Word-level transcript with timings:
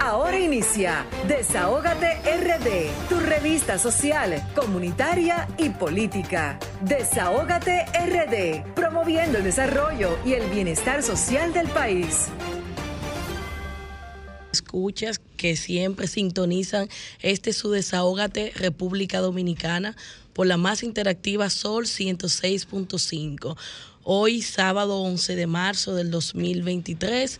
Ahora 0.00 0.38
inicia 0.38 1.04
Desahógate 1.28 2.22
RD, 2.24 3.08
tu 3.10 3.20
revista 3.20 3.78
social, 3.78 4.42
comunitaria 4.54 5.46
y 5.58 5.68
política. 5.68 6.58
Desahógate 6.80 7.84
RD, 7.84 8.72
promoviendo 8.74 9.36
el 9.36 9.44
desarrollo 9.44 10.18
y 10.24 10.32
el 10.32 10.48
bienestar 10.48 11.02
social 11.02 11.52
del 11.52 11.68
país 11.68 12.28
escuchas 14.52 15.20
que 15.36 15.56
siempre 15.56 16.08
sintonizan 16.08 16.88
este 17.20 17.52
su 17.52 17.70
desahógate 17.70 18.52
República 18.56 19.20
Dominicana 19.20 19.96
por 20.32 20.46
la 20.46 20.56
más 20.56 20.82
interactiva 20.82 21.50
Sol 21.50 21.86
106.5. 21.86 23.56
Hoy, 24.02 24.42
sábado 24.42 25.02
11 25.02 25.36
de 25.36 25.46
marzo 25.46 25.94
del 25.94 26.10
2023, 26.10 27.38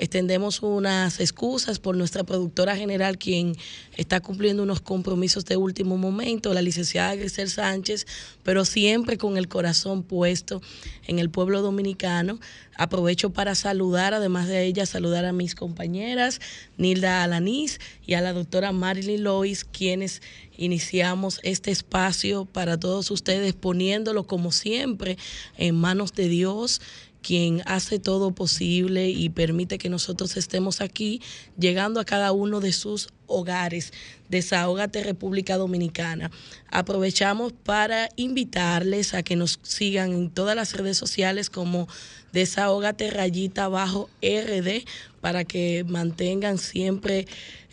extendemos 0.00 0.62
unas 0.62 1.20
excusas 1.20 1.78
por 1.78 1.94
nuestra 1.94 2.24
productora 2.24 2.74
general, 2.74 3.18
quien 3.18 3.54
está 3.98 4.20
cumpliendo 4.20 4.62
unos 4.62 4.80
compromisos 4.80 5.44
de 5.44 5.58
último 5.58 5.98
momento, 5.98 6.54
la 6.54 6.62
licenciada 6.62 7.14
Grisel 7.16 7.50
Sánchez, 7.50 8.06
pero 8.42 8.64
siempre 8.64 9.18
con 9.18 9.36
el 9.36 9.46
corazón 9.46 10.02
puesto 10.02 10.62
en 11.06 11.18
el 11.18 11.28
pueblo 11.28 11.60
dominicano. 11.60 12.40
Aprovecho 12.78 13.28
para 13.28 13.54
saludar, 13.54 14.14
además 14.14 14.48
de 14.48 14.64
ella, 14.64 14.86
saludar 14.86 15.26
a 15.26 15.34
mis 15.34 15.54
compañeras, 15.54 16.40
Nilda 16.78 17.22
Alanís 17.22 17.78
y 18.06 18.14
a 18.14 18.22
la 18.22 18.32
doctora 18.32 18.72
Marilyn 18.72 19.22
Lois, 19.22 19.66
quienes 19.66 20.22
iniciamos 20.56 21.40
este 21.42 21.72
espacio 21.72 22.46
para 22.46 22.80
todos 22.80 23.10
ustedes, 23.10 23.52
poniéndolo 23.52 24.26
como 24.26 24.50
siempre 24.50 25.18
en 25.58 25.74
manos 25.76 26.14
de 26.14 26.28
Dios 26.28 26.80
quien 27.22 27.62
hace 27.66 27.98
todo 27.98 28.32
posible 28.32 29.08
y 29.10 29.28
permite 29.28 29.78
que 29.78 29.88
nosotros 29.88 30.36
estemos 30.36 30.80
aquí, 30.80 31.20
llegando 31.58 32.00
a 32.00 32.04
cada 32.04 32.32
uno 32.32 32.60
de 32.60 32.72
sus 32.72 33.08
hogares. 33.26 33.92
Desahógate 34.28 35.02
República 35.02 35.56
Dominicana. 35.56 36.30
Aprovechamos 36.70 37.52
para 37.52 38.08
invitarles 38.16 39.14
a 39.14 39.22
que 39.22 39.36
nos 39.36 39.58
sigan 39.62 40.12
en 40.12 40.30
todas 40.30 40.56
las 40.56 40.74
redes 40.74 40.96
sociales 40.96 41.50
como 41.50 41.88
Desahógate 42.32 43.10
Rayita 43.10 43.68
Bajo 43.68 44.08
RD 44.22 44.84
para 45.20 45.44
que 45.44 45.84
mantengan 45.86 46.58
siempre 46.58 47.26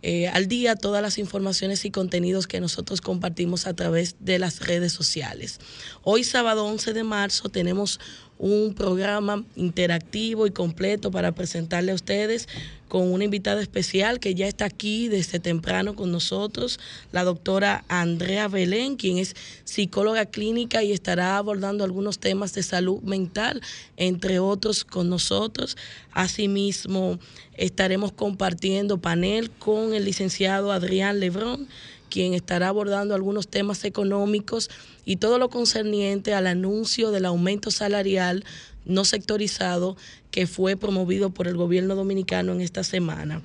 eh, 0.03 0.27
al 0.27 0.47
día 0.47 0.75
todas 0.75 1.02
las 1.02 1.17
informaciones 1.17 1.83
y 1.85 1.91
contenidos 1.91 2.47
que 2.47 2.59
nosotros 2.59 3.02
compartimos 3.02 3.66
a 3.66 3.73
través 3.73 4.16
de 4.19 4.38
las 4.38 4.66
redes 4.66 4.94
sociales. 4.94 5.59
Hoy 6.03 6.23
sábado 6.23 6.66
11 6.66 6.94
de 6.94 7.03
marzo 7.03 7.50
tenemos 7.50 8.00
un 8.39 8.73
programa 8.75 9.43
interactivo 9.55 10.45
y 10.45 10.52
completo 10.52 11.11
para 11.11 11.31
presentarle 11.33 11.91
a 11.91 11.95
ustedes 11.95 12.47
con 12.88 13.11
una 13.11 13.25
invitada 13.25 13.61
especial 13.61 14.19
que 14.19 14.35
ya 14.35 14.47
está 14.47 14.66
aquí 14.66 15.07
desde 15.09 15.39
temprano 15.39 15.95
con 15.95 16.11
nosotros, 16.11 16.79
la 17.11 17.23
doctora 17.23 17.83
Andrea 17.89 18.47
Belén, 18.47 18.95
quien 18.95 19.17
es 19.17 19.35
psicóloga 19.66 20.25
clínica 20.25 20.83
y 20.83 20.94
estará 20.94 21.38
abordando 21.38 21.83
algunos 21.83 22.19
temas 22.19 22.53
de 22.53 22.63
salud 22.63 23.02
mental, 23.02 23.61
entre 23.97 24.39
otros 24.39 24.85
con 24.85 25.09
nosotros. 25.09 25.75
Asimismo, 26.11 27.19
estaremos 27.55 28.13
compartiendo 28.13 28.99
panel 28.99 29.51
con 29.51 29.94
el 29.94 30.05
licenciado 30.05 30.72
Adrián 30.72 31.19
Lebrón 31.19 31.67
quien 32.09 32.33
estará 32.33 32.69
abordando 32.69 33.16
algunos 33.16 33.47
temas 33.47 33.83
económicos 33.83 34.69
y 35.08 35.16
todo 35.16 35.39
lo 35.39 35.50
concerniente 35.50 36.33
al 36.33 36.47
anuncio 36.47 37.11
del 37.11 37.23
aumento 37.23 37.72
salarial 37.72 38.44
no 38.83 39.05
sectorizado 39.05 39.95
que 40.31 40.47
fue 40.47 40.75
promovido 40.75 41.30
por 41.30 41.47
el 41.47 41.55
gobierno 41.55 41.95
dominicano 41.95 42.52
en 42.52 42.59
esta 42.59 42.83
semana. 42.83 43.41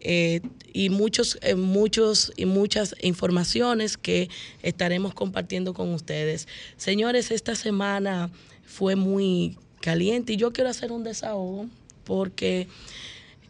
Eh, 0.00 0.42
y 0.74 0.90
muchos, 0.90 1.38
eh, 1.40 1.54
muchos 1.54 2.34
y 2.36 2.44
muchas 2.44 2.94
informaciones 3.00 3.96
que 3.96 4.28
estaremos 4.62 5.14
compartiendo 5.14 5.72
con 5.72 5.94
ustedes. 5.94 6.46
Señores, 6.76 7.30
esta 7.30 7.54
semana 7.54 8.30
fue 8.66 8.94
muy 8.94 9.56
caliente 9.80 10.34
y 10.34 10.36
yo 10.36 10.52
quiero 10.52 10.68
hacer 10.68 10.92
un 10.92 11.02
desahogo 11.02 11.66
porque 12.04 12.68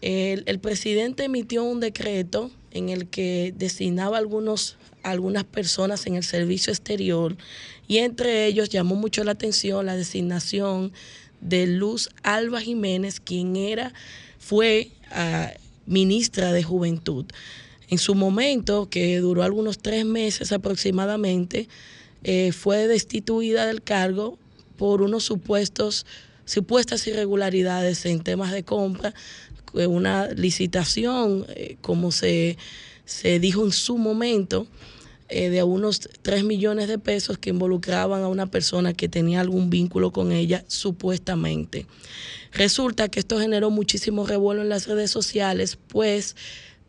el, 0.02 0.44
el 0.46 0.60
presidente 0.60 1.24
emitió 1.24 1.64
un 1.64 1.80
decreto 1.80 2.52
en 2.70 2.90
el 2.90 3.08
que 3.08 3.52
designaba 3.56 4.18
algunos, 4.18 4.76
algunas 5.02 5.44
personas 5.44 6.06
en 6.06 6.16
el 6.16 6.24
servicio 6.24 6.72
exterior 6.72 7.36
y 7.88 7.98
entre 7.98 8.46
ellos 8.46 8.68
llamó 8.68 8.94
mucho 8.94 9.24
la 9.24 9.32
atención 9.32 9.86
la 9.86 9.96
designación 9.96 10.92
de 11.40 11.66
Luz 11.66 12.10
Alba 12.22 12.60
Jiménez, 12.60 13.20
quien 13.20 13.56
era, 13.56 13.92
fue 14.38 14.90
ah, 15.10 15.50
ministra 15.86 16.52
de 16.52 16.62
Juventud. 16.62 17.26
En 17.88 17.98
su 17.98 18.14
momento, 18.14 18.88
que 18.88 19.18
duró 19.18 19.42
algunos 19.42 19.78
tres 19.78 20.04
meses 20.04 20.52
aproximadamente, 20.52 21.68
eh, 22.22 22.52
fue 22.52 22.86
destituida 22.86 23.66
del 23.66 23.82
cargo 23.82 24.38
por 24.76 25.02
unos 25.02 25.24
supuestos 25.24 26.06
supuestas 26.44 27.06
irregularidades 27.06 28.04
en 28.06 28.20
temas 28.24 28.50
de 28.50 28.64
compra 28.64 29.14
eh, 29.74 29.86
una 29.86 30.28
licitación, 30.28 31.46
eh, 31.50 31.76
como 31.80 32.10
se, 32.10 32.58
se, 33.10 33.40
dijo 33.40 33.64
en 33.64 33.72
su 33.72 33.98
momento, 33.98 34.68
eh, 35.28 35.50
de 35.50 35.62
unos 35.64 36.08
3 36.22 36.44
millones 36.44 36.88
de 36.88 36.98
pesos 36.98 37.38
que 37.38 37.50
involucraban 37.50 38.22
a 38.22 38.28
una 38.28 38.46
persona 38.46 38.94
que 38.94 39.08
tenía 39.08 39.40
algún 39.40 39.68
vínculo 39.68 40.12
con 40.12 40.32
ella, 40.32 40.64
supuestamente. 40.68 41.86
Resulta 42.52 43.08
que 43.08 43.20
esto 43.20 43.38
generó 43.40 43.70
muchísimo 43.70 44.26
revuelo 44.26 44.62
en 44.62 44.68
las 44.68 44.86
redes 44.86 45.10
sociales, 45.10 45.76
pues 45.88 46.36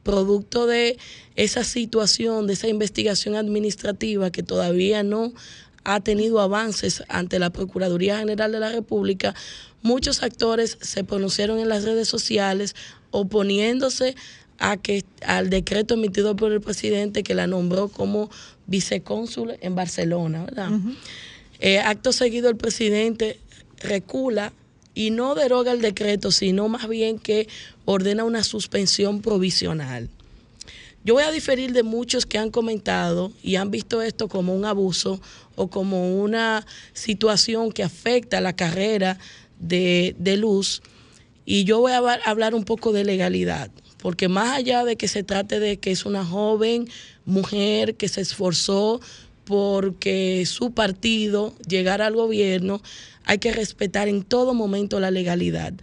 producto 0.03 0.67
de 0.67 0.97
esa 1.35 1.63
situación, 1.63 2.45
de 2.47 2.53
esa 2.53 2.67
investigación 2.67 3.35
administrativa 3.35 4.31
que 4.31 4.43
todavía 4.43 5.03
no 5.03 5.33
ha 5.83 5.99
tenido 6.01 6.39
avances 6.39 7.03
ante 7.09 7.39
la 7.39 7.49
Procuraduría 7.49 8.19
General 8.19 8.51
de 8.51 8.59
la 8.59 8.71
República, 8.71 9.33
muchos 9.81 10.21
actores 10.21 10.77
se 10.81 11.03
pronunciaron 11.03 11.59
en 11.59 11.69
las 11.69 11.83
redes 11.83 12.07
sociales 12.07 12.75
oponiéndose 13.09 14.15
a 14.61 14.77
que 14.77 15.03
al 15.25 15.49
decreto 15.49 15.95
emitido 15.95 16.35
por 16.35 16.51
el 16.51 16.61
presidente 16.61 17.23
que 17.23 17.33
la 17.33 17.47
nombró 17.47 17.87
como 17.89 18.29
vicecónsul 18.67 19.55
en 19.59 19.75
Barcelona, 19.75 20.45
eh, 21.59 21.79
acto 21.79 22.13
seguido 22.13 22.47
el 22.47 22.55
presidente 22.55 23.39
recula 23.79 24.53
y 24.93 25.09
no 25.09 25.33
deroga 25.33 25.71
el 25.71 25.81
decreto, 25.81 26.31
sino 26.31 26.69
más 26.69 26.87
bien 26.87 27.17
que 27.17 27.47
ordena 27.85 28.23
una 28.23 28.43
suspensión 28.43 29.21
provisional. 29.21 30.09
Yo 31.03 31.15
voy 31.15 31.23
a 31.23 31.31
diferir 31.31 31.73
de 31.73 31.81
muchos 31.81 32.27
que 32.27 32.37
han 32.37 32.51
comentado 32.51 33.31
y 33.41 33.55
han 33.55 33.71
visto 33.71 34.03
esto 34.03 34.27
como 34.27 34.53
un 34.53 34.65
abuso 34.65 35.19
o 35.55 35.67
como 35.69 36.21
una 36.21 36.67
situación 36.93 37.71
que 37.71 37.81
afecta 37.81 38.39
la 38.41 38.55
carrera 38.55 39.17
de, 39.59 40.13
luz. 40.37 40.83
Y 41.45 41.63
yo 41.63 41.79
voy 41.79 41.93
a 41.93 41.97
hablar 42.25 42.53
un 42.53 42.63
poco 42.63 42.91
de 42.91 43.03
legalidad, 43.03 43.71
porque 44.01 44.27
más 44.27 44.57
allá 44.57 44.83
de 44.83 44.95
que 44.95 45.07
se 45.07 45.23
trate 45.23 45.59
de 45.59 45.77
que 45.77 45.91
es 45.91 46.05
una 46.05 46.25
joven 46.25 46.89
mujer 47.25 47.95
que 47.95 48.09
se 48.09 48.21
esforzó 48.21 48.99
porque 49.45 50.43
su 50.45 50.71
partido 50.71 51.53
llegara 51.67 52.07
al 52.07 52.15
gobierno, 52.15 52.81
hay 53.25 53.37
que 53.37 53.51
respetar 53.51 54.07
en 54.07 54.23
todo 54.23 54.53
momento 54.53 54.99
la 54.99 55.11
legalidad. 55.11 55.73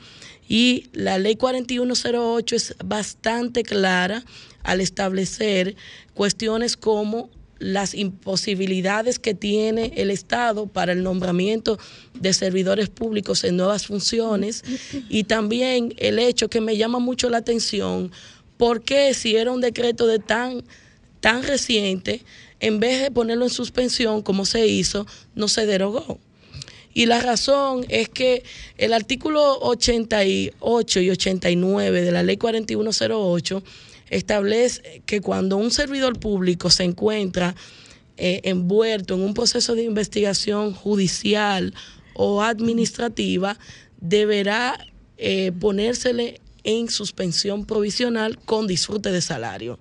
Y 0.49 0.87
la 0.93 1.19
ley 1.19 1.37
4108 1.37 2.57
es 2.57 2.75
bastante 2.85 3.63
clara 3.63 4.25
al 4.63 4.81
establecer 4.81 5.77
cuestiones 6.15 6.77
como 6.77 7.31
las 7.59 7.95
imposibilidades 7.95 9.19
que 9.19 9.35
tiene 9.35 9.93
el 9.97 10.11
Estado 10.11 10.67
para 10.67 10.93
el 10.93 11.03
nombramiento 11.03 11.79
de 12.15 12.33
servidores 12.33 12.89
públicos 12.89 13.45
en 13.45 13.57
nuevas 13.57 13.87
funciones 13.87 14.65
y 15.09 15.25
también 15.25 15.95
el 15.99 16.19
hecho 16.19 16.49
que 16.49 16.61
me 16.61 16.77
llama 16.77 16.99
mucho 16.99 17.31
la 17.31 17.39
atención, 17.39 18.13
porque 18.57 19.15
si 19.15 19.37
era 19.37 19.53
un 19.53 19.61
decreto 19.61 20.07
de 20.07 20.19
tan, 20.19 20.65
tan 21.21 21.43
reciente, 21.43 22.23
en 22.61 22.81
vez 22.81 23.03
de 23.03 23.11
ponerlo 23.11 23.45
en 23.45 23.51
suspensión 23.51 24.23
como 24.23 24.45
se 24.45 24.67
hizo, 24.67 25.07
no 25.35 25.49
se 25.49 25.67
derogó. 25.67 26.19
Y 26.95 27.07
la 27.07 27.21
razón 27.21 27.85
es 27.89 28.09
que 28.09 28.43
el 28.77 28.93
artículo 28.93 29.59
88 29.61 31.01
y 31.01 31.11
89 31.11 32.03
de 32.03 32.11
la 32.11 32.23
ley 32.25 32.37
4108 32.37 33.63
establece 34.11 35.03
que 35.07 35.21
cuando 35.21 35.57
un 35.57 35.71
servidor 35.71 36.19
público 36.19 36.71
se 36.71 36.85
encuentra 36.85 37.55
eh, 38.17 38.41
envuelto 38.45 39.15
en 39.15 39.21
un 39.21 39.35
proceso 39.35 39.75
de 39.75 39.85
investigación 39.85 40.73
judicial 40.75 41.75
o 42.15 42.43
administrativa, 42.43 43.59
deberá 44.01 44.79
eh, 45.19 45.53
ponérsele 45.53 46.41
en 46.65 46.89
suspensión 46.91 47.65
provisional 47.65 48.39
con 48.39 48.67
disfrute 48.67 49.13
de 49.13 49.21
salario. 49.21 49.79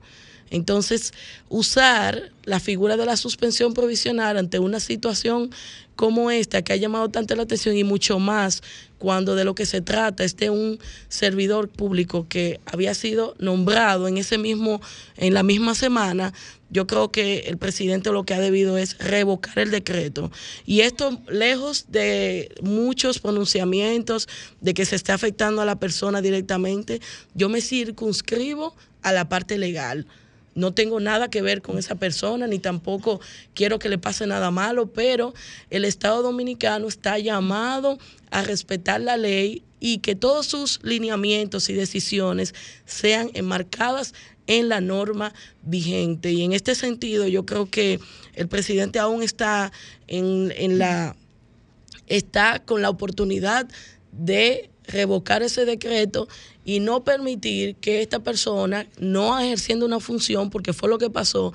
Entonces, 0.50 1.14
usar 1.50 2.32
la 2.44 2.60
figura 2.60 2.98
de 2.98 3.06
la 3.06 3.18
suspensión 3.18 3.74
provisional 3.74 4.38
ante 4.38 4.60
una 4.60 4.80
situación 4.80 5.52
como 5.96 6.30
esta 6.30 6.62
que 6.62 6.74
ha 6.74 6.78
llamado 6.78 7.10
tanto 7.10 7.36
la 7.36 7.44
atención 7.44 7.76
y 7.76 7.84
mucho 7.84 8.20
más 8.20 8.62
cuando 9.00 9.36
de 9.36 9.44
lo 9.44 9.56
que 9.56 9.66
se 9.66 9.82
trata 9.82 10.24
es 10.24 10.38
de 10.38 10.52
un 10.52 10.80
servidor 11.10 11.70
público 11.70 12.28
que 12.30 12.60
había 12.66 12.94
sido 12.94 13.36
nombrado 13.40 14.08
en 14.08 14.18
ese 14.18 14.38
mismo 14.38 14.80
en 15.18 15.34
la 15.34 15.42
misma 15.42 15.74
semana 15.74 16.34
yo 16.70 16.86
creo 16.88 17.12
que 17.12 17.40
el 17.48 17.58
presidente 17.58 18.12
lo 18.12 18.24
que 18.24 18.34
ha 18.34 18.40
debido 18.40 18.78
es 18.78 18.98
revocar 18.98 19.60
el 19.60 19.72
decreto. 19.72 20.32
Y 20.66 20.82
esto, 20.82 21.22
lejos 21.30 21.86
de 21.90 22.54
muchos 22.62 23.20
pronunciamientos 23.20 24.28
de 24.60 24.74
que 24.74 24.86
se 24.86 24.96
esté 24.96 25.12
afectando 25.12 25.62
a 25.62 25.66
la 25.66 25.80
persona 25.80 26.22
directamente, 26.22 27.00
yo 27.34 27.50
me 27.50 27.62
circunscribo 27.62 28.76
a 29.02 29.14
la 29.14 29.30
parte 29.30 29.58
legal. 29.58 30.08
No 30.58 30.74
tengo 30.74 31.00
nada 31.00 31.30
que 31.30 31.44
ver 31.44 31.62
con 31.62 31.78
esa 31.78 31.94
persona, 31.94 32.48
ni 32.48 32.58
tampoco 32.58 33.22
quiero 33.54 33.78
que 33.78 33.90
le 33.90 34.00
pase 34.00 34.26
nada 34.26 34.50
malo, 34.50 34.88
pero 34.88 35.36
el 35.70 35.86
Estado 35.86 36.24
Dominicano 36.24 36.88
está 36.88 37.20
llamado 37.20 38.00
a 38.32 38.42
respetar 38.42 39.00
la 39.02 39.18
ley 39.18 39.62
y 39.80 40.00
que 40.00 40.16
todos 40.16 40.48
sus 40.48 40.80
lineamientos 40.82 41.70
y 41.70 41.74
decisiones 41.74 42.56
sean 42.86 43.30
enmarcadas 43.36 44.16
en 44.48 44.68
la 44.68 44.82
norma 44.82 45.32
vigente. 45.62 46.32
Y 46.32 46.42
en 46.42 46.54
este 46.54 46.74
sentido, 46.74 47.28
yo 47.28 47.46
creo 47.46 47.70
que 47.70 48.00
el 48.34 48.48
presidente 48.48 48.98
aún 48.98 49.22
está 49.22 49.72
en, 50.08 50.52
en 50.58 50.80
la 50.80 51.16
está 52.08 52.64
con 52.66 52.82
la 52.82 52.90
oportunidad 52.90 53.68
de 54.12 54.72
revocar 54.88 55.44
ese 55.44 55.66
decreto 55.66 56.28
y 56.66 56.80
no 56.80 57.04
permitir 57.04 57.76
que 57.76 58.02
esta 58.02 58.20
persona, 58.20 58.88
no 59.00 59.40
ejerciendo 59.40 59.86
una 59.86 60.00
función, 60.00 60.50
porque 60.50 60.74
fue 60.74 60.90
lo 60.90 60.98
que 60.98 61.10
pasó, 61.10 61.54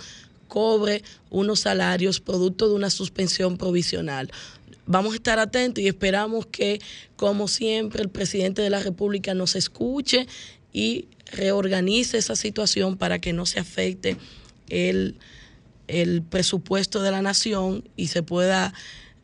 cobre 0.48 1.02
unos 1.30 1.60
salarios 1.60 2.20
producto 2.20 2.68
de 2.68 2.74
una 2.74 2.90
suspensión 2.90 3.56
provisional. 3.56 4.30
Vamos 4.84 5.12
a 5.12 5.16
estar 5.16 5.38
atentos 5.38 5.82
y 5.82 5.88
esperamos 5.88 6.46
que, 6.46 6.80
como 7.16 7.48
siempre, 7.48 8.02
el 8.02 8.10
presidente 8.10 8.62
de 8.62 8.70
la 8.70 8.80
República 8.80 9.32
nos 9.32 9.54
escuche 9.54 10.26
y 10.72 11.06
reorganice 11.32 12.18
esa 12.18 12.36
situación 12.36 12.96
para 12.96 13.18
que 13.18 13.32
no 13.32 13.46
se 13.46 13.60
afecte 13.60 14.16
el, 14.68 15.16
el 15.88 16.22
presupuesto 16.22 17.00
de 17.00 17.10
la 17.10 17.22
nación 17.22 17.88
y 17.96 18.08
se 18.08 18.22
pueda 18.22 18.74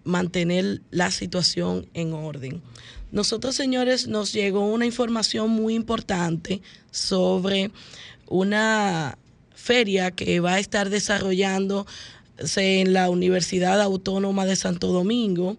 mantener 0.05 0.81
la 0.91 1.11
situación 1.11 1.89
en 1.93 2.13
orden. 2.13 2.63
Nosotros, 3.11 3.55
señores, 3.55 4.07
nos 4.07 4.33
llegó 4.33 4.67
una 4.67 4.85
información 4.85 5.51
muy 5.51 5.75
importante 5.75 6.61
sobre 6.91 7.71
una 8.27 9.17
feria 9.55 10.11
que 10.11 10.41
va 10.41 10.55
a 10.55 10.59
estar 10.59 10.91
desarrollándose 10.91 11.87
en 12.81 12.93
la 12.93 13.09
Universidad 13.09 13.81
Autónoma 13.81 14.45
de 14.45 14.57
Santo 14.57 14.89
Domingo, 14.89 15.57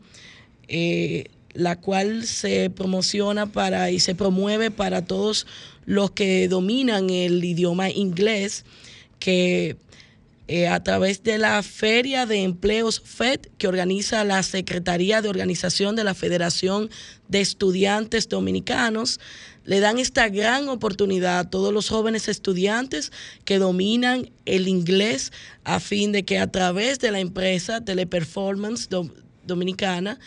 eh, 0.67 1.25
la 1.53 1.79
cual 1.79 2.25
se 2.25 2.69
promociona 2.69 3.47
para 3.47 3.89
y 3.89 3.99
se 3.99 4.13
promueve 4.13 4.69
para 4.69 5.05
todos 5.05 5.47
los 5.85 6.11
que 6.11 6.47
dominan 6.47 7.09
el 7.09 7.43
idioma 7.43 7.89
inglés, 7.89 8.63
que 9.17 9.75
eh, 10.51 10.67
a 10.67 10.81
través 10.81 11.21
de 11.21 11.37
la 11.37 11.61
Feria 11.61 12.25
de 12.25 12.41
Empleos 12.41 13.03
FED 13.05 13.41
que 13.59 13.67
organiza 13.67 14.23
la 14.23 14.41
Secretaría 14.41 15.21
de 15.21 15.29
Organización 15.29 15.95
de 15.95 16.03
la 16.03 16.15
Federación 16.15 16.89
de 17.27 17.39
Estudiantes 17.39 18.27
Dominicanos. 18.29 19.19
Le 19.63 19.79
dan 19.79 19.99
esta 19.99 20.27
gran 20.27 20.67
oportunidad 20.67 21.37
a 21.37 21.49
todos 21.51 21.71
los 21.71 21.87
jóvenes 21.87 22.27
estudiantes 22.27 23.11
que 23.45 23.59
dominan 23.59 24.31
el 24.45 24.67
inglés 24.67 25.31
a 25.65 25.79
fin 25.79 26.11
de 26.11 26.25
que 26.25 26.39
a 26.39 26.51
través 26.51 26.97
de 26.97 27.11
la 27.11 27.19
empresa 27.19 27.85
Teleperformance 27.85 28.89
Dominicana 29.45 30.19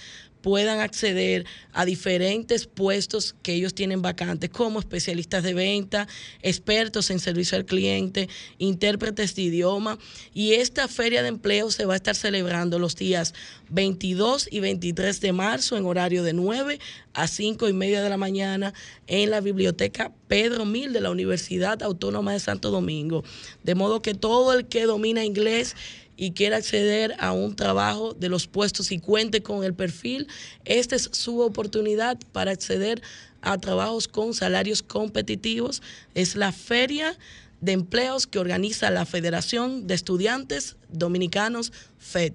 puedan 0.43 0.81
acceder 0.81 1.47
a 1.73 1.85
diferentes 1.85 2.67
puestos 2.67 3.35
que 3.43 3.55
ellos 3.55 3.75
tienen 3.75 4.03
vacantes, 4.03 4.50
como 4.50 4.81
especialistas 4.81 5.43
de 5.43 5.55
venta, 5.55 6.09
expertos 6.43 7.11
en 7.11 7.21
servicio 7.21 7.56
al 7.56 7.65
cliente, 7.65 8.29
intérpretes 8.59 9.35
de 9.35 9.43
idioma. 9.43 9.99
Y 10.35 10.55
esta 10.55 10.89
feria 10.89 11.23
de 11.23 11.29
empleo 11.29 11.71
se 11.71 11.87
va 11.87 11.94
a 11.94 11.97
estar 11.97 12.17
celebrando 12.17 12.79
los 12.79 12.97
días 12.97 13.35
22 13.71 14.49
y 14.50 14.61
23 14.61 15.21
de 15.21 15.33
marzo 15.33 15.77
en 15.77 15.87
horario 15.87 16.23
de 16.23 16.33
9 16.33 16.79
a 17.15 17.27
5 17.27 17.69
y 17.69 17.73
media 17.73 18.03
de 18.03 18.11
la 18.11 18.17
mañana 18.17 18.75
en 19.06 19.31
la 19.31 19.41
biblioteca 19.41 20.12
Pedro 20.29 20.65
Mil 20.65 20.93
de 20.93 21.00
la 21.00 21.11
Universidad 21.11 21.83
Autónoma 21.83 22.33
de 22.33 22.41
Santo 22.41 22.71
Domingo. 22.71 23.23
De 23.62 23.75
modo 23.75 24.03
que 24.03 24.15
todo 24.15 24.53
el 24.53 24.67
que 24.67 24.85
domina 24.85 25.25
inglés 25.25 25.77
y 26.22 26.30
quiere 26.30 26.54
acceder 26.54 27.16
a 27.19 27.32
un 27.32 27.56
trabajo 27.56 28.14
de 28.14 28.28
los 28.28 28.46
puestos 28.46 28.92
y 28.92 29.00
cuente 29.00 29.42
con 29.42 29.64
el 29.64 29.74
perfil, 29.74 30.28
esta 30.64 30.94
es 30.94 31.10
su 31.10 31.40
oportunidad 31.40 32.16
para 32.30 32.52
acceder 32.52 33.02
a 33.40 33.58
trabajos 33.58 34.06
con 34.06 34.32
salarios 34.32 34.84
competitivos. 34.84 35.82
Es 36.14 36.36
la 36.36 36.52
feria 36.52 37.19
de 37.60 37.72
empleos 37.72 38.28
que 38.28 38.38
organiza 38.38 38.88
la 38.92 39.04
Federación 39.04 39.88
de 39.88 39.94
Estudiantes 39.94 40.76
Dominicanos 40.90 41.72
FED. 41.98 42.34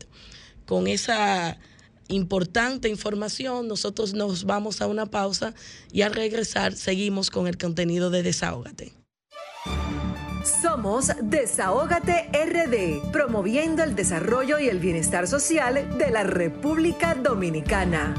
Con 0.65 0.87
esa 0.87 1.57
importante 2.09 2.89
información, 2.89 3.69
nosotros 3.69 4.13
nos 4.13 4.43
vamos 4.43 4.81
a 4.81 4.87
una 4.87 5.05
pausa 5.05 5.53
y 5.93 6.01
al 6.01 6.13
regresar 6.13 6.75
seguimos 6.75 7.29
con 7.29 7.47
el 7.47 7.57
contenido 7.57 8.09
de 8.09 8.21
Desahógate. 8.21 9.06
Somos 10.47 11.11
Desahógate 11.21 12.29
RD, 12.31 13.11
promoviendo 13.11 13.83
el 13.83 13.95
desarrollo 13.95 14.59
y 14.59 14.69
el 14.69 14.79
bienestar 14.79 15.27
social 15.27 15.97
de 15.97 16.09
la 16.09 16.23
República 16.23 17.15
Dominicana. 17.15 18.15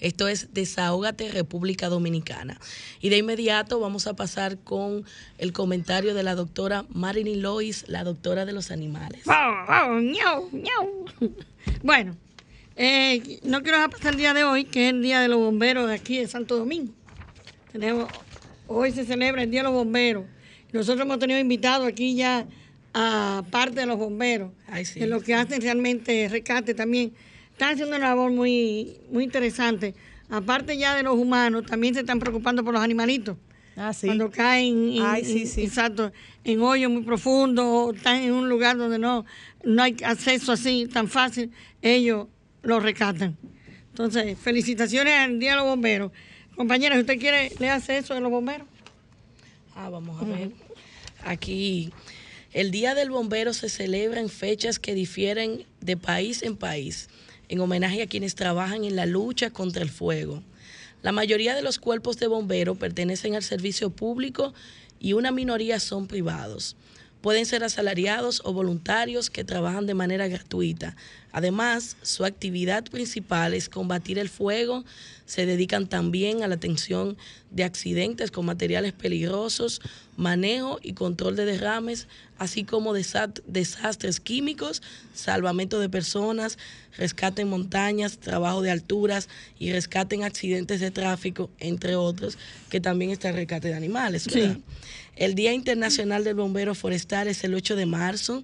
Esto 0.00 0.26
es 0.26 0.52
Desahógate 0.52 1.30
República 1.30 1.88
Dominicana. 1.88 2.58
Y 3.00 3.10
de 3.10 3.18
inmediato 3.18 3.78
vamos 3.78 4.08
a 4.08 4.14
pasar 4.14 4.58
con 4.58 5.04
el 5.38 5.52
comentario 5.52 6.14
de 6.14 6.24
la 6.24 6.34
doctora 6.34 6.84
Marilyn 6.88 7.42
Lois, 7.42 7.84
la 7.86 8.02
doctora 8.02 8.44
de 8.44 8.52
los 8.52 8.72
animales. 8.72 9.22
Bueno, 11.82 12.16
eh, 12.74 13.38
no 13.44 13.62
quiero 13.62 13.76
dejar 13.76 13.90
pasar 13.90 14.12
el 14.12 14.18
día 14.18 14.34
de 14.34 14.42
hoy, 14.42 14.64
que 14.64 14.88
es 14.88 14.94
el 14.94 15.02
Día 15.02 15.20
de 15.20 15.28
los 15.28 15.38
Bomberos 15.38 15.88
de 15.88 15.94
aquí 15.94 16.18
de 16.18 16.26
Santo 16.26 16.56
Domingo. 16.56 16.92
Tenemos, 17.70 18.10
hoy 18.66 18.90
se 18.90 19.04
celebra 19.04 19.42
el 19.42 19.50
Día 19.50 19.60
de 19.60 19.64
los 19.64 19.74
Bomberos. 19.74 20.24
Nosotros 20.72 21.04
hemos 21.04 21.18
tenido 21.18 21.38
invitados 21.38 21.86
aquí 21.86 22.14
ya 22.14 22.46
a 22.94 23.44
parte 23.50 23.80
de 23.80 23.86
los 23.86 23.98
bomberos, 23.98 24.52
de 24.94 25.06
lo 25.06 25.20
que 25.20 25.34
hacen 25.34 25.60
realmente 25.60 26.28
rescate 26.28 26.74
también. 26.74 27.12
Están 27.52 27.74
haciendo 27.74 27.96
una 27.96 28.08
labor 28.08 28.30
muy, 28.32 28.96
muy 29.10 29.24
interesante. 29.24 29.94
Aparte 30.28 30.76
ya 30.76 30.94
de 30.94 31.02
los 31.02 31.16
humanos, 31.16 31.66
también 31.66 31.94
se 31.94 32.00
están 32.00 32.18
preocupando 32.18 32.64
por 32.64 32.72
los 32.72 32.82
animalitos. 32.82 33.36
Ah, 33.76 33.92
sí. 33.92 34.06
Cuando 34.06 34.30
caen 34.30 34.94
Exacto, 35.16 36.12
en 36.44 36.60
hoyos 36.60 36.90
muy 36.90 37.02
profundos, 37.02 37.96
están 37.96 38.16
en 38.16 38.32
un 38.32 38.48
lugar 38.48 38.76
donde 38.76 38.98
no, 38.98 39.24
no 39.64 39.82
hay 39.82 39.96
acceso 40.04 40.52
así 40.52 40.88
tan 40.92 41.08
fácil, 41.08 41.50
ellos 41.82 42.26
los 42.62 42.82
rescatan. 42.82 43.36
Entonces, 43.88 44.38
felicitaciones 44.38 45.14
al 45.14 45.38
Día 45.38 45.52
de 45.52 45.56
los 45.56 45.66
Bomberos. 45.66 46.12
Compañeras, 46.56 46.98
¿usted 46.98 47.18
quiere 47.18 47.52
le 47.58 47.70
hace 47.70 47.98
eso 47.98 48.14
de 48.14 48.20
los 48.20 48.30
bomberos? 48.30 48.66
Ah, 49.74 49.88
vamos 49.88 50.20
a 50.20 50.24
ver. 50.24 50.50
Aquí, 51.24 51.92
el 52.52 52.70
Día 52.70 52.94
del 52.94 53.10
Bombero 53.10 53.52
se 53.52 53.68
celebra 53.68 54.20
en 54.20 54.28
fechas 54.28 54.78
que 54.78 54.94
difieren 54.94 55.64
de 55.80 55.96
país 55.96 56.42
en 56.42 56.56
país, 56.56 57.08
en 57.48 57.60
homenaje 57.60 58.02
a 58.02 58.06
quienes 58.06 58.34
trabajan 58.34 58.84
en 58.84 58.96
la 58.96 59.06
lucha 59.06 59.50
contra 59.50 59.82
el 59.82 59.90
fuego. 59.90 60.42
La 61.02 61.12
mayoría 61.12 61.54
de 61.54 61.62
los 61.62 61.78
cuerpos 61.78 62.18
de 62.18 62.26
bomberos 62.26 62.76
pertenecen 62.76 63.34
al 63.34 63.42
servicio 63.42 63.90
público 63.90 64.52
y 64.98 65.14
una 65.14 65.30
minoría 65.30 65.80
son 65.80 66.06
privados. 66.06 66.76
Pueden 67.20 67.44
ser 67.44 67.64
asalariados 67.64 68.40
o 68.44 68.52
voluntarios 68.52 69.28
que 69.28 69.44
trabajan 69.44 69.86
de 69.86 69.94
manera 69.94 70.26
gratuita. 70.26 70.96
Además, 71.32 71.96
su 72.02 72.24
actividad 72.24 72.84
principal 72.84 73.54
es 73.54 73.68
combatir 73.68 74.18
el 74.18 74.28
fuego, 74.28 74.84
se 75.26 75.46
dedican 75.46 75.86
también 75.86 76.42
a 76.42 76.48
la 76.48 76.54
atención 76.54 77.16
de 77.50 77.64
accidentes 77.64 78.30
con 78.30 78.46
materiales 78.46 78.92
peligrosos, 78.92 79.80
manejo 80.16 80.80
y 80.82 80.94
control 80.94 81.36
de 81.36 81.44
derrames, 81.44 82.08
así 82.40 82.64
como 82.64 82.94
desastres 82.94 84.18
químicos, 84.18 84.80
salvamento 85.14 85.78
de 85.78 85.90
personas, 85.90 86.56
rescate 86.96 87.42
en 87.42 87.48
montañas, 87.48 88.16
trabajo 88.16 88.62
de 88.62 88.70
alturas 88.70 89.28
y 89.58 89.72
rescate 89.72 90.16
en 90.16 90.24
accidentes 90.24 90.80
de 90.80 90.90
tráfico, 90.90 91.50
entre 91.58 91.96
otros, 91.96 92.38
que 92.70 92.80
también 92.80 93.10
está 93.10 93.28
el 93.28 93.34
rescate 93.34 93.68
de 93.68 93.74
animales. 93.74 94.26
El 95.16 95.34
Día 95.34 95.52
Internacional 95.52 96.24
del 96.24 96.34
Bombero 96.34 96.74
Forestal 96.74 97.28
es 97.28 97.44
el 97.44 97.54
8 97.54 97.76
de 97.76 97.84
marzo 97.84 98.42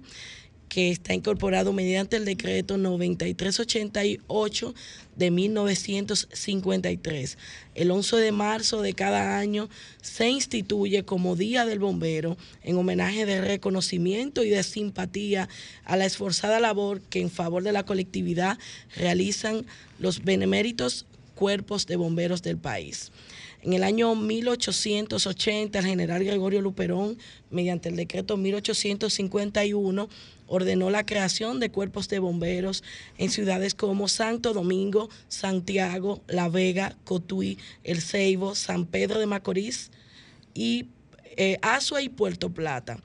que 0.69 0.91
está 0.91 1.13
incorporado 1.13 1.73
mediante 1.73 2.15
el 2.17 2.25
decreto 2.25 2.77
9388 2.77 4.75
de 5.15 5.31
1953. 5.31 7.37
El 7.75 7.91
11 7.91 8.17
de 8.17 8.31
marzo 8.31 8.81
de 8.81 8.93
cada 8.93 9.37
año 9.37 9.69
se 10.01 10.29
instituye 10.29 11.03
como 11.03 11.35
Día 11.35 11.65
del 11.65 11.79
Bombero 11.79 12.37
en 12.63 12.77
homenaje 12.77 13.25
de 13.25 13.41
reconocimiento 13.41 14.43
y 14.43 14.49
de 14.49 14.63
simpatía 14.63 15.49
a 15.85 15.97
la 15.97 16.05
esforzada 16.05 16.59
labor 16.59 17.01
que 17.01 17.21
en 17.21 17.29
favor 17.29 17.61
de 17.63 17.71
la 17.71 17.85
colectividad 17.85 18.57
realizan 18.95 19.65
los 19.99 20.23
beneméritos 20.23 21.05
cuerpos 21.35 21.85
de 21.87 21.95
bomberos 21.95 22.41
del 22.41 22.57
país. 22.57 23.11
En 23.63 23.73
el 23.73 23.83
año 23.83 24.15
1880, 24.15 25.79
el 25.79 25.85
general 25.85 26.23
Gregorio 26.23 26.61
Luperón, 26.61 27.17
mediante 27.49 27.89
el 27.89 27.95
decreto 27.95 28.37
1851, 28.37 30.09
ordenó 30.47 30.89
la 30.89 31.05
creación 31.05 31.59
de 31.59 31.69
cuerpos 31.69 32.09
de 32.09 32.19
bomberos 32.19 32.83
en 33.17 33.29
ciudades 33.29 33.75
como 33.75 34.07
Santo 34.07 34.53
Domingo, 34.53 35.09
Santiago, 35.27 36.21
La 36.27 36.49
Vega, 36.49 36.95
Cotuí, 37.03 37.57
El 37.83 38.01
Ceibo, 38.01 38.55
San 38.55 38.85
Pedro 38.85 39.19
de 39.19 39.27
Macorís 39.27 39.91
y 40.53 40.87
eh, 41.35 41.59
Azua 41.61 42.01
y 42.01 42.09
Puerto 42.09 42.49
Plata. 42.49 42.97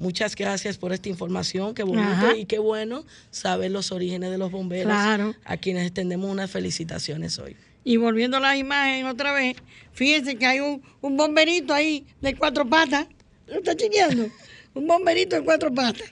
Muchas 0.00 0.34
gracias 0.34 0.78
por 0.78 0.94
esta 0.94 1.10
información, 1.10 1.74
qué 1.74 1.82
bonito 1.82 2.34
y 2.34 2.46
qué 2.46 2.58
bueno 2.58 3.04
saber 3.30 3.70
los 3.70 3.92
orígenes 3.92 4.30
de 4.30 4.38
los 4.38 4.50
bomberos, 4.50 4.94
a 4.94 5.56
quienes 5.58 5.84
extendemos 5.84 6.30
unas 6.30 6.50
felicitaciones 6.50 7.38
hoy. 7.38 7.54
Y 7.84 7.98
volviendo 7.98 8.38
a 8.38 8.40
la 8.40 8.56
imagen 8.56 9.06
otra 9.06 9.32
vez, 9.32 9.56
fíjense 9.92 10.36
que 10.36 10.46
hay 10.46 10.60
un, 10.60 10.82
bomberito 11.02 11.74
ahí 11.74 12.06
de 12.22 12.34
cuatro 12.34 12.66
patas. 12.66 13.08
¿Lo 13.46 13.56
está 13.56 13.76
chequeando? 13.76 14.30
un 14.74 14.86
bomberito 14.86 15.36
de 15.36 15.42
cuatro 15.42 15.70
patas. 15.70 16.10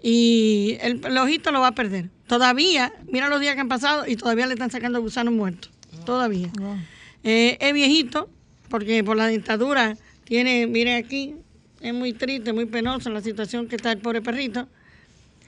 y 0.02 0.78
el, 0.80 1.18
ojito 1.18 1.50
lo 1.50 1.60
va 1.60 1.68
a 1.68 1.74
perder. 1.74 2.10
Todavía, 2.26 2.92
mira 3.10 3.28
los 3.28 3.40
días 3.40 3.54
que 3.54 3.60
han 3.60 3.68
pasado 3.68 4.06
y 4.06 4.16
todavía 4.16 4.46
le 4.46 4.54
están 4.54 4.70
sacando 4.70 5.00
gusanos 5.00 5.34
muertos, 5.34 5.70
todavía. 6.06 6.50
Eh, 7.24 7.58
es 7.60 7.72
viejito, 7.72 8.30
porque 8.68 9.02
por 9.04 9.16
la 9.16 9.26
dentadura 9.26 9.96
tiene, 10.24 10.66
miren 10.66 11.02
aquí, 11.02 11.34
es 11.80 11.92
muy 11.92 12.12
triste, 12.12 12.52
muy 12.52 12.66
penosa 12.66 13.10
la 13.10 13.20
situación 13.20 13.66
que 13.66 13.76
está 13.76 13.92
el 13.92 13.98
pobre 13.98 14.22
perrito. 14.22 14.68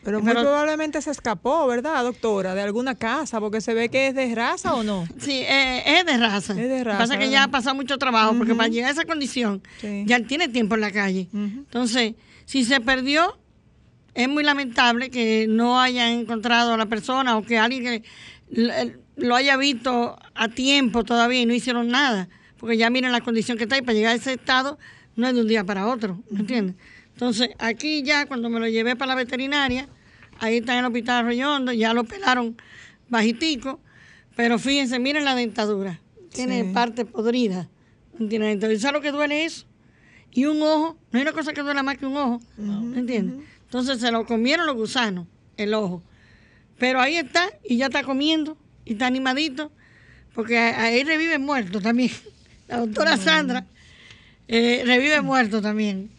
Pero 0.04 0.20
muy 0.20 0.32
probablemente 0.32 1.00
se 1.00 1.10
escapó, 1.10 1.66
¿verdad, 1.66 2.02
doctora? 2.04 2.54
De 2.54 2.62
alguna 2.62 2.94
casa, 2.94 3.40
porque 3.40 3.60
se 3.60 3.72
ve 3.72 3.88
que 3.88 4.08
es 4.08 4.14
de 4.14 4.34
raza 4.34 4.74
o 4.74 4.82
no. 4.82 5.06
Sí, 5.18 5.32
eh, 5.32 5.82
es 5.98 6.04
de 6.04 6.18
raza. 6.18 6.52
Es 6.52 6.68
de 6.68 6.84
raza. 6.84 6.98
Pasa 6.98 7.18
que 7.18 7.30
ya 7.30 7.44
ha 7.44 7.48
pasado 7.48 7.74
mucho 7.74 7.96
trabajo, 7.96 8.34
porque 8.36 8.54
para 8.54 8.68
llegar 8.68 8.90
a 8.90 8.92
esa 8.92 9.04
condición, 9.04 9.62
ya 10.04 10.20
tiene 10.20 10.48
tiempo 10.48 10.74
en 10.74 10.82
la 10.82 10.90
calle. 10.90 11.28
Entonces, 11.32 12.14
si 12.44 12.64
se 12.64 12.80
perdió, 12.80 13.38
es 14.14 14.28
muy 14.28 14.44
lamentable 14.44 15.10
que 15.10 15.46
no 15.48 15.80
hayan 15.80 16.10
encontrado 16.10 16.74
a 16.74 16.76
la 16.76 16.86
persona 16.86 17.36
o 17.36 17.42
que 17.42 17.58
alguien 17.58 17.82
que 17.84 18.02
lo 19.16 19.34
haya 19.34 19.56
visto 19.56 20.18
a 20.34 20.48
tiempo 20.48 21.04
todavía 21.04 21.40
y 21.40 21.46
no 21.46 21.54
hicieron 21.54 21.88
nada. 21.88 22.28
Porque 22.58 22.76
ya 22.76 22.90
miren 22.90 23.12
la 23.12 23.20
condición 23.20 23.58
que 23.58 23.64
está 23.64 23.78
y 23.78 23.82
para 23.82 23.94
llegar 23.94 24.12
a 24.12 24.16
ese 24.16 24.34
estado 24.34 24.78
no 25.16 25.28
es 25.28 25.34
de 25.34 25.40
un 25.40 25.48
día 25.48 25.64
para 25.64 25.86
otro, 25.86 26.22
¿me 26.30 26.40
entiendes? 26.40 26.76
Entonces, 27.14 27.50
aquí 27.58 28.02
ya 28.02 28.26
cuando 28.26 28.50
me 28.50 28.60
lo 28.60 28.68
llevé 28.68 28.96
para 28.96 29.10
la 29.10 29.14
veterinaria, 29.14 29.88
ahí 30.40 30.58
está 30.58 30.72
en 30.74 30.80
el 30.80 30.86
hospital 30.86 31.24
Arroyondo, 31.24 31.72
ya 31.72 31.94
lo 31.94 32.04
pelaron 32.04 32.56
bajitico, 33.08 33.80
pero 34.36 34.58
fíjense, 34.58 34.98
miren 34.98 35.24
la 35.24 35.34
dentadura, 35.34 36.00
tiene 36.32 36.64
parte 36.64 37.04
podrida, 37.04 37.68
tiene 38.28 38.48
dentadura. 38.48 38.78
¿Sabes 38.78 38.94
lo 38.94 39.00
que 39.00 39.12
duele 39.12 39.44
eso? 39.44 39.66
Y 40.32 40.46
un 40.46 40.60
ojo, 40.62 40.98
no 41.12 41.18
hay 41.18 41.22
una 41.22 41.32
cosa 41.32 41.52
que 41.52 41.62
duele 41.62 41.82
más 41.84 41.96
que 41.96 42.06
un 42.06 42.16
ojo, 42.16 42.40
¿me 42.56 42.98
entiendes? 42.98 43.46
Entonces 43.62 44.00
se 44.00 44.10
lo 44.10 44.26
comieron 44.26 44.66
los 44.66 44.74
gusanos, 44.74 45.26
el 45.56 45.74
ojo. 45.74 46.02
Pero 46.78 47.00
ahí 47.00 47.16
está, 47.16 47.50
y 47.62 47.76
ya 47.76 47.86
está 47.86 48.02
comiendo, 48.02 48.58
y 48.84 48.94
está 48.94 49.06
animadito, 49.06 49.70
porque 50.34 50.58
ahí 50.58 51.04
revive 51.04 51.38
muerto 51.38 51.80
también. 51.80 52.10
La 52.68 52.78
doctora 52.78 53.16
Sandra 53.16 53.66
eh, 54.48 54.82
revive 54.84 55.20
muerto 55.20 55.62
también. 55.62 56.10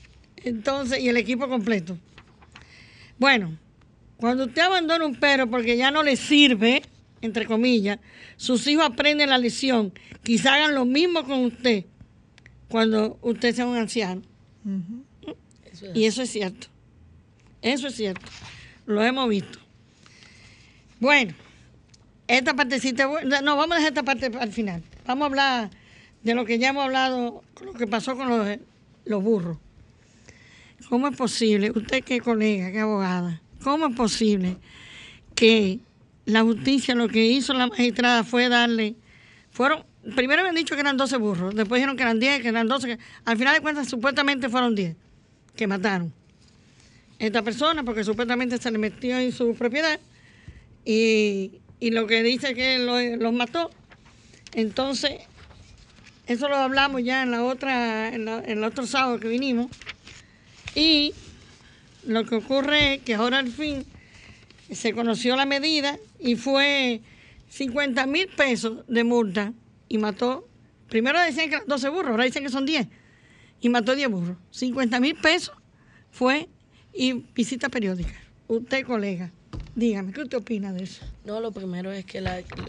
Entonces, 0.46 1.00
y 1.00 1.10
el 1.10 1.18
equipo 1.18 1.50
completo. 1.50 1.98
Bueno, 3.18 3.58
cuando 4.18 4.46
usted 4.46 4.62
abandona 4.62 5.06
un 5.06 5.16
perro 5.16 5.50
porque 5.50 5.76
ya 5.76 5.90
no 5.90 6.04
le 6.04 6.16
sirve, 6.16 6.84
entre 7.22 7.46
comillas, 7.46 8.00
sus 8.38 8.66
hijos 8.68 8.86
aprenden 8.86 9.30
la 9.30 9.40
lección. 9.40 9.92
Quizá 10.24 10.54
hagan 10.54 10.76
lo 10.76 10.86
mismo 10.86 11.26
con 11.26 11.46
usted 11.46 11.86
cuando 12.70 13.18
usted 13.22 13.56
sea 13.56 13.66
un 13.66 13.76
anciano. 13.76 14.22
y 15.94 16.06
eso 16.06 16.22
es 16.22 16.30
cierto. 16.30 16.68
Eso 17.64 17.88
es 17.88 17.96
cierto. 17.96 18.26
Lo 18.86 19.04
hemos 19.04 19.28
visto. 19.28 19.58
Bueno, 21.00 21.34
esta 22.28 22.54
partecita, 22.56 23.10
no, 23.42 23.56
vamos 23.56 23.72
a 23.72 23.76
dejar 23.80 23.92
esta 23.92 24.04
parte 24.04 24.28
al 24.40 24.52
final. 24.52 24.84
Vamos 25.08 25.24
a 25.24 25.26
hablar 25.26 25.70
de 26.22 26.36
lo 26.36 26.46
que 26.46 26.60
ya 26.60 26.70
hemos 26.70 26.86
hablado, 26.86 27.44
lo 27.64 27.74
que 27.74 27.88
pasó 27.88 28.16
con 28.16 28.30
los, 28.30 28.60
los 29.06 29.24
burros. 29.24 29.58
¿Cómo 30.90 31.08
es 31.08 31.18
posible, 31.18 31.72
usted 31.72 32.04
que 32.04 32.22
colega, 32.22 32.72
que 32.72 32.80
abogada, 32.80 33.42
cómo 33.64 33.88
es 33.88 33.96
posible 33.96 34.58
que 35.34 35.80
la 36.26 36.44
justicia 36.44 36.96
lo 36.96 37.08
que 37.08 37.26
hizo 37.26 37.54
la 37.54 37.68
magistrada 37.68 38.24
fue 38.24 38.50
darle, 38.50 38.96
fueron, 39.52 39.84
primero 40.16 40.44
me 40.44 40.50
han 40.50 40.56
dicho 40.56 40.76
que 40.76 40.82
eran 40.82 40.98
12 40.98 41.18
burros, 41.18 41.56
después 41.56 41.80
dijeron 41.80 41.98
que 41.98 42.04
eran 42.04 42.20
10, 42.20 42.42
que 42.42 42.48
eran 42.50 42.68
12, 42.68 43.00
al 43.26 43.38
final 43.38 43.56
de 43.56 43.62
cuentas 43.62 43.90
supuestamente 43.90 44.50
fueron 44.50 44.76
10 44.76 44.96
que 45.56 45.68
mataron. 45.68 46.14
Esta 47.18 47.42
persona, 47.42 47.84
porque 47.84 48.04
supuestamente 48.04 48.58
se 48.58 48.70
le 48.72 48.78
metió 48.78 49.18
en 49.18 49.32
su 49.32 49.56
propiedad 49.56 50.00
y, 50.84 51.62
lo 51.80 52.08
que 52.08 52.24
dice 52.24 52.54
que 52.54 52.80
los 53.20 53.34
mató. 53.34 53.72
Entonces, 54.54 55.14
eso 56.28 56.50
lo 56.50 56.58
hablamos 56.58 57.04
ya 57.04 57.24
en 57.24 57.32
la 57.32 57.44
otra, 57.44 58.10
en, 58.14 58.28
en 58.28 58.50
el 58.50 58.64
otro 58.64 58.86
sábado 58.86 59.20
que 59.20 59.30
vinimos. 59.30 59.68
Y 60.76 61.14
lo 62.06 62.26
que 62.26 62.36
ocurre 62.36 62.96
es 62.96 63.02
que 63.02 63.16
ahora 63.16 63.40
al 63.40 63.50
fin 63.50 63.86
se 64.72 64.94
conoció 64.94 65.36
la 65.36 65.46
medida 65.46 65.98
y 66.20 66.36
fue 66.36 67.02
50 67.50 68.06
mil 68.08 68.28
pesos 68.28 68.86
de 68.88 69.04
multa 69.04 69.54
y 69.88 69.98
mató, 69.98 70.48
primero 70.90 71.20
decían 71.20 71.50
que 71.50 71.56
eran 71.56 71.68
12 71.68 71.90
burros, 71.90 72.12
ahora 72.12 72.26
dicen 72.26 72.44
que 72.44 72.50
son 72.50 72.66
10 72.66 72.88
y 73.62 73.70
mató 73.70 73.96
10 73.96 74.10
burros. 74.10 74.38
50 74.52 75.00
mil 75.00 75.16
pesos 75.16 75.56
fue 76.12 76.50
y 76.94 77.14
visita 77.34 77.70
periódica. 77.70 78.14
Usted, 78.48 78.86
colega, 78.86 79.32
dígame, 79.76 80.12
¿qué 80.14 80.22
usted 80.22 80.38
opina 80.38 80.74
de 80.74 80.84
eso? 80.84 81.04
No, 81.26 81.40
lo 81.40 81.52
primero 81.52 81.92
es 81.92 82.06
que 82.06 82.22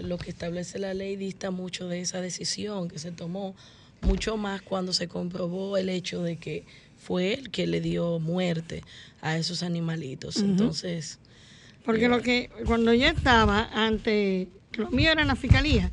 lo 0.03 0.19
que 0.19 0.31
establece 0.31 0.79
la 0.79 0.95
ley 0.95 1.17
dista 1.17 1.51
mucho 1.51 1.89
de 1.89 2.01
esa 2.01 2.21
decisión 2.21 2.89
que 2.89 2.99
se 2.99 3.13
tomó, 3.13 3.55
mucho 4.03 4.37
más 4.37 4.63
cuando 4.63 4.93
se 4.93 5.09
comprobó 5.09 5.77
el 5.77 5.89
hecho 5.89 6.23
de 6.23 6.37
que 6.37 6.65
fue 7.07 7.35
el 7.35 7.51
que 7.51 7.67
le 7.67 7.81
dio 7.81 8.19
muerte 8.19 8.83
a 9.21 9.37
esos 9.37 9.63
animalitos. 9.63 10.39
Entonces... 10.39 11.19
Porque 11.85 12.09
lo 12.09 12.21
que, 12.21 12.51
cuando 12.67 12.93
yo 12.93 13.07
estaba 13.07 13.71
ante, 13.73 14.49
lo 14.73 14.91
mío 14.91 15.13
era 15.13 15.23
en 15.23 15.29
la 15.29 15.37
fiscalía, 15.37 15.93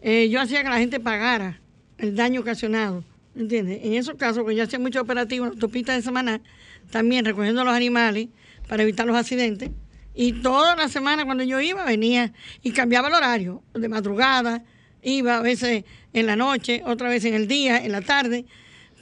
eh, 0.00 0.28
yo 0.28 0.40
hacía 0.40 0.64
que 0.64 0.68
la 0.68 0.78
gente 0.78 0.98
pagara 0.98 1.60
el 1.98 2.16
daño 2.16 2.40
ocasionado 2.40 3.04
¿Entiendes? 3.34 3.80
En 3.82 3.94
esos 3.94 4.16
casos, 4.16 4.46
que 4.46 4.54
yo 4.54 4.64
hacía 4.64 4.78
mucho 4.78 5.00
operativo 5.00 5.44
en 5.44 5.50
la 5.50 5.54
autopista 5.54 5.94
de 5.94 6.02
semana, 6.02 6.42
también 6.90 7.24
recogiendo 7.24 7.64
los 7.64 7.74
animales 7.74 8.28
para 8.68 8.82
evitar 8.82 9.06
los 9.06 9.16
accidentes. 9.16 9.70
Y 10.14 10.42
toda 10.42 10.76
la 10.76 10.88
semana 10.88 11.24
cuando 11.24 11.42
yo 11.42 11.60
iba, 11.60 11.84
venía 11.84 12.32
y 12.62 12.72
cambiaba 12.72 13.08
el 13.08 13.14
horario, 13.14 13.62
de 13.72 13.88
madrugada, 13.88 14.62
iba 15.02 15.38
a 15.38 15.40
veces 15.40 15.84
en 16.12 16.26
la 16.26 16.36
noche, 16.36 16.82
otra 16.84 17.08
vez 17.08 17.24
en 17.24 17.32
el 17.32 17.48
día, 17.48 17.82
en 17.82 17.92
la 17.92 18.02
tarde, 18.02 18.44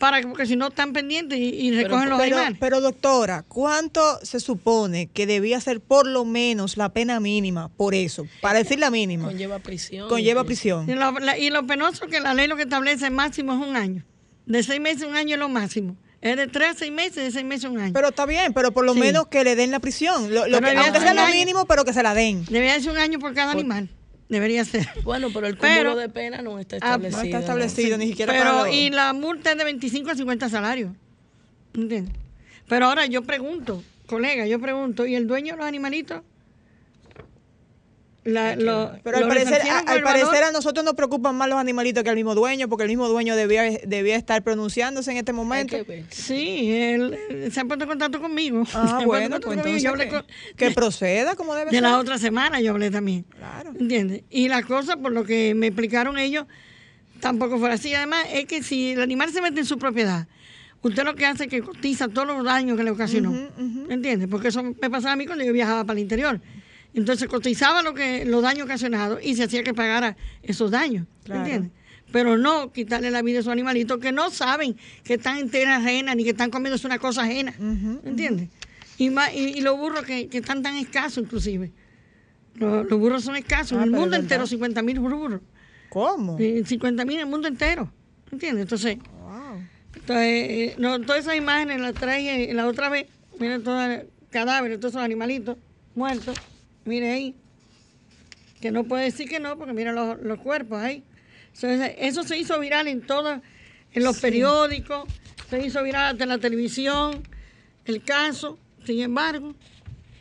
para 0.01 0.21
porque 0.23 0.47
si 0.47 0.57
no 0.57 0.69
están 0.69 0.93
pendientes 0.93 1.39
y, 1.39 1.43
y 1.51 1.71
recogen 1.71 2.09
los 2.11 2.19
Pero, 2.19 2.37
animales. 2.39 2.59
pero 2.59 2.81
doctora, 2.81 3.45
¿cuánto 3.47 4.03
se 4.25 4.41
supone 4.41 5.07
que 5.07 5.27
debía 5.27 5.61
ser 5.61 5.81
por 5.81 6.07
lo 6.09 6.25
menos 6.25 6.77
la 6.77 6.89
pena 6.89 7.21
mínima 7.21 7.69
por 7.69 7.95
eso? 7.95 8.27
Para 8.41 8.59
decir 8.59 8.81
la 8.81 8.91
mínima. 8.91 9.27
Conlleva 9.29 9.61
prisión. 9.61 10.09
Conlleva 10.09 10.43
prisión. 10.43 10.91
Y 10.91 10.95
lo, 10.95 11.13
la- 11.21 11.39
y 11.39 11.51
lo 11.51 11.65
penoso 11.67 12.07
que 12.09 12.19
la 12.19 12.35
ley 12.35 12.49
lo 12.49 12.57
que 12.57 12.63
establece 12.63 13.11
máximo 13.11 13.53
es 13.53 13.69
un 13.69 13.77
año. 13.77 14.05
De 14.47 14.63
seis 14.65 14.81
meses 14.81 15.03
a 15.05 15.07
un 15.07 15.15
año 15.17 15.35
es 15.35 15.39
lo 15.39 15.49
máximo. 15.49 15.97
Es 16.23 16.37
de 16.37 16.49
tres 16.49 16.71
a 16.71 16.75
seis 16.75 16.91
meses, 16.93 17.17
de 17.17 17.31
seis 17.31 17.45
meses 17.45 17.67
a 17.67 17.71
un 17.71 17.79
año. 17.79 17.93
Pero 17.93 18.09
está 18.09 18.27
bien, 18.27 18.53
pero 18.53 18.73
por 18.73 18.85
lo 18.85 18.95
Sí. 18.95 19.01
menos 19.01 19.29
que 19.29 19.45
le 19.45 19.55
den 19.55 19.71
la 19.71 19.79
prisión. 19.81 20.35
Lo, 20.35 20.47
lo 20.49 20.61
que, 20.61 20.67
ser 20.67 21.01
sea 21.01 21.15
lo 21.15 21.27
mínimo, 21.29 21.67
pero 21.67 21.85
que 21.85 21.93
se 21.93 22.03
la 22.03 22.15
den. 22.15 22.45
Debería 22.47 22.81
ser 22.81 22.91
un 22.93 22.99
año 22.99 23.19
por 23.19 23.33
cada 23.35 23.53
animal. 23.53 23.89
Debería 24.31 24.65
ser. 24.65 24.89
Bueno, 25.05 25.29
pero 25.35 25.47
el 25.49 25.59
cúmulo 25.59 25.75
Pero- 25.77 25.97
de 25.97 26.09
pena 26.09 26.41
no 26.41 26.59
está 26.59 26.77
Ah, 26.77 26.95
establecido. 26.95 27.19
No 27.21 27.25
está 27.25 27.37
¿no? 27.37 27.41
establecido 27.41 27.99
ni 27.99 28.07
siquiera 28.09 28.33
para 28.33 28.45
Pero, 28.53 28.65
los- 28.65 28.75
y 28.75 28.89
la 28.91 29.13
multa 29.13 29.53
es 29.53 29.59
de 29.59 29.65
25 29.65 30.09
a 30.11 30.15
50 30.15 30.49
salarios. 30.49 30.93
¿Entiendes? 31.75 32.15
Pero 32.69 32.87
ahora 32.87 33.07
yo 33.07 33.23
pregunto, 33.23 33.83
colega, 34.07 34.47
yo 34.47 34.61
pregunto, 34.61 35.05
¿y 35.05 35.17
el 35.17 35.27
dueño 35.27 35.53
de 35.55 35.59
los 35.59 35.67
animalitos? 35.67 36.23
La, 38.23 38.55
lo- 38.55 38.93
Pero 39.03 39.17
al 39.17 39.29
parecer, 39.29 39.63
a, 39.63 39.79
al 39.79 39.97
el 39.99 40.03
parecer 40.05 40.45
a 40.45 40.53
nosotros 40.53 40.85
nos 40.85 40.93
preocupan 40.95 41.35
más 41.37 41.49
los 41.49 41.59
animalitos 41.59 42.05
que 42.05 42.11
al 42.11 42.17
mismo 42.17 42.35
dueño, 42.35 42.69
porque 42.69 42.83
el 42.85 42.91
mismo 42.91 43.09
dueño 43.09 43.35
debía, 43.35 43.63
debía 43.87 44.17
estar 44.17 44.43
pronunciándose 44.43 45.11
en 45.11 45.17
este 45.17 45.33
momento. 45.33 45.77
Sí, 46.11 46.71
él, 46.71 47.19
él 47.31 47.51
se 47.51 47.61
ha 47.61 47.65
puesto 47.65 47.85
en 47.85 47.89
contacto 47.89 48.21
conmigo. 48.21 48.65
Ah, 48.75 49.01
bueno, 49.07 49.41
pues 49.41 49.57
entonces 49.57 49.83
yo 49.83 49.91
hablé 49.91 50.05
que, 50.05 50.11
con- 50.11 50.27
que 50.57 50.65
de- 50.69 50.75
proceda 50.75 51.35
como 51.35 51.55
debe 51.55 51.67
De 51.71 51.77
ser. 51.79 51.83
la 51.83 51.97
otra 51.99 52.19
semana 52.19 52.61
yo 52.61 52.73
hablé 52.73 52.91
también. 52.91 53.25
Claro. 53.39 53.73
¿Entiendes? 53.79 54.23
Y 54.29 54.49
la 54.49 54.63
cosa, 54.65 54.97
por 54.99 55.13
lo 55.13 55.25
que 55.25 55.55
me 55.55 55.69
explicaron 55.69 56.19
ellos, 56.19 56.45
tampoco 57.21 57.59
fue 57.59 57.73
así. 57.73 57.95
Además, 57.95 58.27
es 58.33 58.45
que 58.45 58.63
si 58.63 58.93
el 58.93 59.01
animal 59.03 59.33
se 59.33 59.41
mete 59.41 59.61
en 59.61 59.67
su 59.67 59.79
propiedad, 59.79 60.27
usted 60.83 61.05
lo 61.05 61.15
que 61.15 61.25
hace 61.25 61.45
es 61.45 61.51
que 61.51 61.63
cotiza 61.63 62.09
todos 62.09 62.27
los 62.29 62.45
daños 62.45 62.77
que 62.77 62.85
le 62.85 62.91
ocasionó. 62.91 63.33
¿Entiendes? 63.89 64.29
Porque 64.31 64.49
eso 64.49 64.63
me 64.63 64.91
pasaba 64.91 65.13
a 65.13 65.17
mí 65.17 65.25
cuando 65.25 65.43
yo 65.45 65.55
viajaba 65.55 65.85
para 65.85 65.99
el 65.99 66.03
interior. 66.03 66.39
Entonces 66.95 67.29
cotizaba 67.29 67.83
lo 67.83 67.95
que, 67.95 68.25
los 68.25 68.43
daños 68.43 68.65
ocasionados 68.65 69.21
y 69.23 69.35
se 69.37 69.45
hacía 69.45 69.63
que 69.63 69.75
pagara 69.75 70.17
esos 70.43 70.71
daños. 70.71 71.07
Claro. 71.25 71.43
¿Entiendes? 71.43 71.71
Pero 72.13 72.37
no 72.37 72.73
quitarle 72.73 73.11
la 73.13 73.23
vida 73.23 73.39
a 73.39 73.41
esos 73.43 73.53
animalitos 73.53 73.99
que 74.01 74.11
no 74.11 74.31
saben 74.31 74.77
que 75.05 75.15
están 75.15 75.39
en 75.39 75.49
tierra 75.51 75.77
ajena 75.77 76.15
ni 76.17 76.25
que 76.25 76.31
están 76.31 76.51
comiéndose 76.51 76.87
una 76.87 76.99
cosa 76.99 77.23
ajena. 77.23 77.55
¿Entiendes? 78.05 78.49
Y, 78.99 79.11
más, 79.11 79.33
y, 79.33 79.59
y 79.59 79.61
los 79.61 79.77
burros 79.79 80.03
que, 80.03 80.29
que 80.29 80.39
están 80.39 80.63
tan 80.63 80.77
escasos 80.77 81.23
inclusive. 81.25 81.71
Los, 82.57 82.91
los 82.91 82.99
burros 82.99 83.23
son 83.25 83.37
escasos. 83.37 83.73
Ah, 83.79 83.83
en 83.83 83.85
el 83.85 83.91
mundo 83.93 84.17
entero, 84.17 84.41
verdad. 84.41 84.51
50 84.51 84.83
mil 84.83 84.99
burros. 84.99 85.41
¿Cómo? 85.89 86.37
Eh, 86.41 86.63
50 86.67 87.05
mil 87.05 87.15
en 87.15 87.21
el 87.21 87.27
mundo 87.27 87.47
entero. 87.49 87.91
¿Entiendes? 88.33 88.63
Entonces, 88.63 88.99
Wow. 89.23 89.63
entonces 89.95 90.17
eh, 90.19 90.75
no, 90.79 91.01
todas 91.01 91.21
esas 91.23 91.37
imágenes 91.37 91.81
las 91.81 91.95
traje 91.95 92.53
la 92.53 92.67
otra 92.67 92.89
vez. 92.89 93.07
Miren 93.39 93.63
todos 93.63 93.89
los 93.89 93.99
cadáveres, 94.31 94.81
todos 94.81 94.93
esos 94.95 95.03
animalitos 95.05 95.57
muertos. 95.95 96.37
Mire 96.91 97.09
ahí. 97.13 97.35
Que 98.61 98.73
no 98.73 98.83
puede 98.83 99.05
decir 99.05 99.29
que 99.29 99.39
no, 99.39 99.57
porque 99.57 99.73
mira 99.73 99.93
los, 99.93 100.21
los 100.21 100.41
cuerpos 100.41 100.83
ahí. 100.83 101.05
Entonces, 101.55 101.95
eso 101.99 102.25
se 102.25 102.37
hizo 102.37 102.59
viral 102.59 102.89
en 102.89 103.01
todos, 103.01 103.41
en 103.93 104.03
los 104.03 104.19
periódicos, 104.19 105.05
se 105.49 105.65
hizo 105.65 105.85
viral 105.85 106.13
hasta 106.13 106.25
en 106.25 106.31
la 106.31 106.39
televisión, 106.39 107.23
el 107.85 108.03
caso, 108.03 108.59
sin 108.85 109.01
embargo. 109.03 109.55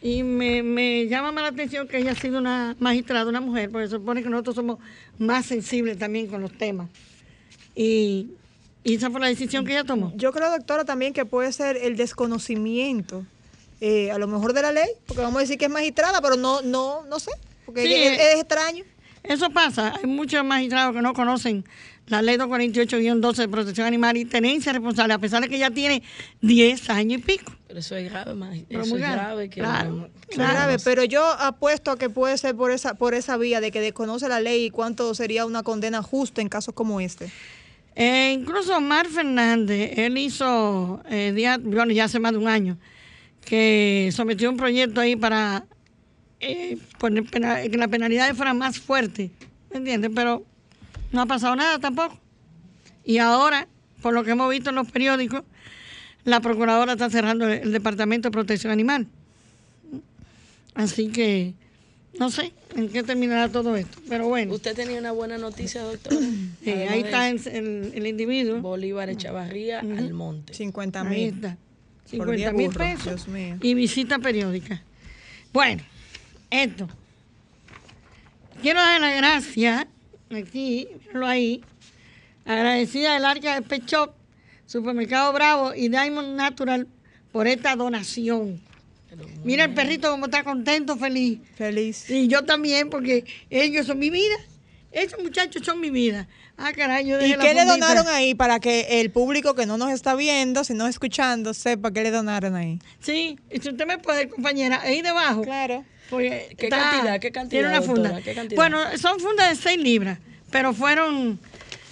Y 0.04 0.22
me, 0.22 0.62
me 0.62 1.08
llama 1.08 1.32
más 1.32 1.42
la 1.42 1.50
atención 1.50 1.88
que 1.88 1.98
ella 1.98 2.12
ha 2.12 2.16
sido 2.16 2.38
una 2.38 2.76
magistrada, 2.80 3.28
una 3.28 3.42
mujer, 3.42 3.72
porque 3.72 3.88
se 3.88 3.96
supone 3.96 4.22
que 4.22 4.30
nosotros 4.30 4.56
somos 4.56 4.78
más 5.18 5.48
sensibles 5.48 5.98
también 5.98 6.28
con 6.28 6.40
los 6.40 6.56
temas. 6.56 6.88
Y, 7.76 8.30
y 8.84 8.94
esa 8.94 9.10
fue 9.10 9.20
la 9.20 9.28
decisión 9.28 9.66
que 9.66 9.72
ella 9.72 9.86
tomó. 9.86 10.14
Yo 10.16 10.32
creo, 10.32 10.52
doctora, 10.52 10.86
también 10.86 11.14
que 11.14 11.26
puede 11.26 11.52
ser 11.52 11.78
el 11.78 11.98
desconocimiento, 11.98 13.26
eh, 13.82 14.12
a 14.12 14.18
lo 14.18 14.28
mejor 14.28 14.54
de 14.54 14.62
la 14.62 14.72
ley, 14.72 14.90
porque 15.06 15.22
vamos 15.22 15.38
a 15.38 15.42
decir 15.42 15.58
que 15.58 15.66
es 15.66 15.72
magistrada, 15.72 16.22
pero 16.22 16.36
no, 16.36 16.62
no, 16.62 17.04
no 17.06 17.20
sé, 17.20 17.32
porque 17.66 17.84
Sí, 17.84 17.94
es, 17.94 18.20
eh. 18.20 18.32
es 18.34 18.40
extraño. 18.42 18.84
Eso 19.24 19.50
pasa. 19.50 19.94
Hay 19.98 20.10
muchos 20.10 20.44
magistrados 20.46 20.96
que 20.96 21.02
no 21.02 21.14
conocen 21.14 21.66
la 22.08 22.22
ley 22.24 22.38
248-12 22.38 23.36
de 23.36 23.48
protección 23.50 23.86
animal 23.86 24.18
y 24.18 24.26
tenencia 24.26 24.74
responsable, 24.74 25.14
a 25.14 25.20
pesar 25.20 25.42
de 25.44 25.50
que 25.50 25.60
ya 25.60 25.70
tiene 25.70 26.02
10 26.42 26.90
años 26.90 27.20
y 27.20 27.24
pico. 27.24 27.52
Pero 27.68 27.80
eso 27.82 27.96
es 27.98 28.10
grave, 28.10 28.34
más. 28.34 28.58
Pero 28.68 28.82
Eso 28.82 28.90
muy 28.96 29.04
es 29.04 29.08
grave. 29.08 29.22
grave. 29.48 29.50
Que 29.50 29.60
Claro, 29.60 29.92
no- 29.92 30.08
claro. 30.30 30.54
grave, 30.54 30.78
pero 30.84 31.04
yo 31.04 31.24
apuesto 31.24 31.92
a 31.92 32.00
que 32.00 32.10
puede 32.10 32.36
ser 32.40 32.56
por 32.56 32.72
esa, 32.72 32.96
por 32.96 33.14
esa 33.14 33.38
vía 33.38 33.62
de 33.62 33.70
que 33.72 33.80
desconoce 33.82 34.28
la 34.28 34.40
ley 34.40 34.66
y 34.66 34.70
cuánto 34.72 35.14
sería 35.14 35.46
una 35.46 35.62
condena 35.62 36.02
justa 36.02 36.42
en 36.42 36.50
casos 36.50 36.74
como 36.74 37.00
este. 37.00 37.30
Eh, 37.96 38.32
incluso 38.34 38.76
Omar 38.78 39.08
Fernández, 39.08 39.92
él 39.98 40.18
hizo, 40.18 41.04
eh, 41.10 41.34
día- 41.36 41.60
bueno, 41.62 41.92
ya 41.92 42.06
hace 42.06 42.18
más 42.20 42.32
de 42.32 42.38
un 42.40 42.48
año, 42.48 42.78
que 43.46 44.10
sometió 44.14 44.50
un 44.50 44.58
proyecto 44.58 45.02
ahí 45.02 45.16
para 45.16 45.66
eh, 46.40 46.78
poner 47.00 47.24
pena- 47.26 47.62
que 47.64 47.78
las 47.78 47.88
penalidades 47.88 48.36
fueran 48.36 48.58
más 48.58 48.80
fuertes, 48.80 49.32
¿me 49.72 49.78
entiendes? 49.78 50.12
Pero 50.14 50.46
no 51.12 51.22
ha 51.22 51.26
pasado 51.26 51.56
nada 51.56 51.80
tampoco. 51.80 52.18
Y 53.04 53.18
ahora, 53.18 53.68
por 54.02 54.14
lo 54.14 54.24
que 54.24 54.32
hemos 54.32 54.50
visto 54.50 54.70
en 54.70 54.76
los 54.76 54.90
periódicos, 54.92 55.44
la 56.26 56.40
procuradora 56.42 56.94
está 56.94 57.10
cerrando 57.10 57.48
el, 57.48 57.54
el 57.64 57.72
Departamento 57.72 58.28
de 58.28 58.32
Protección 58.32 58.72
Animal. 58.72 59.08
Así 60.76 61.08
que 61.10 61.54
no 62.20 62.30
sé 62.30 62.54
en 62.76 62.90
qué 62.90 63.04
terminará 63.04 63.50
todo 63.50 63.76
esto, 63.76 64.00
pero 64.08 64.28
bueno, 64.28 64.54
Usted 64.54 64.76
tenía 64.76 65.00
una 65.00 65.12
buena 65.12 65.38
noticia, 65.38 65.82
doctora. 65.82 66.16
eh, 66.66 66.88
ahí 66.90 67.02
está 67.02 67.30
el, 67.30 67.42
el- 67.48 67.92
el 67.96 68.08
individuo. 68.08 68.62
Bolívar 68.62 69.10
Echavarría 69.10 69.80
al 69.80 70.14
monte. 70.14 70.54
50 70.54 71.02
Ahí 71.02 71.32
mil. 71.32 71.56
Está. 72.14 72.26
Por 72.26 72.36
50 72.36 72.36
día 72.36 72.52
mil 72.52 72.70
pesos 72.70 73.28
y 73.62 73.74
visita 73.74 74.20
periódica. 74.20 74.82
Bueno, 75.52 75.84
esto. 76.50 76.88
Quiero 78.62 78.80
dar 78.80 79.00
las 79.00 79.16
gracias, 79.16 79.88
aquí, 80.30 80.88
míralo 81.06 81.28
ahí, 81.28 81.64
agradecida 82.46 83.14
del 83.14 83.26
Arca 83.26 83.56
de 83.56 83.62
Pet 83.62 83.86
Shop, 83.86 84.12
Supermercado 84.66 85.32
Bravo 85.32 85.74
y 85.74 85.88
Diamond 85.88 86.36
Natural 86.36 86.88
por 87.32 87.48
esta 87.48 87.76
donación. 87.76 88.60
Mira 89.44 89.64
el 89.66 89.74
perrito 89.74 90.12
como 90.12 90.26
está 90.26 90.44
contento, 90.44 90.98
feliz. 90.98 91.40
Feliz. 91.56 92.10
Y 92.10 92.28
yo 92.28 92.44
también, 92.44 92.90
porque 92.90 93.26
ellos 93.50 93.88
son 93.88 93.98
mi 93.98 94.10
vida. 94.10 94.36
Esos 94.92 95.22
muchachos 95.22 95.66
son 95.66 95.80
mi 95.80 95.90
vida. 95.90 96.28
Ah, 96.62 96.74
caray, 96.76 97.06
yo 97.08 97.20
¿Y 97.26 97.36
qué 97.38 97.54
le 97.54 97.64
donaron 97.66 98.08
ahí 98.10 98.36
para 98.36 98.60
que 98.60 99.00
el 99.02 99.12
público 99.12 99.56
que 99.56 99.66
no 99.66 99.78
nos 99.78 99.92
está 99.92 100.14
viendo, 100.16 100.64
sino 100.66 100.88
escuchando, 100.88 101.54
sepa 101.54 101.92
qué 101.92 102.04
le 102.04 102.12
donaron 102.12 102.56
ahí? 102.56 102.80
Sí, 103.00 103.40
y 103.50 103.60
si 103.60 103.70
usted 103.70 103.86
me 103.88 103.98
puede, 103.98 104.28
compañera, 104.28 104.82
ahí 104.82 105.02
debajo. 105.02 105.42
Claro. 105.44 105.86
Porque 106.10 106.54
¿Qué 106.58 106.66
está- 106.68 106.78
cantidad? 106.92 107.20
¿Qué 107.20 107.32
cantidad, 107.32 107.50
Tiene 107.62 107.68
una 107.70 107.80
doctora? 107.86 108.10
funda. 108.10 108.22
¿Qué 108.24 108.34
cantidad? 108.34 108.56
Bueno, 108.58 108.80
son 108.98 109.20
fundas 109.20 109.50
de 109.50 109.56
6 109.56 109.78
libras, 109.80 110.20
pero 110.52 110.74
fueron 110.74 111.40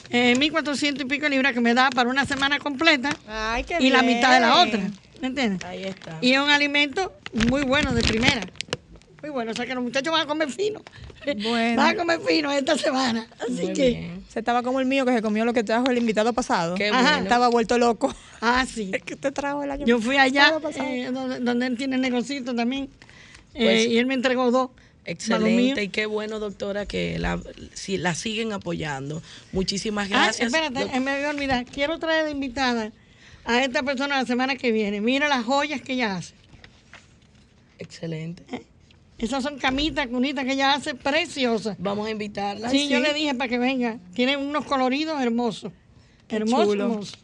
eh, 0.10 0.36
1.400 0.38 1.02
y 1.02 1.06
pico 1.06 1.30
libras 1.30 1.54
que 1.54 1.62
me 1.62 1.74
da 1.74 1.90
para 1.90 2.10
una 2.10 2.26
semana 2.26 2.60
completa 2.60 3.10
Ay, 3.28 3.64
qué 3.64 3.78
y 3.80 3.90
la 3.90 4.02
mitad 4.02 4.34
de 4.34 4.40
la 4.42 4.62
otra. 4.64 4.80
¿Me 5.22 5.28
entiendes? 5.28 5.64
Ahí 5.64 5.84
está. 5.84 6.18
Y 6.22 6.34
es 6.34 6.40
un 6.40 6.50
alimento 6.50 7.14
muy 7.50 7.64
bueno 7.64 7.94
de 7.94 8.04
primera. 8.04 8.42
Muy 9.22 9.32
bueno, 9.32 9.52
o 9.52 9.56
sea 9.56 9.66
que 9.66 9.74
los 9.74 9.84
muchachos 9.84 10.12
van 10.14 10.22
a 10.22 10.26
comer 10.28 10.50
fino. 10.52 10.82
Bueno. 11.26 11.76
Van 11.82 11.96
a 11.96 11.96
comer 11.96 12.20
fino 12.22 12.52
esta 12.52 12.78
semana. 12.78 13.28
Así 13.40 13.64
Muy 13.64 13.74
que, 13.74 13.90
bien. 13.90 14.24
Se 14.30 14.40
estaba 14.40 14.62
como 14.62 14.80
el 14.80 14.86
mío 14.86 15.06
que 15.06 15.14
se 15.14 15.22
comió 15.24 15.44
lo 15.44 15.54
que 15.54 15.64
trajo 15.64 15.90
el 15.90 15.98
invitado 15.98 16.34
pasado. 16.34 16.76
Qué 16.76 16.90
Ajá. 16.90 17.02
bueno. 17.02 17.24
Estaba 17.24 17.48
vuelto 17.50 17.78
loco. 17.80 18.14
ah, 18.42 18.66
sí. 18.72 18.92
¿Qué 19.06 19.16
usted 19.16 19.34
trajo 19.34 19.64
el 19.64 19.72
año 19.72 19.86
Yo 19.88 20.00
fui 20.00 20.18
allá, 20.18 20.54
eh, 20.80 21.10
donde, 21.12 21.40
donde 21.40 21.66
él 21.66 21.78
tiene 21.78 21.98
negocito 21.98 22.54
también. 22.54 22.90
eh, 23.56 23.64
Pues, 23.64 23.88
y 23.88 23.98
él 23.98 24.06
me 24.06 24.14
entregó 24.14 24.52
dos. 24.52 24.70
Excelente 25.06 25.82
y 25.84 25.88
qué 25.88 26.06
bueno, 26.06 26.38
doctora, 26.38 26.86
que 26.86 27.18
la, 27.18 27.40
si, 27.74 27.98
la 27.98 28.14
siguen 28.14 28.52
apoyando. 28.52 29.24
Muchísimas 29.54 30.08
Ah, 30.12 30.26
gracias. 30.26 30.48
espérate, 30.48 30.82
doc- 30.82 30.94
eh, 30.94 31.00
me 31.00 31.12
había 31.12 31.30
olvidado. 31.30 31.64
Quiero 31.74 31.98
traer 31.98 32.26
de 32.26 32.32
invitada 32.32 32.92
a 33.46 33.64
esta 33.64 33.84
persona 33.84 34.18
la 34.20 34.26
semana 34.26 34.58
que 34.58 34.72
viene. 34.74 35.00
Mira 35.02 35.28
las 35.30 35.46
joyas 35.46 35.82
que 35.82 35.94
ella 35.94 36.18
hace. 36.18 36.34
Excelente. 37.80 38.44
Esas 39.18 39.44
son 39.44 39.58
camitas, 39.58 40.08
cunitas 40.08 40.46
que 40.46 40.54
ella 40.54 40.74
hace 40.74 40.94
preciosas. 40.94 41.76
Vamos 41.80 42.08
a 42.08 42.12
invitarla. 42.12 42.70
Sí, 42.70 42.88
yo 42.88 43.00
le 43.00 43.14
dije 43.14 43.34
para 43.34 43.50
que 43.50 43.58
venga. 43.58 43.98
Tiene 44.14 44.38
unos 44.38 44.66
coloridos 44.66 45.20
hermosos. 45.22 45.72
Hermosos. 46.30 47.18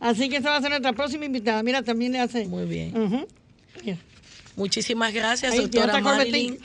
Así 0.00 0.28
que 0.28 0.36
esa 0.36 0.50
va 0.50 0.56
a 0.56 0.60
ser 0.60 0.70
nuestra 0.70 0.92
próxima 0.92 1.24
invitada. 1.24 1.62
Mira, 1.62 1.82
también 1.82 2.12
le 2.12 2.20
hace. 2.20 2.46
Muy 2.46 2.66
bien. 2.66 3.26
Mira, 3.82 3.96
Muchísimas 4.56 5.14
gracias, 5.14 5.52
ahí 5.52 5.60
doctora 5.60 5.86
otra 5.86 6.00
Marilyn. 6.00 6.56
corbatica, 6.56 6.64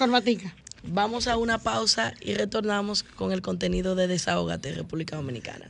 corbatica. 0.49 0.55
Vamos 0.85 1.27
a 1.27 1.37
una 1.37 1.59
pausa 1.59 2.13
y 2.19 2.33
retornamos 2.33 3.03
con 3.03 3.31
el 3.31 3.41
contenido 3.41 3.95
de 3.95 4.07
Desahógate, 4.07 4.73
República 4.73 5.15
Dominicana. 5.15 5.69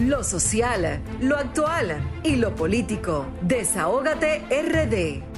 lo 0.00 0.24
social, 0.24 1.00
lo 1.20 1.36
actual 1.36 1.98
y 2.24 2.36
lo 2.36 2.54
político. 2.54 3.26
Desahógate 3.42 4.42
RD. 4.50 5.35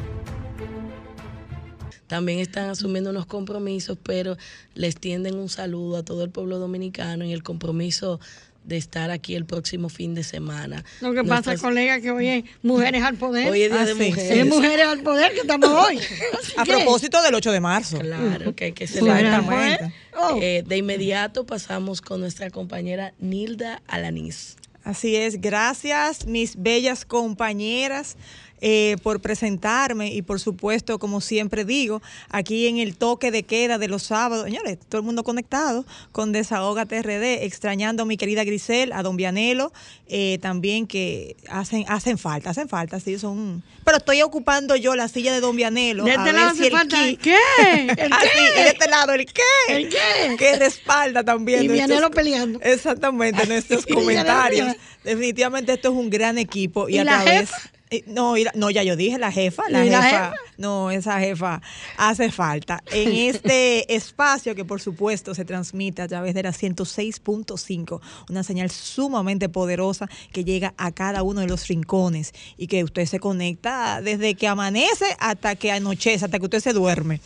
También 2.08 2.40
están 2.40 2.70
asumiendo 2.70 3.10
unos 3.10 3.26
compromisos, 3.26 3.96
pero 4.02 4.36
les 4.74 4.96
tienden 4.96 5.36
un 5.36 5.48
saludo 5.48 5.98
a 5.98 6.02
todo 6.02 6.24
el 6.24 6.30
pueblo 6.30 6.58
dominicano 6.58 7.24
y 7.24 7.32
el 7.32 7.42
compromiso 7.42 8.18
de 8.64 8.76
estar 8.76 9.10
aquí 9.10 9.34
el 9.34 9.46
próximo 9.46 9.88
fin 9.88 10.14
de 10.14 10.22
semana. 10.22 10.84
Lo 11.00 11.14
que 11.14 11.24
pasa, 11.24 11.56
colega, 11.56 12.00
que 12.02 12.10
hoy 12.10 12.28
es 12.28 12.44
Mujeres 12.62 13.02
al 13.02 13.16
Poder. 13.16 13.50
Hoy 13.50 13.62
es 13.62 13.70
Día 13.72 13.80
Ah, 13.80 13.86
de 13.86 13.94
sí, 13.94 14.10
Mujeres. 14.10 14.38
Es 14.38 14.46
Mujeres 14.46 14.86
al 14.86 15.00
Poder 15.02 15.32
que 15.32 15.40
estamos 15.40 15.70
hoy. 15.70 15.98
Así 16.38 16.52
A 16.56 16.64
que, 16.64 16.72
propósito 16.72 17.22
del 17.22 17.34
8 17.34 17.52
de 17.52 17.60
marzo. 17.60 17.98
Claro, 17.98 18.54
que 18.54 18.64
hay 18.66 18.72
que 18.72 18.86
celebrar. 18.86 19.92
Oh. 20.20 20.38
Eh, 20.42 20.64
de 20.66 20.76
inmediato 20.76 21.46
pasamos 21.46 22.02
con 22.02 22.20
nuestra 22.20 22.50
compañera 22.50 23.14
Nilda 23.18 23.80
Alaniz. 23.86 24.56
Así 24.84 25.16
es, 25.16 25.40
gracias 25.40 26.26
mis 26.26 26.56
bellas 26.60 27.04
compañeras 27.04 28.16
eh, 28.60 28.96
por 29.02 29.20
presentarme 29.20 30.12
y 30.12 30.22
por 30.22 30.40
supuesto, 30.40 30.98
como 30.98 31.20
siempre 31.20 31.64
digo, 31.64 32.02
aquí 32.28 32.66
en 32.66 32.78
el 32.78 32.96
toque 32.96 33.30
de 33.30 33.42
queda 33.44 33.78
de 33.78 33.88
los 33.88 34.02
sábados, 34.02 34.44
señores, 34.46 34.78
todo 34.88 35.00
el 35.00 35.04
mundo 35.06 35.24
conectado 35.24 35.84
con 36.12 36.32
Desahógate 36.32 37.02
RD, 37.02 37.44
extrañando 37.44 38.02
a 38.02 38.06
mi 38.06 38.16
querida 38.16 38.44
Grisel, 38.44 38.92
a 38.92 39.02
don 39.02 39.16
Vianelo, 39.16 39.72
eh, 40.08 40.38
también 40.40 40.86
que 40.86 41.36
hacen, 41.48 41.84
hacen 41.88 42.18
falta, 42.18 42.50
hacen 42.50 42.68
falta, 42.68 42.98
sí, 43.00 43.18
son... 43.18 43.62
Pero 43.84 43.98
estoy 43.98 44.20
ocupando 44.22 44.76
yo 44.76 44.94
la 44.96 45.08
silla 45.08 45.32
de 45.32 45.40
don 45.40 45.56
Vianelo. 45.56 46.04
De 46.04 46.10
a 46.10 46.14
este 46.14 46.24
ver 46.24 46.34
lado 46.34 46.50
si 46.54 46.56
hace 46.58 46.66
el 46.66 46.72
falta. 46.72 46.96
ki- 46.96 47.08
¿El 47.08 47.18
qué? 47.18 47.36
¿El 48.02 48.12
Ah, 48.12 48.18
y 48.24 48.44
de 48.44 48.52
qué? 48.54 48.68
este 48.68 48.90
lado, 48.90 49.12
¿el 49.14 49.24
qué? 49.26 49.42
¿El 49.68 49.88
qué? 49.88 50.36
Que 50.38 50.56
respalda 50.56 51.24
también. 51.24 51.62
Y 51.64 51.68
nuestros- 51.68 51.88
Vianelo 51.88 52.10
peleando. 52.10 52.60
Exactamente, 52.62 53.46
nuestros 53.48 53.84
Y 53.86 53.94
Vianelo 53.94 54.02
comentarios. 54.04 54.76
Definitivamente 55.04 55.72
esto 55.72 55.88
es 55.88 55.94
un 55.94 56.10
gran 56.10 56.36
equipo. 56.38 56.88
Y, 56.88 56.96
¿Y 56.96 56.98
a 56.98 57.04
la 57.04 57.22
través. 57.22 57.40
jefa? 57.50 57.58
Eh, 57.90 58.02
No, 58.06 58.34
no, 58.54 58.70
ya 58.70 58.82
yo 58.82 58.96
dije 58.96 59.18
la 59.18 59.32
jefa, 59.32 59.62
la 59.70 59.84
¿Y 59.84 59.88
jefa, 59.88 60.00
la 60.00 60.08
jefa? 60.08 60.32
no, 60.58 60.90
esa 60.90 61.18
jefa 61.20 61.60
hace 61.96 62.30
falta. 62.30 62.82
En 62.92 63.12
este 63.34 63.94
espacio 63.94 64.54
que 64.54 64.64
por 64.64 64.80
supuesto 64.80 65.34
se 65.34 65.44
transmite 65.44 66.02
a 66.02 66.08
través 66.08 66.34
de 66.34 66.42
la 66.42 66.52
106.5, 66.52 68.00
una 68.28 68.42
señal 68.42 68.70
sumamente 68.70 69.48
poderosa 69.48 70.08
que 70.32 70.44
llega 70.44 70.74
a 70.76 70.92
cada 70.92 71.22
uno 71.22 71.40
de 71.40 71.46
los 71.46 71.66
rincones 71.68 72.32
y 72.56 72.66
que 72.66 72.84
usted 72.84 73.06
se 73.06 73.20
conecta 73.20 74.00
desde 74.02 74.34
que 74.34 74.48
amanece 74.48 75.06
hasta 75.18 75.56
que 75.56 75.72
anochece, 75.72 76.24
hasta 76.24 76.38
que 76.38 76.44
usted 76.44 76.60
se 76.60 76.72
duerme. 76.72 77.20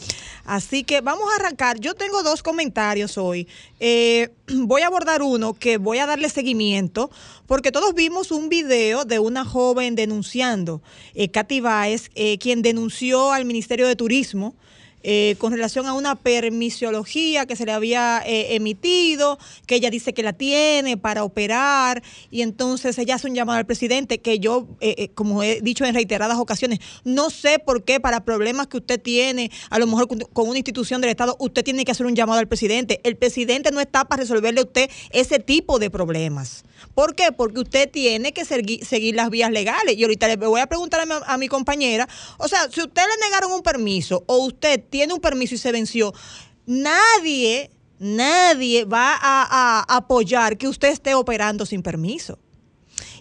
Así 0.45 0.85
que 0.85 1.01
vamos 1.01 1.25
a 1.33 1.37
arrancar. 1.41 1.79
Yo 1.81 1.95
tengo 1.95 2.23
dos 2.23 2.43
comentarios 2.43 3.19
hoy. 3.19 3.49
Eh, 3.81 4.31
voy 4.67 4.83
a 4.83 4.87
abordar 4.87 5.23
uno 5.23 5.55
que 5.55 5.79
voy 5.79 5.99
a 5.99 6.07
darle 6.07 6.29
seguimiento 6.29 7.11
porque 7.47 7.73
todos 7.73 7.95
vimos 7.95 8.31
un 8.31 8.49
video 8.49 9.05
de 9.05 9.19
una 9.19 9.45
joven 9.45 9.95
denunciando, 9.95 10.83
eh, 11.15 11.31
Katy 11.31 11.61
Báez, 11.61 12.11
eh, 12.15 12.39
quien 12.39 12.63
denunció 12.63 13.33
al 13.33 13.45
Ministerio 13.45 13.87
de 13.87 13.97
Turismo 13.97 14.55
eh, 15.03 15.37
con 15.39 15.53
relación 15.53 15.87
a 15.87 15.95
una 15.95 16.15
permisiología 16.17 17.47
que 17.47 17.57
se 17.57 17.67
le 17.67 17.73
había 17.73 18.23
eh, 18.25 18.55
emitido, 18.55 19.39
que 19.67 19.77
ella 19.77 19.91
dice 19.91 20.15
que 20.15 20.23
la 20.23 20.33
tiene 20.33 20.97
para 20.97 21.25
operar, 21.25 22.03
y 22.31 22.43
entonces 22.43 22.99
ella 22.99 23.17
hace 23.17 23.29
un 23.29 23.35
llamado 23.35 23.59
al 23.59 23.67
presidente 23.67 24.19
que 24.19 24.39
yo, 24.39 24.67
eh, 24.81 24.95
eh, 24.99 25.09
como 25.09 25.43
he 25.43 25.61
dicho 25.61 25.85
en 25.85 25.95
reiteradas 25.95 26.39
ocasiones, 26.39 26.81
no 27.05 27.31
sé 27.31 27.59
por 27.59 27.85
qué 27.85 28.01
para 28.01 28.25
problemas 28.25 28.67
que 28.67 28.79
usted 28.79 29.01
tiene, 29.01 29.51
a 29.71 29.79
lo 29.79 29.87
mejor 29.87 30.09
con, 30.09 30.49
una 30.49 30.59
institución 30.59 31.01
del 31.01 31.11
Estado, 31.11 31.37
usted 31.39 31.65
tiene 31.65 31.85
que 31.85 31.93
hacer 31.93 32.07
un 32.07 32.15
llamado 32.15 32.39
al 32.39 32.49
presidente. 32.49 33.01
El 33.05 33.17
presidente 33.17 33.71
no 33.71 33.81
está 33.81 34.05
para 34.05 34.21
resolverle 34.21 34.61
a 34.61 34.65
usted 34.65 34.91
ese 35.11 35.39
tipo 35.39 35.79
de 35.79 35.91
problemas. 35.91 36.65
¿Por 36.95 37.15
qué? 37.15 37.31
Porque 37.33 37.61
usted 37.61 37.91
tiene 37.91 38.33
que 38.33 38.43
segui- 38.43 38.85
seguir 38.85 39.15
las 39.15 39.31
vías 39.31 39.51
legales. 39.51 39.97
Y 39.97 40.03
ahorita 40.03 40.27
le 40.29 40.37
voy 40.37 40.61
a 40.61 40.67
preguntar 40.67 41.01
a 41.01 41.07
mi, 41.07 41.13
a 41.27 41.39
mi 41.39 41.49
compañera, 41.49 42.09
o 42.39 42.49
sea, 42.49 42.69
si 42.71 42.81
usted 42.81 43.03
le 43.03 43.25
negaron 43.27 43.53
un 43.53 43.63
permiso 43.63 44.25
o 44.27 44.39
usted 44.39 44.83
tiene 44.93 45.15
un 45.15 45.21
permiso 45.21 45.57
y 45.57 45.59
se 45.59 45.73
venció, 45.73 46.13
nadie, 46.67 47.71
nadie 47.99 48.85
va 48.85 49.19
a, 49.21 49.85
apoyar 49.89 50.59
que 50.59 50.69
usted 50.69 50.91
esté 50.91 51.15
operando 51.15 51.67
sin 51.67 51.83
permiso. 51.83 52.39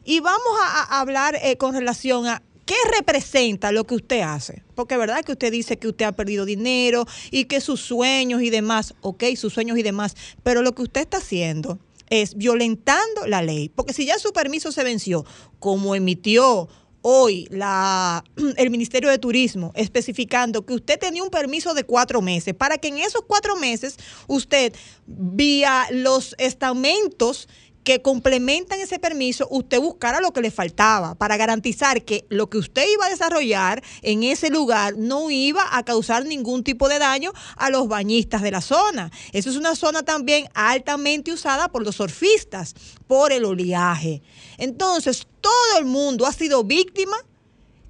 Y 0.03 0.19
vamos 0.19 0.53
a, 0.61 0.99
hablar 0.99 1.39
eh, 1.41 1.55
con 1.55 1.73
relación 1.73 2.27
a 2.27 2.43
qué 2.65 2.75
representa 2.97 3.71
lo 3.71 3.85
que 3.85 3.95
usted 3.95 4.21
hace. 4.21 4.63
Porque 4.75 4.97
verdad 4.97 5.23
que 5.23 5.31
usted 5.31 5.51
dice 5.51 5.77
que 5.77 5.87
usted 5.87 6.05
ha 6.05 6.11
perdido 6.11 6.43
dinero 6.43 7.05
y 7.31 7.45
que 7.45 7.61
sus 7.61 7.79
sueños 7.79 8.41
y 8.41 8.49
demás, 8.49 8.93
ok, 8.99 9.23
sus 9.37 9.53
sueños 9.53 9.77
y 9.77 9.83
demás, 9.83 10.15
pero 10.43 10.61
lo 10.61 10.75
que 10.75 10.83
usted 10.83 11.01
está 11.01 11.17
haciendo 11.17 11.79
es 12.09 12.35
violentando 12.35 13.27
la 13.27 13.41
ley. 13.41 13.69
Porque 13.69 13.93
si 13.93 14.05
ya 14.05 14.19
su 14.19 14.33
permiso 14.33 14.73
se 14.73 14.83
venció, 14.83 15.25
como 15.59 15.95
emitió 15.95 16.67
hoy 17.01 17.47
la, 17.49 18.23
el 18.57 18.69
Ministerio 18.69 19.09
de 19.09 19.17
Turismo 19.17 19.71
especificando 19.75 20.65
que 20.65 20.73
usted 20.73 20.99
tenía 20.99 21.23
un 21.23 21.29
permiso 21.29 21.73
de 21.73 21.83
cuatro 21.83 22.21
meses 22.21 22.53
para 22.53 22.77
que 22.77 22.89
en 22.89 22.99
esos 22.99 23.23
cuatro 23.27 23.55
meses 23.55 23.97
usted, 24.27 24.73
vía 25.05 25.87
los 25.91 26.35
estamentos 26.37 27.47
que 27.83 28.01
complementan 28.01 28.79
ese 28.79 28.99
permiso, 28.99 29.47
usted 29.49 29.79
buscara 29.79 30.21
lo 30.21 30.33
que 30.33 30.41
le 30.41 30.51
faltaba 30.51 31.15
para 31.15 31.37
garantizar 31.37 32.03
que 32.03 32.25
lo 32.29 32.49
que 32.49 32.57
usted 32.57 32.83
iba 32.93 33.05
a 33.05 33.09
desarrollar 33.09 33.83
en 34.01 34.23
ese 34.23 34.49
lugar 34.49 34.97
no 34.97 35.31
iba 35.31 35.63
a 35.71 35.83
causar 35.83 36.25
ningún 36.25 36.63
tipo 36.63 36.89
de 36.89 36.99
daño 36.99 37.31
a 37.55 37.69
los 37.69 37.87
bañistas 37.87 38.41
de 38.41 38.51
la 38.51 38.61
zona. 38.61 39.11
Eso 39.33 39.49
es 39.49 39.55
una 39.55 39.75
zona 39.75 40.03
también 40.03 40.47
altamente 40.53 41.33
usada 41.33 41.69
por 41.69 41.83
los 41.83 41.95
surfistas, 41.95 42.75
por 43.07 43.31
el 43.31 43.45
oleaje. 43.45 44.21
Entonces, 44.57 45.27
todo 45.41 45.79
el 45.79 45.85
mundo 45.85 46.25
ha 46.25 46.33
sido 46.33 46.63
víctima 46.63 47.17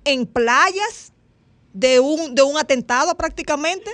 en 0.06 0.26
playas 0.26 1.12
de 1.74 2.00
un, 2.00 2.34
de 2.36 2.44
un 2.44 2.58
atentado 2.58 3.16
prácticamente. 3.16 3.92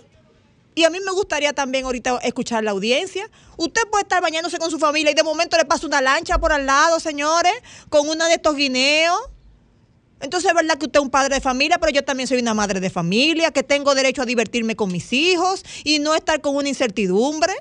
Y 0.77 0.83
a 0.83 0.91
mí 0.91 0.99
me 1.03 1.11
gustaría 1.11 1.53
también 1.53 1.85
ahorita 1.85 2.19
escuchar 2.21 2.63
la 2.63 2.69
audiencia. 2.69 3.27
Usted 3.57 3.81
puede 3.89 4.03
estar 4.03 4.21
bañándose 4.21 4.59
con 4.59 4.69
su 4.69 4.77
familia 4.77 5.09
y 5.09 5.15
de 5.15 5.23
momento 5.23 5.57
le 5.57 5.65
pasa 5.65 5.87
una 5.87 6.01
lancha 6.01 6.37
por 6.37 6.51
al 6.51 6.67
lado, 6.67 6.99
señores, 6.99 7.51
con 7.89 8.07
una 8.07 8.27
de 8.27 8.35
estos 8.35 8.55
guineos. 8.55 9.17
Entonces 10.21 10.51
es 10.51 10.55
verdad 10.55 10.77
que 10.77 10.85
usted 10.85 10.99
es 10.99 11.03
un 11.03 11.09
padre 11.09 11.33
de 11.33 11.41
familia, 11.41 11.79
pero 11.79 11.91
yo 11.91 12.03
también 12.03 12.27
soy 12.27 12.37
una 12.37 12.53
madre 12.53 12.79
de 12.79 12.91
familia, 12.91 13.49
que 13.49 13.63
tengo 13.63 13.95
derecho 13.95 14.21
a 14.21 14.25
divertirme 14.27 14.75
con 14.75 14.91
mis 14.91 15.11
hijos 15.13 15.65
y 15.83 15.97
no 15.97 16.13
estar 16.13 16.41
con 16.41 16.55
una 16.55 16.69
incertidumbre. 16.69 17.53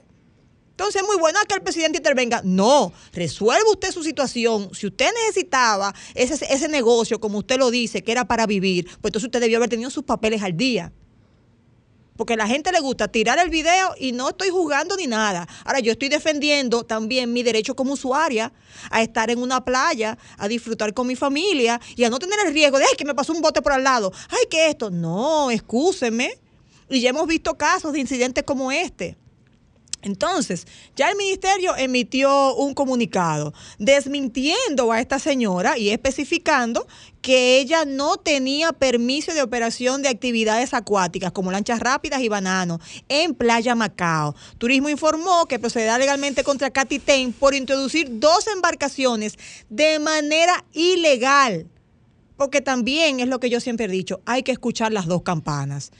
Entonces 0.72 1.00
es 1.00 1.08
muy 1.08 1.16
bueno 1.16 1.38
que 1.48 1.54
el 1.54 1.62
presidente 1.62 1.96
intervenga. 1.96 2.42
No, 2.44 2.92
resuelva 3.14 3.70
usted 3.70 3.92
su 3.92 4.02
situación. 4.02 4.68
Si 4.74 4.88
usted 4.88 5.08
necesitaba 5.26 5.94
ese, 6.14 6.34
ese 6.52 6.68
negocio, 6.68 7.18
como 7.18 7.38
usted 7.38 7.56
lo 7.56 7.70
dice, 7.70 8.04
que 8.04 8.12
era 8.12 8.28
para 8.28 8.44
vivir, 8.44 8.84
pues 8.84 9.04
entonces 9.04 9.24
usted 9.28 9.40
debió 9.40 9.56
haber 9.56 9.70
tenido 9.70 9.88
sus 9.88 10.04
papeles 10.04 10.42
al 10.42 10.54
día 10.54 10.92
porque 12.16 12.34
a 12.34 12.36
la 12.36 12.46
gente 12.46 12.72
le 12.72 12.80
gusta 12.80 13.08
tirar 13.08 13.38
el 13.38 13.50
video 13.50 13.94
y 13.98 14.12
no 14.12 14.30
estoy 14.30 14.50
juzgando 14.50 14.96
ni 14.96 15.06
nada. 15.06 15.46
Ahora, 15.64 15.80
yo 15.80 15.92
estoy 15.92 16.08
defendiendo 16.08 16.84
también 16.84 17.32
mi 17.32 17.42
derecho 17.42 17.76
como 17.76 17.92
usuaria 17.92 18.52
a 18.90 19.02
estar 19.02 19.30
en 19.30 19.40
una 19.40 19.64
playa, 19.64 20.18
a 20.38 20.48
disfrutar 20.48 20.94
con 20.94 21.06
mi 21.06 21.16
familia 21.16 21.80
y 21.96 22.04
a 22.04 22.10
no 22.10 22.18
tener 22.18 22.38
el 22.46 22.52
riesgo 22.52 22.78
de, 22.78 22.84
ay, 22.84 22.96
que 22.96 23.04
me 23.04 23.14
pasó 23.14 23.32
un 23.32 23.42
bote 23.42 23.62
por 23.62 23.72
al 23.72 23.84
lado, 23.84 24.12
ay, 24.30 24.46
que 24.50 24.68
esto. 24.68 24.90
No, 24.90 25.50
excúseme. 25.50 26.38
Y 26.88 27.00
ya 27.00 27.10
hemos 27.10 27.26
visto 27.26 27.56
casos 27.56 27.92
de 27.92 28.00
incidentes 28.00 28.44
como 28.44 28.70
este. 28.70 29.16
Entonces, 30.06 30.68
ya 30.94 31.10
el 31.10 31.16
ministerio 31.16 31.74
emitió 31.76 32.54
un 32.54 32.74
comunicado 32.74 33.52
desmintiendo 33.80 34.92
a 34.92 35.00
esta 35.00 35.18
señora 35.18 35.76
y 35.76 35.90
especificando 35.90 36.86
que 37.20 37.58
ella 37.58 37.84
no 37.84 38.16
tenía 38.16 38.72
permiso 38.72 39.34
de 39.34 39.42
operación 39.42 40.02
de 40.02 40.08
actividades 40.08 40.74
acuáticas 40.74 41.32
como 41.32 41.50
lanchas 41.50 41.80
rápidas 41.80 42.20
y 42.22 42.28
bananos 42.28 42.80
en 43.08 43.34
Playa 43.34 43.74
Macao. 43.74 44.36
Turismo 44.58 44.88
informó 44.88 45.46
que 45.46 45.58
procederá 45.58 45.98
legalmente 45.98 46.44
contra 46.44 46.70
Katy 46.70 47.00
Ten 47.00 47.32
por 47.32 47.56
introducir 47.56 48.20
dos 48.20 48.46
embarcaciones 48.46 49.34
de 49.70 49.98
manera 49.98 50.64
ilegal. 50.72 51.66
Porque 52.36 52.60
también 52.60 53.18
es 53.18 53.26
lo 53.26 53.40
que 53.40 53.50
yo 53.50 53.58
siempre 53.58 53.86
he 53.86 53.88
dicho, 53.88 54.20
hay 54.24 54.44
que 54.44 54.52
escuchar 54.52 54.92
las 54.92 55.06
dos 55.06 55.22
campanas. 55.22 55.90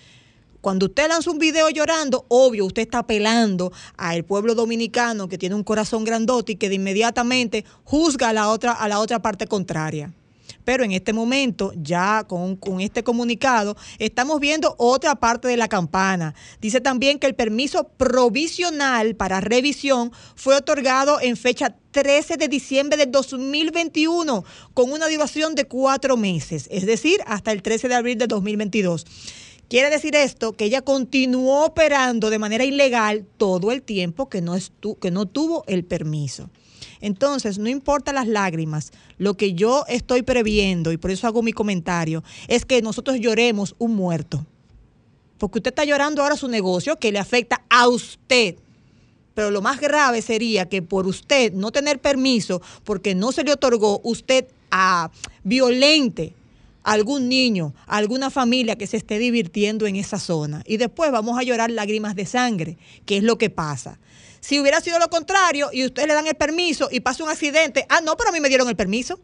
Cuando 0.61 0.87
usted 0.87 1.09
lanza 1.09 1.31
un 1.31 1.39
video 1.39 1.69
llorando, 1.71 2.27
obvio, 2.29 2.67
usted 2.67 2.83
está 2.83 2.99
apelando 2.99 3.73
al 3.97 4.25
pueblo 4.25 4.55
dominicano 4.55 5.29
que 5.29 5.39
tiene 5.39 5.55
un 5.55 5.65
corazón 5.65 6.05
grandote 6.05 6.53
y 6.53 6.57
que 6.57 6.69
de 6.69 6.77
inmediatamente 6.77 7.65
juzga 7.85 8.31
a 8.31 8.33
la 8.33 8.49
otra, 8.49 8.73
a 8.73 8.89
la 8.89 9.01
otra 9.01 9.21
parte 9.21 9.47
contraria. 9.47 10.13
Pero 10.65 10.85
en 10.85 10.93
este 10.93 11.13
momento, 11.13 11.73
ya 11.77 12.25
con, 12.27 12.57
con, 12.57 12.81
este 12.81 13.05
comunicado, 13.05 13.77
estamos 13.99 14.41
viendo 14.41 14.75
otra 14.79 15.15
parte 15.15 15.47
de 15.49 15.57
la 15.57 15.69
campana. 15.69 16.35
Dice 16.61 16.81
también 16.81 17.19
que 17.19 17.27
el 17.27 17.35
permiso 17.35 17.89
provisional 17.97 19.15
para 19.15 19.41
revisión 19.41 20.13
fue 20.35 20.57
otorgado 20.57 21.21
en 21.21 21.37
fecha 21.37 21.77
13 21.93 22.37
de 22.37 22.49
diciembre 22.49 22.99
de 22.99 23.07
2021, 23.07 24.45
con 24.75 24.93
una 24.93 25.09
duración 25.09 25.55
de 25.55 25.65
cuatro 25.65 26.17
meses, 26.17 26.69
es 26.71 26.85
decir, 26.85 27.21
hasta 27.27 27.53
el 27.53 27.63
13 27.63 27.89
de 27.89 27.95
abril 27.95 28.19
de 28.19 28.27
2022. 28.27 29.07
Quiere 29.69 29.91
decir 29.91 30.15
esto 30.15 30.53
que 30.53 30.65
ella 30.65 30.83
continuó 30.83 31.65
operando 31.65 32.31
de 32.31 32.39
manera 32.39 32.65
ilegal 32.65 33.27
todo 33.37 33.73
el 33.73 33.83
tiempo 33.83 34.29
que 34.29 34.41
no, 34.41 34.57
que 35.01 35.11
no 35.11 35.27
tuvo 35.27 35.65
el 35.67 35.85
permiso. 35.85 36.49
Entonces, 37.01 37.59
no 37.59 37.69
importa 37.69 38.13
las 38.13 38.29
lágrimas, 38.29 38.93
lo 39.19 39.35
que 39.35 39.55
yo 39.55 39.85
estoy 39.89 40.23
previendo, 40.23 40.93
y 40.93 40.97
por 40.97 41.11
eso 41.11 41.27
hago 41.27 41.43
mi 41.43 41.53
comentario, 41.53 42.23
es 42.47 42.65
que 42.65 42.81
nosotros 42.81 43.19
lloremos 43.19 43.75
un 43.79 43.97
muerto. 43.97 44.47
Porque 45.37 45.59
usted 45.59 45.73
está 45.73 45.85
llorando 45.85 46.23
ahora 46.23 46.37
su 46.37 46.49
negocio 46.49 46.97
que 46.97 47.13
le 47.13 47.19
afecta 47.19 47.63
a 47.69 47.89
usted. 47.89 48.57
Pero 49.35 49.51
lo 49.51 49.61
más 49.63 49.81
grave 49.81 50.23
sería 50.23 50.69
que 50.69 50.81
por 50.81 51.07
usted 51.07 51.53
no 51.53 51.73
tener 51.73 52.01
permiso, 52.01 52.63
porque 52.85 53.15
no 53.15 53.33
se 53.33 53.45
le 53.45 53.53
otorgó, 53.53 54.01
usted 54.05 54.47
a 54.71 55.11
violente 55.43 56.33
a 56.33 56.46
algún 56.87 57.29
niño, 57.29 57.75
alguna 57.89 58.31
familia 58.31 58.79
que 58.79 58.87
se 58.87 58.97
esté 58.97 59.19
divirtiendo 59.19 59.89
en 59.89 59.97
esa 59.97 60.21
zona. 60.21 60.63
Y 60.67 60.77
después 60.77 61.11
vamos 61.11 61.37
a 61.37 61.43
llorar 61.43 61.69
lágrimas 61.69 62.15
de 62.15 62.27
sangre, 62.27 62.79
que 63.05 63.17
es 63.17 63.25
lo 63.25 63.39
que 63.39 63.51
pasa. 63.51 63.99
Si 64.39 64.61
hubiera 64.61 64.81
sido 64.81 65.01
lo 65.01 65.11
contrario 65.11 65.71
y 65.73 65.85
ustedes 65.85 66.07
le 66.07 66.15
dan 66.15 66.29
el 66.29 66.37
permiso 66.37 66.89
y 66.93 67.01
pasa 67.01 67.25
un 67.25 67.31
accidente, 67.31 67.87
ah, 67.89 68.01
no, 68.03 68.17
pero 68.17 68.31
a 68.31 68.33
mí 68.33 68.39
me 68.39 68.49
dieron 68.49 68.69
el 68.69 68.77
permiso. 68.77 69.19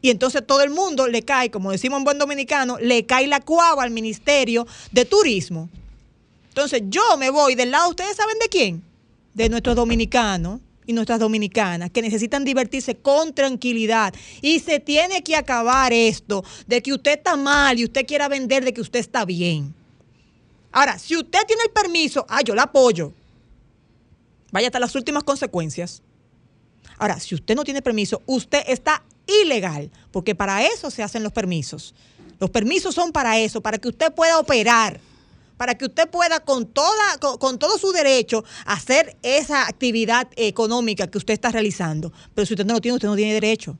Y 0.00 0.10
entonces 0.10 0.44
todo 0.44 0.62
el 0.62 0.70
mundo 0.70 1.06
le 1.06 1.22
cae, 1.22 1.52
como 1.52 1.70
decimos 1.70 1.98
en 1.98 2.04
buen 2.04 2.18
dominicano, 2.18 2.76
le 2.80 3.06
cae 3.06 3.28
la 3.28 3.38
cuava 3.38 3.84
al 3.84 3.92
Ministerio 3.92 4.66
de 4.90 5.04
Turismo. 5.04 5.70
Entonces 6.48 6.82
yo 6.86 7.16
me 7.18 7.30
voy 7.30 7.54
del 7.54 7.70
lado, 7.70 7.88
¿ustedes 7.90 8.16
saben 8.16 8.38
de 8.40 8.48
quién? 8.48 8.82
De 9.32 9.48
nuestros 9.48 9.76
dominicanos 9.76 10.60
y 10.86 10.92
nuestras 10.92 11.20
dominicanas 11.20 11.90
que 11.90 12.02
necesitan 12.02 12.44
divertirse 12.44 12.96
con 12.96 13.34
tranquilidad. 13.34 14.14
Y 14.40 14.60
se 14.60 14.80
tiene 14.80 15.22
que 15.22 15.36
acabar 15.36 15.92
esto 15.92 16.44
de 16.66 16.82
que 16.82 16.92
usted 16.92 17.18
está 17.18 17.36
mal 17.36 17.78
y 17.78 17.84
usted 17.84 18.06
quiera 18.06 18.28
vender 18.28 18.64
de 18.64 18.72
que 18.72 18.80
usted 18.80 19.00
está 19.00 19.24
bien. 19.24 19.74
Ahora, 20.72 20.98
si 20.98 21.16
usted 21.16 21.40
tiene 21.46 21.62
el 21.64 21.70
permiso, 21.70 22.24
ah, 22.28 22.40
yo 22.42 22.54
la 22.54 22.64
apoyo. 22.64 23.12
Vaya 24.50 24.68
hasta 24.68 24.80
las 24.80 24.94
últimas 24.94 25.22
consecuencias. 25.24 26.02
Ahora, 26.98 27.20
si 27.20 27.34
usted 27.34 27.54
no 27.54 27.64
tiene 27.64 27.82
permiso, 27.82 28.22
usted 28.26 28.62
está 28.66 29.02
ilegal, 29.26 29.90
porque 30.10 30.34
para 30.34 30.64
eso 30.64 30.90
se 30.90 31.02
hacen 31.02 31.22
los 31.22 31.32
permisos. 31.32 31.94
Los 32.38 32.50
permisos 32.50 32.94
son 32.94 33.12
para 33.12 33.38
eso, 33.38 33.60
para 33.60 33.78
que 33.78 33.88
usted 33.88 34.12
pueda 34.12 34.38
operar 34.38 35.00
para 35.62 35.76
que 35.76 35.84
usted 35.84 36.10
pueda 36.10 36.40
con, 36.40 36.66
toda, 36.66 37.18
con, 37.38 37.56
todo 37.56 37.78
su 37.78 37.92
derecho 37.92 38.42
hacer 38.66 39.16
esa 39.22 39.68
actividad 39.68 40.26
económica 40.34 41.06
que 41.06 41.18
usted 41.18 41.34
está 41.34 41.52
realizando. 41.52 42.12
Pero 42.34 42.46
si 42.46 42.54
usted 42.54 42.66
no 42.66 42.74
lo 42.74 42.80
tiene, 42.80 42.96
usted 42.96 43.06
no 43.06 43.14
tiene 43.14 43.34
derecho. 43.34 43.78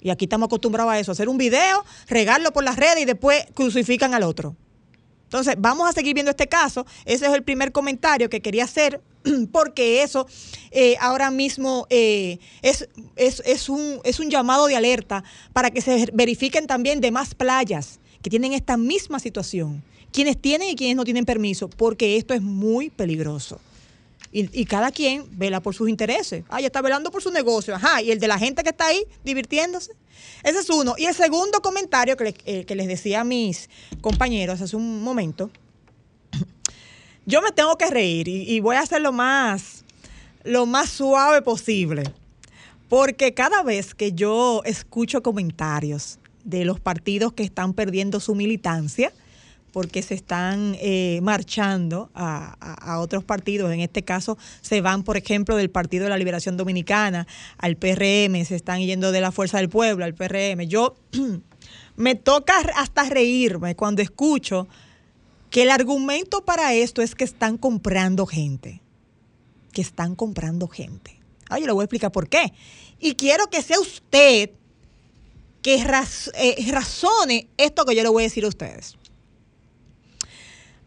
Y 0.00 0.08
aquí 0.08 0.24
estamos 0.24 0.46
acostumbrados 0.46 0.90
a 0.94 0.98
eso, 0.98 1.12
hacer 1.12 1.28
un 1.28 1.36
video, 1.36 1.84
regarlo 2.08 2.54
por 2.54 2.64
las 2.64 2.76
redes 2.76 3.02
y 3.02 3.04
después 3.04 3.44
crucifican 3.52 4.14
al 4.14 4.22
otro. 4.22 4.56
Entonces, 5.24 5.56
vamos 5.58 5.90
a 5.90 5.92
seguir 5.92 6.14
viendo 6.14 6.30
este 6.30 6.46
caso. 6.46 6.86
Ese 7.04 7.26
es 7.26 7.34
el 7.34 7.42
primer 7.42 7.70
comentario 7.70 8.30
que 8.30 8.40
quería 8.40 8.64
hacer, 8.64 9.02
porque 9.52 10.02
eso 10.02 10.26
eh, 10.70 10.96
ahora 11.00 11.30
mismo 11.30 11.86
eh, 11.90 12.38
es, 12.62 12.88
es, 13.16 13.68
un, 13.68 14.00
es 14.04 14.20
un 14.20 14.30
llamado 14.30 14.68
de 14.68 14.76
alerta 14.76 15.22
para 15.52 15.70
que 15.70 15.82
se 15.82 16.08
verifiquen 16.14 16.66
también 16.66 17.02
demás 17.02 17.34
playas 17.34 18.00
que 18.22 18.30
tienen 18.30 18.54
esta 18.54 18.78
misma 18.78 19.18
situación 19.18 19.84
quienes 20.16 20.40
tienen 20.40 20.70
y 20.70 20.76
quienes 20.76 20.96
no 20.96 21.04
tienen 21.04 21.26
permiso, 21.26 21.68
porque 21.68 22.16
esto 22.16 22.32
es 22.32 22.40
muy 22.40 22.88
peligroso. 22.88 23.60
Y, 24.32 24.64
cada 24.64 24.90
quien 24.90 25.26
vela 25.30 25.60
por 25.60 25.74
sus 25.74 25.88
intereses. 25.88 26.44
Ah, 26.48 26.60
ya 26.60 26.66
está 26.66 26.82
velando 26.82 27.10
por 27.10 27.22
su 27.22 27.30
negocio. 27.30 27.74
Ajá, 27.74 28.02
y 28.02 28.10
el 28.10 28.18
de 28.18 28.28
la 28.28 28.38
gente 28.38 28.62
que 28.62 28.70
está 28.70 28.86
ahí 28.86 29.02
divirtiéndose. 29.24 29.92
Ese 30.42 30.58
es 30.58 30.68
uno. 30.68 30.94
Y 30.98 31.04
el 31.04 31.14
segundo 31.14 31.62
comentario 31.62 32.16
que, 32.16 32.34
eh, 32.44 32.66
les 32.68 32.86
decía 32.86 33.20
a 33.20 33.24
mis 33.24 33.70
compañeros 34.02 34.60
hace 34.60 34.76
un 34.76 35.02
momento, 35.02 35.50
yo 37.26 37.40
me 37.40 37.50
tengo 37.52 37.76
que 37.76 37.88
reír 37.88 38.28
y, 38.28 38.60
voy 38.60 38.76
a 38.76 38.80
hacer 38.80 39.00
más, 39.12 39.84
lo 40.44 40.66
más 40.66 40.90
suave 40.90 41.40
posible. 41.40 42.04
Porque 42.88 43.32
cada 43.32 43.62
vez 43.62 43.94
que 43.94 44.12
yo 44.12 44.62
escucho 44.64 45.22
comentarios 45.22 46.18
de 46.44 46.64
los 46.64 46.78
partidos 46.80 47.32
que 47.32 47.42
están 47.42 47.72
perdiendo 47.72 48.20
su 48.20 48.34
militancia, 48.34 49.12
porque 49.76 50.02
se 50.02 50.14
están 50.14 50.74
eh, 50.80 51.20
marchando 51.22 52.08
a, 52.14 52.96
otros 52.98 53.24
partidos. 53.24 53.70
En 53.70 53.80
este 53.80 54.04
caso, 54.04 54.38
se 54.62 54.80
van, 54.80 55.02
por 55.02 55.18
ejemplo, 55.18 55.54
del 55.54 55.68
Partido 55.68 56.04
de 56.04 56.08
la 56.08 56.16
Liberación 56.16 56.56
Dominicana 56.56 57.26
al 57.58 57.76
PRM, 57.76 58.42
se 58.46 58.54
están 58.54 58.80
yendo 58.80 59.12
de 59.12 59.20
la 59.20 59.32
Fuerza 59.32 59.58
del 59.58 59.68
Pueblo 59.68 60.06
al 60.06 60.14
PRM. 60.14 60.62
Yo 60.66 60.96
me 61.96 62.14
toca 62.14 62.54
hasta 62.74 63.04
reírme 63.04 63.76
cuando 63.76 64.00
escucho 64.00 64.66
que 65.50 65.64
el 65.64 65.70
argumento 65.70 66.42
para 66.42 66.72
esto 66.72 67.02
es 67.02 67.14
que 67.14 67.24
están 67.24 67.58
comprando 67.58 68.24
gente. 68.24 68.80
Que 69.72 69.82
están 69.82 70.14
comprando 70.14 70.68
gente. 70.68 71.20
Ah, 71.50 71.58
yo 71.58 71.66
le 71.66 71.72
voy 71.72 71.82
a 71.82 71.84
explicar 71.84 72.12
por 72.12 72.30
qué. 72.30 72.54
Y 72.98 73.14
quiero 73.14 73.48
que 73.48 73.60
sea 73.60 73.78
usted 73.78 74.52
que 75.60 75.74
eh, 75.74 76.72
razone 76.72 77.48
esto 77.58 77.84
que 77.84 77.94
yo 77.94 78.02
le 78.02 78.08
voy 78.08 78.22
a 78.22 78.24
decir 78.24 78.46
a 78.46 78.48
ustedes. 78.48 78.96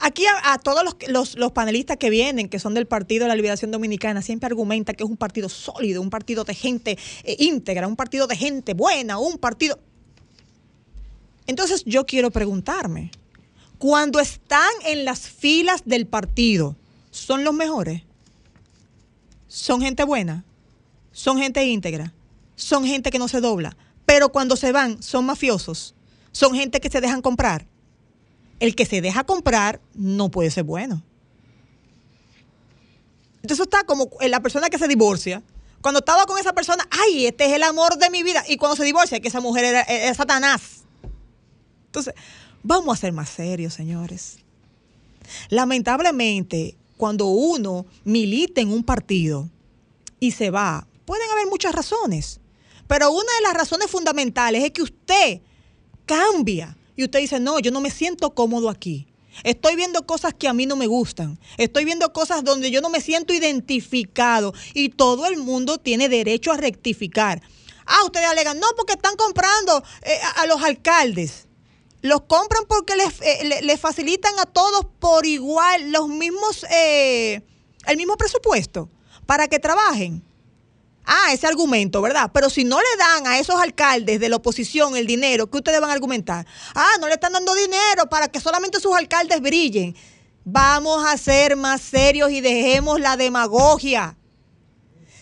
Aquí 0.01 0.23
a, 0.43 0.57
todos 0.59 0.95
los, 1.09 1.51
panelistas 1.51 1.97
que 1.97 2.09
vienen, 2.09 2.47
que 2.47 2.57
son 2.57 2.73
del 2.73 2.87
Partido 2.87 3.25
de 3.25 3.29
la 3.29 3.35
Liberación 3.35 3.69
Dominicana, 3.69 4.21
siempre 4.21 4.47
argumenta 4.47 4.93
que 4.93 5.03
es 5.03 5.09
un 5.09 5.17
partido 5.17 5.49
sólido, 5.49 6.01
un 6.01 6.09
partido 6.09 6.45
de 6.45 6.53
gente 6.53 6.97
eh, 7.25 7.35
íntegra, 7.39 7.85
un 7.85 7.97
partido 7.97 8.25
de 8.25 8.37
gente 8.37 8.73
buena, 8.73 9.17
un 9.17 9.37
partido... 9.37 9.77
Entonces 11.47 11.83
yo 11.85 12.05
quiero 12.05 12.31
preguntarme, 12.31 13.11
cuando 13.77 14.21
están 14.21 14.69
en 14.85 15.03
las 15.03 15.27
filas 15.27 15.81
del 15.83 16.07
partido, 16.07 16.77
¿son 17.11 17.43
los 17.43 17.53
mejores? 17.53 18.03
¿Son 19.47 19.81
gente 19.81 20.03
buena? 20.05 20.45
¿Son 21.11 21.37
gente 21.39 21.65
íntegra? 21.65 22.13
¿Son 22.55 22.85
gente 22.85 23.11
que 23.11 23.19
no 23.19 23.27
se 23.27 23.41
dobla? 23.41 23.75
Pero 24.05 24.29
cuando 24.29 24.55
se 24.55 24.71
van, 24.71 25.03
son 25.03 25.25
mafiosos. 25.25 25.93
¿Son 26.31 26.53
gente 26.53 26.79
que 26.79 26.89
se 26.89 27.01
dejan 27.01 27.21
comprar? 27.21 27.65
El 28.59 28.75
que 28.75 28.85
se 28.85 29.01
deja 29.01 29.23
comprar 29.23 29.81
no 29.93 30.29
puede 30.29 30.51
ser 30.51 30.63
bueno. 30.63 31.03
Entonces 33.41 33.65
está 33.65 33.83
como 33.83 34.09
la 34.21 34.41
persona 34.41 34.69
que 34.69 34.77
se 34.77 34.87
divorcia. 34.87 35.41
Cuando 35.81 35.99
estaba 35.99 36.25
con 36.25 36.37
esa 36.37 36.53
persona, 36.53 36.85
ay, 36.91 37.25
este 37.25 37.45
es 37.45 37.53
el 37.53 37.63
amor 37.63 37.97
de 37.97 38.09
mi 38.09 38.21
vida. 38.21 38.43
Y 38.47 38.57
cuando 38.57 38.75
se 38.75 38.83
divorcia, 38.83 39.21
que 39.21 39.29
esa 39.29 39.39
mujer 39.39 39.63
era, 39.63 40.13
Satanás. 40.13 40.83
Entonces, 41.85 42.13
vamos 42.63 42.97
a 42.97 43.01
ser 43.01 43.13
más 43.13 43.29
serios, 43.29 43.73
señores. 43.73 44.39
Lamentablemente, 45.49 46.75
cuando 46.97 47.27
uno 47.27 47.85
milita 48.03 48.59
en 48.59 48.73
un 48.73 48.83
partido 48.83 49.49
y 50.19 50.31
se 50.31 50.51
va, 50.51 50.85
pueden 51.05 51.31
haber 51.31 51.47
muchas 51.47 51.73
razones. 51.73 52.41
Pero 52.87 53.11
una 53.11 53.33
de 53.37 53.41
las 53.43 53.53
razones 53.53 53.89
fundamentales 53.89 54.63
es 54.65 54.71
que 54.71 54.81
usted 54.81 55.39
cambia 56.05 56.75
y 56.99 57.05
usted 57.05 57.19
dice, 57.19 57.39
no, 57.39 57.59
yo 57.59 57.71
no 57.71 57.79
me 57.79 57.91
siento 57.91 58.31
cómodo 58.31 58.69
aquí. 58.69 59.07
Estoy 59.45 59.77
viendo 59.77 60.05
cosas 60.05 60.33
que 60.37 60.49
a 60.49 60.53
mí 60.53 60.65
no 60.65 60.75
me 60.75 60.85
gustan. 60.85 61.39
Estoy 61.55 61.85
viendo 61.85 62.11
cosas 62.11 62.43
donde 62.43 62.71
yo 62.71 62.81
no 62.81 62.89
me 62.89 62.99
siento 62.99 63.33
identificado. 63.33 64.53
Y 64.73 64.89
todo 64.89 65.25
el 65.27 65.37
mundo 65.37 65.77
tiene 65.77 66.09
derecho 66.09 66.51
a 66.51 66.57
rectificar. 66.57 67.41
Ah, 67.85 68.03
ustedes 68.03 68.27
alegan, 68.27 68.59
no, 68.59 68.67
porque 68.75 68.91
están 68.95 69.15
comprando 69.15 69.81
eh, 70.01 70.19
a, 70.35 70.45
los 70.45 70.61
alcaldes. 70.61 71.47
Los 72.01 72.23
compran 72.23 72.65
porque 72.67 72.97
les, 72.97 73.21
eh, 73.21 73.77
facilitan 73.77 74.37
a 74.37 74.45
todos 74.45 74.85
por 74.99 75.25
igual 75.25 75.93
los 75.93 76.09
mismos, 76.09 76.65
eh, 76.69 77.41
el 77.87 77.95
mismo 77.95 78.17
presupuesto 78.17 78.89
para 79.25 79.47
que 79.47 79.59
trabajen. 79.59 80.21
Ah, 81.11 81.33
ese 81.33 81.47
argumento, 81.47 82.03
¿verdad? 82.03 82.29
Pero 82.31 82.51
si 82.51 82.63
no 82.63 82.77
le 82.77 82.97
dan 82.99 83.25
a 83.25 83.39
esos 83.39 83.59
alcaldes 83.59 84.19
de 84.19 84.29
la 84.29 84.35
oposición 84.35 84.95
el 84.95 85.07
dinero, 85.07 85.49
¿qué 85.49 85.57
ustedes 85.57 85.81
van 85.81 85.89
a 85.89 85.93
argumentar? 85.93 86.45
Ah, 86.75 86.97
no 86.99 87.07
le 87.07 87.15
están 87.15 87.33
dando 87.33 87.55
dinero 87.55 88.07
para 88.11 88.27
que 88.27 88.39
solamente 88.39 88.79
sus 88.79 88.95
alcaldes 88.95 89.41
brillen. 89.41 89.95
Vamos 90.45 91.03
a 91.03 91.17
ser 91.17 91.55
más 91.55 91.81
serios 91.81 92.29
y 92.29 92.41
dejemos 92.41 92.99
la 92.99 93.17
demagogia. 93.17 94.18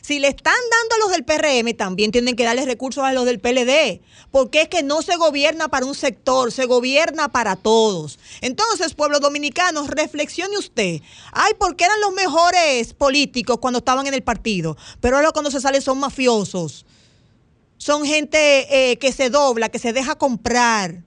Si 0.07 0.19
le 0.19 0.29
están 0.29 0.53
dando 0.53 0.95
a 0.95 0.99
los 0.99 1.11
del 1.11 1.25
PRM, 1.25 1.75
también 1.75 2.13
tienen 2.13 2.37
que 2.37 2.45
darles 2.45 2.63
recursos 2.63 3.03
a 3.03 3.11
los 3.11 3.25
del 3.25 3.41
PLD, 3.41 3.99
porque 4.31 4.61
es 4.61 4.69
que 4.69 4.81
no 4.81 5.01
se 5.01 5.17
gobierna 5.17 5.67
para 5.67 5.85
un 5.85 5.95
sector, 5.95 6.53
se 6.53 6.63
gobierna 6.63 7.27
para 7.27 7.57
todos. 7.57 8.17
Entonces, 8.39 8.93
pueblo 8.93 9.19
dominicano, 9.19 9.85
reflexione 9.85 10.57
usted. 10.57 11.01
Ay, 11.33 11.55
¿por 11.59 11.75
qué 11.75 11.83
eran 11.83 11.99
los 11.99 12.13
mejores 12.13 12.93
políticos 12.93 13.57
cuando 13.59 13.79
estaban 13.79 14.07
en 14.07 14.13
el 14.13 14.23
partido? 14.23 14.77
Pero 15.01 15.17
ahora 15.17 15.33
cuando 15.33 15.51
se 15.51 15.59
salen 15.59 15.81
son 15.81 15.99
mafiosos. 15.99 16.85
Son 17.75 18.05
gente 18.05 18.91
eh, 18.91 18.97
que 18.99 19.11
se 19.11 19.29
dobla, 19.29 19.67
que 19.67 19.77
se 19.77 19.91
deja 19.91 20.15
comprar. 20.15 21.03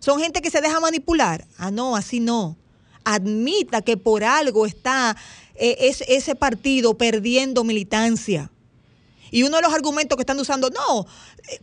Son 0.00 0.20
gente 0.20 0.42
que 0.42 0.50
se 0.50 0.60
deja 0.60 0.80
manipular. 0.80 1.46
Ah, 1.56 1.70
no, 1.70 1.96
así 1.96 2.20
no. 2.20 2.58
Admita 3.04 3.80
que 3.80 3.96
por 3.96 4.22
algo 4.22 4.66
está 4.66 5.16
eh, 5.58 5.76
es 5.80 6.02
ese 6.08 6.34
partido 6.34 6.94
perdiendo 6.94 7.64
militancia. 7.64 8.50
Y 9.30 9.42
uno 9.42 9.56
de 9.56 9.62
los 9.62 9.74
argumentos 9.74 10.16
que 10.16 10.22
están 10.22 10.38
usando, 10.38 10.70
no, 10.70 11.06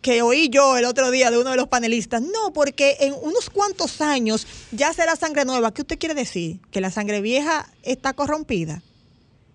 que 0.02 0.22
oí 0.22 0.50
yo 0.50 0.78
el 0.78 0.86
otro 0.86 1.12
día 1.12 1.32
de 1.32 1.38
uno 1.38 1.52
de 1.52 1.56
los 1.56 1.70
panelistas, 1.70 2.22
no, 2.22 2.52
porque 2.54 2.98
en 3.00 3.16
unos 3.22 3.50
cuantos 3.50 4.02
años 4.02 4.46
ya 4.72 4.94
será 4.94 5.16
sangre 5.16 5.46
nueva. 5.46 5.74
¿Qué 5.74 5.82
usted 5.82 5.98
quiere 5.98 6.14
decir? 6.14 6.60
¿Que 6.72 6.82
la 6.82 6.92
sangre 6.92 7.22
vieja 7.22 7.70
está 7.84 8.14
corrompida? 8.14 8.82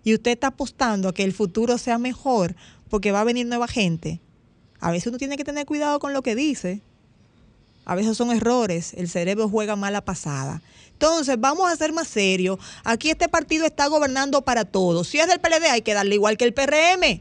y 0.09 0.15
usted 0.15 0.31
está 0.31 0.47
apostando 0.49 1.11
a 1.11 1.13
que 1.13 1.23
el 1.23 1.35
futuro 1.35 1.77
sea 1.77 1.99
mejor 1.99 2.57
porque 2.89 3.13
va 3.13 3.21
a 3.21 3.25
venir 3.25 3.47
nueva 3.47 3.69
gente, 3.69 4.21
a 4.81 4.91
veces 4.91 5.09
uno 5.09 5.19
tiene 5.19 5.37
que 5.37 5.45
tener 5.45 5.67
cuidado 5.67 5.99
con 5.99 6.15
lo 6.15 6.23
que 6.23 6.35
dice. 6.35 6.81
A 7.85 7.95
veces 7.95 8.17
son 8.17 8.31
errores, 8.31 8.95
el 8.95 9.11
cerebro 9.11 9.51
juega 9.51 9.77
mala 9.77 10.03
pasada. 10.03 10.63
Entonces, 10.99 11.37
vamos 11.39 11.71
a 11.71 11.77
ser 11.77 11.93
más 11.93 12.09
serios. 12.09 12.59
Aquí 12.83 13.09
este 13.09 13.29
partido 13.29 13.65
está 13.65 13.87
gobernando 13.87 14.43
para 14.43 14.65
todos. 14.65 15.07
Si 15.07 15.21
es 15.21 15.29
del 15.29 15.39
PLD, 15.39 15.67
hay 15.71 15.83
que 15.83 15.95
darle 15.95 16.17
igual 16.17 16.37
que 16.37 16.45
el 16.45 16.53
PRM. 16.53 17.21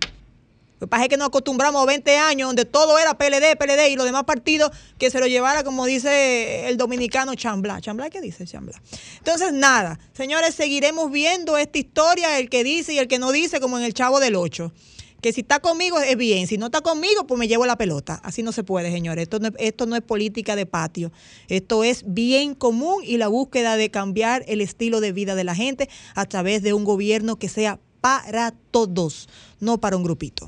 Lo 0.79 0.87
que 0.87 0.89
pasa 0.89 1.03
es 1.03 1.09
que 1.09 1.17
nos 1.17 1.27
acostumbramos 1.27 1.83
a 1.83 1.85
20 1.85 2.17
años 2.17 2.49
donde 2.49 2.65
todo 2.65 2.97
era 2.97 3.15
PLD, 3.19 3.55
PLD 3.55 3.89
y 3.89 3.95
los 3.95 4.05
demás 4.05 4.23
partidos 4.23 4.71
que 4.97 5.11
se 5.11 5.19
lo 5.19 5.27
llevara, 5.27 5.63
como 5.63 5.85
dice 5.85 6.67
el 6.67 6.77
dominicano, 6.77 7.35
chambla. 7.35 7.79
¿Chambla 7.79 8.09
qué 8.09 8.19
dice 8.19 8.47
chambla? 8.47 8.81
Entonces, 9.19 9.53
nada, 9.53 9.99
señores, 10.13 10.55
seguiremos 10.55 11.11
viendo 11.11 11.55
esta 11.55 11.77
historia, 11.77 12.39
el 12.39 12.49
que 12.49 12.63
dice 12.63 12.93
y 12.93 12.97
el 12.97 13.07
que 13.07 13.19
no 13.19 13.31
dice, 13.31 13.59
como 13.59 13.77
en 13.77 13.83
el 13.83 13.93
Chavo 13.93 14.19
del 14.19 14.35
8 14.35 14.71
que 15.21 15.33
si 15.33 15.41
está 15.41 15.59
conmigo 15.59 15.99
es 15.99 16.15
bien, 16.17 16.47
si 16.47 16.57
no 16.57 16.67
está 16.67 16.81
conmigo, 16.81 17.25
pues 17.25 17.39
me 17.39 17.47
llevo 17.47 17.65
la 17.65 17.77
pelota. 17.77 18.19
Así 18.23 18.43
no 18.43 18.51
se 18.51 18.63
puede, 18.63 18.91
señores. 18.91 19.23
Esto 19.23 19.39
no, 19.39 19.49
esto 19.57 19.85
no 19.85 19.95
es 19.95 20.01
política 20.01 20.55
de 20.55 20.65
patio. 20.65 21.11
Esto 21.47 21.83
es 21.83 22.03
bien 22.07 22.55
común 22.55 23.03
y 23.03 23.17
la 23.17 23.27
búsqueda 23.27 23.77
de 23.77 23.89
cambiar 23.89 24.43
el 24.47 24.61
estilo 24.61 25.01
de 25.01 25.11
vida 25.11 25.35
de 25.35 25.43
la 25.43 25.55
gente 25.55 25.89
a 26.15 26.25
través 26.25 26.61
de 26.61 26.73
un 26.73 26.83
gobierno 26.83 27.37
que 27.37 27.49
sea 27.49 27.79
para 28.01 28.51
todos, 28.71 29.27
no 29.59 29.79
para 29.79 29.97
un 29.97 30.03
grupito. 30.03 30.47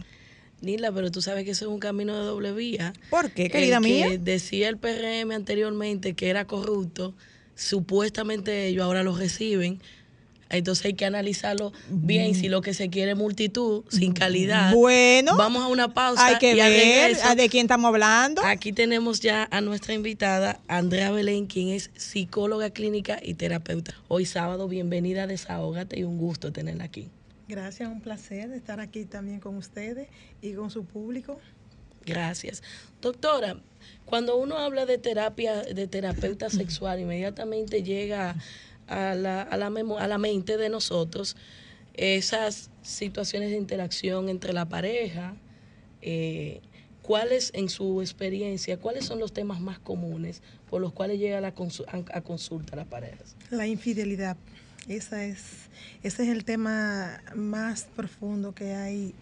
Nila, 0.62 0.92
pero 0.92 1.10
tú 1.10 1.22
sabes 1.22 1.46
que 1.46 1.52
eso 1.52 1.66
es 1.66 1.72
un 1.72 1.80
camino 1.80 2.18
de 2.18 2.26
doble 2.26 2.52
vía. 2.52 2.94
¿Por 3.10 3.32
qué, 3.32 3.50
querida 3.50 3.78
el 3.78 3.84
mía? 3.84 4.10
Que 4.10 4.18
decía 4.18 4.70
el 4.70 4.78
PRM 4.78 5.32
anteriormente 5.32 6.14
que 6.14 6.30
era 6.30 6.46
corrupto, 6.46 7.16
supuestamente 7.56 8.68
ellos 8.68 8.84
ahora 8.84 9.04
lo 9.04 9.16
reciben. 9.16 9.82
Entonces 10.50 10.86
hay 10.86 10.94
que 10.94 11.06
analizarlo 11.06 11.72
bien. 11.90 12.34
Si 12.36 12.50
lo 12.50 12.62
que 12.62 12.74
se 12.74 12.90
quiere 12.90 13.12
es 13.12 13.18
multitud, 13.18 13.84
sin 13.90 14.14
calidad. 14.14 14.74
Bueno, 14.74 15.38
vamos 15.38 15.64
a 15.64 15.68
una 15.68 15.94
pausa. 15.94 16.26
Hay 16.26 16.38
que 16.38 16.56
y 16.56 16.60
al 16.60 16.72
ver 16.72 17.12
regreso, 17.12 17.36
de 17.36 17.50
quién 17.50 17.66
estamos 17.66 17.90
hablando. 17.90 18.44
Aquí 18.44 18.74
tenemos 18.74 19.20
ya 19.20 19.48
a 19.52 19.62
nuestra 19.62 19.94
invitada, 19.94 20.60
Andrea 20.68 21.12
Belén, 21.12 21.46
quien 21.46 21.70
es 21.70 21.92
psicóloga 21.96 22.72
clínica 22.72 23.20
y 23.22 23.36
terapeuta. 23.36 23.94
Hoy 24.08 24.26
sábado, 24.26 24.68
bienvenida 24.68 25.24
a 25.24 25.28
Desahógate 25.28 26.00
y 26.00 26.04
un 26.04 26.18
gusto 26.18 26.52
tenerla 26.52 26.86
aquí. 26.86 27.10
Gracias, 27.48 27.90
un 27.90 28.02
placer 28.02 28.52
estar 28.52 28.80
aquí 28.80 29.06
también 29.06 29.40
con 29.40 29.58
ustedes 29.58 30.08
y 30.42 30.54
con 30.54 30.70
su 30.70 30.86
público. 30.86 31.40
Gracias. 32.06 32.64
Doctora, 33.02 33.58
cuando 34.06 34.38
uno 34.38 34.58
habla 34.58 34.86
de 34.86 34.98
terapia, 34.98 35.62
de 35.62 35.88
terapeuta 35.88 36.50
sexual, 36.50 37.00
inmediatamente 37.00 37.84
llega 37.84 38.36
a 38.90 39.16
la, 39.16 39.42
a 39.44 39.58
la, 39.58 39.68
a 39.68 40.08
la 40.08 40.18
mente 40.18 40.58
de 40.58 40.70
nosotros 40.70 41.36
esas 41.94 42.70
situaciones 42.82 43.52
de 43.52 43.58
interacción 43.58 44.30
entre 44.30 44.54
la 44.54 44.68
pareja. 44.68 45.36
eh, 46.02 46.62
¿Cuáles, 47.02 47.52
en 47.56 47.70
su 47.70 48.02
experiencia, 48.02 48.78
cuáles 48.78 49.04
son 49.06 49.18
los 49.20 49.34
temas 49.34 49.60
más 49.62 49.80
comunes 49.80 50.44
por 50.70 50.80
los 50.80 50.94
cuales 50.94 51.18
llega 51.18 51.42
la 51.42 51.56
consu- 51.56 51.86
a, 51.88 52.18
a 52.18 52.22
consulta 52.22 52.76
las 52.76 52.86
parejas? 52.86 53.36
La 53.50 53.66
infidelidad, 53.66 54.38
esa 54.88 55.26
es, 55.26 55.40
ese 56.04 56.24
es 56.24 56.30
el 56.30 56.46
tema 56.46 57.24
más 57.36 57.88
profundo 57.96 58.54
que 58.54 58.74
hay, 58.76 59.16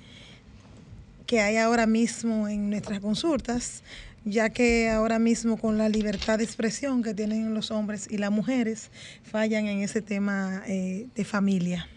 que 1.27 1.41
hay 1.41 1.57
ahora 1.57 1.85
mismo 1.85 2.47
en 2.47 2.69
nuestras 2.71 2.99
consultas, 3.01 3.83
ya 4.25 4.49
que 4.49 4.89
ahora 4.89 5.19
mismo 5.19 5.57
con 5.57 5.77
la 5.77 5.89
libertad 5.89 6.39
de 6.39 6.45
expresión 6.45 7.03
que 7.03 7.13
tienen 7.13 7.53
los 7.53 7.69
hombres 7.69 8.07
y 8.09 8.17
las 8.17 8.31
mujeres, 8.31 8.89
fallan 9.23 9.67
en 9.67 9.83
ese 9.83 10.01
tema 10.01 10.63
eh, 10.65 11.07
de 11.15 11.25
familia. 11.25 11.87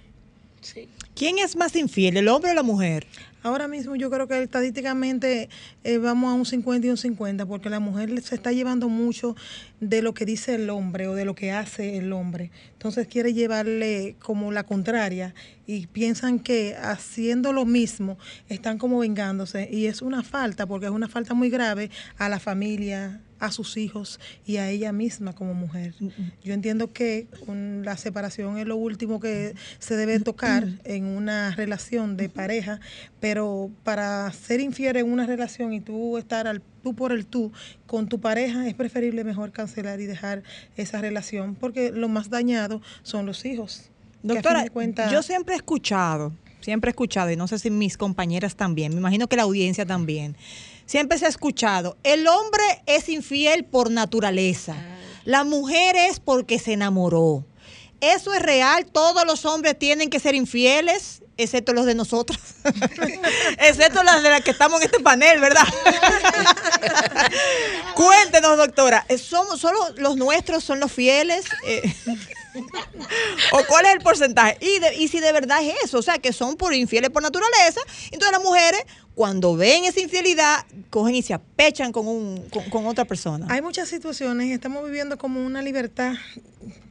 Sí. 0.60 0.88
¿Quién 1.14 1.38
es 1.38 1.56
más 1.56 1.74
infiel, 1.76 2.16
el 2.16 2.28
hombre 2.28 2.50
o 2.50 2.54
la 2.54 2.62
mujer? 2.62 3.06
Ahora 3.42 3.68
mismo 3.68 3.96
yo 3.96 4.10
creo 4.10 4.28
que 4.28 4.42
estadísticamente 4.42 5.48
eh, 5.82 5.98
vamos 5.98 6.30
a 6.30 6.34
un 6.34 6.44
50 6.44 6.86
y 6.86 6.90
un 6.90 6.96
50, 6.98 7.46
porque 7.46 7.70
la 7.70 7.80
mujer 7.80 8.20
se 8.20 8.34
está 8.34 8.52
llevando 8.52 8.88
mucho 8.88 9.34
de 9.80 10.02
lo 10.02 10.12
que 10.12 10.26
dice 10.26 10.56
el 10.56 10.68
hombre 10.68 11.08
o 11.08 11.14
de 11.14 11.24
lo 11.24 11.34
que 11.34 11.50
hace 11.50 11.96
el 11.96 12.12
hombre. 12.12 12.50
Entonces 12.72 13.06
quiere 13.06 13.32
llevarle 13.32 14.16
como 14.18 14.52
la 14.52 14.64
contraria 14.64 15.34
y 15.66 15.86
piensan 15.86 16.38
que 16.38 16.76
haciendo 16.76 17.52
lo 17.52 17.64
mismo 17.64 18.18
están 18.48 18.76
como 18.76 18.98
vengándose 18.98 19.68
y 19.72 19.86
es 19.86 20.02
una 20.02 20.22
falta, 20.22 20.66
porque 20.66 20.86
es 20.86 20.92
una 20.92 21.08
falta 21.08 21.32
muy 21.32 21.48
grave 21.48 21.90
a 22.18 22.28
la 22.28 22.40
familia, 22.40 23.20
a 23.40 23.50
sus 23.50 23.76
hijos 23.76 24.20
y 24.46 24.58
a 24.58 24.70
ella 24.70 24.92
misma 24.92 25.32
como 25.34 25.54
mujer. 25.54 25.94
Yo 26.44 26.52
entiendo 26.54 26.92
que 26.92 27.26
un- 27.46 27.82
la 27.84 27.96
separación 27.96 28.58
es 28.58 28.66
lo 28.66 28.76
último 28.76 29.18
que 29.18 29.54
se 29.78 29.96
debe 29.96 30.20
tocar 30.20 30.68
en 30.84 31.06
una 31.06 31.54
relación 31.56 32.16
de 32.16 32.28
pareja, 32.28 32.80
pero 33.18 33.70
para 33.82 34.30
ser 34.32 34.60
infiel 34.60 34.96
en 34.98 35.10
una 35.10 35.26
relación 35.26 35.72
y 35.72 35.80
tú 35.80 36.18
estar 36.18 36.46
al 36.46 36.62
tú 36.82 36.94
por 36.94 37.12
el 37.12 37.26
tú 37.26 37.52
con 37.86 38.08
tu 38.08 38.20
pareja 38.20 38.66
es 38.68 38.74
preferible 38.74 39.24
mejor 39.24 39.52
cancelar 39.52 40.00
y 40.00 40.06
dejar 40.06 40.42
esa 40.76 41.00
relación 41.00 41.54
porque 41.54 41.90
lo 41.92 42.08
más 42.08 42.30
dañado 42.30 42.80
son 43.02 43.26
los 43.26 43.44
hijos. 43.44 43.90
Doctora, 44.22 44.60
yo 45.10 45.22
siempre 45.22 45.54
he 45.54 45.56
escuchado, 45.56 46.32
siempre 46.60 46.90
he 46.90 46.92
escuchado, 46.92 47.30
y 47.30 47.36
no 47.36 47.48
sé 47.48 47.58
si 47.58 47.70
mis 47.70 47.96
compañeras 47.96 48.54
también, 48.54 48.92
me 48.92 48.98
imagino 48.98 49.28
que 49.28 49.36
la 49.36 49.42
audiencia 49.44 49.86
también, 49.86 50.36
siempre 50.90 51.18
se 51.18 51.26
ha 51.26 51.28
escuchado, 51.28 51.96
el 52.02 52.26
hombre 52.26 52.64
es 52.86 53.08
infiel 53.08 53.64
por 53.64 53.92
naturaleza, 53.92 54.74
la 55.24 55.44
mujer 55.44 55.94
es 55.94 56.18
porque 56.18 56.58
se 56.58 56.72
enamoró. 56.72 57.44
Eso 58.00 58.34
es 58.34 58.42
real, 58.42 58.86
todos 58.86 59.24
los 59.24 59.44
hombres 59.44 59.78
tienen 59.78 60.10
que 60.10 60.18
ser 60.18 60.34
infieles, 60.34 61.22
excepto 61.36 61.74
los 61.74 61.86
de 61.86 61.94
nosotros, 61.94 62.40
excepto 63.58 64.02
las 64.02 64.20
de 64.20 64.30
las 64.30 64.40
que 64.40 64.50
estamos 64.50 64.80
en 64.80 64.86
este 64.86 64.98
panel, 64.98 65.38
¿verdad? 65.38 65.62
Cuéntenos, 67.94 68.56
doctora, 68.56 69.06
¿somos, 69.16 69.60
¿solo 69.60 69.78
los 69.96 70.16
nuestros 70.16 70.64
son 70.64 70.80
los 70.80 70.90
fieles? 70.90 71.44
Eh, 71.66 71.94
¿O 73.52 73.64
cuál 73.68 73.86
es 73.86 73.92
el 73.94 74.00
porcentaje? 74.00 74.56
Y, 74.60 74.78
de- 74.80 74.96
y 74.96 75.08
si 75.08 75.20
de 75.20 75.32
verdad 75.32 75.58
es 75.62 75.74
eso, 75.84 75.98
o 75.98 76.02
sea, 76.02 76.18
que 76.18 76.32
son 76.32 76.56
por 76.56 76.74
infieles 76.74 77.10
por 77.10 77.22
naturaleza, 77.22 77.80
entonces 78.10 78.32
las 78.32 78.42
mujeres, 78.42 78.80
cuando 79.14 79.56
ven 79.56 79.84
esa 79.84 80.00
infidelidad, 80.00 80.64
cogen 80.90 81.14
y 81.14 81.22
se 81.22 81.34
apechan 81.34 81.92
con, 81.92 82.06
un, 82.08 82.48
con, 82.50 82.64
con 82.70 82.86
otra 82.86 83.04
persona. 83.04 83.46
Hay 83.48 83.62
muchas 83.62 83.88
situaciones, 83.88 84.50
estamos 84.50 84.84
viviendo 84.84 85.18
como 85.18 85.44
una 85.44 85.62
libertad 85.62 86.14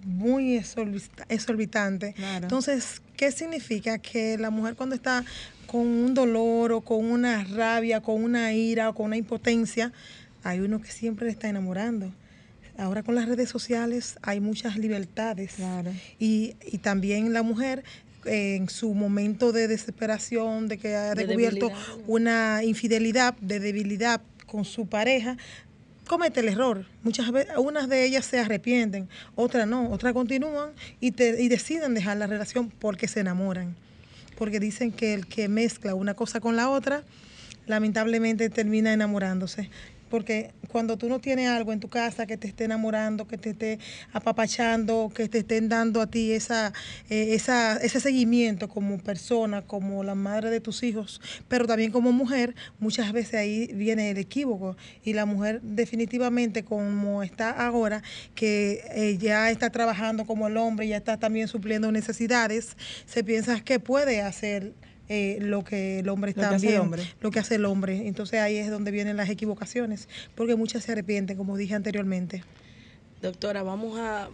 muy 0.04 0.58
exorbita- 0.58 1.26
exorbitante. 1.30 2.14
Claro. 2.14 2.44
Entonces, 2.46 3.02
¿qué 3.18 3.32
significa? 3.32 3.98
Que 4.00 4.38
la 4.38 4.50
mujer 4.50 4.76
cuando 4.76 4.96
está 4.96 5.24
con 5.68 5.82
un 5.82 6.14
dolor 6.14 6.72
o 6.72 6.82
con 6.82 7.06
una 7.06 7.44
rabia, 7.44 8.02
con 8.02 8.24
una 8.24 8.54
ira 8.54 8.90
o 8.90 8.96
con 8.96 9.08
una 9.08 9.18
impotencia, 9.18 9.92
hay 10.44 10.60
uno 10.62 10.82
que 10.82 10.92
siempre 10.92 11.26
le 11.26 11.32
está 11.32 11.48
enamorando. 11.50 12.12
Ahora 12.80 13.04
con 13.04 13.16
las 13.16 13.28
redes 13.28 13.50
sociales 13.50 14.16
hay 14.22 14.40
muchas 14.40 14.78
libertades. 14.78 15.54
Claro. 15.56 15.92
Y, 16.18 16.56
y 16.66 16.78
también 16.80 17.34
la 17.34 17.44
mujer 17.44 17.84
en 18.26 18.70
su 18.70 18.94
momento 18.94 19.52
de 19.52 19.68
desesperación, 19.68 20.68
de 20.68 20.78
que 20.78 20.96
ha 20.96 21.14
De 21.16 21.26
descubierto 21.26 21.72
una 22.08 22.62
infidelidad, 22.64 23.34
de 23.40 23.60
debilidad 23.60 24.22
con 24.46 24.66
su 24.66 24.88
pareja, 24.88 25.38
comete 26.08 26.40
el 26.40 26.50
error. 26.50 26.86
Muchas 27.04 27.32
veces, 27.32 27.54
unas 27.58 27.88
de 27.88 28.04
ellas 28.06 28.26
se 28.26 28.40
arrepienten, 28.40 29.08
otras 29.36 29.68
no, 29.68 29.90
otras 29.92 30.14
continúan 30.14 30.72
y, 31.00 31.12
te- 31.12 31.42
y 31.42 31.48
deciden 31.50 31.94
dejar 31.94 32.18
la 32.18 32.28
relación 32.28 32.70
porque 32.70 33.08
se 33.08 33.20
enamoran. 33.22 33.76
Porque 34.38 34.60
dicen 34.60 34.92
que 34.92 35.14
el 35.14 35.28
que 35.28 35.48
mezcla 35.50 35.96
una 35.96 36.14
cosa 36.14 36.40
con 36.40 36.56
la 36.56 36.70
otra, 36.70 37.04
lamentablemente 37.68 38.50
termina 38.50 38.92
enamorándose. 38.94 39.70
Porque 40.10 40.52
cuando 40.70 40.98
tú 40.98 41.10
no 41.10 41.20
tienes 41.20 41.50
algo 41.50 41.74
en 41.74 41.80
tu 41.80 41.90
casa 41.90 42.26
que 42.26 42.38
te 42.38 42.48
esté 42.48 42.66
enamorando, 42.66 43.28
que 43.28 43.38
te 43.38 43.52
esté 43.52 43.80
apapachando, 44.14 45.12
que 45.14 45.28
te 45.28 45.40
estén 45.40 45.70
dando 45.70 46.02
a 46.02 46.08
ti 46.08 46.32
esa, 46.32 46.74
eh, 47.10 47.34
esa, 47.34 47.78
ese 47.78 48.00
seguimiento 48.00 48.70
como 48.70 48.98
persona, 49.00 49.62
como 49.62 50.04
la 50.04 50.16
madre 50.16 50.50
de 50.50 50.60
tus 50.60 50.84
hijos, 50.84 51.22
pero 51.48 51.68
también 51.68 51.92
como 51.92 52.12
mujer, 52.12 52.56
muchas 52.80 53.12
veces 53.12 53.36
ahí 53.36 53.68
viene 53.74 54.12
el 54.12 54.18
equívoco. 54.18 54.76
Y 55.04 55.14
la 55.14 55.26
mujer 55.26 55.62
definitivamente 55.62 56.64
como 56.64 57.24
está 57.24 57.50
ahora, 57.52 58.04
que 58.36 58.84
eh, 58.92 59.18
ya 59.20 59.50
está 59.52 59.70
trabajando 59.70 60.26
como 60.26 60.48
el 60.48 60.58
hombre, 60.58 60.88
ya 60.88 60.98
está 60.98 61.18
también 61.18 61.48
supliendo 61.48 61.92
necesidades, 61.92 62.78
se 63.06 63.24
piensa 63.24 63.60
que 63.62 63.80
puede 63.80 64.22
hacer 64.22 64.74
eh, 65.10 65.40
lo 65.42 65.64
que 65.64 66.00
el 66.00 66.10
hombre 66.10 66.34
Lo 66.36 66.82
hombre. 66.82 67.04
lo 67.20 67.32
que 67.32 67.40
hace 67.40 67.56
el 67.56 67.66
hombre. 67.66 68.08
Entonces 68.08 68.40
ahí 68.40 68.58
es 68.58 68.70
donde 68.70 68.92
vienen 68.92 69.18
las 69.18 69.30
equivocaciones, 69.30 70.08
porque 70.36 70.56
muchas 70.56 70.84
se 70.84 70.92
arrepienten, 70.92 71.36
como 71.36 71.58
dije 71.58 71.74
anteriormente. 71.76 72.44
Doctora, 73.22 73.64
vamos 73.64 74.00
a, 74.00 74.30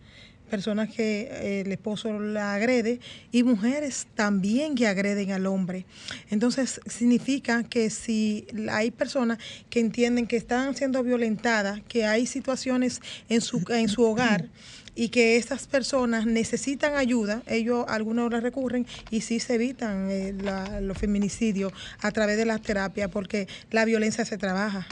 personas 0.54 0.88
que 0.88 1.22
eh, 1.32 1.62
el 1.62 1.72
esposo 1.72 2.20
la 2.20 2.54
agrede 2.54 3.00
y 3.32 3.42
mujeres 3.42 4.06
también 4.14 4.76
que 4.76 4.86
agreden 4.86 5.32
al 5.32 5.48
hombre. 5.48 5.88
Entonces 6.30 6.80
significa 6.86 7.64
que 7.64 7.90
si 7.90 8.46
hay 8.70 8.92
personas 8.92 9.40
que 9.72 9.80
entienden 9.80 10.28
que 10.28 10.38
están 10.38 10.76
siendo 10.76 11.02
violentadas, 11.02 11.82
que 11.88 12.06
hay 12.06 12.28
situaciones 12.28 13.02
en 13.30 13.42
su, 13.42 13.66
en 13.70 13.90
su 13.90 14.04
hogar, 14.04 14.48
y 14.94 15.10
que 15.10 15.38
estas 15.38 15.66
personas 15.66 16.28
necesitan 16.28 16.94
ayuda, 16.94 17.42
ellos 17.48 17.84
algunos 17.88 18.32
las 18.32 18.44
recurren 18.44 18.86
y 19.10 19.22
sí 19.22 19.40
se 19.40 19.56
evitan 19.56 20.08
eh, 20.12 20.36
la, 20.40 20.82
los 20.82 21.00
feminicidios 21.00 21.74
a 22.00 22.12
través 22.12 22.38
de 22.38 22.46
las 22.46 22.62
terapias 22.62 23.10
porque 23.10 23.48
la 23.72 23.86
violencia 23.86 24.24
se 24.24 24.38
trabaja. 24.38 24.86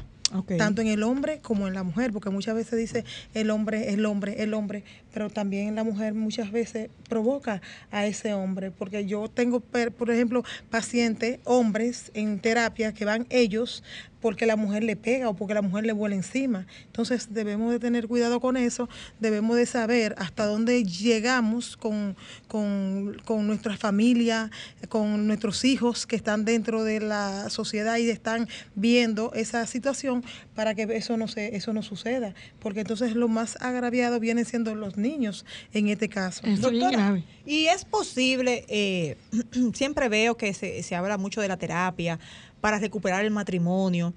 Tanto 0.58 0.82
en 0.82 0.88
el 0.88 1.04
hombre 1.04 1.40
como 1.42 1.68
en 1.68 1.74
la 1.74 1.84
mujer, 1.84 2.12
porque 2.14 2.30
muchas 2.30 2.56
veces 2.56 2.80
dice 2.80 3.04
el 3.34 3.50
hombre, 3.50 3.94
el 3.94 4.06
hombre, 4.06 4.42
el 4.42 4.54
hombre, 4.54 4.84
pero 5.14 5.30
también 5.30 5.76
la 5.76 5.84
mujer 5.84 6.14
muchas 6.14 6.52
veces 6.52 6.90
provoca 7.08 7.62
a 7.92 8.06
ese 8.06 8.34
hombre, 8.34 8.72
porque 8.72 9.06
yo 9.06 9.28
tengo, 9.28 9.60
por 9.60 10.12
ejemplo, 10.12 10.44
pacientes, 10.70 11.40
hombres 11.44 12.12
en 12.14 12.40
terapia 12.40 12.94
que 12.94 13.06
van 13.06 13.28
ellos 13.30 13.84
porque 14.22 14.46
la 14.46 14.56
mujer 14.56 14.84
le 14.84 14.96
pega 14.96 15.28
o 15.28 15.34
porque 15.34 15.54
la 15.54 15.62
mujer 15.62 15.86
le 15.86 15.94
vuela 15.94 16.16
encima. 16.16 16.68
Entonces 16.86 17.34
debemos 17.34 17.72
de 17.72 17.80
tener 17.80 18.08
cuidado 18.08 18.40
con 18.40 18.56
eso, 18.56 18.88
debemos 19.20 19.58
de 19.58 19.66
saber 19.66 20.16
hasta 20.18 20.46
dónde 20.46 20.84
llegamos 20.84 21.76
con, 21.76 22.16
con, 22.48 23.18
con 23.26 23.48
nuestra 23.48 23.76
familia, 23.76 24.52
con 24.90 25.28
nuestros 25.28 25.66
hijos 25.66 26.06
que 26.06 26.16
están 26.16 26.46
dentro 26.46 26.84
de 26.84 27.02
la 27.02 27.50
sociedad 27.50 27.98
y 27.98 28.10
están 28.10 28.48
viendo 28.76 29.34
esa 29.34 29.66
situación 29.66 30.24
para 30.62 30.76
que 30.76 30.84
eso 30.96 31.18
no, 31.18 31.28
se, 31.28 31.56
eso 31.56 31.74
no 31.74 31.82
suceda, 31.82 32.36
porque 32.60 32.82
entonces 32.82 33.16
lo 33.16 33.28
más 33.28 33.58
agraviado 33.62 34.20
viene 34.20 34.46
siendo 34.46 34.76
los 34.76 34.96
niños 34.96 35.44
en 35.74 35.88
este 35.88 36.08
caso. 36.08 36.44
Doctora, 36.46 37.20
y 37.48 37.66
es 37.66 37.84
posible, 37.84 38.64
eh, 38.68 39.18
siempre 39.74 40.08
veo 40.08 40.38
que 40.38 40.54
se, 40.54 40.84
se 40.84 40.94
habla 40.96 41.18
mucho 41.18 41.42
de 41.42 41.48
la 41.48 41.58
terapia, 41.58 42.20
para 42.60 42.78
recuperar 42.78 43.26
el 43.26 43.32
matrimonio. 43.32 44.14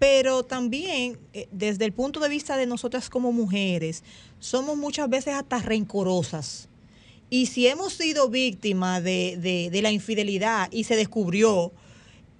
Pero 0.00 0.42
también, 0.42 1.20
eh, 1.32 1.46
desde 1.52 1.84
el 1.84 1.92
punto 1.92 2.18
de 2.18 2.30
vista 2.30 2.56
de 2.56 2.66
nosotras 2.66 3.08
como 3.08 3.30
mujeres, 3.30 4.02
somos 4.40 4.76
muchas 4.76 5.08
veces 5.08 5.34
hasta 5.34 5.60
rencorosas. 5.60 6.68
Y 7.30 7.46
si 7.46 7.68
hemos 7.68 7.92
sido 7.92 8.28
víctimas 8.28 9.04
de, 9.04 9.70
de, 9.70 9.82
la 9.82 9.92
infidelidad 9.92 10.68
y 10.72 10.82
se 10.82 10.96
descubrió, 10.96 11.70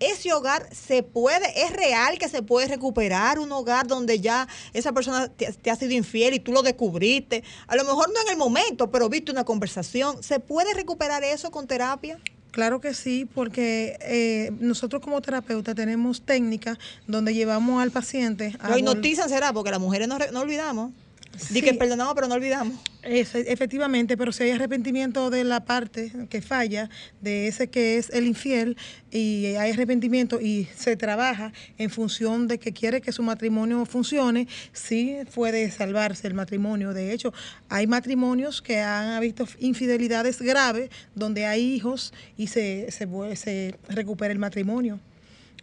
ese 0.01 0.33
hogar 0.33 0.69
se 0.75 1.03
puede, 1.03 1.65
es 1.65 1.73
real 1.73 2.19
que 2.19 2.29
se 2.29 2.43
puede 2.43 2.69
recuperar 2.69 3.39
un 3.39 3.51
hogar 3.53 3.87
donde 3.87 4.21
ya 4.21 4.49
esa 4.73 4.93
persona 4.93 5.29
te, 5.29 5.53
te, 5.53 5.71
ha 5.71 5.77
sido 5.77 5.93
infiel 5.93 6.35
y 6.35 6.41
tú 6.41 6.53
lo 6.53 6.63
descubriste. 6.63 7.43
A 7.67 7.77
lo 7.77 7.85
mejor 7.85 8.13
no 8.13 8.21
en 8.23 8.29
el 8.29 8.37
momento, 8.37 8.91
pero 8.91 9.09
viste 9.09 9.33
una 9.33 9.45
conversación. 9.45 10.23
¿Se 10.23 10.41
puede 10.41 10.75
recuperar 10.75 11.25
eso 11.25 11.51
con 11.51 11.67
terapia? 11.67 12.19
Claro 12.57 12.81
que 12.81 12.95
sí, 12.95 13.29
porque 13.35 13.99
eh, 14.01 14.51
nosotros 14.61 15.03
como 15.03 15.21
terapeuta 15.21 15.75
tenemos 15.75 16.23
técnicas 16.23 16.79
donde 17.07 17.35
llevamos 17.35 17.83
al 17.83 17.91
paciente. 17.91 18.57
A 18.61 18.71
Lo 18.71 18.79
hipnotizan 18.79 19.29
será, 19.29 19.53
porque 19.53 19.71
las 19.71 19.79
mujeres 19.79 20.09
no, 20.09 20.17
no 20.33 20.41
olvidamos. 20.41 20.93
Sí. 21.39 21.63
que 21.63 21.75
perdonamos, 21.75 22.15
pero 22.15 22.29
no 22.29 22.35
olvidamos. 22.35 22.79
Es, 23.03 23.35
efectivamente, 23.35 24.17
pero 24.17 24.33
si 24.33 24.45
hay 24.45 24.51
arrepentimiento 24.51 25.31
de 25.31 25.45
la 25.45 25.65
parte 25.65 26.13
que 26.29 26.43
falla, 26.43 26.91
de 27.21 27.47
ese 27.47 27.69
que 27.69 27.99
es 27.99 28.11
el 28.11 28.27
infiel, 28.27 28.77
y 29.11 29.55
hay 29.55 29.71
arrepentimiento 29.71 30.41
y 30.41 30.69
se 30.77 30.97
trabaja 30.97 31.53
en 31.79 31.91
función 31.91 32.49
de 32.49 32.59
que 32.59 32.73
quiere 32.73 33.01
que 33.01 33.13
su 33.13 33.23
matrimonio 33.23 33.85
funcione, 33.87 34.49
sí 34.73 35.19
puede 35.35 35.71
salvarse 35.71 36.27
el 36.27 36.35
matrimonio. 36.35 36.93
De 36.93 37.13
hecho, 37.13 37.33
hay 37.69 37.87
matrimonios 37.87 38.61
que 38.61 38.81
han 38.81 39.21
visto 39.21 39.47
infidelidades 39.61 40.43
graves 40.43 40.91
donde 41.15 41.47
hay 41.47 41.63
hijos 41.63 42.13
y 42.37 42.49
se, 42.49 42.91
se, 42.91 43.07
se 43.37 43.75
recupera 43.89 44.33
el 44.33 44.39
matrimonio. 44.39 44.99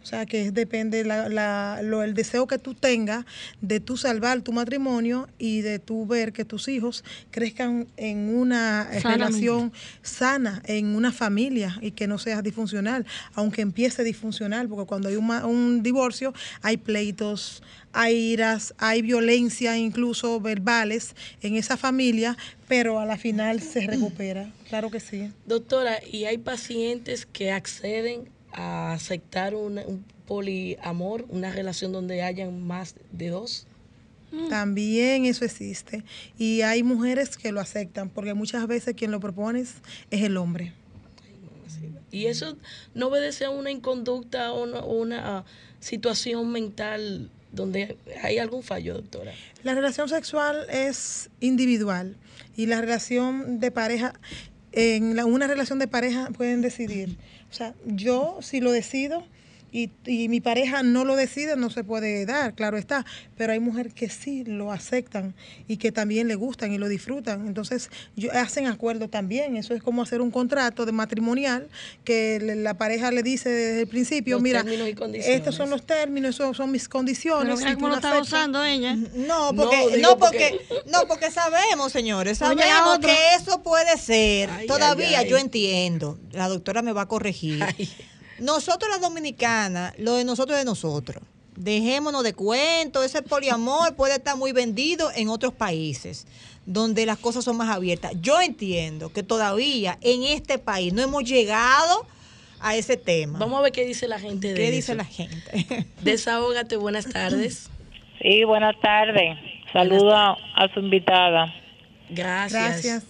O 0.04 0.06
sea, 0.06 0.26
que 0.26 0.50
depende 0.50 1.02
la, 1.02 1.30
la, 1.30 1.80
lo, 1.82 2.02
el 2.02 2.12
deseo 2.12 2.46
que 2.46 2.58
tú 2.58 2.74
tengas 2.74 3.24
de 3.62 3.80
tú 3.80 3.96
salvar 3.96 4.42
tu 4.42 4.52
matrimonio 4.52 5.30
y 5.38 5.62
de 5.62 5.78
tú 5.78 6.06
ver 6.06 6.34
que 6.34 6.44
tus 6.44 6.68
hijos 6.68 7.04
crezcan 7.30 7.86
en 7.96 8.36
una 8.36 8.86
relación 9.02 9.72
sana, 10.02 10.60
en 10.66 10.94
una 10.94 11.10
familia 11.10 11.78
y 11.80 11.92
que 11.92 12.06
no 12.06 12.18
sea 12.18 12.42
disfuncional, 12.42 13.06
aunque 13.32 13.62
empiece 13.62 14.04
disfuncional, 14.04 14.68
porque 14.68 14.86
cuando 14.86 15.08
hay 15.08 15.16
un, 15.16 15.30
un 15.30 15.82
divorcio 15.82 16.34
hay 16.60 16.76
pleitos, 16.76 17.62
hay 17.94 18.14
iras, 18.14 18.74
hay 18.76 19.00
violencia 19.00 19.78
incluso 19.78 20.38
verbales 20.38 21.14
en 21.40 21.56
esa 21.56 21.78
familia, 21.78 22.36
pero 22.68 23.00
a 23.00 23.06
la 23.06 23.16
final 23.16 23.62
se 23.62 23.86
recupera. 23.86 24.52
Claro 24.68 24.90
que 24.90 25.00
sí. 25.00 25.32
Doctora, 25.46 25.98
¿y 26.04 26.26
hay 26.26 26.36
pacientes 26.36 27.24
que 27.24 27.52
acceden 27.52 28.28
a 28.54 28.92
aceptar 28.92 29.54
un, 29.54 29.78
un 29.78 30.04
poliamor, 30.26 31.26
una 31.28 31.52
relación 31.52 31.92
donde 31.92 32.22
hayan 32.22 32.66
más 32.66 32.94
de 33.12 33.28
dos? 33.28 33.66
Mm. 34.32 34.48
También 34.48 35.24
eso 35.26 35.44
existe. 35.44 36.04
Y 36.38 36.62
hay 36.62 36.82
mujeres 36.82 37.36
que 37.36 37.52
lo 37.52 37.60
aceptan, 37.60 38.08
porque 38.08 38.34
muchas 38.34 38.66
veces 38.66 38.94
quien 38.94 39.10
lo 39.10 39.20
propone 39.20 39.60
es 39.60 39.82
el 40.10 40.36
hombre. 40.36 40.72
Y 42.10 42.26
eso 42.26 42.56
no 42.94 43.08
obedece 43.08 43.44
a 43.44 43.50
una 43.50 43.72
inconducta 43.72 44.52
o 44.52 44.62
una, 44.62 44.84
una, 44.84 45.44
situación 45.80 46.50
mental 46.50 47.28
donde 47.52 47.98
hay 48.22 48.38
algún 48.38 48.62
fallo, 48.62 48.94
doctora. 48.94 49.32
La 49.64 49.74
relación 49.74 50.08
sexual 50.08 50.66
es 50.70 51.28
individual 51.40 52.16
y 52.56 52.66
la 52.66 52.80
relación 52.80 53.60
de 53.60 53.70
pareja, 53.70 54.14
en 54.72 55.14
la, 55.14 55.26
una 55.26 55.46
relación 55.46 55.78
de 55.78 55.86
pareja 55.86 56.30
pueden 56.30 56.62
decidir 56.62 57.18
o 57.50 57.54
sea, 57.54 57.74
yo 57.84 58.38
si 58.40 58.60
lo 58.60 58.72
decido 58.72 59.22
y, 59.74 59.90
y, 60.06 60.28
mi 60.28 60.40
pareja 60.40 60.84
no 60.84 61.04
lo 61.04 61.16
decide, 61.16 61.56
no 61.56 61.68
se 61.68 61.82
puede 61.82 62.24
dar, 62.26 62.54
claro 62.54 62.78
está. 62.78 63.04
Pero 63.36 63.52
hay 63.52 63.58
mujeres 63.58 63.92
que 63.92 64.08
sí 64.08 64.44
lo 64.44 64.70
aceptan 64.70 65.34
y 65.66 65.78
que 65.78 65.90
también 65.90 66.28
le 66.28 66.36
gustan 66.36 66.72
y 66.72 66.78
lo 66.78 66.88
disfrutan. 66.88 67.48
Entonces, 67.48 67.90
yo, 68.14 68.30
hacen 68.32 68.68
acuerdo 68.68 69.08
también. 69.08 69.56
Eso 69.56 69.74
es 69.74 69.82
como 69.82 70.02
hacer 70.02 70.20
un 70.20 70.30
contrato 70.30 70.86
de 70.86 70.92
matrimonial 70.92 71.68
que 72.04 72.38
la 72.56 72.74
pareja 72.74 73.10
le 73.10 73.24
dice 73.24 73.48
desde 73.48 73.80
el 73.80 73.88
principio, 73.88 74.36
los 74.36 74.42
mira, 74.44 74.64
estos 75.14 75.56
son 75.56 75.70
los 75.70 75.84
términos, 75.84 76.36
esos 76.36 76.56
son 76.56 76.70
mis 76.70 76.88
condiciones. 76.88 77.58
Pero 77.58 77.74
¿Cómo 77.74 77.88
lo 77.88 77.96
está 77.96 78.20
usando 78.20 78.62
ella? 78.62 78.94
No, 78.94 79.52
porque, 79.56 79.98
no, 79.98 80.10
no, 80.10 80.18
porque, 80.18 80.60
no, 80.86 81.08
porque 81.08 81.32
sabemos, 81.32 81.90
señores, 81.90 82.38
sabemos 82.38 83.00
que 83.00 83.16
eso 83.34 83.60
puede 83.64 83.98
ser. 83.98 84.50
Ay, 84.50 84.68
Todavía 84.68 85.08
ay, 85.08 85.14
ay. 85.24 85.28
yo 85.28 85.36
entiendo. 85.36 86.16
La 86.30 86.46
doctora 86.46 86.80
me 86.82 86.92
va 86.92 87.02
a 87.02 87.08
corregir. 87.08 87.58
Nosotros 88.38 88.90
las 88.90 89.00
dominicanas, 89.00 89.94
lo 89.98 90.16
de 90.16 90.24
nosotros 90.24 90.58
es 90.58 90.64
de 90.64 90.70
nosotros. 90.70 91.22
Dejémonos 91.56 92.24
de 92.24 92.34
cuentos, 92.34 93.04
ese 93.04 93.22
poliamor 93.22 93.94
puede 93.94 94.14
estar 94.14 94.36
muy 94.36 94.52
vendido 94.52 95.10
en 95.14 95.28
otros 95.28 95.52
países 95.52 96.26
donde 96.66 97.06
las 97.06 97.18
cosas 97.18 97.44
son 97.44 97.56
más 97.56 97.74
abiertas. 97.74 98.12
Yo 98.20 98.40
entiendo 98.40 99.12
que 99.12 99.22
todavía 99.22 99.98
en 100.00 100.24
este 100.24 100.58
país 100.58 100.92
no 100.92 101.02
hemos 101.02 101.24
llegado 101.24 102.06
a 102.60 102.76
ese 102.76 102.96
tema. 102.96 103.38
Vamos 103.38 103.58
a 103.58 103.62
ver 103.62 103.72
qué 103.72 103.84
dice 103.84 104.08
la 104.08 104.18
gente 104.18 104.48
de 104.48 104.54
¿Qué 104.54 104.64
eso. 104.68 104.72
dice 104.76 104.94
la 104.94 105.04
gente? 105.04 105.86
Desahógate, 106.02 106.76
buenas 106.76 107.06
tardes. 107.06 107.68
Sí, 108.20 108.44
buenas 108.44 108.74
tardes. 108.80 109.36
Saludo 109.72 110.16
a, 110.16 110.32
a 110.54 110.72
su 110.72 110.80
invitada. 110.80 111.52
Gracias. 112.08 112.62
Gracias. 112.62 113.04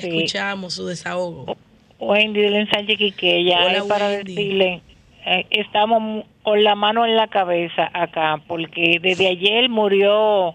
Sí. 0.00 0.08
Escuchamos 0.08 0.74
su 0.74 0.86
desahogo. 0.86 1.56
Wendy 2.04 2.40
de 2.40 2.66
Sánchez 2.66 2.98
Quiqueya, 2.98 3.64
Hola, 3.66 3.84
para 3.88 4.08
decirle, 4.08 4.82
eh, 5.26 5.46
estamos 5.50 6.24
con 6.42 6.62
la 6.62 6.74
mano 6.74 7.04
en 7.06 7.16
la 7.16 7.28
cabeza 7.28 7.90
acá, 7.92 8.40
porque 8.46 8.98
desde 9.00 9.28
ayer 9.28 9.68
murió 9.68 10.54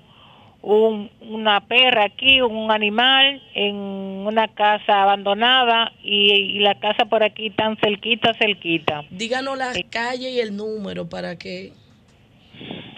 un, 0.62 1.10
una 1.22 1.62
perra 1.62 2.06
aquí, 2.06 2.42
un 2.42 2.72
animal 2.72 3.42
en 3.56 3.76
una 3.76 4.48
casa 4.50 5.04
abandonada 5.04 5.94
y, 6.04 6.32
y 6.32 6.60
la 6.60 6.76
casa 6.76 7.06
por 7.06 7.24
aquí 7.24 7.50
tan 7.50 7.78
cerquita, 7.78 8.34
cerquita. 8.36 9.04
Díganos 9.10 9.58
la 9.58 9.74
calle 9.90 10.30
y 10.30 10.40
el 10.40 10.56
número 10.56 11.10
para 11.10 11.38
que... 11.38 11.74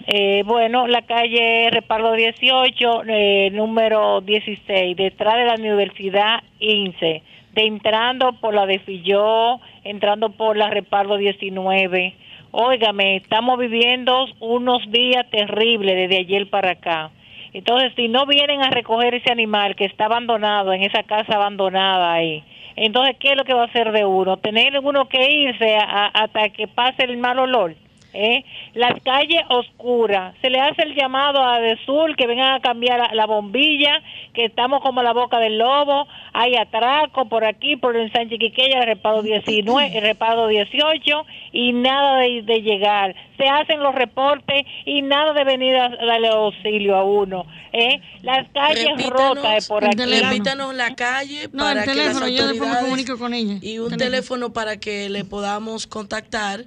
Eh, 0.08 0.42
bueno, 0.44 0.88
la 0.88 1.02
calle 1.02 1.70
Repardo 1.70 2.12
18, 2.12 3.02
eh, 3.06 3.50
número 3.52 4.20
16, 4.20 4.96
detrás 4.96 5.36
de 5.36 5.44
la 5.44 5.54
Universidad 5.54 6.42
INSE, 6.58 7.22
de 7.54 7.66
entrando 7.66 8.32
por 8.34 8.54
la 8.54 8.66
de 8.66 8.78
Filló, 8.80 9.60
entrando 9.84 10.30
por 10.30 10.56
la 10.56 10.70
Repardo 10.70 11.16
19. 11.16 12.14
Óigame, 12.50 13.16
estamos 13.16 13.58
viviendo 13.58 14.26
unos 14.40 14.82
días 14.90 15.28
terribles 15.30 15.96
desde 15.96 16.20
ayer 16.20 16.50
para 16.50 16.72
acá. 16.72 17.10
Entonces, 17.52 17.92
si 17.96 18.08
no 18.08 18.26
vienen 18.26 18.62
a 18.62 18.70
recoger 18.70 19.14
ese 19.14 19.30
animal 19.30 19.76
que 19.76 19.84
está 19.84 20.06
abandonado 20.06 20.72
en 20.72 20.82
esa 20.82 21.02
casa 21.02 21.34
abandonada 21.34 22.12
ahí, 22.12 22.42
entonces, 22.76 23.16
¿qué 23.18 23.32
es 23.32 23.36
lo 23.36 23.44
que 23.44 23.54
va 23.54 23.62
a 23.62 23.66
hacer 23.66 23.92
de 23.92 24.04
uno? 24.04 24.38
Tener 24.38 24.78
uno 24.80 25.08
que 25.08 25.30
irse 25.30 25.76
hasta 25.76 26.48
que 26.50 26.66
pase 26.66 27.04
el 27.04 27.18
mal 27.18 27.38
olor. 27.38 27.74
¿Eh? 28.12 28.44
Las 28.74 29.00
calles 29.02 29.42
oscuras. 29.48 30.34
Se 30.42 30.50
le 30.50 30.60
hace 30.60 30.82
el 30.82 30.94
llamado 30.94 31.42
a 31.44 31.58
de 31.60 31.76
Sur 31.84 32.14
que 32.16 32.26
vengan 32.26 32.54
a 32.54 32.60
cambiar 32.60 32.98
la, 32.98 33.10
la 33.14 33.26
bombilla, 33.26 34.02
que 34.34 34.44
estamos 34.44 34.80
como 34.82 35.02
la 35.02 35.12
boca 35.12 35.38
del 35.38 35.58
lobo. 35.58 36.06
Hay 36.32 36.54
atraco 36.56 37.28
por 37.28 37.44
aquí, 37.44 37.76
por 37.76 37.96
el 37.96 38.10
Sánchez 38.12 38.38
Quiqueya, 38.38 38.80
el 38.80 38.86
reparo 38.86 39.22
19, 39.22 39.96
el 39.98 40.02
reparo 40.02 40.46
18, 40.48 41.26
y 41.52 41.72
nada 41.72 42.18
de, 42.18 42.42
de 42.42 42.62
llegar. 42.62 43.14
Se 43.36 43.48
hacen 43.48 43.80
los 43.82 43.94
reportes 43.94 44.64
y 44.84 45.02
nada 45.02 45.32
de 45.32 45.44
venir 45.44 45.74
a 45.76 45.88
darle 45.88 46.28
auxilio 46.28 46.96
a 46.96 47.04
uno. 47.04 47.44
¿eh? 47.72 48.00
Las 48.22 48.48
calles 48.50 49.06
rotas 49.08 49.66
por 49.68 49.84
aquí. 49.84 49.96
Repítanos 49.96 50.74
la 50.74 50.94
calle 50.94 51.48
No, 51.52 51.64
para 51.64 51.80
el 51.80 51.86
que 51.86 51.92
teléfono, 51.94 52.26
las 52.26 52.30
yo 52.38 52.46
después 52.48 52.70
me 52.70 52.76
autoridades 52.76 52.84
comunico 52.84 53.18
con 53.18 53.34
ella. 53.34 53.54
y 53.60 53.78
un 53.78 53.88
Teléfono. 53.90 53.96
teléfono 53.96 54.52
para 54.52 54.76
que 54.78 55.08
le 55.08 55.24
podamos 55.24 55.86
contactar 55.86 56.64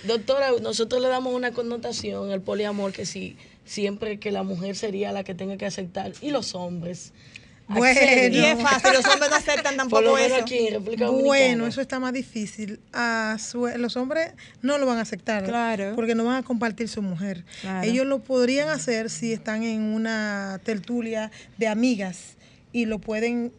Doctora, 0.03 0.51
nosotros 0.61 1.01
le 1.01 1.09
damos 1.09 1.33
una 1.33 1.51
connotación 1.51 2.31
al 2.31 2.41
poliamor 2.41 2.91
que 2.93 3.05
sí, 3.05 3.35
siempre 3.67 4.19
que 4.19 4.31
la 4.31 4.41
mujer 4.43 4.75
sería 4.75 5.11
la 5.11 5.23
que 5.23 5.35
tenga 5.35 5.57
que 5.57 5.65
aceptar 5.67 6.13
y 6.21 6.31
los 6.31 6.55
hombres. 6.55 7.13
Bueno. 7.69 7.85
acceden. 7.85 8.33
Y 8.33 8.37
es 8.45 8.61
fácil, 8.61 8.93
los 8.93 9.05
hombres 9.05 9.29
no 9.29 9.35
aceptan 9.35 9.75
tampoco 9.75 10.17
eso. 10.17 10.35
aquí. 10.37 10.69
Bueno, 11.21 11.67
eso 11.67 11.81
está 11.81 11.99
más 11.99 12.13
difícil. 12.13 12.79
A 12.93 13.35
su- 13.41 13.67
los 13.77 13.97
hombres 13.97 14.31
no 14.61 14.77
lo 14.77 14.85
van 14.85 14.99
a 14.99 15.01
aceptar. 15.01 15.43
Claro. 15.43 15.91
Porque 15.93 16.15
no 16.15 16.23
van 16.23 16.37
a 16.37 16.43
compartir 16.43 16.87
su 16.87 17.01
mujer. 17.01 17.43
Claro. 17.59 17.85
Ellos 17.85 18.05
lo 18.05 18.19
podrían 18.19 18.69
hacer 18.69 19.09
si 19.09 19.33
están 19.33 19.63
en 19.63 19.81
una 19.81 20.61
tertulia 20.63 21.29
de 21.57 21.67
amigas 21.67 22.37
y 22.71 22.85
lo 22.85 22.99
pueden 22.99 23.51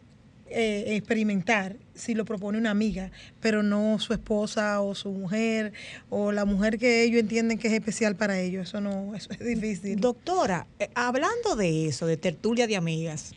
eh, 0.49 0.85
experimentar 0.95 1.75
si 1.99 2.15
lo 2.15 2.25
propone 2.25 2.57
una 2.57 2.71
amiga, 2.71 3.11
pero 3.41 3.61
no 3.61 3.99
su 3.99 4.13
esposa 4.13 4.81
o 4.81 4.95
su 4.95 5.11
mujer 5.11 5.73
o 6.09 6.31
la 6.31 6.45
mujer 6.45 6.79
que 6.79 7.03
ellos 7.03 7.19
entienden 7.19 7.59
que 7.59 7.67
es 7.67 7.73
especial 7.73 8.15
para 8.15 8.39
ellos. 8.39 8.69
Eso 8.69 8.81
no, 8.81 9.13
eso 9.15 9.29
es 9.31 9.39
difícil. 9.39 9.99
Doctora, 9.99 10.65
eh, 10.79 10.89
hablando 10.95 11.55
de 11.55 11.87
eso, 11.87 12.05
de 12.05 12.17
tertulia 12.17 12.67
de 12.67 12.77
amigas, 12.77 13.33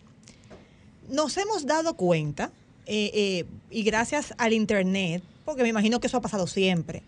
nos 1.11 1.37
hemos 1.37 1.67
dado 1.67 1.95
cuenta, 1.95 2.51
eh, 2.87 3.11
eh, 3.15 3.45
y 3.71 3.83
gracias 3.83 4.35
al 4.39 4.53
Internet, 4.53 5.23
porque 5.45 5.63
me 5.63 5.69
imagino 5.69 6.01
que 6.01 6.07
eso 6.07 6.17
ha 6.17 6.23
pasado 6.23 6.47
siempre, 6.47 7.03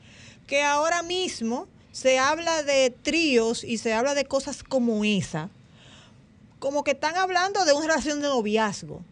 que 0.47 0.63
ahora 0.63 1.03
mismo 1.03 1.69
se 1.93 2.19
habla 2.19 2.63
de 2.65 2.91
tríos 2.91 3.63
y 3.63 3.79
se 3.79 3.95
habla 3.95 4.15
de 4.15 4.25
cosas 4.25 4.65
como 4.65 5.05
esa, 5.05 5.49
como 6.59 6.83
que 6.83 6.93
están 6.93 7.17
hablando 7.17 7.65
de 7.65 7.73
una 7.73 7.87
relación 7.87 8.21
de 8.21 8.29
noviazgo. 8.29 9.03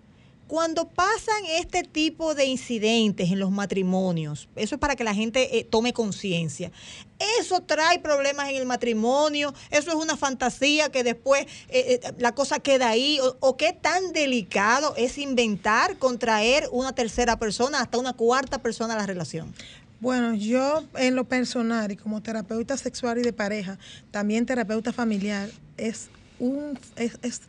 Cuando 0.53 0.87
pasan 0.87 1.47
este 1.49 1.83
tipo 1.83 2.35
de 2.35 2.45
incidentes 2.45 3.31
en 3.31 3.39
los 3.39 3.51
matrimonios, 3.51 4.51
eso 4.55 4.75
es 4.75 4.79
para 4.79 4.97
que 4.97 5.03
la 5.03 5.15
gente 5.15 5.59
eh, 5.59 5.65
tome 5.65 5.95
conciencia. 5.95 6.71
Eso 7.41 7.63
trae 7.63 8.01
problemas 8.01 8.51
en 8.51 8.57
el 8.57 8.67
matrimonio, 8.67 9.55
eso 9.71 9.89
es 9.89 9.97
una 9.97 10.15
fantasía 10.15 10.91
que 10.93 11.05
después 11.05 11.47
eh, 11.71 12.01
eh, 12.05 12.13
la 12.19 12.35
cosa 12.35 12.61
queda 12.61 12.91
ahí. 12.91 13.19
O, 13.41 13.57
qué 13.57 13.73
tan 13.73 14.13
delicado 14.13 14.93
es 14.99 15.17
inventar, 15.17 15.97
contraer 15.97 16.69
una 16.71 16.95
tercera 16.95 17.39
persona, 17.39 17.81
hasta 17.81 17.97
una 17.97 18.13
cuarta 18.13 18.59
persona 18.59 18.93
a 18.93 18.99
la 18.99 19.07
relación. 19.07 19.55
Bueno, 20.01 20.35
yo 20.35 20.85
en 20.97 21.17
lo 21.17 21.25
personal 21.25 21.93
y 21.93 21.97
como 21.97 22.23
terapeuta 22.23 22.77
sexual 22.77 23.17
y 23.17 23.23
de 23.23 23.33
pareja, 23.33 23.79
también 24.11 24.45
terapeuta 24.45 24.93
familiar, 24.93 25.49
es 25.79 26.11
un 26.39 26.79
es, 26.97 27.19
es 27.23 27.41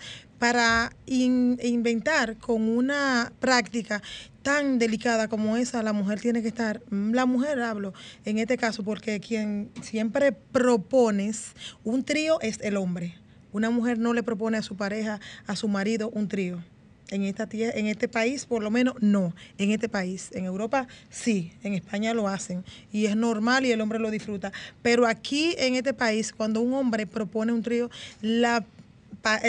para 0.44 0.92
in- 1.06 1.58
inventar 1.64 2.36
con 2.36 2.68
una 2.68 3.32
práctica 3.40 4.02
tan 4.42 4.78
delicada 4.78 5.30
como 5.30 5.56
esa, 5.56 5.82
la 5.84 5.94
mujer 5.94 6.20
tiene 6.20 6.42
que 6.42 6.50
estar, 6.50 6.82
la 6.90 7.26
mujer 7.26 7.62
hablo 7.62 7.94
en 8.26 8.40
este 8.40 8.58
caso, 8.58 8.84
porque 8.84 9.22
quien 9.22 9.70
siempre 9.82 10.34
propones 10.34 11.54
un 11.86 12.04
trío 12.04 12.42
es 12.42 12.60
el 12.60 12.76
hombre. 12.76 13.16
Una 13.54 13.70
mujer 13.70 14.00
no 14.00 14.14
le 14.14 14.22
propone 14.22 14.58
a 14.58 14.64
su 14.64 14.76
pareja, 14.76 15.22
a 15.48 15.56
su 15.56 15.70
marido, 15.70 16.10
un 16.10 16.28
trío. 16.28 16.62
En, 17.10 17.24
esta 17.24 17.48
en 17.52 17.88
este 17.88 18.08
país, 18.08 18.46
por 18.46 18.64
lo 18.64 18.72
menos, 18.72 18.96
no. 19.00 19.36
En 19.60 19.72
este 19.72 19.88
país. 19.88 20.30
En 20.34 20.46
Europa, 20.46 20.88
sí. 21.12 21.54
En 21.62 21.74
España 21.74 22.14
lo 22.16 22.28
hacen. 22.28 22.66
Y 22.92 23.06
es 23.06 23.16
normal 23.16 23.66
y 23.66 23.72
el 23.72 23.82
hombre 23.82 24.00
lo 24.00 24.10
disfruta. 24.10 24.52
Pero 24.82 25.06
aquí, 25.06 25.54
en 25.60 25.76
este 25.76 25.94
país, 25.94 26.34
cuando 26.34 26.60
un 26.62 26.74
hombre 26.74 27.06
propone 27.06 27.54
un 27.54 27.62
trío, 27.62 27.92
la, 28.22 28.66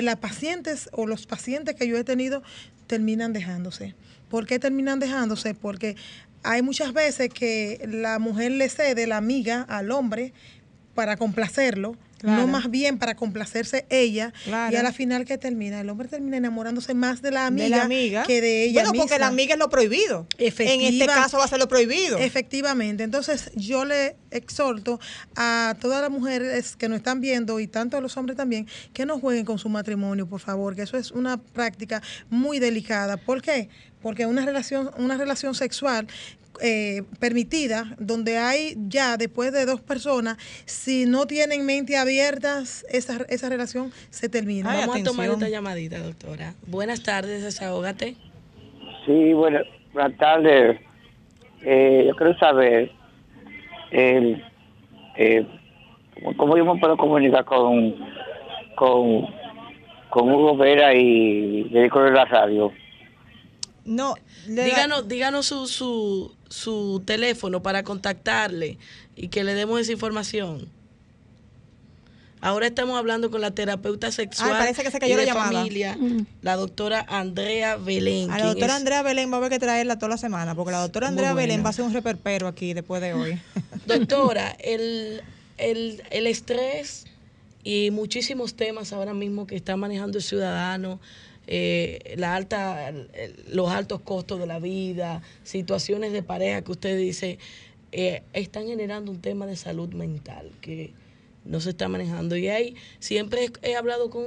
las 0.03 0.17
pacientes 0.17 0.89
o 0.93 1.07
los 1.07 1.27
pacientes 1.27 1.75
que 1.75 1.89
yo 1.89 1.97
he 1.97 2.05
tenido 2.05 2.43
terminan 2.87 3.33
dejándose. 3.33 3.95
¿Por 4.29 4.47
qué 4.47 4.59
terminan 4.59 5.01
dejándose? 5.01 5.55
Porque 5.55 5.97
hay 6.43 6.63
muchas 6.63 6.93
veces 6.93 7.31
que 7.31 7.87
la 7.89 8.19
mujer 8.19 8.53
le 8.53 8.69
cede 8.69 9.07
la 9.07 9.17
amiga 9.17 9.63
al 9.63 9.91
hombre 9.91 10.33
para 10.95 11.17
complacerlo, 11.17 11.97
Claro. 12.19 12.43
no 12.43 12.47
más 12.47 12.71
bien 12.71 12.99
para 12.99 13.15
complacerse 13.17 13.85
ella, 13.91 14.33
Claro. 14.45 14.73
y 14.73 14.77
a 14.77 14.83
la 14.83 14.93
final 14.93 15.25
que 15.25 15.37
termina, 15.37 15.81
el 15.81 15.91
hombre 15.91 16.09
termina 16.09 16.37
enamorándose 16.39 16.95
más 16.95 17.21
de 17.21 17.31
la 17.31 17.47
amiga, 17.47 17.65
de 17.65 17.71
la 17.71 17.83
amiga 17.83 18.23
que 18.25 18.41
de 18.41 18.65
ella 18.65 18.83
Bueno, 18.85 18.99
porque 18.99 19.19
la 19.19 19.27
amiga 19.27 19.55
es 19.55 19.59
lo 19.59 19.69
prohibido. 19.69 20.27
En 20.39 20.81
este 20.81 21.07
caso 21.07 21.39
va 21.39 21.45
a 21.45 21.49
ser 21.49 21.59
lo 21.59 21.69
prohibido. 21.69 22.19
Efectivamente. 22.19 23.03
Entonces, 23.05 23.51
yo 23.55 23.85
le 23.85 24.17
exhorto 24.31 25.01
a 25.37 25.75
todas 25.81 26.01
las 26.01 26.11
mujeres 26.11 26.77
que 26.77 26.89
nos 26.89 26.97
están 26.97 27.21
viendo 27.21 27.61
y 27.61 27.67
tanto 27.67 27.97
a 27.97 28.01
los 28.01 28.17
hombres 28.17 28.37
también 28.37 28.67
que 28.93 29.07
no 29.07 29.19
jueguen 29.19 29.45
con 29.45 29.59
su 29.59 29.69
matrimonio, 29.69 30.27
por 30.27 30.41
favor, 30.41 30.75
que 30.75 30.83
eso 30.83 30.97
es 30.97 31.11
una 31.11 31.37
práctica 31.37 32.03
muy 32.31 32.59
delicada. 32.59 33.17
¿Por 33.17 33.43
qué? 33.43 33.69
Porque 34.03 34.27
una 34.27 34.45
relación, 34.45 34.91
una 34.99 35.17
relación 35.17 35.55
sexual 35.55 36.07
eh, 36.61 37.03
permitida, 37.19 37.95
donde 37.99 38.39
hay 38.39 38.75
ya 38.89 39.17
después 39.17 39.53
de 39.53 39.67
dos 39.67 39.81
personas, 39.81 40.39
si 40.65 41.07
no 41.07 41.27
tienen 41.27 41.67
mente 41.67 41.97
abiertas, 41.97 42.87
esa, 42.91 43.25
esa 43.29 43.49
relación 43.49 43.93
se 44.11 44.29
termina. 44.29 44.71
Ay, 44.71 44.81
Vamos 44.81 45.01
a 45.01 45.05
tomar 45.05 45.31
esta 45.31 45.49
llamadita, 45.49 45.99
doctora. 45.99 46.55
Buenas 46.67 47.03
tardes, 47.03 47.43
desahógate. 47.43 48.17
Sí, 49.07 49.33
bueno, 49.33 49.61
buenas 49.93 50.17
tardes. 50.19 50.81
Eh, 51.63 52.05
yo 52.07 52.17
quiero 52.17 52.39
saber 52.39 52.91
el, 53.91 54.43
eh, 55.17 55.47
cómo 56.37 56.57
yo 56.57 56.65
me 56.65 56.81
puedo 56.81 56.97
comunicar 56.97 57.45
con, 57.45 57.95
con, 58.77 59.27
con 60.11 60.33
Hugo 60.33 60.57
Vera 60.57 60.95
y 60.95 61.65
Dedico 61.71 62.03
de 62.03 62.11
la 62.13 62.25
radio. 62.25 62.73
No, 63.85 64.15
Díganos, 64.47 65.09
díganos 65.09 65.47
su, 65.47 65.67
su, 65.67 66.35
su 66.49 67.03
teléfono 67.05 67.63
para 67.63 67.83
contactarle 67.83 68.79
y 69.17 69.29
que 69.29 69.45
le 69.45 69.55
demos 69.55 69.81
esa 69.81 69.93
información. 69.93 70.69
Ahora 72.41 72.67
estamos 72.67 72.99
hablando 72.99 73.31
con 73.31 73.41
la 73.41 73.53
terapeuta 73.53 74.13
sexual 74.13 74.51
Ay, 74.53 74.59
parece 74.59 74.83
que 74.83 74.91
se 74.91 74.99
y 74.99 75.01
cayó 75.01 75.15
la 75.17 75.21
de 75.23 75.27
llamada. 75.29 75.47
familia, 75.53 75.97
la 76.43 76.57
doctora 76.57 77.07
Andrea 77.09 77.77
Belén. 77.77 78.31
A 78.31 78.39
la 78.39 78.47
doctora 78.49 78.67
es- 78.75 78.81
Andrea 78.81 79.03
Belén 79.03 79.31
va 79.31 79.37
a 79.37 79.39
haber 79.39 79.51
que 79.51 79.59
traerla 79.59 79.97
toda 79.99 80.11
la 80.11 80.19
semana, 80.19 80.55
porque 80.55 80.73
la 80.73 80.81
doctora 80.83 81.07
Muy 81.07 81.13
Andrea 81.13 81.33
Belén 81.33 81.49
buena. 81.57 81.63
va 81.65 81.71
a 81.71 81.73
ser 81.73 81.87
un 81.87 81.95
reperpero 81.95 82.47
aquí 82.47 82.75
después 82.75 83.01
de 83.01 83.15
hoy. 83.15 83.41
Doctora, 83.87 84.51
el, 84.61 85.23
el, 85.57 86.03
el 86.11 86.27
estrés 86.27 87.07
y 87.63 87.91
muchísimos 87.91 88.55
temas 88.55 88.93
ahora 88.93 89.15
mismo 89.15 89.47
que 89.47 89.57
está 89.57 89.77
manejando 89.79 90.19
el 90.19 90.25
ciudadano, 90.25 91.01
eh, 91.47 92.15
la 92.17 92.35
alta, 92.35 92.93
los 93.49 93.71
altos 93.71 94.01
costos 94.01 94.39
de 94.41 94.47
la 94.47 94.59
vida, 94.59 95.23
situaciones 95.43 96.13
de 96.13 96.23
pareja 96.23 96.63
que 96.63 96.73
usted 96.73 96.99
dice, 96.99 97.39
eh, 97.93 98.23
están 98.33 98.67
generando 98.67 99.13
un 99.13 99.21
tema 99.21 99.47
de 99.47 99.57
salud 99.57 99.89
mental 99.95 100.51
que 100.61 100.93
no 101.45 101.61
se 101.61 101.71
está 101.71 101.89
manejando. 101.89 102.37
Y 102.37 102.49
ahí 102.49 102.75
siempre 102.99 103.51
he, 103.63 103.77
hablado 103.77 104.11
con 104.11 104.25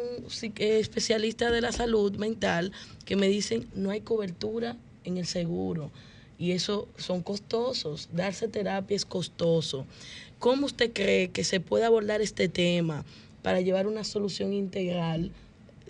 especialistas 0.57 1.51
de 1.51 1.61
la 1.61 1.71
salud 1.71 2.15
mental 2.17 2.71
que 3.05 3.15
me 3.15 3.27
dicen 3.27 3.67
no 3.75 3.89
hay 3.89 4.01
cobertura 4.01 4.77
en 5.03 5.17
el 5.17 5.25
seguro 5.25 5.91
y 6.37 6.51
eso 6.51 6.87
son 6.97 7.23
costosos. 7.23 8.09
Darse 8.13 8.47
terapia 8.47 8.95
es 8.95 9.05
costoso. 9.05 9.85
¿Cómo 10.39 10.67
usted 10.67 10.93
cree 10.93 11.29
que 11.29 11.43
se 11.43 11.59
puede 11.59 11.85
abordar 11.85 12.21
este 12.21 12.47
tema 12.47 13.03
para 13.41 13.61
llevar 13.61 13.87
una 13.87 14.03
solución 14.03 14.53
integral, 14.53 15.31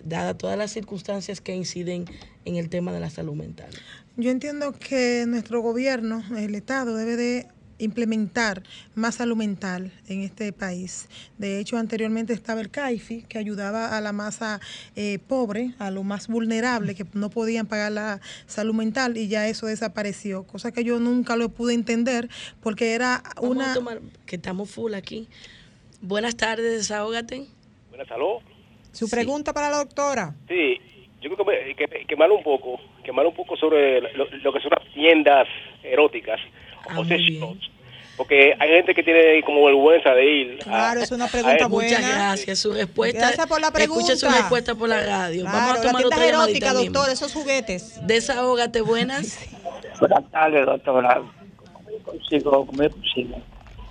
dada 0.04 0.36
todas 0.36 0.58
las 0.58 0.72
circunstancias 0.72 1.40
que 1.40 1.54
inciden 1.54 2.04
en 2.44 2.56
el 2.56 2.68
tema 2.68 2.92
de 2.92 3.00
la 3.00 3.10
salud 3.10 3.34
mental? 3.34 3.70
Yo 4.16 4.30
entiendo 4.30 4.72
que 4.72 5.24
nuestro 5.28 5.60
gobierno, 5.60 6.24
el 6.36 6.54
Estado, 6.54 6.96
debe 6.96 7.16
de 7.16 7.46
implementar 7.78 8.62
más 8.94 9.16
salud 9.16 9.36
mental 9.36 9.92
en 10.08 10.22
este 10.22 10.52
país. 10.52 11.08
De 11.38 11.60
hecho, 11.60 11.76
anteriormente 11.76 12.32
estaba 12.32 12.60
el 12.60 12.70
CAIFI, 12.70 13.22
que 13.22 13.38
ayudaba 13.38 13.96
a 13.96 14.00
la 14.00 14.12
masa 14.12 14.60
eh, 14.96 15.18
pobre, 15.26 15.74
a 15.78 15.90
lo 15.90 16.02
más 16.02 16.26
vulnerable, 16.28 16.94
que 16.94 17.06
no 17.14 17.30
podían 17.30 17.66
pagar 17.66 17.92
la 17.92 18.20
salud 18.46 18.74
mental, 18.74 19.16
y 19.16 19.28
ya 19.28 19.48
eso 19.48 19.66
desapareció, 19.66 20.44
cosa 20.44 20.72
que 20.72 20.84
yo 20.84 20.98
nunca 20.98 21.36
lo 21.36 21.50
pude 21.50 21.74
entender, 21.74 22.28
porque 22.60 22.94
era 22.94 23.22
Vamos 23.36 23.50
una... 23.50 23.70
a 23.72 23.74
tomar, 23.74 24.00
que 24.26 24.36
estamos 24.36 24.70
full 24.70 24.94
aquí. 24.94 25.28
Buenas 26.00 26.36
tardes, 26.36 26.78
desahógate. 26.78 27.46
Buenas, 27.90 28.08
salud. 28.08 28.42
Su 28.92 29.08
pregunta 29.08 29.52
para 29.52 29.70
la 29.70 29.78
doctora. 29.78 30.34
Sí, 30.48 30.78
yo 31.20 31.30
creo 31.34 31.46
que, 31.46 31.74
que, 31.74 32.04
quemar 32.06 32.30
un 32.30 32.42
poco, 32.42 32.80
quemar 33.04 33.26
un 33.26 33.34
poco 33.34 33.56
sobre 33.56 34.00
lo, 34.14 34.26
lo 34.30 34.52
que 34.52 34.60
son 34.60 34.70
las 34.70 34.92
tiendas 34.94 35.46
eróticas 35.82 36.40
Ah, 36.88 37.00
o 37.00 37.04
sex 37.04 37.20
shops. 37.22 37.70
Porque 38.16 38.54
hay 38.58 38.68
gente 38.70 38.94
que 38.94 39.02
tiene 39.04 39.40
como 39.44 39.64
vergüenza 39.66 40.12
de 40.12 40.24
ir. 40.26 40.58
a- 40.60 40.64
Claro, 40.64 41.00
es 41.02 41.12
una 41.12 41.24
a 41.26 41.28
pregunta 41.28 41.66
buena. 41.68 41.98
Muchas 41.98 42.14
gracias. 42.14 42.58
Su 42.58 42.72
respuesta. 42.72 43.18
Gracias 43.18 43.46
por 43.46 43.60
la 43.60 43.68
Escuche 43.68 44.14
su 44.16 44.20
pregunta. 44.20 44.38
respuesta 44.40 44.74
por 44.74 44.88
la 44.88 45.00
radio. 45.04 45.44
Vamos 45.44 45.60
Claro, 45.60 45.80
a 45.80 45.84
la 45.84 45.90
tomar 45.90 46.06
otra 46.06 46.26
erótica, 46.26 46.72
mismo. 46.74 46.84
doctor, 46.94 47.12
esos 47.12 47.32
juguetes. 47.32 48.00
Desahógate, 48.06 48.80
buenas. 48.80 49.38
Buenas 50.00 50.30
tardes, 50.30 50.64
doctora. 50.66 51.20
¿Cómo 51.56 51.90
yo 51.90 51.98
consigo? 52.04 52.66
¿Cómo 52.66 52.82
yo 52.82 52.90
consigo? 52.90 53.40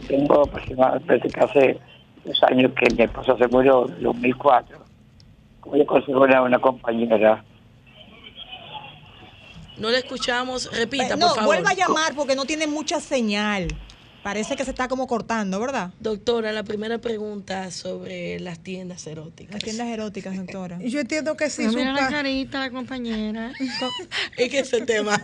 Tengo 0.08 0.42
aproximadamente 0.44 1.30
que 1.30 1.40
hace 1.40 1.78
dos 2.26 2.44
años 2.44 2.72
que 2.74 2.94
mi 2.96 3.04
esposa 3.04 3.38
se 3.38 3.48
murió, 3.50 3.88
en 3.90 4.04
2004. 4.04 4.77
¿Cómo 5.68 5.76
yo 5.78 5.86
consigo 5.86 6.22
una, 6.22 6.42
una 6.44 6.60
compañera? 6.60 7.44
No 9.78 9.90
le 9.90 9.98
escuchamos. 9.98 10.72
Repita, 10.72 11.16
Eh, 11.16 11.18
no, 11.18 11.28
por 11.28 11.36
favor. 11.36 11.56
vuelva 11.56 11.72
a 11.72 11.74
llamar 11.74 12.14
porque 12.16 12.36
no 12.36 12.46
tiene 12.46 12.68
mucha 12.68 13.02
señal. 13.02 13.68
Parece 14.24 14.56
que 14.58 14.66
se 14.66 14.72
está 14.72 14.88
como 14.90 15.08
cortando, 15.08 15.60
¿verdad? 15.60 15.92
Doctora, 16.00 16.52
la 16.52 16.64
primera 16.64 16.98
pregunta 16.98 17.72
sobre 17.72 18.40
las 18.42 18.60
tiendas 18.60 19.08
eróticas. 19.08 19.54
Las 19.54 19.64
tiendas 19.64 19.88
eróticas, 19.88 20.36
doctora. 20.36 20.80
Yo 20.84 21.00
entiendo 21.00 21.38
que 21.38 21.50
sí, 21.50 21.66
mira 21.68 21.94
la 21.94 22.10
carita, 22.10 22.60
la 22.60 22.70
compañera. 22.72 23.54
Es 24.38 24.50
que 24.52 24.60
ese 24.60 24.82
tema. 24.82 25.22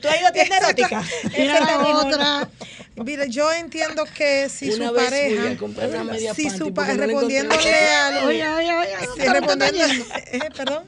¿Tú 0.00 0.08
has 0.08 0.18
ido 0.20 0.28
a 0.28 0.32
tienda 0.32 0.58
erótica? 0.58 1.02
Mira 1.36 1.60
la 1.60 1.78
otra. 1.88 2.48
Mira, 2.96 3.26
yo 3.26 3.52
entiendo 3.52 4.04
que 4.16 4.48
si 4.48 4.70
Una 4.70 4.88
su 4.88 4.94
vez 4.94 5.04
pareja, 5.10 5.42
fui 5.42 5.52
a 5.52 5.56
comprar 5.58 5.88
una 5.90 6.04
media 6.04 6.32
si 6.34 6.44
panty 6.44 6.58
su 6.58 6.72
pa- 6.74 6.82
porque 6.86 6.94
no 6.96 7.06
le 7.06 7.12
respondiéndole 7.12 7.70
al, 7.94 8.24
Oye, 8.24 8.48
oye, 8.48 8.72
oye. 8.74 8.88
sí, 9.00 9.06
doctora, 9.06 9.32
respondiendo, 9.34 10.06
¿qué 10.06 10.18
está 10.18 10.30
yendo? 10.30 10.46
eh, 10.46 10.50
perdón, 10.56 10.84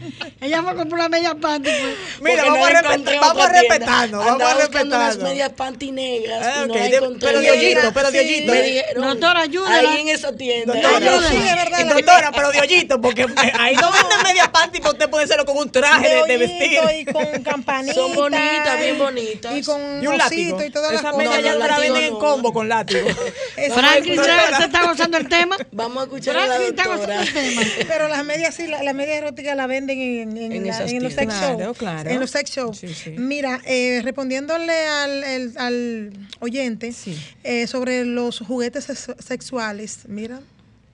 Ella 0.40 0.62
fue 0.62 0.72
a 0.72 0.74
comprar 0.74 1.00
una 1.00 1.08
media 1.08 1.34
panty. 1.34 1.70
Pues. 1.70 2.20
Mira, 2.20 2.44
vamos, 2.44 2.58
no 2.58 2.64
a, 2.66 2.82
vamos 2.82 2.92
a 2.92 2.98
tienda. 3.02 3.48
respetarnos, 3.48 4.24
vamos 4.24 4.42
a 4.42 4.54
buscando 4.54 4.96
unas 4.96 5.06
respetarnos. 5.08 5.18
medias 5.30 5.50
panty 5.52 5.90
negras 5.92 6.46
Ah, 6.46 6.62
y 6.64 6.68
no 6.68 6.74
de- 6.74 7.16
pero 7.20 7.40
de 7.40 7.50
hoyito, 7.50 7.92
pero 7.92 8.10
de 8.10 8.22
Sí. 8.22 8.42
Me 8.46 8.62
dijeron, 8.62 9.02
Doctora, 9.08 9.40
ayúdala. 9.40 9.90
Ahí 9.90 10.00
en 10.02 10.08
esa 10.08 10.32
tienda. 10.36 10.72
Doctora, 10.74 10.98
pero 11.00 11.22
sí, 11.22 11.36
es 11.36 11.56
verdad, 11.56 11.84
doctora, 11.94 12.32
pero 12.34 12.50
de 12.52 12.60
hoyito, 12.60 13.00
porque 13.00 13.26
ahí 13.58 13.74
no 13.76 13.90
venden 13.92 14.22
media 14.24 14.50
panty 14.50 14.78
para 14.80 14.92
usted 14.92 15.10
ponérselo 15.10 15.44
con 15.44 15.56
un 15.58 15.70
traje 15.70 16.08
de, 16.08 16.14
de 16.14 16.22
hoyito 16.22 16.38
vestir. 16.38 16.80
y 16.98 17.04
con 17.12 17.42
campanita. 17.42 17.94
Son 17.94 18.14
bonitas, 18.14 18.78
bien 18.80 18.98
bonitas. 18.98 19.56
Y 19.56 19.62
con 19.62 20.02
Y 20.02 20.06
un 20.06 20.18
látigo. 20.18 20.62
y 20.62 20.70
todas 20.70 20.92
las 20.92 21.00
Esa 21.02 21.10
cosas. 21.10 21.18
media 21.26 21.36
No, 21.38 21.42
ya 21.44 21.52
no, 21.54 21.66
la 21.66 21.78
venden 21.78 22.04
en 22.04 22.14
combo 22.18 22.52
con 22.52 22.68
látigo. 22.68 23.08
Franklin 23.74 24.20
se, 24.22 24.64
está 24.64 24.82
gozando 24.84 25.16
el 25.18 25.28
tema. 25.28 25.56
Vamos 25.72 25.98
a 25.98 26.04
escuchar 26.04 26.36
a 26.36 26.40
la 26.40 26.46
Franklin 26.56 26.68
está 26.70 26.84
gozando 26.88 27.14
doctora. 27.14 27.22
el 27.22 27.32
tema. 27.32 27.62
Pero 27.88 28.08
las 28.08 28.24
medias 28.24 28.54
sí, 28.54 28.66
la, 28.66 28.82
la 28.82 28.92
media 28.92 29.16
erótica 29.16 29.54
la 29.54 29.66
venden 29.86 29.98
en, 30.00 30.36
en, 30.36 30.52
En 30.52 30.66
la- 30.66 30.74
esas 30.76 30.90
en 30.92 31.02
los 31.02 31.12
sex 31.14 31.32
shows. 31.32 31.56
Claro, 31.56 31.74
claro. 31.74 32.10
En 32.10 32.20
los 32.20 32.30
sex 32.30 32.50
shows. 32.50 32.78
Sí, 32.78 32.88
sí. 32.94 33.10
Mira, 33.10 33.60
eh, 33.64 34.00
respondiéndole 34.02 34.72
al, 34.86 35.24
el- 35.24 35.52
al 35.58 36.12
oyente 36.40 36.92
Sí. 36.92 37.16
eh, 37.44 37.66
sobre 37.66 38.04
los 38.04 38.38
juguetes 38.40 38.84
sex- 38.84 39.14
sexuales, 39.18 40.00
mira, 40.08 40.40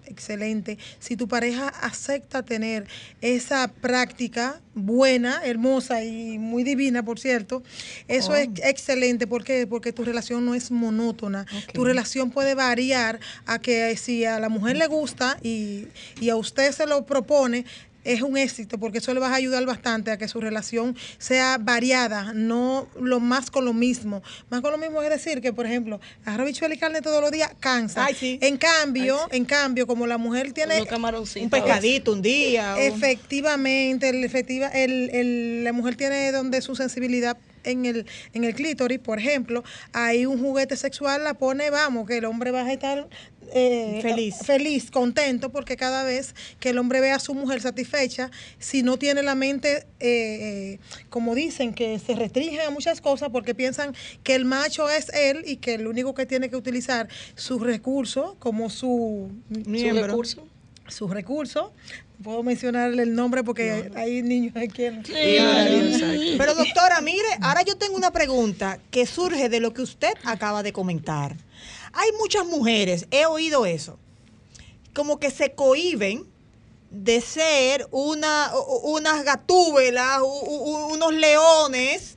excelente. 0.07 0.78
Si 1.01 1.16
tu 1.16 1.28
pareja 1.28 1.68
acepta 1.68 2.43
tener 2.43 2.86
esa 3.20 3.68
práctica 3.68 4.59
buena, 4.74 5.43
hermosa 5.45 6.03
y 6.03 6.39
muy 6.39 6.64
divina, 6.64 7.03
por 7.05 7.18
cierto, 7.20 7.62
eso 8.07 8.34
es 8.34 8.49
excelente. 8.64 9.26
¿Por 9.26 9.45
qué? 9.45 9.66
Porque 9.66 9.93
tu 9.93 10.05
relación 10.05 10.47
no 10.47 10.55
es 10.55 10.70
monótona. 10.70 11.45
Tu 11.74 11.84
relación 11.84 12.30
puede 12.30 12.55
variar 12.55 13.20
a 13.45 13.59
que 13.59 13.95
si 13.99 14.24
a 14.24 14.39
la 14.41 14.49
mujer 14.49 14.76
le 14.78 14.86
gusta 14.86 15.36
y, 15.43 15.89
y 16.20 16.30
a 16.30 16.36
usted 16.36 16.72
se 16.72 16.86
lo 16.86 17.05
propone, 17.05 17.66
es 18.12 18.22
un 18.22 18.36
éxito 18.36 18.78
porque 18.78 18.98
eso 18.98 19.12
le 19.14 19.20
va 19.20 19.28
a 19.28 19.34
ayudar 19.34 19.64
bastante 19.66 20.11
a 20.11 20.16
que 20.18 20.28
su 20.28 20.40
relación 20.40 20.96
sea 21.18 21.59
variada, 21.59 22.32
no 22.34 22.88
lo 23.00 23.20
más 23.20 23.50
con 23.50 23.64
lo 23.64 23.72
mismo. 23.72 24.22
Más 24.50 24.61
con 24.61 24.72
lo 24.72 24.78
mismo 24.78 25.02
es 25.02 25.11
decir 25.11 25.40
que, 25.40 25.52
por 25.52 25.66
ejemplo, 25.66 26.00
bichuela 26.44 26.74
y 26.74 26.78
carne 26.78 27.02
todos 27.02 27.20
los 27.20 27.30
días 27.30 27.50
cansa. 27.61 28.04
Ay, 28.06 28.14
sí. 28.14 28.38
En 28.40 28.56
cambio, 28.56 29.18
en 29.30 29.44
cambio, 29.44 29.86
como 29.86 30.06
la 30.06 30.18
mujer 30.18 30.52
tiene. 30.52 30.78
Un 31.44 31.50
pescadito 31.50 32.12
un 32.12 32.22
día. 32.22 32.74
Efectivamente, 32.78 34.09
el, 34.09 34.24
efectiva, 34.24 34.68
el, 34.68 35.11
el- 35.11 35.64
la 35.64 35.72
mujer 35.72 35.96
tiene 35.96 36.32
donde 36.32 36.61
su 36.62 36.74
sensibilidad 36.76 37.36
en 37.64 37.86
el, 37.86 38.06
en 38.32 38.44
el 38.44 38.54
clítoris, 38.54 38.98
por 38.98 39.18
ejemplo, 39.18 39.64
hay 39.92 40.26
un 40.26 40.40
juguete 40.40 40.76
sexual, 40.76 41.24
la 41.24 41.34
pone, 41.34 41.70
vamos, 41.70 42.06
que 42.06 42.18
el 42.18 42.24
hombre 42.24 42.50
va 42.50 42.62
a 42.62 42.72
estar 42.72 43.09
eh, 43.52 44.00
Feliz. 44.02 44.36
feliz, 44.44 44.90
contento, 44.90 45.50
porque 45.50 45.76
cada 45.76 46.04
vez 46.04 46.34
que 46.61 46.68
el 46.70 46.78
hombre 46.78 47.00
ve 47.00 47.12
a 47.12 47.18
su 47.18 47.32
mujer 47.34 47.62
satisfecha, 47.62 48.30
si 48.59 48.82
no 48.82 48.98
tiene 48.98 49.22
la 49.22 49.34
mente, 49.34 49.86
eh, 50.00 50.76
eh, 50.76 50.78
como 51.09 51.34
dicen, 51.34 51.72
que 51.72 51.98
se 51.98 52.14
restringen 52.14 52.61
a 52.61 52.70
muchas 52.70 53.00
cosas 53.00 53.30
porque 53.30 53.54
piensan 53.54 53.94
que 54.22 54.34
el 54.34 54.44
macho 54.44 54.90
es 54.90 55.09
él 55.14 55.44
y 55.46 55.56
que 55.56 55.74
el 55.74 55.86
único 55.86 56.12
que 56.14 56.26
tiene 56.26 56.50
que 56.50 56.56
utilizar 56.56 57.09
sus 57.36 57.62
recursos 57.62 58.34
como 58.38 58.68
su 58.68 59.30
Su 59.64 59.70
Miembro. 59.70 60.06
recurso. 60.09 60.46
sus 60.88 61.11
recursos. 61.11 61.70
Puedo 62.22 62.42
mencionarle 62.42 63.04
el 63.04 63.14
nombre 63.14 63.44
porque 63.44 63.90
hay 63.94 64.22
niños 64.22 64.54
aquí. 64.56 64.84
en- 64.84 65.02
Exacto. 65.94 66.20
Pero 66.36 66.54
doctora, 66.54 67.00
mire, 67.00 67.28
ahora 67.42 67.62
yo 67.62 67.76
tengo 67.76 67.96
una 67.96 68.10
pregunta 68.10 68.78
que 68.90 69.06
surge 69.06 69.48
de 69.48 69.60
lo 69.60 69.72
que 69.72 69.82
usted 69.82 70.12
acaba 70.24 70.62
de 70.64 70.72
comentar. 70.72 71.36
Hay 71.92 72.10
muchas 72.18 72.44
mujeres, 72.46 73.06
he 73.12 73.26
oído 73.26 73.66
eso, 73.66 73.98
como 74.94 75.18
que 75.20 75.30
se 75.30 75.52
cohiben 75.52 76.24
de 76.90 77.20
ser 77.20 77.86
una, 77.92 78.50
unas 78.82 79.24
gatúbelas, 79.24 80.20
unos 80.22 81.14
leones. 81.14 82.16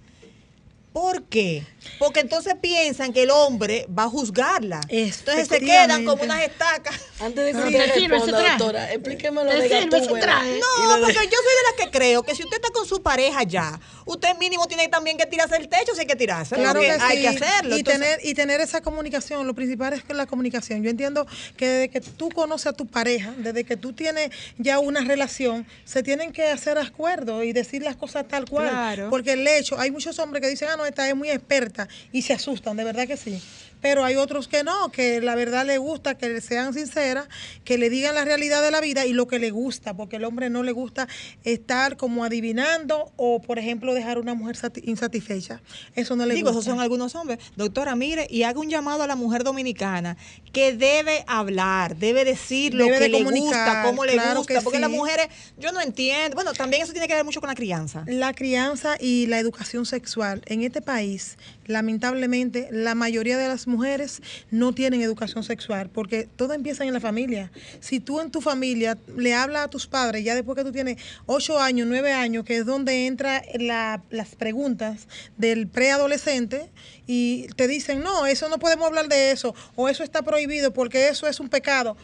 ¿Por 0.93 1.23
qué? 1.23 1.65
Porque 1.99 2.19
entonces 2.19 2.55
piensan 2.59 3.13
que 3.13 3.23
el 3.23 3.31
hombre 3.31 3.85
va 3.97 4.03
a 4.03 4.09
juzgarla. 4.09 4.81
Entonces 5.19 5.47
se 5.47 5.59
quedan 5.65 6.05
como 6.05 6.23
unas 6.23 6.43
estacas. 6.43 6.99
Antes 7.21 7.45
de 7.45 7.51
que 7.51 7.67
usted 7.67 7.93
sirve 7.93 8.17
responda, 8.17 8.49
doctora, 8.49 8.93
explíqueme 8.93 9.43
lo 9.43 9.51
de 9.51 9.67
Gatúbela. 9.67 10.43
No, 10.43 10.99
porque 11.01 11.13
yo 11.13 11.19
soy 11.19 11.55
de 11.55 11.63
las 11.65 11.73
que 11.77 11.91
creo 11.91 12.23
que 12.23 12.35
si 12.35 12.43
usted 12.43 12.57
está 12.57 12.69
con 12.71 12.85
su 12.85 13.01
pareja 13.01 13.43
ya, 13.43 13.79
usted 14.05 14.35
mínimo 14.37 14.67
tiene 14.67 14.87
también 14.87 15.17
que 15.17 15.25
tirarse 15.25 15.55
el 15.57 15.69
techo 15.69 15.93
si 15.93 16.01
hay 16.01 16.07
que 16.07 16.15
tirarse. 16.15 16.55
Claro 16.55 16.79
que 16.79 16.91
hay 16.91 17.17
sí. 17.17 17.21
que 17.21 17.27
hacerlo. 17.27 17.75
Y, 17.75 17.79
Entonces, 17.79 18.01
tener, 18.01 18.19
y 18.23 18.33
tener 18.33 18.61
esa 18.61 18.81
comunicación, 18.81 19.45
lo 19.45 19.53
principal 19.53 19.93
es 19.93 20.03
que 20.03 20.13
la 20.13 20.25
comunicación. 20.25 20.83
Yo 20.83 20.89
entiendo 20.89 21.27
que 21.57 21.67
desde 21.67 21.89
que 21.89 22.01
tú 22.01 22.29
conoces 22.29 22.67
a 22.67 22.73
tu 22.73 22.87
pareja, 22.87 23.33
desde 23.37 23.63
que 23.63 23.77
tú 23.77 23.93
tienes 23.93 24.31
ya 24.57 24.79
una 24.79 25.01
relación, 25.01 25.67
se 25.85 26.03
tienen 26.03 26.31
que 26.31 26.47
hacer 26.47 26.77
acuerdos 26.77 27.43
y 27.43 27.53
decir 27.53 27.83
las 27.83 27.95
cosas 27.95 28.27
tal 28.27 28.49
cual. 28.49 28.69
Claro. 28.69 29.09
Porque 29.09 29.33
el 29.33 29.47
hecho, 29.47 29.79
hay 29.79 29.91
muchos 29.91 30.17
hombres 30.19 30.41
que 30.41 30.49
dicen, 30.49 30.69
ah, 30.71 30.77
no, 30.77 30.85
esta 30.85 31.07
es 31.07 31.15
muy 31.15 31.29
experta 31.29 31.87
y 32.11 32.23
se 32.23 32.33
asustan, 32.33 32.77
de 32.77 32.83
verdad 32.83 33.07
que 33.07 33.17
sí. 33.17 33.41
Pero 33.81 34.03
hay 34.05 34.15
otros 34.15 34.47
que 34.47 34.63
no, 34.63 34.91
que 34.91 35.21
la 35.21 35.35
verdad 35.35 35.65
le 35.65 35.77
gusta, 35.77 36.15
que 36.17 36.39
sean 36.41 36.73
sinceras, 36.73 37.27
que 37.63 37.77
le 37.77 37.89
digan 37.89 38.13
la 38.15 38.23
realidad 38.25 38.61
de 38.61 38.71
la 38.71 38.79
vida 38.81 39.05
y 39.05 39.13
lo 39.13 39.27
que 39.27 39.39
le 39.39 39.49
gusta, 39.51 39.95
porque 39.95 40.17
el 40.17 40.23
hombre 40.23 40.49
no 40.49 40.63
le 40.63 40.71
gusta 40.71 41.07
estar 41.43 41.97
como 41.97 42.23
adivinando 42.23 43.11
o, 43.17 43.41
por 43.41 43.59
ejemplo, 43.59 43.93
dejar 43.93 44.17
a 44.17 44.19
una 44.19 44.33
mujer 44.33 44.55
sati- 44.55 44.83
insatisfecha. 44.85 45.61
Eso 45.95 46.15
no 46.15 46.25
le 46.25 46.35
Digo, 46.35 46.49
esos 46.49 46.57
gusta. 46.57 46.71
son 46.71 46.79
algunos 46.79 47.15
hombres. 47.15 47.39
Doctora, 47.55 47.95
mire, 47.95 48.27
y 48.29 48.43
haga 48.43 48.59
un 48.59 48.69
llamado 48.69 49.03
a 49.03 49.07
la 49.07 49.15
mujer 49.15 49.43
dominicana 49.43 50.17
que 50.53 50.73
debe 50.75 51.23
hablar, 51.27 51.95
debe 51.95 52.25
decir 52.25 52.73
lo 52.73 52.85
que 52.85 52.99
de 52.99 53.09
le 53.09 53.23
gusta, 53.23 53.83
cómo 53.85 54.05
le 54.05 54.13
claro 54.13 54.39
gusta, 54.39 54.53
que 54.55 54.61
porque 54.61 54.79
las 54.79 54.89
mujeres, 54.89 55.27
yo 55.57 55.71
no 55.71 55.81
entiendo. 55.81 56.35
Bueno, 56.35 56.53
también 56.53 56.83
eso 56.83 56.91
tiene 56.91 57.07
que 57.07 57.15
ver 57.15 57.23
mucho 57.25 57.39
con 57.39 57.47
la 57.47 57.55
crianza. 57.55 58.03
La 58.07 58.33
crianza 58.33 58.95
y 58.99 59.27
la 59.27 59.39
educación 59.39 59.85
sexual 59.85 60.41
en 60.45 60.61
este 60.63 60.81
país, 60.81 61.37
lamentablemente, 61.71 62.69
la 62.71 62.95
mayoría 62.95 63.37
de 63.37 63.47
las 63.47 63.67
mujeres 63.67 64.21
no 64.51 64.73
tienen 64.73 65.01
educación 65.01 65.43
sexual 65.43 65.89
porque 65.89 66.27
todo 66.35 66.53
empieza 66.53 66.83
en 66.83 66.93
la 66.93 66.99
familia. 66.99 67.51
Si 67.79 67.99
tú 67.99 68.19
en 68.19 68.31
tu 68.31 68.41
familia 68.41 68.97
le 69.15 69.33
hablas 69.33 69.65
a 69.65 69.69
tus 69.69 69.87
padres, 69.87 70.23
ya 70.23 70.35
después 70.35 70.57
que 70.57 70.63
tú 70.63 70.71
tienes 70.71 70.97
ocho 71.25 71.59
años, 71.59 71.87
nueve 71.87 72.11
años, 72.11 72.45
que 72.45 72.57
es 72.57 72.65
donde 72.65 73.07
entran 73.07 73.41
las 73.59 74.35
preguntas 74.35 75.07
del 75.37 75.67
preadolescente 75.67 76.69
y 77.07 77.47
te 77.55 77.67
dicen, 77.67 78.01
no, 78.01 78.25
eso 78.25 78.49
no 78.49 78.59
podemos 78.59 78.87
hablar 78.87 79.07
de 79.07 79.31
eso 79.31 79.55
o 79.75 79.89
eso 79.89 80.03
está 80.03 80.21
prohibido 80.21 80.73
porque 80.73 81.09
eso 81.09 81.27
es 81.27 81.39
un 81.39 81.49
pecado, 81.49 81.97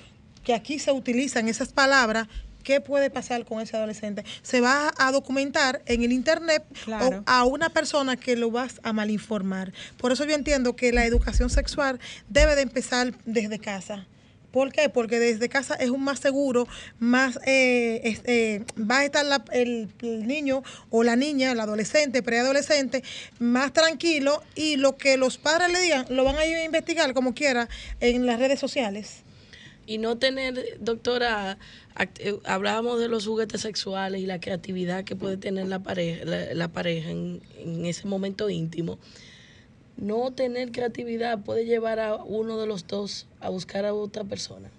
que 0.43 0.53
aquí 0.53 0.79
se 0.79 0.91
utilizan 0.91 1.47
esas 1.49 1.73
palabras 1.73 2.27
¿Qué 2.67 2.81
puede 2.81 3.09
pasar 3.09 3.45
con 3.45 3.61
ese 3.61 3.77
adolescente? 3.77 4.25
Se 4.41 4.59
va 4.59 4.93
a 4.97 5.13
documentar 5.13 5.81
en 5.85 6.03
el 6.03 6.11
internet 6.11 6.65
Claro. 6.83 7.19
o 7.19 7.23
a 7.25 7.45
una 7.45 7.69
persona 7.69 8.17
que 8.17 8.35
lo 8.35 8.51
vas 8.51 8.81
a 8.83 8.91
malinformar. 8.91 9.71
Por 9.95 10.11
eso 10.11 10.25
yo 10.25 10.35
entiendo 10.35 10.75
que 10.75 10.91
la 10.91 11.05
educación 11.05 11.49
sexual 11.49 11.97
debe 12.27 12.55
de 12.57 12.63
empezar 12.63 13.13
desde 13.25 13.57
casa. 13.59 14.05
¿Por 14.51 14.73
qué? 14.73 14.89
Porque 14.89 15.17
desde 15.17 15.47
casa 15.47 15.75
es 15.75 15.89
un 15.91 16.03
más 16.03 16.19
seguro, 16.19 16.67
más 16.99 17.39
eh, 17.45 18.01
es- 18.03 18.21
eh, 18.25 18.65
va 18.77 18.97
a 18.99 19.05
estar 19.05 19.23
la- 19.25 19.45
el, 19.53 19.87
el 20.01 20.27
niño 20.27 20.61
o 20.89 21.03
la 21.03 21.15
niña, 21.15 21.53
el 21.53 21.59
adolescente, 21.61 22.21
preadolescente, 22.21 23.01
más 23.39 23.71
tranquilo 23.71 24.43
y 24.55 24.75
lo 24.75 24.97
que 24.97 25.15
los 25.15 25.37
padres 25.37 25.71
le 25.71 25.79
digan 25.79 26.05
lo 26.09 26.25
van 26.25 26.35
a 26.35 26.45
ir 26.45 26.57
a 26.57 26.65
investigar 26.65 27.13
como 27.13 27.33
quiera 27.33 27.69
en 28.01 28.25
las 28.25 28.39
redes 28.39 28.59
sociales. 28.59 29.23
Y 29.87 29.97
no 29.97 30.17
tener, 30.17 30.77
doctora, 30.79 31.57
eh, 32.19 32.37
hablábamos 32.43 32.99
de 32.99 33.07
los 33.07 33.25
juguetes 33.25 33.61
sexuales 33.61 34.21
y 34.21 34.25
la 34.25 34.39
creatividad 34.39 35.05
que 35.05 35.15
puede 35.15 35.37
tener 35.37 35.67
la 35.67 35.79
pareja, 35.79 36.25
la, 36.25 36.53
la 36.53 36.67
pareja 36.67 37.09
en, 37.09 37.41
en 37.57 37.85
ese 37.85 38.05
momento 38.05 38.49
íntimo. 38.49 38.99
No 39.95 40.31
tener 40.31 40.71
creatividad 40.71 41.39
puede 41.39 41.65
llevar 41.65 41.99
a 41.99 42.15
uno 42.15 42.59
de 42.59 42.67
los 42.67 42.85
dos 42.85 43.27
a 43.39 43.49
buscar 43.49 43.85
a 43.85 43.93
otra 43.93 44.25
persona. 44.25 44.69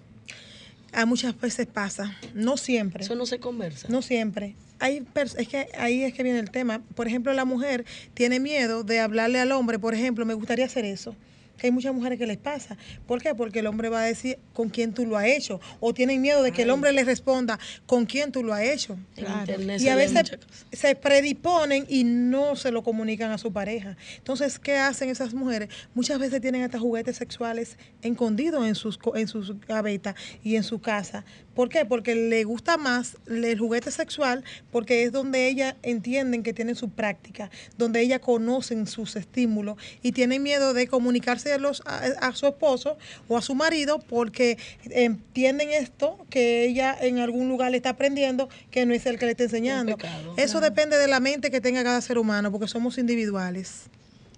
A 0.93 1.05
muchas 1.05 1.39
veces 1.39 1.67
pasa, 1.67 2.15
no 2.33 2.55
siempre. 2.57 3.03
Eso 3.03 3.15
no 3.15 3.25
se 3.25 3.39
conversa. 3.39 3.87
No 3.89 4.01
siempre. 4.01 4.55
Hay 4.79 5.05
es 5.15 5.47
que 5.47 5.67
ahí 5.77 6.03
es 6.03 6.13
que 6.13 6.23
viene 6.23 6.39
el 6.39 6.51
tema. 6.51 6.81
Por 6.95 7.07
ejemplo, 7.07 7.33
la 7.33 7.45
mujer 7.45 7.85
tiene 8.13 8.39
miedo 8.39 8.83
de 8.83 8.99
hablarle 8.99 9.39
al 9.39 9.51
hombre, 9.51 9.77
por 9.77 9.93
ejemplo, 9.93 10.25
me 10.25 10.33
gustaría 10.33 10.65
hacer 10.65 10.85
eso. 10.85 11.15
Que 11.59 11.67
hay 11.67 11.71
muchas 11.71 11.93
mujeres 11.93 12.17
que 12.17 12.25
les 12.25 12.37
pasa. 12.37 12.77
¿Por 13.05 13.21
qué? 13.21 13.35
Porque 13.35 13.59
el 13.59 13.67
hombre 13.67 13.89
va 13.89 14.01
a 14.01 14.05
decir 14.05 14.39
con 14.53 14.69
quién 14.69 14.93
tú 14.93 15.05
lo 15.05 15.17
has 15.17 15.25
hecho. 15.25 15.59
O 15.79 15.93
tienen 15.93 16.21
miedo 16.21 16.41
de 16.41 16.51
que 16.51 16.63
el 16.63 16.69
hombre 16.69 16.91
les 16.91 17.05
responda 17.05 17.59
con 17.85 18.05
quién 18.05 18.31
tú 18.31 18.43
lo 18.43 18.53
has 18.53 18.63
hecho. 18.63 18.97
Y 19.79 19.87
a 19.87 19.95
veces 19.95 20.39
se 20.71 20.95
predisponen 20.95 21.85
y 21.87 22.03
no 22.03 22.55
se 22.55 22.71
lo 22.71 22.83
comunican 22.83 23.31
a 23.31 23.37
su 23.37 23.51
pareja. 23.51 23.97
Entonces, 24.17 24.57
¿qué 24.59 24.77
hacen 24.77 25.09
esas 25.09 25.33
mujeres? 25.33 25.69
Muchas 25.93 26.17
veces 26.19 26.41
tienen 26.41 26.63
hasta 26.63 26.79
juguetes 26.79 27.17
sexuales 27.17 27.77
escondidos 28.01 28.65
en 28.65 28.75
sus, 28.75 28.99
en 29.15 29.27
sus 29.27 29.59
gavetas 29.61 30.15
y 30.43 30.55
en 30.55 30.63
su 30.63 30.79
casa. 30.79 31.25
¿Por 31.59 31.67
qué? 31.67 31.83
Porque 31.83 32.15
le 32.15 32.45
gusta 32.45 32.77
más 32.77 33.17
el 33.27 33.59
juguete 33.59 33.91
sexual 33.91 34.45
porque 34.71 35.03
es 35.03 35.11
donde 35.11 35.49
ellas 35.49 35.75
entienden 35.83 36.41
que 36.41 36.53
tienen 36.53 36.77
su 36.77 36.89
práctica, 36.89 37.51
donde 37.77 37.99
ellas 37.99 38.21
conocen 38.21 38.87
sus 38.87 39.17
estímulos 39.17 39.75
y 40.01 40.13
tienen 40.13 40.41
miedo 40.41 40.73
de 40.73 40.87
comunicárselos 40.87 41.83
a, 41.85 41.97
a 41.97 42.33
su 42.33 42.47
esposo 42.47 42.97
o 43.27 43.35
a 43.35 43.41
su 43.41 43.55
marido 43.55 43.99
porque 43.99 44.57
entienden 44.89 45.71
esto 45.71 46.25
que 46.29 46.63
ella 46.63 46.97
en 46.97 47.19
algún 47.19 47.49
lugar 47.49 47.71
le 47.71 47.77
está 47.77 47.89
aprendiendo 47.89 48.47
que 48.71 48.85
no 48.85 48.93
es 48.93 49.05
el 49.05 49.19
que 49.19 49.25
le 49.25 49.31
está 49.31 49.43
enseñando. 49.43 49.97
pecado. 49.97 50.35
Eso 50.37 50.61
depende 50.61 50.97
de 50.97 51.07
la 51.09 51.19
mente 51.19 51.51
que 51.51 51.59
tenga 51.59 51.83
cada 51.83 51.99
ser 51.99 52.19
humano 52.19 52.53
porque 52.53 52.69
somos 52.69 52.97
individuales. 52.97 53.89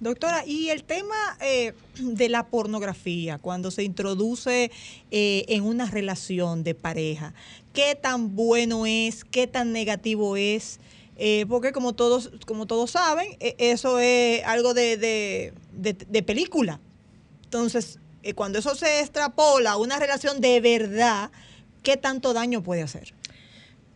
Doctora, 0.01 0.43
y 0.47 0.69
el 0.69 0.83
tema 0.83 1.15
eh, 1.41 1.73
de 1.99 2.27
la 2.27 2.47
pornografía, 2.47 3.37
cuando 3.37 3.69
se 3.69 3.83
introduce 3.83 4.71
eh, 5.11 5.45
en 5.47 5.63
una 5.63 5.85
relación 5.85 6.63
de 6.63 6.73
pareja, 6.73 7.35
¿qué 7.71 7.93
tan 7.95 8.35
bueno 8.35 8.87
es? 8.87 9.23
¿Qué 9.23 9.45
tan 9.45 9.71
negativo 9.71 10.37
es? 10.37 10.79
Eh, 11.17 11.45
porque 11.47 11.71
como 11.71 11.93
todos, 11.93 12.31
como 12.47 12.65
todos 12.65 12.89
saben, 12.89 13.27
eh, 13.39 13.53
eso 13.59 13.99
es 13.99 14.43
algo 14.45 14.73
de, 14.73 14.97
de- 14.97 15.53
de- 15.71 15.93
de 15.93 16.23
película. 16.23 16.79
Entonces, 17.43 17.99
eh, 18.23 18.33
cuando 18.33 18.57
eso 18.57 18.73
se 18.73 19.01
extrapola 19.01 19.73
a 19.73 19.77
una 19.77 19.99
relación 19.99 20.41
de 20.41 20.59
verdad, 20.61 21.29
¿qué 21.83 21.95
tanto 21.95 22.33
daño 22.33 22.63
puede 22.63 22.81
hacer? 22.81 23.13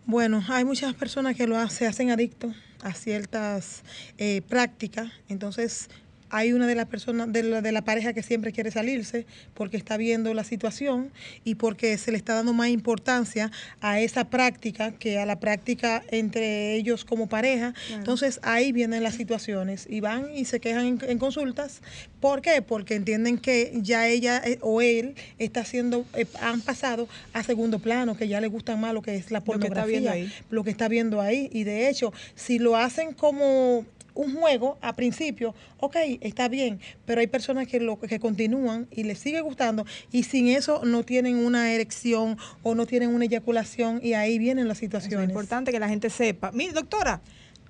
Bueno, 0.05 0.43
hay 0.49 0.65
muchas 0.65 0.93
personas 0.93 1.35
que 1.35 1.47
lo 1.47 1.67
se 1.69 1.87
hacen 1.87 2.11
adictos 2.11 2.53
a 2.85 2.93
ciertas 2.93 3.83
eh, 4.17 4.41
prácticas. 4.47 5.11
Entonces, 5.27 5.89
hay 6.29 6.53
una 6.53 6.67
de 6.67 6.75
las 6.75 6.87
personas, 6.87 7.31
de 7.31 7.43
la, 7.43 7.61
de 7.61 7.71
la 7.71 7.83
pareja 7.83 8.13
que 8.13 8.23
siempre 8.23 8.51
quiere 8.51 8.71
salirse 8.71 9.25
porque 9.53 9.77
está 9.77 9.97
viendo 9.97 10.33
la 10.33 10.43
situación 10.43 11.11
y 11.43 11.55
porque 11.55 11.97
se 11.97 12.11
le 12.11 12.17
está 12.17 12.33
dando 12.33 12.53
más 12.53 12.69
importancia 12.69 13.51
a 13.81 13.99
esa 13.99 14.29
práctica 14.29 14.91
que 14.91 15.19
a 15.19 15.25
la 15.25 15.39
práctica 15.39 16.03
entre 16.09 16.75
ellos 16.75 17.05
como 17.05 17.27
pareja. 17.27 17.73
Entonces, 17.91 18.39
ahí 18.43 18.71
vienen 18.71 19.03
las 19.03 19.15
situaciones 19.15 19.87
y 19.89 19.99
van 19.99 20.35
y 20.35 20.45
se 20.45 20.59
quejan 20.59 20.85
en, 20.85 20.99
en 21.07 21.19
consultas. 21.19 21.81
¿Por 22.19 22.41
qué? 22.41 22.61
Porque 22.61 22.95
entienden 22.95 23.37
que 23.37 23.71
ya 23.75 24.07
ella 24.07 24.41
eh, 24.43 24.57
o 24.61 24.81
él 24.81 25.15
está 25.37 25.61
haciendo, 25.61 26.05
eh, 26.15 26.25
han 26.41 26.61
pasado 26.61 27.07
a 27.33 27.43
segundo 27.43 27.79
plano, 27.79 28.17
que 28.17 28.27
ya 28.27 28.41
le 28.41 28.47
gusta 28.47 28.75
más 28.75 28.93
lo 28.93 29.01
que 29.01 29.15
es 29.15 29.31
la 29.31 29.39
Lo 29.45 29.59
que 29.59 29.67
está 29.67 29.85
viendo 29.85 30.09
pornografía, 30.09 30.11
ahí. 30.11 30.33
lo 30.49 30.63
que 30.63 30.69
está 30.71 30.87
viendo 30.87 31.21
ahí. 31.21 31.49
Y 31.53 31.63
de 31.63 31.89
hecho, 31.89 32.13
si 32.35 32.59
lo 32.59 32.75
hacen 32.77 33.13
como 33.13 33.85
un 34.15 34.35
juego 34.35 34.77
a 34.81 34.93
principio, 34.95 35.53
ok, 35.79 35.95
está 36.21 36.47
bien, 36.47 36.79
pero 37.05 37.21
hay 37.21 37.27
personas 37.27 37.67
que 37.67 37.79
lo 37.79 37.99
que 37.99 38.19
continúan 38.19 38.87
y 38.89 39.03
les 39.03 39.19
sigue 39.19 39.41
gustando 39.41 39.85
y 40.11 40.23
sin 40.23 40.47
eso 40.47 40.81
no 40.83 41.03
tienen 41.03 41.35
una 41.35 41.71
erección 41.73 42.37
o 42.63 42.73
no 42.73 42.85
tienen 42.85 43.13
una 43.13 43.25
eyaculación 43.25 43.99
y 44.01 44.13
ahí 44.13 44.39
vienen 44.39 44.67
las 44.67 44.77
Eso 44.77 44.85
es 44.85 45.03
situaciones. 45.03 45.29
importante 45.29 45.71
que 45.71 45.79
la 45.79 45.89
gente 45.89 46.09
sepa. 46.09 46.51
Mire, 46.53 46.73
doctora, 46.73 47.21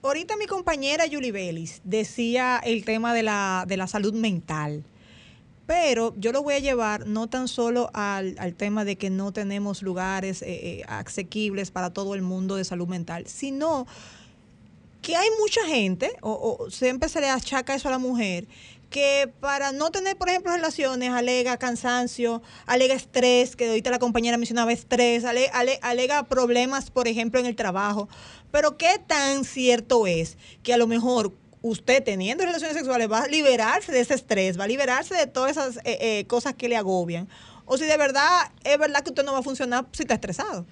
ahorita 0.03 0.37
mi 0.37 0.45
compañera 0.45 1.05
Julie 1.11 1.31
Bellis 1.31 1.81
decía 1.83 2.61
el 2.63 2.85
tema 2.85 3.13
de 3.13 3.23
la, 3.23 3.65
de 3.67 3.75
la 3.77 3.87
salud 3.87 4.13
mental. 4.13 4.83
Pero 5.67 6.13
yo 6.15 6.31
lo 6.31 6.43
voy 6.43 6.53
a 6.53 6.59
llevar 6.59 7.07
no 7.07 7.27
tan 7.27 7.47
solo 7.47 7.89
al, 7.95 8.35
al 8.37 8.53
tema 8.53 8.85
de 8.85 8.97
que 8.97 9.09
no 9.09 9.33
tenemos 9.33 9.81
lugares 9.81 10.43
eh, 10.43 10.45
eh, 10.51 10.83
asequibles 10.87 11.71
para 11.71 11.89
todo 11.91 12.13
el 12.13 12.21
mundo 12.21 12.55
de 12.55 12.63
salud 12.63 12.87
mental, 12.87 13.25
sino 13.25 13.87
que 15.05 15.15
hay 15.15 15.27
mucha 15.39 15.63
gente, 15.67 16.11
o, 16.21 16.67
siempre 16.71 17.09
se 17.09 17.21
le 17.21 17.29
achaca 17.29 17.75
eso 17.75 17.89
a 17.89 17.91
la 17.91 17.99
mujer, 17.99 18.47
que 18.89 19.31
para 19.39 19.71
no 19.71 19.91
tener, 19.91 20.17
por 20.17 20.29
ejemplo, 20.29 20.51
relaciones, 20.51 21.11
alega 21.11 21.57
cansancio, 21.57 22.41
alega 22.65 22.95
estrés, 22.95 23.55
que 23.55 23.67
ahorita 23.67 23.91
la 23.91 23.99
compañera 23.99 24.37
mencionaba 24.37 24.73
estrés, 24.73 25.23
ale- 25.23 25.51
ale- 25.53 25.77
alega 25.83 26.23
problemas, 26.23 26.89
por 26.89 27.07
ejemplo, 27.07 27.39
en 27.39 27.45
el 27.45 27.55
trabajo. 27.55 28.09
Pero 28.51 28.77
¿qué 28.77 28.99
tan 29.05 29.43
cierto 29.45 30.07
es 30.07 30.37
que 30.63 30.73
a 30.73 30.77
lo 30.77 30.87
mejor 30.87 31.33
usted 31.61 32.03
teniendo 32.03 32.43
relaciones 32.43 32.75
sexuales 32.75 33.07
va 33.11 33.19
a 33.23 33.27
liberarse 33.27 33.91
de 33.91 33.99
ese 33.99 34.15
estrés, 34.15 34.59
va 34.59 34.63
a 34.63 34.67
liberarse 34.67 35.13
de 35.13 35.27
todas 35.27 35.51
esas 35.51 35.77
eh, 35.77 35.99
eh, 36.01 36.25
cosas 36.25 36.55
que 36.55 36.67
le 36.67 36.77
agobian? 36.77 37.29
O 37.65 37.77
si 37.77 37.85
de 37.85 37.97
verdad 37.97 38.51
es 38.63 38.77
verdad 38.79 39.01
que 39.03 39.09
usted 39.09 39.23
no 39.23 39.33
va 39.33 39.39
a 39.39 39.43
funcionar 39.43 39.85
si 39.91 40.01
está 40.01 40.15
estresado. 40.15 40.65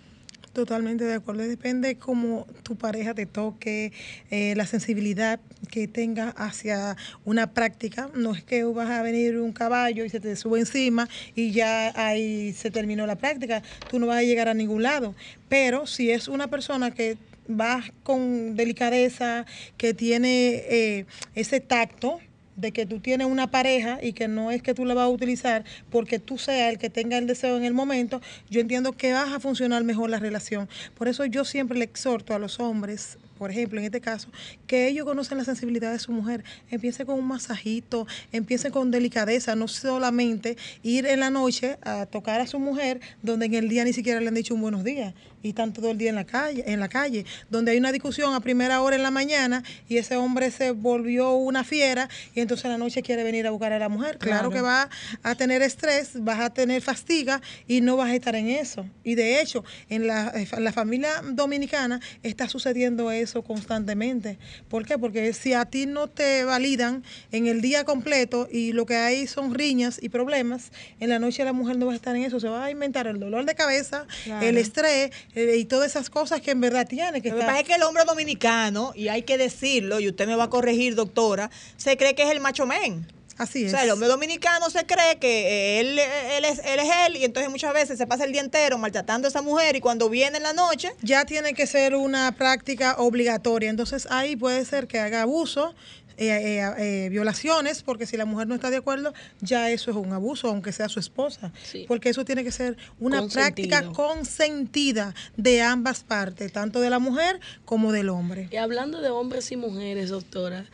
Totalmente 0.54 1.04
de 1.04 1.16
acuerdo. 1.16 1.42
Depende 1.42 1.98
cómo 1.98 2.46
tu 2.62 2.76
pareja 2.76 3.16
te 3.16 3.26
toque, 3.26 3.92
eh, 4.30 4.54
la 4.56 4.68
sensibilidad 4.68 5.40
que 5.72 5.88
tenga 5.88 6.30
hacia 6.30 6.96
una 7.26 7.54
práctica. 7.54 8.12
No 8.14 8.36
es 8.36 8.44
que 8.44 8.64
vas 8.64 8.92
a 8.92 9.02
venir 9.02 9.40
un 9.40 9.52
caballo 9.52 10.06
y 10.06 10.10
se 10.10 10.20
te 10.20 10.36
sube 10.36 10.60
encima 10.60 11.10
y 11.34 11.52
ya 11.54 11.92
ahí 11.96 12.54
se 12.54 12.70
terminó 12.70 13.08
la 13.08 13.16
práctica. 13.16 13.64
Tú 13.90 13.98
no 13.98 14.06
vas 14.06 14.18
a 14.18 14.22
llegar 14.22 14.48
a 14.48 14.54
ningún 14.54 14.84
lado. 14.84 15.16
Pero 15.50 15.88
si 15.88 16.12
es 16.12 16.28
una 16.28 16.48
persona 16.48 16.92
que 16.92 17.18
va 17.50 17.84
con 18.04 18.56
delicadeza, 18.56 19.48
que 19.78 19.96
tiene 19.96 20.64
eh, 20.70 21.06
ese 21.34 21.62
tacto, 21.62 22.20
de 22.56 22.72
que 22.72 22.86
tú 22.86 23.00
tienes 23.00 23.28
una 23.28 23.52
pareja 23.52 24.00
y 24.02 24.14
que 24.14 24.28
no 24.28 24.52
es 24.52 24.62
que 24.62 24.74
tú 24.74 24.86
la 24.86 24.94
vas 24.94 25.06
a 25.06 25.10
utilizar 25.10 25.64
porque 25.90 26.20
tú 26.20 26.38
seas 26.38 26.72
el 26.72 26.78
que 26.78 26.90
tenga 26.90 27.18
el 27.18 27.28
deseo 27.28 27.58
en 27.58 27.64
el 27.64 27.74
momento, 27.74 28.22
yo 28.50 28.62
entiendo 28.62 28.94
que 28.94 29.14
vas 29.14 29.32
a 29.32 29.40
funcionar 29.40 29.84
mejor 29.84 30.10
la 30.10 30.20
relación. 30.20 30.70
Por 30.96 31.08
eso 31.08 31.26
yo 31.26 31.46
siempre 31.46 31.78
le 31.78 31.86
exhorto 31.86 32.34
a 32.34 32.40
los 32.40 32.60
hombres, 32.60 33.18
por 33.44 33.52
ejemplo, 33.52 33.78
en 33.78 33.84
este 33.84 34.00
caso, 34.00 34.30
que 34.68 34.88
ellos 34.88 35.04
conocen 35.04 35.38
la 35.38 35.44
sensibilidad 35.44 35.92
de 35.92 36.00
su 36.00 36.14
mujer. 36.14 36.46
Empiece 36.72 37.06
con 37.06 37.20
un 37.20 37.28
masajito, 37.28 38.08
empiece 38.32 38.72
con 38.72 38.90
delicadeza, 38.90 39.54
no 39.54 39.68
solamente 39.68 40.56
ir 40.82 41.06
en 41.06 41.20
la 41.20 41.30
noche 41.30 41.78
a 41.82 42.06
tocar 42.06 42.40
a 42.40 42.48
su 42.48 42.58
mujer 42.58 43.02
donde 43.22 43.48
en 43.48 43.56
el 43.56 43.68
día 43.68 43.84
ni 43.84 43.92
siquiera 43.92 44.22
le 44.22 44.30
han 44.30 44.34
dicho 44.34 44.56
un 44.56 44.62
buenos 44.62 44.86
días 44.86 45.14
y 45.42 45.50
están 45.50 45.74
todo 45.74 45.92
el 45.92 45.98
día 45.98 46.10
en 46.10 46.16
la 46.16 46.24
calle, 46.24 46.64
en 46.66 46.80
la 46.80 46.88
calle, 46.88 47.26
donde 47.50 47.72
hay 47.72 47.78
una 47.78 47.92
discusión 47.92 48.34
a 48.34 48.40
primera 48.40 48.82
hora 48.82 48.96
en 48.96 49.04
la 49.04 49.12
mañana 49.12 49.62
y 49.90 49.98
ese 49.98 50.16
hombre 50.16 50.50
se 50.52 50.72
volvió 50.72 51.34
una 51.34 51.66
fiera 51.66 52.10
y 52.34 52.40
entonces 52.40 52.64
en 52.64 52.72
la 52.72 52.78
noche 52.78 53.04
quiere 53.04 53.24
venir 53.24 53.46
a 53.46 53.52
buscar 53.52 53.74
a 53.74 53.80
la 53.80 53.90
mujer. 53.90 54.18
Claro, 54.20 54.50
que 54.50 54.62
va 54.62 54.90
a 55.22 55.36
tener 55.36 55.62
estrés, 55.62 56.12
vas 56.24 56.40
a 56.40 56.54
tener 56.54 56.82
fastiga 56.82 57.42
y 57.68 57.82
no 57.82 57.98
vas 57.98 58.12
a 58.12 58.16
estar 58.16 58.36
en 58.36 58.48
eso. 58.48 58.86
Y 59.04 59.16
de 59.16 59.42
hecho, 59.42 59.66
en 59.90 60.08
la, 60.08 60.32
en 60.34 60.64
la 60.64 60.72
familia 60.72 61.22
dominicana 61.22 62.00
está 62.24 62.48
sucediendo 62.48 63.12
eso 63.12 63.33
constantemente. 63.42 64.38
¿Por 64.70 64.86
qué? 64.86 64.98
Porque 65.00 65.34
si 65.34 65.54
a 65.54 65.66
ti 65.66 65.86
no 65.88 66.08
te 66.08 66.44
validan 66.44 67.04
en 67.32 67.48
el 67.48 67.62
día 67.62 67.84
completo 67.86 68.48
y 68.52 68.74
lo 68.74 68.86
que 68.86 68.96
hay 68.98 69.26
son 69.26 69.54
riñas 69.54 69.98
y 70.02 70.10
problemas, 70.10 70.72
en 71.00 71.10
la 71.10 71.18
noche 71.20 71.44
la 71.44 71.54
mujer 71.54 71.78
no 71.78 71.88
va 71.88 71.94
a 71.94 71.96
estar 71.96 72.16
en 72.16 72.24
eso, 72.24 72.40
se 72.40 72.48
va 72.50 72.66
a 72.66 72.72
inventar 72.72 73.08
el 73.08 73.20
dolor 73.20 73.46
de 73.46 73.56
cabeza, 73.56 74.06
Claro. 74.26 74.46
el 74.46 74.58
estrés 74.58 75.12
eh, 75.36 75.56
y 75.58 75.66
todas 75.66 75.90
esas 75.92 76.10
cosas 76.10 76.42
que 76.42 76.52
en 76.52 76.62
verdad 76.62 76.88
tiene 76.88 77.22
que 77.22 77.30
Lo 77.30 77.38
que 77.38 77.42
pasa 77.46 77.60
es 77.62 77.66
que 77.68 77.76
el 77.76 77.84
hombre 77.84 78.04
dominicano, 78.06 78.92
y 78.96 79.08
hay 79.08 79.24
que 79.24 79.38
decirlo, 79.38 80.00
y 80.00 80.08
usted 80.10 80.28
me 80.28 80.36
va 80.36 80.44
a 80.46 80.50
corregir, 80.50 80.96
doctora, 80.96 81.50
se 81.78 81.98
cree 81.98 82.14
que 82.16 82.24
es 82.24 82.30
el 82.30 82.40
macho 82.40 82.66
men. 82.66 83.08
Así 83.44 83.64
O 83.64 83.66
es. 83.68 83.72
sea, 83.72 83.84
el 83.84 83.92
hombre 83.92 84.08
dominicano 84.08 84.70
se 84.70 84.86
cree 84.86 85.18
que 85.20 85.48
eh, 85.48 85.80
él, 85.82 86.00
él, 86.00 86.46
es, 86.46 86.60
él 86.60 86.80
es 86.80 86.90
él, 87.08 87.18
y 87.18 87.26
entonces 87.26 87.50
muchas 87.52 87.74
veces 87.74 87.98
se 87.98 88.08
pasa 88.08 88.24
el 88.26 88.32
día 88.32 88.42
entero 88.42 88.78
maltratando 88.78 89.28
a 89.28 89.30
esa 89.30 89.42
mujer, 89.42 89.76
y 89.76 89.80
cuando 89.82 90.10
viene 90.10 90.38
en 90.38 90.44
la 90.44 90.54
noche, 90.54 90.92
ya 91.02 91.26
tiene 91.26 91.54
que 91.54 91.68
ser 91.68 91.96
una 91.96 92.32
práctica 92.34 92.96
obligatoria. 92.98 93.70
Entonces 93.70 94.08
ahí 94.10 94.36
puede 94.36 94.64
ser 94.66 94.88
que 94.88 95.00
haga 95.00 95.22
abuso, 95.24 95.74
eh, 96.16 96.28
eh, 96.30 97.06
eh, 97.06 97.10
violaciones, 97.10 97.82
porque 97.82 98.06
si 98.06 98.18
la 98.18 98.26
mujer 98.26 98.46
no 98.48 98.54
está 98.54 98.70
de 98.70 98.78
acuerdo, 98.78 99.14
ya 99.42 99.72
eso 99.72 99.90
es 99.90 99.98
un 99.98 100.14
abuso, 100.14 100.48
aunque 100.48 100.72
sea 100.72 100.88
su 100.88 101.00
esposa. 101.00 101.52
Sí. 101.64 101.86
Porque 101.88 102.10
eso 102.10 102.24
tiene 102.24 102.44
que 102.44 102.52
ser 102.52 102.78
una 103.00 103.18
Consentido. 103.20 103.70
práctica 103.70 103.92
consentida 103.94 105.16
de 105.38 105.62
ambas 105.64 106.04
partes, 106.04 106.52
tanto 106.54 106.82
de 106.82 106.92
la 106.92 107.00
mujer 107.00 107.40
como 107.66 107.92
del 107.92 108.10
hombre. 108.10 108.48
Y 108.52 108.58
hablando 108.58 109.02
de 109.02 109.10
hombres 109.10 109.52
y 109.52 109.56
mujeres, 109.58 110.10
doctora, 110.10 110.66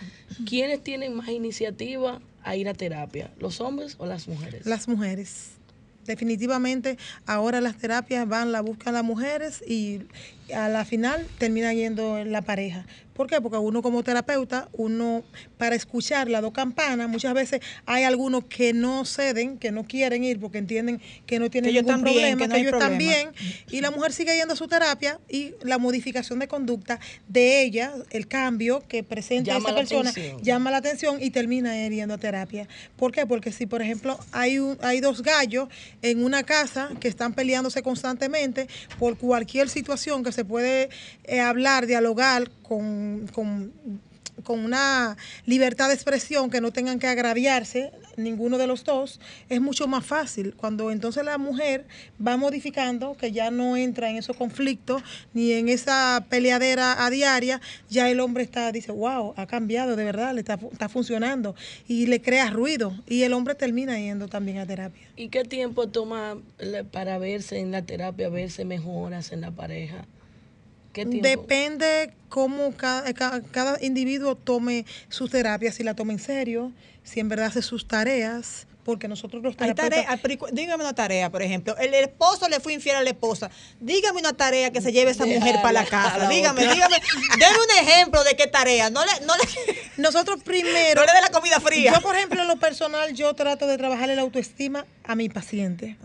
¿quiénes 0.46 0.84
tienen 0.84 1.16
más 1.16 1.30
iniciativa 1.30 2.20
a 2.44 2.56
ir 2.56 2.70
a 2.70 2.74
terapia? 2.74 3.32
¿Los 3.40 3.62
hombres 3.62 3.96
o 3.98 4.06
las 4.06 4.28
mujeres? 4.28 4.66
Las 4.66 4.88
mujeres. 4.88 5.52
Definitivamente 6.06 6.98
ahora 7.26 7.62
las 7.62 7.78
terapias 7.78 8.28
van, 8.28 8.52
la 8.52 8.62
buscan 8.62 8.94
las 8.94 9.04
mujeres 9.04 9.64
y 9.68 10.02
a 10.54 10.70
la 10.70 10.86
final 10.86 11.26
termina 11.38 11.74
yendo 11.74 12.24
la 12.26 12.42
pareja. 12.42 12.86
¿Por 13.14 13.28
qué? 13.28 13.42
Porque 13.42 13.58
uno 13.58 13.82
como 13.82 14.02
terapeuta, 14.02 14.70
uno 14.72 15.24
para 15.58 15.76
escuchar 15.76 16.30
las 16.30 16.42
dos 16.42 16.54
campanas, 16.54 17.10
muchas 17.10 17.34
veces 17.34 17.60
hay 17.86 18.06
algunos 18.06 18.46
que 18.46 18.72
no 18.72 19.04
ceden, 19.04 19.58
que 19.58 19.72
no 19.74 19.84
quieren 19.84 20.24
ir 20.24 20.40
porque 20.40 20.58
entienden 20.58 21.02
que 21.26 21.38
no 21.38 21.50
tienen 21.50 21.74
Que 21.74 21.82
ningún 21.84 22.02
problema, 22.02 22.38
que 22.44 22.48
no 22.48 22.54
que 22.54 22.56
hay 22.56 22.62
ellos 22.68 22.74
están 22.82 22.98
bien 22.98 23.32
y 23.70 23.82
la 23.82 23.92
mujer 23.92 24.14
sigue 24.14 24.38
yendo 24.38 24.54
a 24.54 24.56
su 24.56 24.70
terapia 24.70 25.20
y 25.28 25.52
la 25.64 25.78
modificación 25.78 26.40
de 26.40 26.48
conducta 26.48 27.02
de 27.28 27.62
ella, 27.62 27.92
el 28.12 28.26
cambio 28.30 28.84
que 28.88 29.04
presenta 29.04 29.52
Llama 29.52 29.68
esa 29.72 29.78
persona, 29.78 30.10
atención. 30.12 30.42
llama 30.42 30.72
la 30.72 30.78
atención 30.78 31.18
y 31.22 31.32
termina 31.32 31.76
yendo 31.90 32.14
a 32.14 32.18
terapia. 32.20 32.70
¿Por 32.96 33.12
qué? 33.12 33.26
Porque 33.26 33.52
si, 33.52 33.66
por 33.66 33.82
ejemplo, 33.82 34.18
hay, 34.32 34.60
un- 34.60 34.78
hay 34.82 35.02
dos 35.02 35.24
gallos 35.24 35.68
en 36.02 36.24
una 36.24 36.44
casa 36.44 36.92
que 37.02 37.10
están 37.10 37.34
peleándose 37.34 37.82
constantemente 37.84 38.70
por 38.98 39.18
cualquier 39.18 39.68
situación 39.68 40.24
que 40.24 40.32
se 40.32 40.39
puede 40.46 40.90
eh, 41.24 41.40
hablar, 41.40 41.86
dialogar 41.88 42.50
con, 42.64 43.28
con, 43.34 43.72
con 44.44 44.60
una 44.64 45.18
libertad 45.46 45.90
de 45.90 45.94
expresión 45.96 46.50
que 46.50 46.62
no 46.62 46.72
tengan 46.72 46.98
que 47.00 47.08
agraviarse 47.08 47.92
ninguno 48.16 48.58
de 48.58 48.68
los 48.68 48.84
dos, 48.84 49.20
es 49.48 49.62
mucho 49.62 49.88
más 49.88 50.06
fácil. 50.06 50.54
Cuando 50.56 50.92
entonces 50.92 51.24
la 51.24 51.38
mujer 51.38 51.86
va 52.26 52.36
modificando, 52.36 53.16
que 53.16 53.32
ya 53.32 53.50
no 53.50 53.78
entra 53.78 54.10
en 54.10 54.18
esos 54.18 54.36
conflictos 54.36 55.02
ni 55.34 55.54
en 55.54 55.70
esa 55.70 56.26
peleadera 56.30 57.06
a 57.06 57.10
diaria, 57.10 57.62
ya 57.90 58.10
el 58.10 58.20
hombre 58.20 58.44
está, 58.44 58.72
dice, 58.74 58.92
wow, 58.92 59.34
ha 59.38 59.46
cambiado, 59.48 59.96
de 59.96 60.04
verdad, 60.04 60.34
le 60.34 60.42
está, 60.42 60.60
está 60.72 60.90
funcionando 60.90 61.56
y 61.88 62.08
le 62.08 62.22
crea 62.22 62.50
ruido 62.50 62.94
y 63.08 63.24
el 63.24 63.32
hombre 63.34 63.56
termina 63.56 63.98
yendo 63.98 64.28
también 64.28 64.58
a 64.58 64.66
terapia. 64.66 65.08
¿Y 65.16 65.30
qué 65.30 65.44
tiempo 65.46 65.88
toma 65.88 66.38
le- 66.60 66.84
para 66.84 67.18
verse 67.20 67.60
en 67.60 67.72
la 67.72 67.84
terapia, 67.84 68.28
verse 68.30 68.66
mejoras 68.66 69.32
en 69.32 69.42
la 69.42 69.52
pareja? 69.52 70.06
¿Qué 71.06 71.10
tiempo? 71.22 71.28
Depende 71.28 72.14
cómo 72.30 72.72
cada, 72.76 73.12
ca- 73.14 73.42
cada 73.52 73.84
individuo 73.84 74.36
tome 74.36 74.86
su 75.10 75.28
terapia, 75.28 75.72
si 75.72 75.84
la 75.84 75.94
toma 75.96 76.14
en 76.14 76.20
serio, 76.20 76.72
si 77.04 77.20
en 77.20 77.30
verdad 77.30 77.48
hace 77.48 77.62
sus 77.62 77.88
tareas, 77.88 78.68
porque 78.86 79.08
nosotros 79.08 79.44
los 79.44 79.54
hay 79.60 79.74
terapeutas... 79.74 80.20
tarea, 80.22 80.50
dígame 80.52 80.84
una 80.84 80.94
tarea, 80.94 81.30
por 81.30 81.42
ejemplo, 81.44 81.78
el 81.78 81.94
esposo 81.94 82.48
le 82.50 82.60
fue 82.60 82.74
infiel 82.74 82.96
a 82.96 83.04
la 83.04 83.10
esposa, 83.12 83.52
dígame 83.80 84.20
una 84.20 84.34
tarea 84.34 84.72
que 84.72 84.82
se 84.82 84.92
lleve 84.92 85.12
esa 85.12 85.26
mujer 85.28 85.56
para 85.62 85.74
la 85.74 85.86
casa, 85.86 86.18
la 86.18 86.30
dígame, 86.30 86.62
otra. 86.62 86.74
dígame, 86.74 86.96
deme 87.38 87.56
un 87.58 87.88
ejemplo 87.88 88.24
de 88.24 88.36
qué 88.36 88.48
tarea, 88.48 88.90
no 88.90 89.02
le, 89.06 89.12
no 89.28 89.34
le, 89.36 89.44
Nosotros 89.98 90.42
primero... 90.44 91.02
no 91.02 91.06
le 91.06 91.12
dé 91.14 91.22
la 91.22 91.30
comida 91.30 91.60
fría. 91.60 91.94
Yo, 91.94 92.02
por 92.02 92.16
ejemplo, 92.16 92.42
en 92.42 92.48
lo 92.48 92.56
personal, 92.58 93.14
yo 93.14 93.34
trato 93.36 93.68
de 93.68 93.78
trabajar 93.78 94.10
la 94.10 94.22
autoestima 94.22 94.86
a 95.04 95.16
mi 95.16 95.30
paciente. 95.30 95.98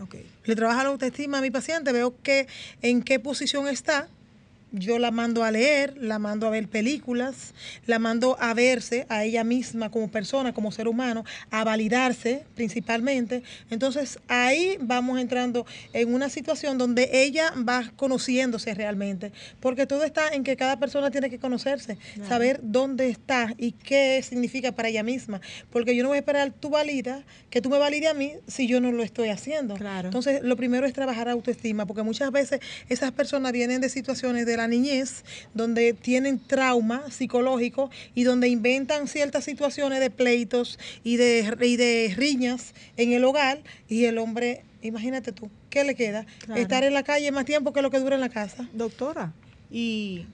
Le 0.43 0.55
trabajo 0.55 0.83
la 0.83 0.89
autoestima 0.89 1.39
a 1.39 1.41
mi 1.41 1.49
paciente, 1.49 1.91
veo 1.91 2.13
que 2.21 2.47
en 2.83 3.01
qué 3.01 3.19
posición 3.19 3.67
está. 3.67 4.09
Yo 4.71 4.99
la 4.99 5.11
mando 5.11 5.43
a 5.43 5.51
leer, 5.51 5.95
la 5.97 6.19
mando 6.19 6.47
a 6.47 6.49
ver 6.49 6.67
películas, 6.67 7.53
la 7.85 7.99
mando 7.99 8.35
a 8.39 8.53
verse 8.53 9.05
a 9.09 9.23
ella 9.23 9.43
misma 9.43 9.89
como 9.89 10.09
persona, 10.09 10.53
como 10.53 10.71
ser 10.71 10.87
humano, 10.87 11.23
a 11.49 11.63
validarse 11.63 12.43
principalmente. 12.55 13.43
Entonces 13.69 14.19
ahí 14.27 14.77
vamos 14.81 15.19
entrando 15.19 15.65
en 15.93 16.13
una 16.13 16.29
situación 16.29 16.77
donde 16.77 17.09
ella 17.13 17.53
va 17.57 17.91
conociéndose 17.95 18.73
realmente, 18.73 19.31
porque 19.59 19.87
todo 19.87 20.03
está 20.03 20.29
en 20.29 20.43
que 20.43 20.57
cada 20.57 20.77
persona 20.77 21.11
tiene 21.11 21.29
que 21.29 21.39
conocerse, 21.39 21.97
saber 22.27 22.59
dónde 22.61 23.09
está 23.09 23.53
y 23.57 23.71
qué 23.71 24.21
significa 24.23 24.73
para 24.73 24.89
ella 24.89 25.03
misma, 25.03 25.41
porque 25.69 25.95
yo 25.95 26.03
no 26.03 26.09
voy 26.09 26.17
a 26.17 26.19
esperar 26.19 26.51
tu 26.51 26.69
valida, 26.69 27.23
que 27.49 27.61
tú 27.61 27.69
me 27.69 27.77
valides 27.77 28.09
a 28.09 28.13
mí 28.13 28.33
si 28.47 28.67
yo 28.67 28.81
no 28.81 28.91
lo 28.91 29.03
estoy 29.03 29.29
haciendo. 29.29 29.75
Claro. 29.75 30.09
Entonces, 30.09 30.41
lo 30.43 30.57
primero 30.57 30.85
es 30.85 30.93
trabajar 30.93 31.29
autoestima, 31.29 31.85
porque 31.85 32.03
muchas 32.03 32.31
veces 32.31 32.59
esas 32.89 33.11
personas 33.11 33.51
vienen 33.51 33.79
de 33.81 33.89
situaciones 33.89 34.45
de 34.45 34.54
la 34.57 34.67
niñez 34.67 35.23
donde 35.53 35.93
tienen 35.93 36.39
trauma 36.39 37.09
psicológico 37.11 37.89
y 38.13 38.23
donde 38.23 38.47
inventan 38.47 39.07
ciertas 39.07 39.43
situaciones 39.43 39.99
de 39.99 40.09
pleitos 40.09 40.79
y 41.03 41.17
de, 41.17 41.55
y 41.61 41.75
de 41.75 42.13
riñas 42.15 42.73
en 42.97 43.13
el 43.13 43.23
hogar 43.23 43.61
y 43.87 44.05
el 44.05 44.17
hombre, 44.17 44.63
imagínate 44.81 45.31
tú, 45.31 45.49
¿qué 45.69 45.83
le 45.83 45.95
queda? 45.95 46.25
Claro. 46.39 46.61
Estar 46.61 46.83
en 46.83 46.93
la 46.93 47.03
calle 47.03 47.31
más 47.31 47.45
tiempo 47.45 47.73
que 47.73 47.81
lo 47.81 47.91
que 47.91 47.99
dura 47.99 48.15
en 48.15 48.21
la 48.21 48.29
casa. 48.29 48.69
Doctora, 48.73 49.33
y 49.71 50.25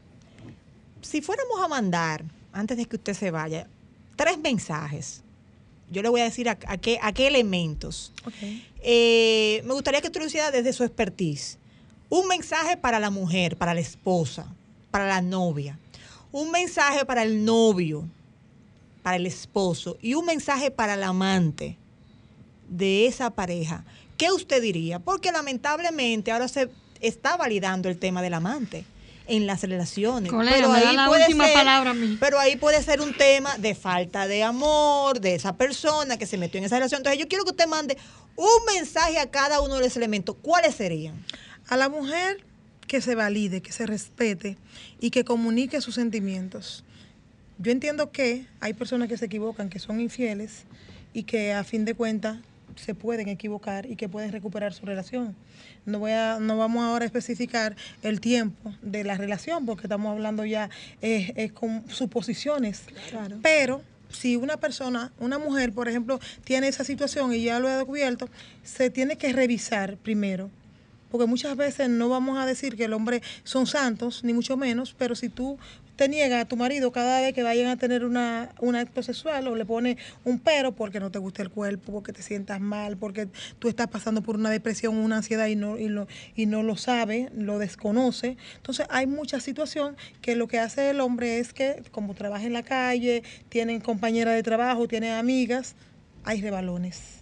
si 1.02 1.22
fuéramos 1.22 1.62
a 1.62 1.68
mandar, 1.68 2.24
antes 2.54 2.78
de 2.78 2.86
que 2.86 2.96
usted 2.96 3.14
se 3.14 3.32
vaya, 3.32 3.68
tres 4.16 4.38
mensajes, 4.38 5.24
yo 5.90 6.02
le 6.02 6.10
voy 6.10 6.22
a 6.22 6.26
decir 6.26 6.48
a, 6.48 6.58
a 6.68 6.78
qué, 6.78 7.00
a 7.02 7.12
qué 7.12 7.28
elementos. 7.28 8.14
Eh, 8.82 9.62
me 9.66 9.74
gustaría 9.74 10.02
que 10.02 10.10
tú 10.10 10.20
lo 10.20 10.26
hicieras 10.26 10.52
desde 10.52 10.74
su 10.74 10.84
expertise. 10.84 11.58
Un 12.12 12.28
mensaje 12.28 12.76
para 12.76 13.00
la 13.00 13.10
mujer, 13.10 13.56
para 13.56 13.74
la 13.74 13.80
esposa, 13.80 14.46
para 14.92 15.08
la 15.08 15.22
novia. 15.22 15.80
Un 16.34 16.52
mensaje 16.52 17.06
para 17.06 17.24
el 17.24 17.46
novio, 17.46 18.04
para 19.02 19.16
el 19.16 19.26
esposo. 19.26 19.98
Y 20.02 20.16
un 20.16 20.26
mensaje 20.26 20.72
para 20.72 20.96
el 20.96 21.04
amante 21.04 21.78
de 22.68 23.08
esa 23.08 23.30
pareja. 23.30 23.86
¿Qué 24.18 24.30
usted 24.30 24.62
diría? 24.62 25.00
Porque 25.00 25.32
lamentablemente 25.32 26.34
ahora 26.34 26.50
se 26.50 26.70
está 27.00 27.38
validando 27.38 27.88
el 27.88 27.98
tema 27.98 28.22
del 28.22 28.34
amante 28.34 28.84
en 29.28 29.48
las 29.48 29.62
relaciones. 29.62 30.34
Colega, 30.34 30.68
me 30.68 30.82
da 30.82 30.92
la 30.92 31.08
puede 31.08 31.24
última 31.28 31.48
palabra 31.54 31.92
a 31.92 31.94
mí. 31.94 32.18
Pero 32.20 32.38
ahí 32.40 32.58
puede 32.58 32.84
ser 32.84 33.00
un 33.00 33.14
tema 33.14 33.58
de 33.58 33.74
falta 33.74 34.28
de 34.28 34.44
amor, 34.44 35.22
de 35.22 35.36
esa 35.36 35.56
persona 35.56 36.18
que 36.18 36.26
se 36.26 36.38
metió 36.38 36.58
en 36.58 36.66
esa 36.66 36.76
relación. 36.76 37.00
Entonces 37.00 37.22
yo 37.22 37.30
quiero 37.30 37.46
que 37.46 37.52
usted 37.52 37.68
mande 37.68 37.98
un 38.36 38.76
mensaje 38.76 39.18
a 39.18 39.32
cada 39.32 39.62
uno 39.62 39.76
de 39.76 39.82
los 39.82 39.96
elementos. 39.96 40.36
¿Cuáles 40.42 40.76
serían? 40.76 41.26
A 41.72 41.78
la 41.78 41.88
mujer 41.88 42.44
que 42.86 43.00
se 43.00 43.16
valide, 43.16 43.62
que 43.62 43.72
se 43.72 43.86
respete 43.86 44.58
y 45.00 45.10
que 45.10 45.24
comunique 45.24 45.80
sus 45.80 45.96
sentimientos. 45.96 46.84
Yo 47.60 47.72
entiendo 47.72 48.12
que 48.12 48.46
hay 48.60 48.74
personas 48.74 49.08
que 49.08 49.16
se 49.16 49.28
equivocan, 49.28 49.70
que 49.70 49.80
son 49.80 50.02
infieles 50.02 50.66
y 51.14 51.24
que 51.24 51.54
a 51.54 51.64
fin 51.64 51.86
de 51.86 51.94
cuentas 51.94 52.40
se 52.76 52.94
pueden 52.94 53.30
equivocar 53.30 53.86
y 53.86 53.96
que 53.96 54.10
pueden 54.10 54.34
recuperar 54.34 54.74
su 54.74 54.86
relación. 54.86 55.34
No, 55.86 56.00
voy 56.00 56.12
a, 56.12 56.40
no 56.42 56.58
vamos 56.58 56.84
ahora 56.84 57.04
a 57.04 57.06
especificar 57.06 57.78
el 58.04 58.20
tiempo 58.20 58.74
de 58.82 59.06
la 59.06 59.16
relación 59.16 59.66
porque 59.66 59.84
estamos 59.84 60.12
hablando 60.12 60.44
ya 60.44 60.70
eh, 61.02 61.32
eh, 61.38 61.52
con 61.52 61.90
suposiciones. 61.90 62.84
Pero 63.42 63.82
si 64.10 64.36
una 64.36 64.58
persona, 64.58 65.14
una 65.22 65.40
mujer, 65.40 65.72
por 65.72 65.88
ejemplo, 65.88 66.20
tiene 66.44 66.68
esa 66.68 66.84
situación 66.84 67.34
y 67.34 67.44
ya 67.44 67.62
lo 67.62 67.70
ha 67.70 67.78
descubierto, 67.78 68.28
se 68.62 68.90
tiene 68.90 69.18
que 69.18 69.32
revisar 69.32 69.96
primero 69.96 70.50
porque 71.12 71.28
muchas 71.28 71.56
veces 71.56 71.90
no 71.90 72.10
vamos 72.10 72.40
a 72.40 72.46
decir 72.46 72.76
que 72.76 72.86
el 72.86 72.94
hombre 72.94 73.22
son 73.44 73.68
santos, 73.68 74.24
ni 74.24 74.34
mucho 74.34 74.58
menos, 74.58 74.96
pero 74.98 75.14
si 75.16 75.30
tú 75.30 75.60
te 76.02 76.10
niegas 76.10 76.42
a 76.42 76.48
tu 76.48 76.56
marido 76.56 76.92
cada 76.92 77.22
vez 77.22 77.34
que 77.34 77.44
vayan 77.44 77.68
a 77.68 77.78
tener 77.78 78.06
una, 78.06 78.50
un 78.60 78.76
acto 78.76 79.04
sexual 79.04 79.48
o 79.48 79.56
le 79.56 79.66
pone 79.66 79.98
un 80.24 80.40
pero 80.40 80.72
porque 80.72 81.00
no 81.00 81.12
te 81.12 81.20
gusta 81.20 81.44
el 81.44 81.52
cuerpo, 81.52 81.92
porque 81.92 82.12
te 82.12 82.24
sientas 82.24 82.60
mal, 82.60 82.98
porque 82.98 83.28
tú 83.60 83.68
estás 83.68 83.88
pasando 83.88 84.24
por 84.24 84.36
una 84.36 84.50
depresión, 84.50 84.98
una 84.98 85.18
ansiedad 85.18 85.46
y 85.46 85.56
no, 85.56 85.78
y, 85.78 85.90
lo, 85.90 86.08
y 86.36 86.48
no 86.48 86.64
lo 86.64 86.76
sabe, 86.76 87.30
lo 87.36 87.60
desconoce. 87.60 88.38
Entonces 88.56 88.88
hay 88.90 89.06
mucha 89.06 89.40
situación 89.40 89.96
que 90.22 90.36
lo 90.36 90.48
que 90.48 90.58
hace 90.58 90.90
el 90.90 91.02
hombre 91.02 91.38
es 91.38 91.54
que 91.54 91.84
como 91.92 92.16
trabaja 92.16 92.46
en 92.46 92.54
la 92.54 92.64
calle, 92.64 93.22
tienen 93.50 93.80
compañera 93.80 94.32
de 94.32 94.42
trabajo, 94.42 94.88
tiene 94.88 95.12
amigas, 95.12 95.76
hay 96.24 96.42
rebalones. 96.42 97.22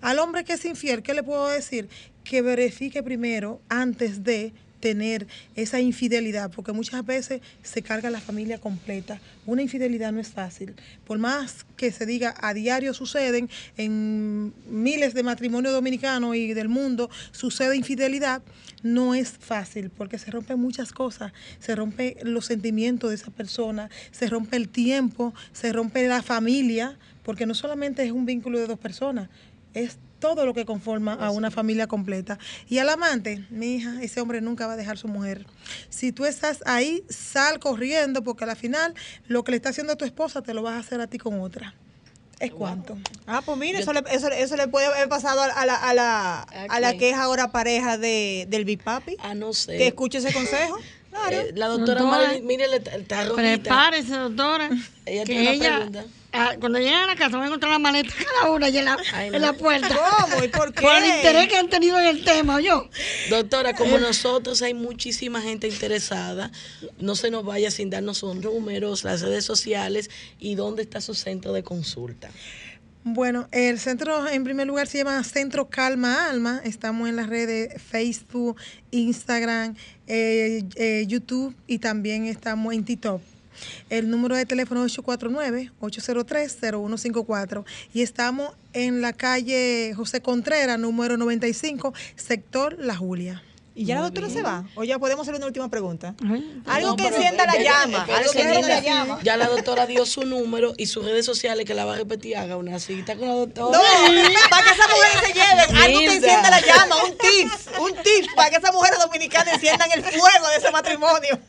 Al 0.00 0.18
hombre 0.18 0.44
que 0.44 0.52
es 0.52 0.64
infiel, 0.64 1.02
¿qué 1.02 1.14
le 1.14 1.22
puedo 1.22 1.48
decir? 1.48 1.88
Que 2.24 2.42
verifique 2.42 3.02
primero 3.02 3.60
antes 3.68 4.24
de 4.24 4.52
tener 4.84 5.26
esa 5.56 5.80
infidelidad, 5.80 6.50
porque 6.50 6.72
muchas 6.72 7.06
veces 7.06 7.40
se 7.62 7.80
carga 7.80 8.10
la 8.10 8.20
familia 8.20 8.58
completa. 8.58 9.18
Una 9.46 9.62
infidelidad 9.62 10.12
no 10.12 10.20
es 10.20 10.28
fácil. 10.28 10.74
Por 11.06 11.16
más 11.16 11.64
que 11.78 11.90
se 11.90 12.04
diga 12.04 12.34
a 12.38 12.52
diario 12.52 12.92
suceden, 12.92 13.48
en 13.78 14.52
miles 14.68 15.14
de 15.14 15.22
matrimonios 15.22 15.72
dominicanos 15.72 16.36
y 16.36 16.52
del 16.52 16.68
mundo 16.68 17.08
sucede 17.32 17.78
infidelidad, 17.78 18.42
no 18.82 19.14
es 19.14 19.30
fácil, 19.30 19.88
porque 19.88 20.18
se 20.18 20.30
rompen 20.30 20.60
muchas 20.60 20.92
cosas. 20.92 21.32
Se 21.60 21.74
rompe 21.74 22.18
los 22.22 22.44
sentimientos 22.44 23.08
de 23.08 23.16
esa 23.16 23.30
persona, 23.30 23.88
se 24.10 24.26
rompe 24.26 24.58
el 24.58 24.68
tiempo, 24.68 25.32
se 25.54 25.72
rompe 25.72 26.06
la 26.06 26.22
familia, 26.22 26.98
porque 27.22 27.46
no 27.46 27.54
solamente 27.54 28.04
es 28.04 28.12
un 28.12 28.26
vínculo 28.26 28.58
de 28.58 28.66
dos 28.66 28.78
personas, 28.78 29.30
es 29.72 29.96
todo 30.24 30.46
lo 30.46 30.54
que 30.54 30.64
conforma 30.64 31.12
a 31.12 31.30
una 31.30 31.50
familia 31.50 31.86
completa. 31.86 32.38
Y 32.66 32.78
al 32.78 32.88
amante, 32.88 33.44
mi 33.50 33.74
hija, 33.74 34.02
ese 34.02 34.22
hombre 34.22 34.40
nunca 34.40 34.66
va 34.66 34.72
a 34.72 34.76
dejar 34.76 34.96
su 34.96 35.06
mujer. 35.06 35.44
Si 35.90 36.12
tú 36.12 36.24
estás 36.24 36.62
ahí, 36.64 37.04
sal 37.10 37.58
corriendo 37.58 38.24
porque 38.24 38.44
al 38.44 38.56
final 38.56 38.94
lo 39.28 39.44
que 39.44 39.50
le 39.50 39.58
está 39.58 39.68
haciendo 39.68 39.92
a 39.92 39.96
tu 39.96 40.06
esposa 40.06 40.40
te 40.40 40.54
lo 40.54 40.62
vas 40.62 40.76
a 40.76 40.78
hacer 40.78 40.98
a 41.02 41.08
ti 41.08 41.18
con 41.18 41.40
otra. 41.40 41.74
Es 42.40 42.52
cuanto. 42.52 42.96
Ah, 43.26 43.42
pues 43.44 43.58
mire, 43.58 43.80
eso 43.80 43.92
le, 43.92 44.02
eso, 44.10 44.28
eso 44.28 44.56
le 44.56 44.66
puede 44.66 44.86
haber 44.86 45.10
pasado 45.10 45.42
a 45.42 45.66
la, 45.66 45.74
a 45.74 45.92
la, 45.92 46.40
a 46.40 46.80
la 46.80 46.96
que 46.96 47.10
es 47.10 47.16
ahora 47.16 47.52
pareja 47.52 47.98
de, 47.98 48.46
del 48.48 48.64
Big 48.64 48.82
Papi. 48.82 49.16
Ah, 49.18 49.34
no 49.34 49.52
sé. 49.52 49.76
Que 49.76 49.88
escuche 49.88 50.18
ese 50.18 50.32
consejo. 50.32 50.78
Claro. 51.14 51.36
Eh, 51.36 51.52
la 51.54 51.68
doctora, 51.68 52.00
Doctora, 52.00 52.24
Marilyn, 52.26 52.44
mire, 52.44 52.66
le 52.66 52.78
está 52.78 53.22
rojita. 53.22 53.36
Prepárese, 53.36 54.16
doctora. 54.16 54.68
Ella 55.06 55.22
que 55.22 55.26
tiene 55.26 55.42
una 55.42 55.50
ella, 55.52 55.76
pregunta. 55.76 56.04
Ah, 56.34 56.54
cuando 56.60 56.78
lleguen 56.78 56.94
a 56.94 57.06
la 57.06 57.16
casa, 57.16 57.36
van 57.36 57.44
a 57.44 57.46
encontrar 57.46 57.72
la 57.72 57.78
maleta 57.78 58.12
cada 58.40 58.52
una 58.52 58.66
allá 58.66 58.78
en 58.80 58.84
la, 58.84 58.98
Ay, 59.14 59.26
en 59.28 59.32
no. 59.32 59.38
la 59.38 59.52
puerta. 59.54 59.88
¿Cómo? 59.88 60.44
¿Y 60.44 60.48
por 60.48 60.72
qué? 60.74 60.82
Por 60.82 60.94
el 60.96 61.06
interés 61.06 61.48
que 61.48 61.56
han 61.56 61.68
tenido 61.70 61.98
en 61.98 62.06
el 62.06 62.24
tema, 62.24 62.60
yo. 62.60 62.88
Doctora, 63.30 63.70
Eh. 63.70 63.74
como 63.76 63.98
nosotros 63.98 64.60
hay 64.62 64.74
muchísima 64.74 65.40
gente 65.40 65.68
interesada, 65.68 66.50
no 66.98 67.14
se 67.16 67.30
nos 67.30 67.44
vaya 67.44 67.70
sin 67.70 67.88
darnos 67.90 68.18
sus 68.18 68.36
números, 68.36 69.04
las 69.04 69.22
redes 69.22 69.44
sociales 69.44 70.10
y 70.38 70.54
dónde 70.56 70.82
está 70.82 71.00
su 71.00 71.14
centro 71.14 71.52
de 71.52 71.62
consulta. 71.62 72.30
Bueno, 73.06 73.48
el 73.52 73.78
centro 73.78 74.26
en 74.28 74.44
primer 74.44 74.66
lugar 74.66 74.86
se 74.86 74.96
llama 74.96 75.22
Centro 75.24 75.68
Calma 75.68 76.30
Alma. 76.30 76.62
Estamos 76.64 77.06
en 77.06 77.16
las 77.16 77.28
redes 77.28 77.80
Facebook, 77.82 78.56
Instagram, 78.92 79.76
eh, 80.06 80.62
eh, 80.76 81.04
YouTube 81.06 81.54
y 81.66 81.80
también 81.80 82.24
estamos 82.24 82.72
en 82.72 82.82
TikTok. 82.84 83.20
El 83.90 84.10
número 84.10 84.36
de 84.36 84.46
teléfono 84.46 84.84
es 84.84 84.96
849-803-0154 84.98 87.64
y 87.92 88.02
estamos 88.02 88.52
en 88.72 89.00
la 89.00 89.12
calle 89.12 89.92
José 89.96 90.20
Contreras, 90.20 90.78
número 90.78 91.16
95, 91.16 91.92
sector 92.16 92.76
La 92.78 92.94
Julia. 92.96 93.42
¿Y 93.76 93.86
ya 93.86 93.96
la 93.96 94.02
doctora 94.02 94.30
se 94.30 94.40
va? 94.40 94.62
¿O 94.76 94.84
ya 94.84 95.00
podemos 95.00 95.26
hacer 95.26 95.34
una 95.34 95.46
última 95.46 95.68
pregunta? 95.68 96.14
Algo 96.64 96.90
No, 96.90 96.96
que 96.96 97.08
encienda 97.08 97.44
la 97.44 97.60
llama. 97.60 98.04
Algo 98.04 98.30
que 98.30 98.42
encienda 98.42 98.68
la 98.68 98.80
ya- 98.80 98.82
llama. 98.82 99.18
Ya 99.24 99.36
la 99.36 99.48
doctora 99.48 99.84
dio 99.86 100.06
su 100.06 100.22
número 100.22 100.74
y 100.76 100.86
sus 100.86 101.04
redes 101.04 101.26
sociales 101.26 101.64
que 101.66 101.74
la 101.74 101.84
va 101.84 101.94
a 101.94 101.96
repetir. 101.96 102.36
Haga 102.36 102.56
una 102.56 102.78
cita 102.78 103.16
con 103.16 103.26
la 103.26 103.34
doctora. 103.34 103.76
No, 103.76 103.82
para 104.48 104.62
que 104.64 104.70
esas 104.70 104.88
mujeres 104.88 105.20
se 105.26 105.32
lleven 105.32 105.76
algo 105.76 105.98
que 105.98 106.04
encienda 106.06 106.50
la 106.50 106.60
llama, 106.60 106.94
un 107.04 107.18
tips, 107.18 107.68
un 107.80 107.92
tips 108.00 108.28
para 108.36 108.50
que 108.50 108.56
esas 108.58 108.72
mujeres 108.72 109.00
dominicanas 109.00 109.54
enciendan 109.54 109.90
el 109.90 110.04
fuego 110.04 110.48
de 110.50 110.56
ese 110.58 110.70
matrimonio. 110.70 111.40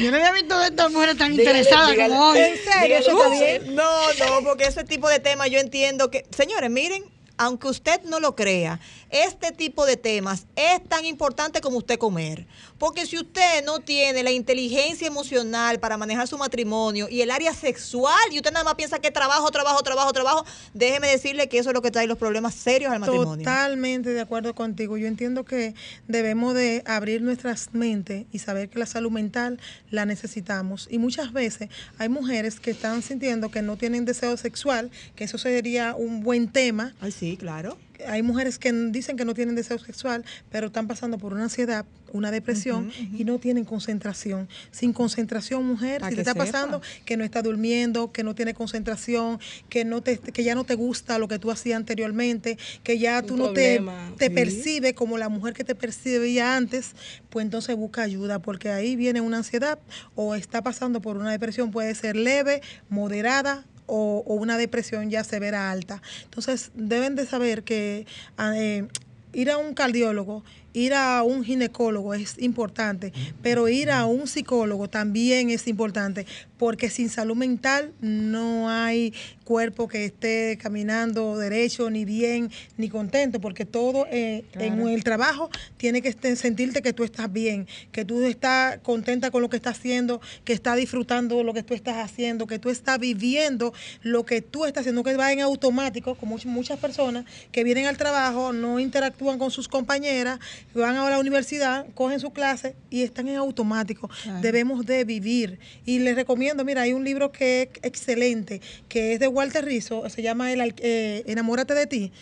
Yo 0.00 0.10
no 0.10 0.16
había 0.16 0.32
visto 0.32 0.58
de 0.58 0.66
estas 0.66 0.90
mujeres 0.92 1.16
tan 1.16 1.30
Dígale, 1.36 1.58
interesadas 1.60 1.90
dígale. 1.90 2.08
como 2.14 2.28
hoy. 2.30 2.38
¿En 2.38 2.56
serio? 2.56 2.72
Dígale 2.82 2.98
¿Eso 2.98 3.10
está 3.10 3.28
usted. 3.28 3.62
bien? 3.62 3.74
No, 3.76 4.12
no, 4.14 4.42
porque 4.44 4.64
ese 4.64 4.84
tipo 4.84 5.08
de 5.08 5.20
temas 5.20 5.50
yo 5.50 5.58
entiendo 5.58 6.10
que, 6.10 6.24
señores, 6.36 6.70
miren, 6.70 7.04
aunque 7.38 7.68
usted 7.68 8.00
no 8.04 8.18
lo 8.20 8.34
crea, 8.34 8.80
este 9.10 9.52
tipo 9.52 9.86
de 9.86 9.96
temas 9.96 10.46
es 10.56 10.82
tan 10.88 11.04
importante 11.04 11.60
como 11.60 11.78
usted 11.78 11.98
comer. 11.98 12.46
Porque 12.78 13.06
si 13.06 13.16
usted 13.16 13.64
no 13.64 13.80
tiene 13.80 14.22
la 14.22 14.30
inteligencia 14.30 15.06
emocional 15.06 15.80
para 15.80 15.96
manejar 15.96 16.28
su 16.28 16.36
matrimonio 16.36 17.08
y 17.08 17.22
el 17.22 17.30
área 17.30 17.54
sexual, 17.54 18.14
y 18.30 18.36
usted 18.36 18.52
nada 18.52 18.64
más 18.64 18.74
piensa 18.74 18.98
que 18.98 19.10
trabajo, 19.10 19.50
trabajo, 19.50 19.82
trabajo, 19.82 20.12
trabajo, 20.12 20.44
déjeme 20.74 21.08
decirle 21.08 21.48
que 21.48 21.58
eso 21.58 21.70
es 21.70 21.74
lo 21.74 21.82
que 21.82 21.90
trae 21.90 22.06
los 22.06 22.18
problemas 22.18 22.54
serios 22.54 22.92
al 22.92 23.00
matrimonio. 23.00 23.44
Totalmente 23.44 24.10
de 24.10 24.20
acuerdo 24.20 24.54
contigo. 24.54 24.96
Yo 24.98 25.06
entiendo 25.06 25.44
que 25.44 25.74
debemos 26.06 26.54
de 26.54 26.82
abrir 26.86 27.22
nuestras 27.22 27.70
mentes 27.72 28.26
y 28.32 28.40
saber 28.40 28.68
que 28.68 28.78
la 28.78 28.86
salud 28.86 29.10
mental 29.10 29.58
la 29.90 30.04
necesitamos. 30.04 30.86
Y 30.90 30.98
muchas 30.98 31.32
veces 31.32 31.70
hay 31.98 32.08
mujeres 32.08 32.60
que 32.60 32.70
están 32.72 33.02
sintiendo 33.02 33.50
que 33.50 33.62
no 33.62 33.76
tienen 33.76 34.04
deseo 34.04 34.36
sexual, 34.36 34.90
que 35.14 35.24
eso 35.24 35.38
sería 35.38 35.94
un 35.94 36.22
buen 36.22 36.48
tema. 36.48 36.94
Ay, 37.00 37.12
sí, 37.12 37.36
claro. 37.36 37.78
Hay 38.08 38.22
mujeres 38.22 38.58
que 38.58 38.72
dicen 38.72 39.16
que 39.16 39.24
no 39.24 39.34
tienen 39.34 39.54
deseo 39.54 39.78
sexual, 39.78 40.24
pero 40.50 40.68
están 40.68 40.86
pasando 40.86 41.18
por 41.18 41.32
una 41.32 41.44
ansiedad, 41.44 41.84
una 42.12 42.30
depresión 42.30 42.90
y 43.16 43.24
no 43.24 43.38
tienen 43.38 43.64
concentración. 43.64 44.48
Sin 44.70 44.92
concentración, 44.92 45.66
mujer, 45.66 46.02
si 46.08 46.14
te 46.14 46.20
está 46.20 46.32
sepa. 46.32 46.44
pasando 46.44 46.82
que 47.04 47.16
no 47.16 47.24
está 47.24 47.42
durmiendo, 47.42 48.12
que 48.12 48.22
no 48.22 48.34
tiene 48.34 48.54
concentración, 48.54 49.38
que 49.68 49.84
no 49.84 50.02
te, 50.02 50.18
que 50.18 50.44
ya 50.44 50.54
no 50.54 50.64
te 50.64 50.74
gusta 50.74 51.18
lo 51.18 51.28
que 51.28 51.38
tú 51.38 51.50
hacías 51.50 51.76
anteriormente, 51.76 52.58
que 52.82 52.98
ya 52.98 53.20
Un 53.20 53.26
tú 53.26 53.36
no 53.36 53.52
te, 53.52 53.82
te 54.18 54.28
sí. 54.28 54.34
percibe 54.34 54.94
como 54.94 55.18
la 55.18 55.28
mujer 55.28 55.54
que 55.54 55.64
te 55.64 55.74
percibía 55.74 56.56
antes, 56.56 56.92
pues 57.30 57.44
entonces 57.44 57.76
busca 57.76 58.02
ayuda, 58.02 58.38
porque 58.38 58.70
ahí 58.70 58.96
viene 58.96 59.20
una 59.20 59.38
ansiedad 59.38 59.78
o 60.14 60.34
está 60.34 60.62
pasando 60.62 61.00
por 61.00 61.16
una 61.16 61.30
depresión, 61.32 61.70
puede 61.70 61.94
ser 61.94 62.16
leve, 62.16 62.62
moderada 62.88 63.64
o, 63.86 64.22
una 64.26 64.58
depresión 64.58 65.10
ya 65.10 65.24
severa 65.24 65.70
alta. 65.70 66.02
Entonces 66.24 66.70
deben 66.74 67.14
de 67.16 67.26
saber 67.26 67.62
que 67.62 68.06
ah, 68.36 68.52
eh, 68.56 68.86
ir 69.32 69.50
a 69.50 69.58
un 69.58 69.74
cardiólogo, 69.74 70.44
ir 70.72 70.94
a 70.94 71.22
un 71.22 71.44
ginecólogo 71.44 72.14
es 72.14 72.36
importante, 72.38 73.12
pero 73.42 73.68
ir 73.68 73.90
a 73.90 74.06
un 74.06 74.26
psicólogo 74.26 74.88
también 74.88 75.50
es 75.50 75.68
importante, 75.68 76.26
porque 76.58 76.88
sin 76.90 77.08
salud 77.10 77.36
mental 77.36 77.92
no 78.00 78.70
hay 78.70 79.12
cuerpo 79.44 79.86
que 79.88 80.04
esté 80.06 80.58
caminando 80.60 81.36
derecho, 81.38 81.88
ni 81.90 82.04
bien, 82.04 82.50
ni 82.76 82.88
contento, 82.88 83.40
porque 83.40 83.64
todo 83.64 84.06
eh, 84.10 84.44
en 84.54 84.78
el 84.88 85.04
trabajo 85.04 85.50
tiene 85.76 86.02
que 86.02 86.08
este- 86.08 86.34
sentirte 86.36 86.82
que 86.82 86.92
tú 86.92 87.04
estás 87.04 87.32
bien, 87.32 87.66
que 87.92 88.04
tú 88.04 88.22
estás 88.24 88.78
contenta 88.78 89.30
con 89.30 89.42
lo 89.42 89.48
que 89.48 89.56
estás 89.56 89.76
haciendo, 89.78 90.20
que 90.44 90.52
estás 90.52 90.76
disfrutando 90.76 91.42
lo 91.44 91.52
que 91.54 91.62
tú 91.62 91.74
estás 91.74 91.96
haciendo, 91.98 92.46
que 92.46 92.58
tú 92.58 92.70
estás 92.70 92.98
viviendo 92.98 93.72
lo 94.02 94.24
que 94.24 94.40
tú 94.40 94.64
estás 94.64 94.80
haciendo, 94.82 95.04
que 95.04 95.14
va 95.16 95.32
en 95.32 95.40
automático, 95.42 96.14
como 96.16 96.36
much- 96.36 96.46
muchas 96.46 96.78
personas 96.78 97.24
que 97.52 97.62
vienen 97.64 97.86
al 97.86 97.96
trabajo, 97.98 98.52
no 98.52 98.80
interactúan 98.80 99.38
con 99.38 99.50
sus 99.50 99.68
compañeras, 99.68 100.38
van 100.74 100.96
a 100.96 101.08
la 101.10 101.18
universidad, 101.18 101.86
cogen 101.94 102.18
su 102.20 102.30
clase 102.32 102.74
y 102.90 103.02
están 103.02 103.28
en 103.28 103.36
automático. 103.36 104.08
Debemos 104.40 104.86
de 104.86 105.04
vivir. 105.04 105.58
Y 105.84 105.98
les 106.00 106.16
recomiendo, 106.16 106.45
mira, 106.54 106.82
hay 106.82 106.92
un 106.92 107.04
libro 107.04 107.32
que 107.32 107.62
es 107.62 107.68
excelente, 107.82 108.60
que 108.88 109.14
es 109.14 109.20
de 109.20 109.28
Walter 109.28 109.64
Rizzo, 109.64 110.08
se 110.08 110.22
llama 110.22 110.52
el, 110.52 110.74
eh, 110.78 111.22
Enamórate 111.26 111.74
de 111.74 111.86
ti 111.86 112.12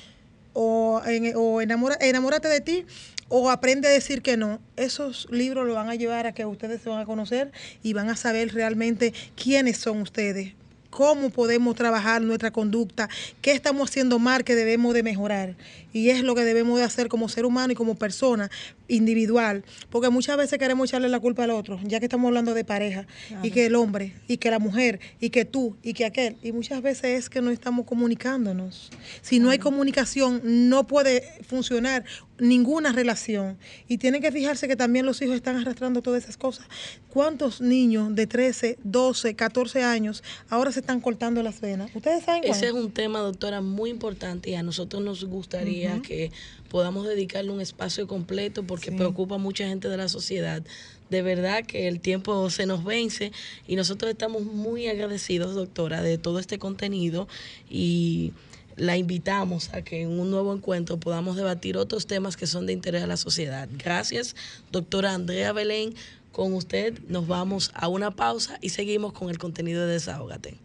o, 0.52 1.02
o 1.34 1.60
enamora- 1.60 1.98
enamórate 2.00 2.48
de 2.48 2.60
ti 2.60 2.84
o 3.28 3.50
aprende 3.50 3.88
a 3.88 3.90
decir 3.90 4.22
que 4.22 4.36
no. 4.36 4.60
Esos 4.76 5.26
libros 5.30 5.66
lo 5.66 5.74
van 5.74 5.88
a 5.88 5.94
llevar 5.94 6.26
a 6.26 6.32
que 6.32 6.44
ustedes 6.46 6.80
se 6.82 6.88
van 6.88 7.00
a 7.00 7.04
conocer 7.04 7.50
y 7.82 7.92
van 7.92 8.08
a 8.08 8.16
saber 8.16 8.54
realmente 8.54 9.12
quiénes 9.36 9.78
son 9.78 10.00
ustedes 10.00 10.52
cómo 10.90 11.30
podemos 11.30 11.74
trabajar 11.74 12.22
nuestra 12.22 12.52
conducta, 12.52 13.08
qué 13.42 13.50
estamos 13.50 13.90
haciendo 13.90 14.20
mal 14.20 14.44
que 14.44 14.54
debemos 14.54 14.94
de 14.94 15.02
mejorar. 15.02 15.56
Y 15.94 16.10
es 16.10 16.22
lo 16.22 16.34
que 16.34 16.42
debemos 16.42 16.78
de 16.78 16.84
hacer 16.84 17.08
como 17.08 17.30
ser 17.30 17.46
humano 17.46 17.72
y 17.72 17.76
como 17.76 17.94
persona 17.94 18.50
individual, 18.88 19.64
porque 19.88 20.10
muchas 20.10 20.36
veces 20.36 20.58
queremos 20.58 20.90
echarle 20.90 21.08
la 21.08 21.20
culpa 21.20 21.44
al 21.44 21.50
otro, 21.50 21.80
ya 21.84 22.00
que 22.00 22.06
estamos 22.06 22.28
hablando 22.28 22.52
de 22.52 22.64
pareja, 22.64 23.06
y 23.42 23.50
que 23.50 23.64
el 23.66 23.76
hombre, 23.76 24.12
y 24.28 24.36
que 24.36 24.50
la 24.50 24.58
mujer, 24.58 25.00
y 25.20 25.30
que 25.30 25.44
tú, 25.44 25.76
y 25.82 25.94
que 25.94 26.04
aquel, 26.04 26.36
y 26.42 26.52
muchas 26.52 26.82
veces 26.82 27.18
es 27.18 27.30
que 27.30 27.40
no 27.40 27.50
estamos 27.50 27.86
comunicándonos. 27.86 28.90
Si 29.22 29.38
no 29.38 29.50
hay 29.50 29.58
comunicación, 29.58 30.42
no 30.68 30.86
puede 30.86 31.22
funcionar 31.46 32.04
ninguna 32.38 32.92
relación. 32.92 33.56
Y 33.86 33.98
tienen 33.98 34.20
que 34.20 34.32
fijarse 34.32 34.66
que 34.66 34.76
también 34.76 35.06
los 35.06 35.22
hijos 35.22 35.36
están 35.36 35.56
arrastrando 35.56 36.02
todas 36.02 36.24
esas 36.24 36.36
cosas. 36.36 36.66
¿Cuántos 37.08 37.60
niños 37.60 38.14
de 38.14 38.26
13, 38.26 38.78
12, 38.82 39.36
14 39.36 39.82
años 39.84 40.24
ahora 40.48 40.72
se 40.72 40.80
están 40.80 41.00
cortando 41.00 41.42
las 41.42 41.60
venas? 41.60 41.90
¿Ustedes 41.94 42.24
saben 42.24 42.42
cuál? 42.42 42.56
Ese 42.56 42.66
es 42.66 42.72
un 42.72 42.90
tema, 42.90 43.20
doctora, 43.20 43.60
muy 43.60 43.90
importante 43.90 44.50
y 44.50 44.54
a 44.54 44.62
nosotros 44.62 45.02
nos 45.02 45.24
gustaría 45.24 45.83
que 46.02 46.30
podamos 46.68 47.06
dedicarle 47.06 47.52
un 47.52 47.60
espacio 47.60 48.06
completo 48.06 48.64
porque 48.64 48.92
preocupa 48.92 49.36
a 49.36 49.38
mucha 49.38 49.66
gente 49.66 49.88
de 49.88 49.96
la 49.96 50.08
sociedad. 50.08 50.62
De 51.10 51.22
verdad 51.22 51.64
que 51.64 51.86
el 51.86 52.00
tiempo 52.00 52.50
se 52.50 52.66
nos 52.66 52.84
vence 52.84 53.32
y 53.68 53.76
nosotros 53.76 54.10
estamos 54.10 54.42
muy 54.42 54.88
agradecidos, 54.88 55.54
doctora, 55.54 56.02
de 56.02 56.18
todo 56.18 56.38
este 56.38 56.58
contenido 56.58 57.28
y 57.70 58.32
la 58.76 58.96
invitamos 58.96 59.72
a 59.72 59.82
que 59.82 60.02
en 60.02 60.18
un 60.18 60.30
nuevo 60.30 60.52
encuentro 60.52 60.98
podamos 60.98 61.36
debatir 61.36 61.76
otros 61.76 62.06
temas 62.06 62.36
que 62.36 62.46
son 62.46 62.66
de 62.66 62.72
interés 62.72 63.02
a 63.02 63.06
la 63.06 63.16
sociedad. 63.16 63.68
Gracias, 63.78 64.34
doctora 64.72 65.14
Andrea 65.14 65.52
Belén. 65.52 65.94
Con 66.32 66.52
usted 66.54 66.98
nos 67.06 67.28
vamos 67.28 67.70
a 67.74 67.86
una 67.86 68.10
pausa 68.10 68.58
y 68.60 68.70
seguimos 68.70 69.12
con 69.12 69.30
el 69.30 69.38
contenido 69.38 69.86
de 69.86 69.92
Desahógate. 69.92 70.63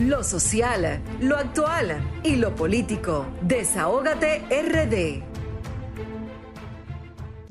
Lo 0.00 0.24
social, 0.24 1.00
lo 1.20 1.36
actual 1.36 2.02
y 2.24 2.34
lo 2.34 2.56
político. 2.56 3.26
Desahógate 3.42 4.42
RD. 4.50 5.22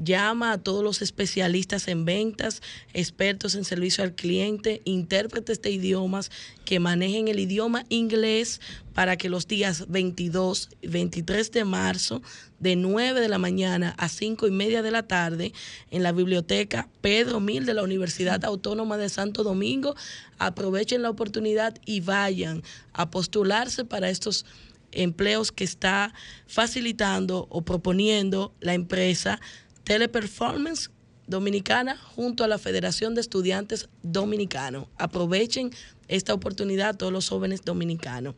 Llama 0.04 0.52
a 0.52 0.58
todos 0.58 0.84
los 0.84 1.02
especialistas 1.02 1.88
en 1.88 2.04
ventas, 2.04 2.62
expertos 2.94 3.56
en 3.56 3.64
servicio 3.64 4.04
al 4.04 4.16
cliente, 4.16 4.82
intérpretes 4.86 5.62
de 5.62 5.72
idiomas 5.72 6.30
que 6.66 6.80
manejen 6.80 7.28
el 7.28 7.40
idioma 7.40 7.86
inglés 7.90 8.60
para 8.94 9.18
que 9.18 9.30
los 9.30 9.48
días 9.48 9.86
22 9.88 10.70
y 10.82 10.88
23 10.88 11.52
de 11.52 11.64
marzo, 11.64 12.22
de 12.60 12.76
9 12.76 13.22
de 13.22 13.30
la 13.30 13.38
mañana 13.38 13.96
a 13.98 14.10
5 14.10 14.48
y 14.48 14.52
media 14.52 14.82
de 14.82 14.92
la 14.92 15.04
tarde, 15.04 15.54
en 15.90 16.04
la 16.04 16.12
biblioteca 16.12 16.90
Pedro 17.02 17.40
Mil 17.40 17.66
de 17.66 17.74
la 17.74 17.84
Universidad 17.84 18.44
Autónoma 18.44 18.98
de 18.98 19.10
Santo 19.10 19.44
Domingo, 19.44 19.96
aprovechen 20.38 21.02
la 21.02 21.10
oportunidad 21.12 21.76
y 21.86 22.02
vayan 22.02 22.62
a 22.92 23.10
postularse 23.10 23.86
para 23.86 24.10
estos 24.10 24.46
empleos 24.92 25.52
que 25.52 25.64
está 25.64 26.14
facilitando 26.46 27.48
o 27.50 27.64
proponiendo 27.64 28.54
la 28.60 28.74
empresa 28.74 29.40
Teleperformance 29.84 30.90
Dominicana 31.28 31.98
junto 31.98 32.44
a 32.44 32.48
la 32.48 32.58
Federación 32.58 33.16
de 33.16 33.22
Estudiantes 33.22 33.90
Dominicanos. 34.02 34.88
Aprovechen 34.98 35.72
esta 36.08 36.34
oportunidad 36.34 36.98
todos 36.98 37.14
los 37.14 37.30
jóvenes 37.30 37.62
dominicanos. 37.64 38.36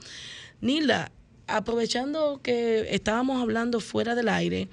Nila, 0.61 1.11
aprovechando 1.47 2.41
que 2.43 2.93
estábamos 2.93 3.41
hablando 3.41 3.79
fuera 3.79 4.15
del 4.15 4.29
aire, 4.29 4.69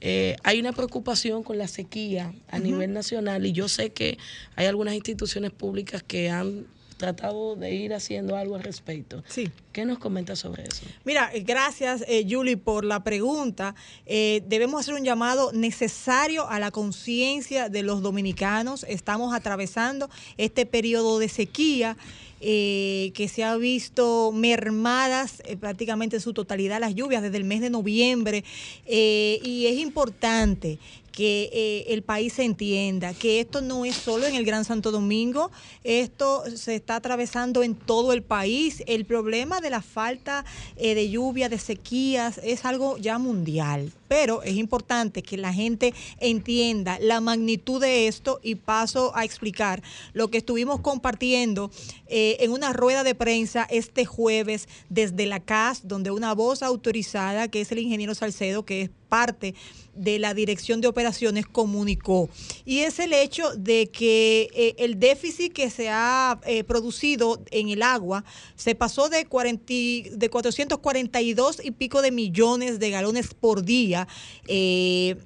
eh, 0.00 0.36
hay 0.42 0.58
una 0.58 0.72
preocupación 0.72 1.42
con 1.42 1.58
la 1.58 1.68
sequía 1.68 2.34
a 2.48 2.58
nivel 2.58 2.94
nacional 2.94 3.44
y 3.44 3.52
yo 3.52 3.68
sé 3.68 3.90
que 3.90 4.16
hay 4.56 4.66
algunas 4.66 4.94
instituciones 4.94 5.50
públicas 5.50 6.02
que 6.02 6.30
han 6.30 6.66
tratado 7.00 7.56
de 7.56 7.74
ir 7.74 7.92
haciendo 7.94 8.36
algo 8.36 8.54
al 8.54 8.62
respecto. 8.62 9.24
Sí. 9.26 9.50
¿Qué 9.72 9.84
nos 9.84 9.98
comenta 9.98 10.36
sobre 10.36 10.64
eso? 10.64 10.84
Mira, 11.04 11.30
eh, 11.32 11.40
gracias, 11.40 12.04
eh, 12.06 12.26
Julie, 12.28 12.56
por 12.56 12.84
la 12.84 13.02
pregunta. 13.02 13.74
Eh, 14.06 14.42
debemos 14.46 14.80
hacer 14.80 14.94
un 14.94 15.04
llamado 15.04 15.52
necesario 15.52 16.48
a 16.48 16.58
la 16.60 16.70
conciencia 16.70 17.68
de 17.68 17.82
los 17.82 18.02
dominicanos. 18.02 18.84
Estamos 18.88 19.34
atravesando 19.34 20.10
este 20.36 20.66
periodo 20.66 21.18
de 21.18 21.28
sequía. 21.28 21.96
eh, 22.40 23.12
que 23.14 23.28
se 23.28 23.44
ha 23.44 23.54
visto 23.56 24.32
mermadas 24.32 25.42
eh, 25.44 25.56
prácticamente 25.56 26.16
en 26.16 26.22
su 26.22 26.32
totalidad 26.32 26.80
las 26.80 26.94
lluvias 26.94 27.22
desde 27.22 27.36
el 27.36 27.44
mes 27.44 27.60
de 27.60 27.68
noviembre 27.68 28.44
eh, 28.86 29.40
y 29.44 29.66
es 29.66 29.76
importante 29.78 30.78
que 31.12 31.50
eh, 31.52 31.92
el 31.92 32.02
país 32.02 32.34
se 32.34 32.44
entienda 32.44 33.14
que 33.14 33.40
esto 33.40 33.60
no 33.60 33.84
es 33.84 33.96
solo 33.96 34.26
en 34.26 34.34
el 34.34 34.44
Gran 34.44 34.64
Santo 34.64 34.90
Domingo, 34.90 35.50
esto 35.84 36.44
se 36.54 36.74
está 36.74 36.96
atravesando 36.96 37.62
en 37.62 37.74
todo 37.74 38.12
el 38.12 38.22
país. 38.22 38.82
El 38.86 39.04
problema 39.04 39.60
de 39.60 39.70
la 39.70 39.82
falta 39.82 40.44
eh, 40.76 40.94
de 40.94 41.10
lluvia, 41.10 41.48
de 41.48 41.58
sequías, 41.58 42.40
es 42.42 42.64
algo 42.64 42.96
ya 42.98 43.18
mundial. 43.18 43.92
Pero 44.08 44.42
es 44.42 44.56
importante 44.56 45.22
que 45.22 45.36
la 45.36 45.52
gente 45.52 45.94
entienda 46.18 46.98
la 47.00 47.20
magnitud 47.20 47.80
de 47.80 48.08
esto 48.08 48.40
y 48.42 48.56
paso 48.56 49.12
a 49.14 49.24
explicar 49.24 49.82
lo 50.12 50.28
que 50.28 50.38
estuvimos 50.38 50.80
compartiendo 50.80 51.70
eh, 52.08 52.36
en 52.40 52.50
una 52.50 52.72
rueda 52.72 53.04
de 53.04 53.14
prensa 53.14 53.66
este 53.70 54.04
jueves 54.04 54.68
desde 54.88 55.26
la 55.26 55.40
CAS, 55.40 55.86
donde 55.86 56.10
una 56.10 56.34
voz 56.34 56.62
autorizada, 56.62 57.48
que 57.48 57.60
es 57.60 57.70
el 57.70 57.78
ingeniero 57.78 58.14
Salcedo, 58.14 58.64
que 58.64 58.82
es 58.82 58.90
parte 59.10 59.54
de 59.94 60.18
la 60.18 60.32
Dirección 60.32 60.80
de 60.80 60.88
Operaciones 60.88 61.46
comunicó. 61.46 62.30
Y 62.64 62.78
es 62.78 62.98
el 63.00 63.12
hecho 63.12 63.50
de 63.54 63.88
que 63.90 64.48
eh, 64.54 64.74
el 64.78 64.98
déficit 64.98 65.52
que 65.52 65.68
se 65.68 65.90
ha 65.90 66.40
eh, 66.46 66.64
producido 66.64 67.42
en 67.50 67.68
el 67.68 67.82
agua 67.82 68.24
se 68.56 68.74
pasó 68.74 69.10
de, 69.10 69.26
40, 69.26 69.64
y- 69.72 70.02
de 70.12 70.30
442 70.30 71.60
y 71.62 71.72
pico 71.72 72.00
de 72.00 72.12
millones 72.12 72.78
de 72.78 72.88
galones 72.90 73.34
por 73.34 73.62
día. 73.64 74.08
eh, 74.46 75.16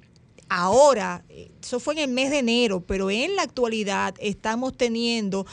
Ahora, 0.47 1.25
eso 1.59 1.79
fue 1.79 1.95
en 1.95 2.01
el 2.01 2.11
mes 2.11 2.29
de 2.29 2.37
enero, 2.37 2.79
pero 2.85 3.09
en 3.09 3.35
la 3.35 3.41
actualidad 3.41 4.13
estamos 4.19 4.77
teniendo 4.77 5.47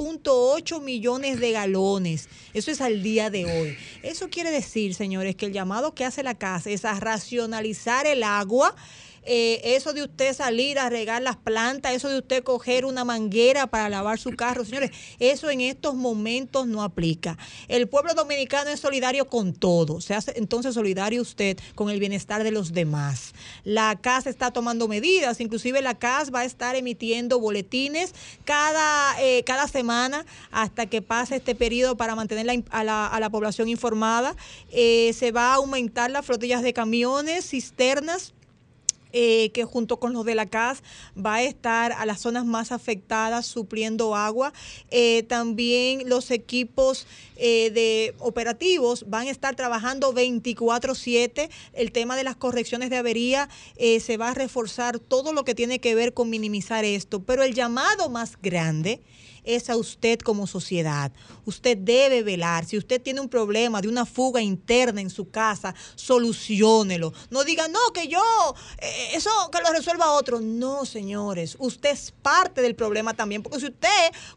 369.8 0.00 0.80
millones 0.80 1.40
de 1.40 1.52
galones. 1.52 2.28
Eso 2.54 2.70
es 2.70 2.80
al 2.80 3.02
día 3.02 3.28
de 3.28 3.44
hoy. 3.44 3.76
Eso 4.02 4.30
quiere 4.30 4.50
decir, 4.50 4.94
señores, 4.94 5.36
que 5.36 5.46
el 5.46 5.52
llamado 5.52 5.94
que 5.94 6.06
hace 6.06 6.22
la 6.22 6.34
casa 6.34 6.70
es 6.70 6.84
a 6.86 6.98
racionalizar 6.98 8.06
el 8.06 8.22
agua. 8.22 8.74
Eh, 9.24 9.60
eso 9.76 9.92
de 9.92 10.02
usted 10.02 10.34
salir 10.34 10.78
a 10.78 10.88
regar 10.88 11.20
las 11.22 11.36
plantas, 11.36 11.92
eso 11.92 12.08
de 12.08 12.18
usted 12.18 12.42
coger 12.42 12.84
una 12.84 13.04
manguera 13.04 13.66
para 13.66 13.88
lavar 13.88 14.18
su 14.18 14.30
carro, 14.30 14.64
señores, 14.64 14.90
eso 15.18 15.50
en 15.50 15.60
estos 15.60 15.94
momentos 15.94 16.66
no 16.66 16.82
aplica. 16.82 17.36
El 17.68 17.88
pueblo 17.88 18.14
dominicano 18.14 18.70
es 18.70 18.80
solidario 18.80 19.26
con 19.26 19.52
todo, 19.52 20.00
se 20.00 20.14
hace 20.14 20.32
entonces 20.36 20.74
solidario 20.74 21.20
usted 21.20 21.58
con 21.74 21.90
el 21.90 22.00
bienestar 22.00 22.44
de 22.44 22.50
los 22.50 22.72
demás. 22.72 23.34
La 23.64 23.98
CAS 24.00 24.26
está 24.26 24.52
tomando 24.52 24.88
medidas, 24.88 25.40
inclusive 25.40 25.82
la 25.82 25.98
CAS 25.98 26.32
va 26.34 26.40
a 26.40 26.44
estar 26.44 26.74
emitiendo 26.76 27.38
boletines 27.38 28.14
cada, 28.44 29.20
eh, 29.20 29.42
cada 29.44 29.68
semana 29.68 30.24
hasta 30.50 30.86
que 30.86 31.02
pase 31.02 31.36
este 31.36 31.54
periodo 31.54 31.96
para 31.96 32.14
mantener 32.14 32.64
a, 32.70 32.84
la, 32.84 33.06
a 33.06 33.20
la 33.20 33.30
población 33.30 33.68
informada. 33.68 34.34
Eh, 34.70 35.12
se 35.12 35.30
va 35.30 35.52
a 35.52 35.54
aumentar 35.56 36.10
las 36.10 36.24
flotillas 36.24 36.62
de 36.62 36.72
camiones, 36.72 37.50
cisternas 37.50 38.32
eh, 39.12 39.50
que 39.50 39.64
junto 39.64 39.98
con 39.98 40.12
los 40.12 40.24
de 40.24 40.34
la 40.34 40.46
CAS 40.46 40.82
va 41.16 41.36
a 41.36 41.42
estar 41.42 41.92
a 41.92 42.06
las 42.06 42.20
zonas 42.20 42.44
más 42.44 42.72
afectadas 42.72 43.46
supliendo 43.46 44.14
agua. 44.14 44.52
Eh, 44.90 45.24
también 45.24 46.08
los 46.08 46.30
equipos 46.30 47.06
eh, 47.36 47.70
de 47.70 48.14
operativos 48.18 49.04
van 49.08 49.28
a 49.28 49.30
estar 49.30 49.56
trabajando 49.56 50.12
24/7. 50.12 51.48
El 51.72 51.90
tema 51.90 52.16
de 52.16 52.24
las 52.24 52.36
correcciones 52.36 52.90
de 52.90 52.98
avería 52.98 53.48
eh, 53.76 54.00
se 54.00 54.16
va 54.16 54.28
a 54.28 54.34
reforzar 54.34 54.98
todo 54.98 55.32
lo 55.32 55.44
que 55.44 55.54
tiene 55.54 55.78
que 55.78 55.94
ver 55.94 56.12
con 56.12 56.28
minimizar 56.28 56.84
esto. 56.84 57.20
Pero 57.20 57.42
el 57.42 57.54
llamado 57.54 58.10
más 58.10 58.36
grande 58.40 59.00
es 59.44 59.70
a 59.70 59.76
usted 59.76 60.18
como 60.18 60.46
sociedad. 60.46 61.12
Usted 61.44 61.76
debe 61.76 62.22
velar. 62.22 62.64
Si 62.64 62.76
usted 62.76 63.00
tiene 63.00 63.20
un 63.20 63.28
problema 63.28 63.80
de 63.80 63.88
una 63.88 64.06
fuga 64.06 64.40
interna 64.40 65.00
en 65.00 65.10
su 65.10 65.30
casa, 65.30 65.74
solucionelo. 65.94 67.12
No 67.30 67.44
diga, 67.44 67.68
no, 67.68 67.78
que 67.92 68.08
yo, 68.08 68.22
eh, 68.78 69.10
eso 69.14 69.30
que 69.52 69.60
lo 69.62 69.72
resuelva 69.72 70.12
otro. 70.12 70.40
No, 70.40 70.84
señores, 70.84 71.56
usted 71.58 71.90
es 71.90 72.12
parte 72.22 72.62
del 72.62 72.74
problema 72.74 73.14
también, 73.14 73.42
porque 73.42 73.60
si 73.60 73.66
usted 73.66 73.88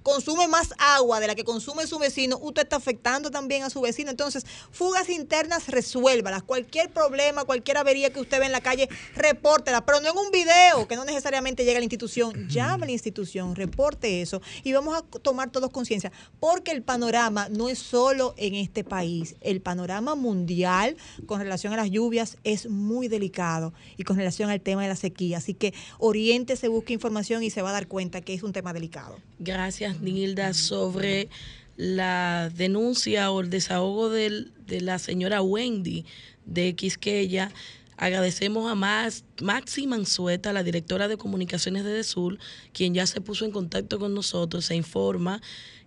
consume 0.01 0.47
más 0.47 0.74
agua 0.78 1.20
de 1.20 1.28
la 1.28 1.36
que 1.36 1.43
consume 1.43 1.88
su 1.88 1.99
vecino, 1.99 2.38
usted 2.41 2.64
está 2.64 2.78
afectando 2.78 3.32
también 3.32 3.64
a 3.64 3.70
su 3.70 3.82
vecino. 3.82 4.12
Entonces, 4.12 4.45
fugas 4.72 5.10
internas, 5.10 5.68
resuélvalas. 5.68 6.43
Cualquier 6.43 6.91
problema, 6.91 7.45
cualquier 7.45 7.78
avería 7.78 8.12
que 8.12 8.20
usted 8.20 8.39
ve 8.39 8.45
en 8.45 8.51
la 8.51 8.62
calle, 8.62 8.89
repórtela, 9.16 9.86
pero 9.86 9.99
no 10.01 10.10
en 10.10 10.18
un 10.18 10.32
video, 10.32 10.88
que 10.88 10.95
no 10.95 11.06
necesariamente 11.06 11.64
llega 11.66 11.78
a 11.78 11.80
la 11.80 11.86
institución. 11.86 12.47
Llame 12.47 12.84
a 12.84 12.88
la 12.88 12.91
institución, 12.91 13.56
reporte 13.56 14.22
eso 14.22 14.41
y 14.64 14.74
vamos 14.74 14.93
a 14.94 15.02
tomar 15.02 15.52
todos 15.52 15.70
conciencia, 15.72 16.12
porque 16.39 16.72
el 16.72 16.82
panorama 16.84 17.50
no 17.50 17.70
es 17.70 17.80
solo 17.80 18.34
en 18.38 18.56
este 18.56 18.84
país, 18.84 19.36
el 19.41 19.62
panorama 19.62 20.16
mundial 20.16 20.96
con 21.26 21.39
relación 21.39 21.74
a 21.74 21.78
las 21.78 21.89
lluvias 21.91 22.38
es 22.44 22.70
muy 22.70 23.08
delicado 23.08 23.74
y 23.98 24.04
con 24.04 24.18
relación 24.18 24.50
al 24.50 24.62
tema 24.62 24.84
de 24.84 24.89
la 24.89 24.96
sequía. 24.96 25.38
Así 25.38 25.54
que 25.54 25.74
oriéntese, 26.00 26.68
busque 26.68 26.94
información 26.94 27.44
y 27.44 27.50
se 27.50 27.62
va 27.62 27.70
a 27.70 27.74
dar 27.74 27.88
cuenta 27.88 28.22
que 28.22 28.34
es 28.34 28.43
un 28.43 28.54
tema 28.54 28.74
delicado. 28.74 29.17
Gracias, 29.39 30.00
Nilda, 30.01 30.54
sobre 30.54 31.30
la 31.76 32.51
denuncia 32.55 33.32
o 33.32 33.42
el 33.42 33.50
desahogo 33.50 34.09
del- 34.09 34.51
de 34.67 34.82
la 34.82 35.00
señora 35.00 35.42
Wendy 35.42 36.05
de 36.46 36.76
Quisqueya. 36.76 37.51
Agradecemos 38.04 38.70
a 38.70 38.75
Max, 38.75 39.24
Maxi 39.42 39.88
Mansueta, 39.88 40.51
la 40.51 40.62
directora 40.63 41.08
de 41.08 41.16
comunicaciones 41.16 41.86
de 41.86 41.93
DESUR, 41.93 42.38
quien 42.74 42.93
ya 42.93 43.08
se 43.08 43.21
puso 43.21 43.46
en 43.46 43.51
contacto 43.51 43.97
con 43.97 44.13
nosotros, 44.13 44.66
se 44.66 44.75
informa 44.75 45.42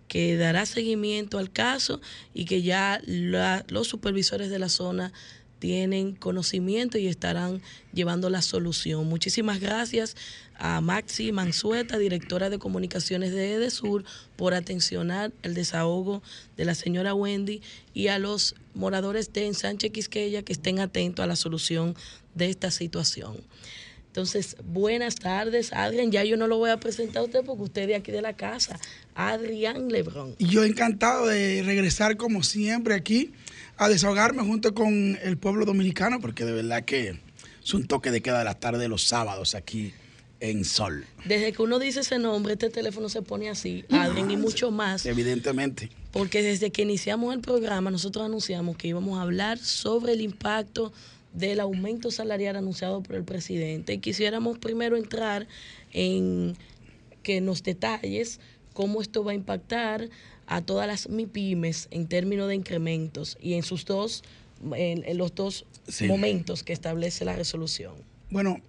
que 0.07 0.35
dará 0.35 0.65
seguimiento 0.65 1.37
al 1.37 1.51
caso 1.51 2.01
y 2.33 2.45
que 2.45 2.63
ya 2.63 2.99
los 3.05 3.87
supervisores 3.87 4.49
de 4.49 4.57
la 4.57 4.69
zona 4.69 5.13
tienen 5.59 6.15
conocimiento 6.15 6.97
y 6.97 7.05
estarán 7.05 7.61
llevando 7.93 8.31
la 8.31 8.41
solución. 8.41 9.07
Muchísimas 9.07 9.59
gracias 9.59 10.15
a 10.57 10.81
Maxi 10.81 11.31
Mansueta, 11.31 11.97
directora 11.97 12.49
de 12.49 12.59
comunicaciones 12.59 13.31
de 13.31 13.53
EDESUR, 13.53 14.03
por 14.35 14.53
atencionar 14.53 15.31
el 15.43 15.53
desahogo 15.53 16.23
de 16.55 16.65
la 16.65 16.75
señora 16.75 17.13
Wendy 17.13 17.61
y 17.93 18.07
a 18.07 18.19
los 18.19 18.55
moradores 18.73 19.33
de 19.33 19.47
Ensanche 19.47 19.91
Quisqueya 19.91 20.43
que 20.43 20.53
estén 20.53 20.79
atentos 20.79 21.23
a 21.23 21.27
la 21.27 21.35
solución 21.35 21.95
de 22.35 22.49
esta 22.49 22.71
situación. 22.71 23.37
Entonces, 24.07 24.57
buenas 24.63 25.15
tardes, 25.15 25.71
Adrián. 25.73 26.11
Ya 26.11 26.23
yo 26.23 26.37
no 26.37 26.47
lo 26.47 26.57
voy 26.57 26.71
a 26.71 26.77
presentar 26.77 27.21
a 27.21 27.25
usted 27.25 27.45
porque 27.45 27.63
usted 27.63 27.81
es 27.83 27.87
de 27.89 27.95
aquí 27.95 28.11
de 28.11 28.23
la 28.23 28.33
casa. 28.33 28.79
Adrián 29.13 29.89
Lebrón. 29.89 30.35
Yo 30.39 30.63
encantado 30.63 31.27
de 31.27 31.61
regresar 31.63 32.17
como 32.17 32.41
siempre 32.41 32.95
aquí 32.95 33.31
a 33.77 33.89
desahogarme 33.89 34.41
junto 34.41 34.73
con 34.73 35.19
el 35.21 35.37
pueblo 35.37 35.65
dominicano, 35.65 36.19
porque 36.19 36.45
de 36.45 36.51
verdad 36.51 36.83
que 36.83 37.19
es 37.63 37.73
un 37.75 37.85
toque 37.85 38.09
de 38.09 38.21
queda 38.21 38.39
de 38.39 38.45
la 38.45 38.55
tarde 38.55 38.87
los 38.87 39.03
sábados 39.03 39.53
aquí 39.53 39.93
en 40.39 40.65
Sol. 40.65 41.05
Desde 41.25 41.51
que 41.53 41.61
uno 41.61 41.79
dice 41.79 42.01
ese 42.01 42.19
nombre, 42.19 42.53
este 42.53 42.69
teléfono 42.69 43.09
se 43.09 43.21
pone 43.21 43.49
así, 43.49 43.85
Adrián, 43.89 44.29
y 44.31 44.37
mucho 44.37 44.71
más. 44.71 45.05
Evidentemente. 45.05 45.89
Porque 46.11 46.41
desde 46.41 46.71
que 46.71 46.83
iniciamos 46.83 47.33
el 47.33 47.41
programa, 47.41 47.89
nosotros 47.91 48.25
anunciamos 48.25 48.77
que 48.77 48.87
íbamos 48.89 49.17
a 49.17 49.23
hablar 49.23 49.57
sobre 49.57 50.13
el 50.13 50.21
impacto 50.21 50.91
del 51.33 51.59
aumento 51.59 52.09
salarial 52.11 52.55
anunciado 52.55 53.01
por 53.03 53.15
el 53.15 53.23
presidente. 53.23 53.93
Y 53.93 53.97
quisiéramos 53.99 54.57
primero 54.57 54.95
entrar 54.97 55.47
en 55.91 56.55
que 57.23 57.41
nos 57.41 57.63
detalles 57.63 58.39
cómo 58.73 59.01
esto 59.01 59.23
va 59.23 59.31
a 59.31 59.35
impactar 59.35 60.09
a 60.47 60.61
todas 60.61 60.87
las 60.87 61.09
MIPIMES 61.09 61.87
en 61.91 62.07
términos 62.07 62.47
de 62.47 62.55
incrementos 62.55 63.37
y 63.41 63.53
en 63.55 63.63
sus 63.63 63.85
dos, 63.85 64.23
en, 64.75 65.03
en 65.05 65.17
los 65.17 65.35
dos 65.35 65.65
Sí. 65.89 66.05
momentos 66.05 66.63
que 66.63 66.73
establece 66.73 67.23
la 67.25 67.33
resolución. 67.35 67.93
Bueno, 68.29 68.59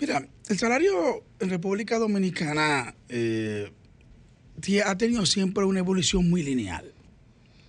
mira, 0.00 0.26
el 0.48 0.58
salario 0.58 1.22
en 1.38 1.50
República 1.50 1.98
Dominicana 1.98 2.94
eh, 3.08 3.70
ha 4.84 4.98
tenido 4.98 5.26
siempre 5.26 5.64
una 5.64 5.80
evolución 5.80 6.28
muy 6.28 6.42
lineal. 6.42 6.92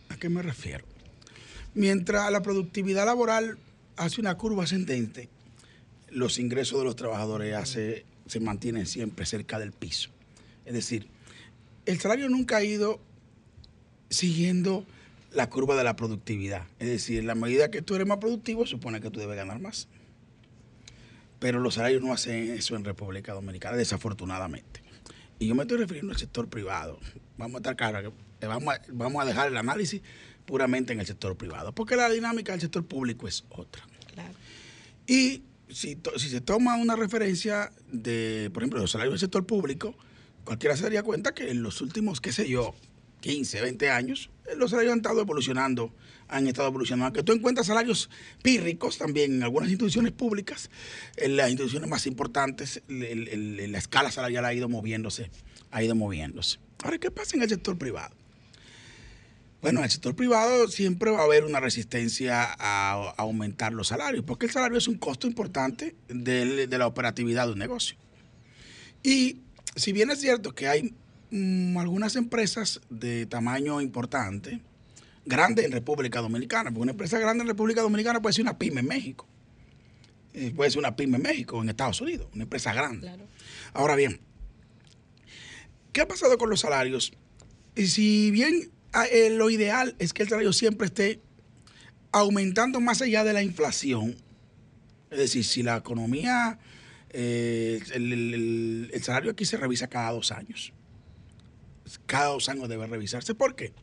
¿A 0.10 0.18
qué 0.18 0.30
me 0.30 0.42
refiero? 0.42 0.86
Mientras 1.74 2.32
la 2.32 2.42
productividad 2.42 3.06
laboral 3.06 3.58
hace 3.96 4.22
una 4.22 4.38
curva 4.38 4.64
ascendente, 4.64 5.30
los 6.10 6.40
ingresos 6.40 6.80
de 6.80 6.86
los 6.86 6.96
trabajadores 6.96 7.70
se 7.70 8.40
mantienen 8.40 8.86
siempre 8.86 9.26
cerca 9.26 9.60
del 9.60 9.72
piso. 9.72 10.10
Es 10.66 10.74
decir, 10.74 11.08
el 11.86 12.00
salario 12.00 12.30
nunca 12.30 12.58
ha 12.58 12.64
ido 12.64 13.00
siguiendo 14.10 14.86
la 15.32 15.50
curva 15.50 15.76
de 15.76 15.84
la 15.84 15.96
productividad. 15.96 16.66
Es 16.80 16.88
decir, 16.88 17.20
en 17.20 17.28
la 17.28 17.36
medida 17.36 17.72
que 17.72 17.82
tú 17.82 17.96
eres 17.96 18.08
más 18.08 18.18
productivo, 18.18 18.66
supone 18.66 19.02
que 19.02 19.10
tú 19.10 19.20
debes 19.20 19.38
ganar 19.38 19.60
más. 19.60 19.88
Pero 21.42 21.60
los 21.60 21.74
salarios 21.74 22.04
no 22.04 22.14
hacen 22.14 22.52
eso 22.52 22.76
en 22.76 22.86
República 22.86 23.34
Dominicana, 23.34 23.76
desafortunadamente. 23.76 24.82
Y 25.40 25.48
yo 25.48 25.56
me 25.56 25.64
estoy 25.64 25.80
refiriendo 25.80 26.14
al 26.14 26.20
sector 26.20 26.48
privado. 26.48 27.00
Vamos 27.38 27.56
a 27.56 27.58
estar 27.58 27.76
claros, 27.76 28.14
vamos 28.42 28.76
a, 28.76 28.82
vamos 28.94 29.24
a 29.24 29.26
dejar 29.26 29.48
el 29.48 29.58
análisis 29.58 30.04
puramente 30.46 30.94
en 30.94 31.00
el 31.00 31.08
sector 31.08 31.36
privado, 31.36 31.74
porque 31.74 31.96
la 31.96 32.10
dinámica 32.12 32.52
del 32.52 32.62
sector 32.62 32.86
público 32.86 33.28
es 33.28 33.44
otra. 33.50 33.82
Claro. 34.14 34.36
Y 35.08 35.42
si, 35.68 35.96
to- 35.96 36.20
si 36.20 36.30
se 36.30 36.42
toma 36.42 36.76
una 36.76 36.96
referencia 36.96 37.72
de, 37.92 38.52
por 38.54 38.62
ejemplo, 38.62 38.80
los 38.80 38.92
salarios 38.92 39.14
del 39.14 39.20
sector 39.20 39.44
público, 39.48 39.96
cualquiera 40.44 40.78
se 40.78 40.84
daría 40.84 41.02
cuenta 41.02 41.34
que 41.34 41.50
en 41.50 41.64
los 41.64 41.82
últimos, 41.82 42.22
qué 42.22 42.32
sé 42.32 42.48
yo, 42.48 42.76
15, 43.22 43.62
20 43.62 43.90
años, 43.90 44.30
los 44.58 44.70
salarios 44.70 44.94
han 44.94 45.00
estado 45.00 45.22
evolucionando, 45.22 45.92
han 46.32 46.48
estado 46.48 46.68
evolucionando. 46.70 47.06
Aunque 47.06 47.24
tú 47.24 47.34
encuentras 47.34 47.68
salarios 47.68 48.10
pírricos 48.42 48.98
también 48.98 49.36
en 49.36 49.44
algunas 49.44 49.70
instituciones 49.70 50.12
públicas, 50.12 50.70
en 51.18 51.38
las 51.38 51.50
instituciones 51.50 51.90
más 51.90 52.08
importantes, 52.08 52.82
la 52.88 53.78
escala 53.78 54.12
salarial 54.12 54.46
ha 54.46 54.54
ido 54.54 54.70
moviéndose, 54.70 55.30
ha 55.70 55.84
ido 55.84 55.94
moviéndose. 55.96 56.60
Ahora, 56.84 56.98
¿qué 56.98 57.12
pasa 57.12 57.36
en 57.36 57.44
el 57.44 57.50
sector 57.50 57.78
privado? 57.78 58.16
Bueno, 59.62 59.80
en 59.80 59.86
el 59.86 59.92
sector 59.92 60.16
privado 60.16 60.68
siempre 60.68 61.12
va 61.12 61.20
a 61.20 61.24
haber 61.26 61.44
una 61.44 61.60
resistencia 61.60 62.56
a, 62.58 63.14
aumentar 63.18 63.74
los 63.74 63.90
salarios, 63.90 64.24
porque 64.26 64.48
el 64.48 64.52
salario 64.52 64.78
es 64.78 64.88
un 64.88 64.98
costo 64.98 65.28
importante 65.28 65.96
de 66.08 66.68
la 66.68 66.88
operatividad 66.88 67.46
de 67.46 67.54
un 67.54 67.60
negocio. 67.60 67.96
Y 69.04 69.42
si 69.76 69.92
bien 69.94 70.10
es 70.10 70.20
cierto 70.20 70.54
que 70.54 70.68
hay 70.68 70.96
mm, 71.30 71.78
algunas 71.78 72.16
empresas 72.16 72.82
de 72.90 73.28
tamaño 73.28 73.82
importante, 73.82 74.62
grande 75.26 75.66
en 75.66 75.72
República 75.72 76.20
Dominicana, 76.22 76.70
porque 76.72 76.82
una 76.82 76.92
empresa 76.92 77.20
grande 77.20 77.42
en 77.44 77.48
República 77.48 77.82
Dominicana 77.82 78.22
puede 78.22 78.34
ser 78.34 78.44
una 78.44 78.58
pyme 78.58 78.80
en 78.82 78.88
México, 78.88 79.28
eh, 80.34 80.52
puede 80.56 80.72
ser 80.72 80.80
una 80.80 80.96
pyme 80.96 81.18
en 81.18 81.24
México, 81.24 81.62
en 81.62 81.70
Estados 81.70 82.02
Unidos, 82.02 82.28
una 82.34 82.44
empresa 82.44 82.74
grande. 82.74 83.02
Claro. 83.08 83.26
Ahora 83.74 83.96
bien, 83.96 84.20
¿qué 85.94 86.02
ha 86.02 86.08
pasado 86.08 86.38
con 86.38 86.50
los 86.50 86.62
salarios? 86.62 87.14
Y 87.76 87.88
si 87.88 88.32
bien 88.32 88.72
ah, 88.94 89.06
eh, 89.06 89.30
lo 89.30 89.50
ideal 89.50 89.96
es 90.00 90.14
que 90.14 90.24
el 90.24 90.30
salario 90.30 90.54
siempre 90.54 90.88
esté 90.88 91.20
aumentando 92.12 92.82
más 92.82 93.02
allá 93.02 93.24
de 93.24 93.34
la 93.34 93.44
inflación, 93.44 94.16
es 95.10 95.18
decir, 95.18 95.44
si 95.46 95.64
la 95.64 95.78
economía, 95.78 96.60
eh, 97.12 97.82
el, 97.94 98.12
el- 98.14 98.34
el- 98.34 98.92
el 98.94 99.04
salario 99.04 99.32
aquí 99.32 99.46
se 99.46 99.58
revisa 99.58 99.88
cada 99.88 100.12
dos 100.12 100.32
años. 100.32 100.74
Cada 102.06 102.28
dos 102.28 102.48
años 102.50 102.70
debe 102.70 102.88
revisarse. 102.88 103.36
¿Por 103.36 103.56
qué? 103.56 103.74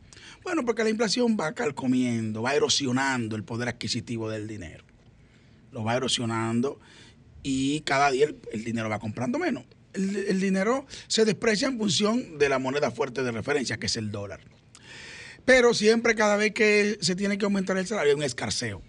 Bueno, 0.43 0.65
porque 0.65 0.83
la 0.83 0.89
inflación 0.89 1.37
va 1.39 1.53
calcomiendo, 1.53 2.41
va 2.41 2.55
erosionando 2.55 3.35
el 3.35 3.43
poder 3.43 3.69
adquisitivo 3.69 4.29
del 4.29 4.47
dinero. 4.47 4.83
Lo 5.71 5.83
va 5.83 5.95
erosionando 5.95 6.79
y 7.43 7.81
cada 7.81 8.11
día 8.11 8.27
el, 8.51 8.63
dinero 8.63 8.89
va 8.89 8.99
comprando 8.99 9.37
menos. 9.37 9.65
El, 9.93 10.15
el 10.15 10.39
dinero 10.39 10.85
se 11.07 11.25
desprecia 11.25 11.67
en 11.67 11.77
función 11.77 12.37
de 12.37 12.49
la 12.49 12.59
moneda 12.59 12.91
fuerte 12.91 13.23
de 13.23 13.31
referencia, 13.31 13.77
que 13.77 13.87
es 13.87 13.97
el 13.97 14.11
dólar. 14.11 14.39
Pero 15.45 15.73
siempre, 15.73 16.15
cada 16.15 16.35
vez 16.35 16.53
que 16.53 16.97
se 17.01 17.15
tiene 17.15 17.37
que 17.37 17.45
aumentar 17.45 17.77
el 17.77 17.87
salario, 17.87 18.11
hay 18.11 18.17
un 18.17 18.23
escarceo 18.23 18.81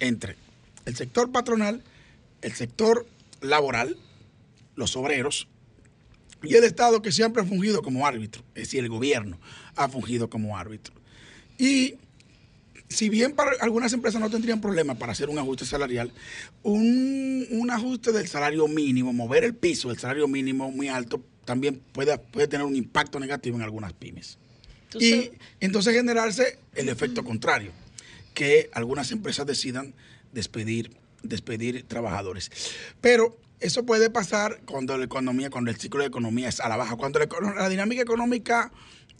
entre 0.00 0.36
el 0.84 0.96
sector 0.96 1.30
patronal, 1.30 1.82
el 2.40 2.52
sector 2.52 3.06
laboral, 3.40 3.96
los 4.74 4.96
obreros 4.96 5.48
y 6.42 6.54
el 6.54 6.64
Estado 6.64 7.02
que 7.02 7.12
siempre 7.12 7.42
ha 7.42 7.46
fungido 7.46 7.82
como 7.82 8.06
árbitro, 8.06 8.42
es 8.54 8.64
decir, 8.64 8.80
el 8.80 8.88
gobierno 8.88 9.38
ha 9.76 9.88
fungido 9.88 10.28
como 10.28 10.56
árbitro. 10.56 10.94
Y 11.58 11.94
si 12.88 13.08
bien 13.08 13.32
para 13.32 13.52
algunas 13.60 13.92
empresas 13.92 14.20
no 14.20 14.30
tendrían 14.30 14.60
problema 14.60 14.94
para 14.94 15.12
hacer 15.12 15.30
un 15.30 15.38
ajuste 15.38 15.64
salarial, 15.64 16.12
un, 16.62 17.46
un 17.50 17.70
ajuste 17.70 18.12
del 18.12 18.28
salario 18.28 18.68
mínimo, 18.68 19.12
mover 19.12 19.44
el 19.44 19.54
piso 19.54 19.88
del 19.88 19.98
salario 19.98 20.28
mínimo 20.28 20.70
muy 20.70 20.88
alto, 20.88 21.22
también 21.44 21.80
puede, 21.92 22.18
puede 22.18 22.48
tener 22.48 22.66
un 22.66 22.76
impacto 22.76 23.18
negativo 23.18 23.56
en 23.56 23.62
algunas 23.62 23.92
pymes. 23.92 24.38
Y 25.00 25.30
entonces 25.60 25.94
generarse 25.94 26.58
el 26.74 26.88
efecto 26.88 27.24
contrario, 27.24 27.72
que 28.34 28.68
algunas 28.74 29.10
empresas 29.10 29.46
decidan 29.46 29.94
despedir, 30.32 30.90
despedir 31.22 31.84
trabajadores. 31.84 32.50
Pero 33.00 33.38
eso 33.62 33.84
puede 33.86 34.10
pasar 34.10 34.60
cuando 34.66 34.96
la 34.98 35.04
economía, 35.04 35.50
cuando 35.50 35.70
el 35.70 35.76
ciclo 35.76 36.00
de 36.00 36.08
economía 36.08 36.48
es 36.48 36.60
a 36.60 36.68
la 36.68 36.76
baja, 36.76 36.96
cuando 36.96 37.18
la, 37.18 37.26
la 37.56 37.68
dinámica 37.68 38.02
económica, 38.02 38.72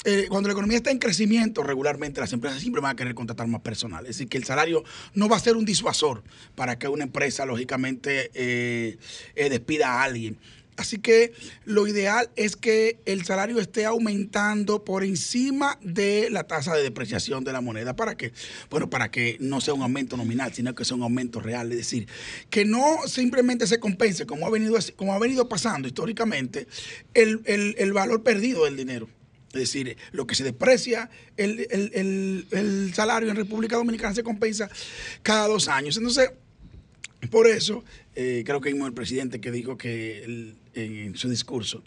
eh, 0.04 0.26
cuando 0.28 0.48
la 0.48 0.52
economía 0.52 0.78
está 0.78 0.90
en 0.90 0.98
crecimiento 0.98 1.62
regularmente, 1.62 2.20
las 2.20 2.32
empresas 2.32 2.60
siempre 2.60 2.82
van 2.82 2.92
a 2.92 2.96
querer 2.96 3.14
contratar 3.14 3.46
más 3.46 3.60
personal. 3.60 4.04
Es 4.04 4.16
decir, 4.16 4.28
que 4.28 4.36
el 4.36 4.44
salario 4.44 4.82
no 5.14 5.28
va 5.28 5.36
a 5.36 5.40
ser 5.40 5.56
un 5.56 5.64
disuasor 5.64 6.24
para 6.56 6.76
que 6.78 6.88
una 6.88 7.04
empresa, 7.04 7.46
lógicamente, 7.46 8.30
eh, 8.34 8.98
eh, 9.36 9.48
despida 9.48 9.92
a 9.92 10.02
alguien. 10.02 10.38
Así 10.76 10.98
que 10.98 11.32
lo 11.66 11.86
ideal 11.86 12.30
es 12.34 12.56
que 12.56 12.98
el 13.04 13.24
salario 13.26 13.60
esté 13.60 13.84
aumentando 13.84 14.84
por 14.84 15.04
encima 15.04 15.78
de 15.82 16.30
la 16.30 16.44
tasa 16.44 16.74
de 16.74 16.82
depreciación 16.82 17.44
de 17.44 17.52
la 17.52 17.60
moneda. 17.60 17.94
¿Para 17.94 18.16
qué? 18.16 18.32
Bueno, 18.70 18.88
para 18.88 19.10
que 19.10 19.36
no 19.38 19.60
sea 19.60 19.74
un 19.74 19.82
aumento 19.82 20.16
nominal, 20.16 20.54
sino 20.54 20.74
que 20.74 20.86
sea 20.86 20.96
un 20.96 21.02
aumento 21.02 21.40
real. 21.40 21.70
Es 21.72 21.78
decir, 21.78 22.08
que 22.48 22.64
no 22.64 22.98
simplemente 23.06 23.66
se 23.66 23.78
compense, 23.80 24.24
como 24.24 24.46
ha 24.46 24.50
venido, 24.50 24.78
como 24.96 25.12
ha 25.12 25.18
venido 25.18 25.46
pasando 25.48 25.86
históricamente, 25.88 26.66
el, 27.12 27.42
el- 27.44 27.74
el 27.78 27.92
valor 27.92 28.22
perdido 28.22 28.64
del 28.64 28.76
dinero. 28.76 29.08
Es 29.48 29.60
decir, 29.60 29.98
lo 30.12 30.26
que 30.26 30.34
se 30.34 30.42
deprecia 30.44 31.10
el, 31.36 31.66
el- 31.70 32.92
salario 32.94 33.28
en 33.28 33.36
República 33.36 33.76
Dominicana 33.76 34.14
se 34.14 34.22
compensa 34.22 34.70
cada 35.22 35.46
dos 35.48 35.68
años. 35.68 35.98
Entonces, 35.98 36.30
por 37.30 37.46
eso, 37.46 37.84
eh, 38.14 38.42
creo 38.46 38.60
que 38.62 38.72
vimos 38.72 38.88
el 38.88 38.94
presidente 38.94 39.40
que 39.40 39.50
dijo 39.52 39.76
que 39.76 40.24
el- 40.24 40.56
en 40.74 41.16
su 41.16 41.28
discurso 41.28 41.82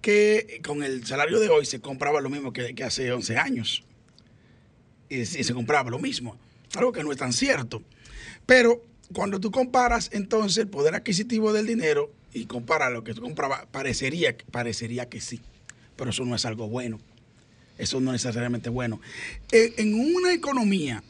que 0.00 0.60
con 0.64 0.82
el 0.82 1.06
salario 1.06 1.38
de 1.40 1.48
hoy 1.48 1.66
se 1.66 1.80
compraba 1.80 2.20
lo 2.20 2.30
mismo 2.30 2.52
que, 2.52 2.74
hace 2.84 3.12
11 3.12 3.36
años. 3.36 3.84
Y, 5.08 5.20
y 5.20 5.26
se 5.26 5.54
compraba 5.54 5.90
lo 5.90 5.98
mismo. 5.98 6.36
Algo 6.74 6.92
que 6.92 7.02
no 7.02 7.12
es 7.12 7.18
tan 7.18 7.32
cierto. 7.32 7.82
Pero 8.46 8.82
cuando 9.12 9.40
tú 9.40 9.50
comparas 9.50 10.10
entonces 10.12 10.58
el 10.58 10.68
poder 10.68 10.94
adquisitivo 10.94 11.52
del 11.52 11.66
dinero 11.66 12.12
y 12.32 12.46
comparas 12.46 12.92
lo 12.92 13.04
que 13.04 13.14
tú 13.14 13.22
comprabas, 13.22 13.66
parecería, 13.66 14.36
parecería 14.50 15.08
que 15.08 15.20
sí, 15.20 15.40
pero 15.96 16.10
eso 16.10 16.24
no 16.24 16.34
es 16.36 16.44
algo 16.44 16.68
bueno. 16.68 16.98
Eso 17.76 17.98
no 18.00 18.10
es 18.10 18.24
necesariamente 18.24 18.68
bueno. 18.68 19.00
Eh, 19.52 19.74
en 19.78 19.94
una 19.94 20.32
economía 20.32 21.02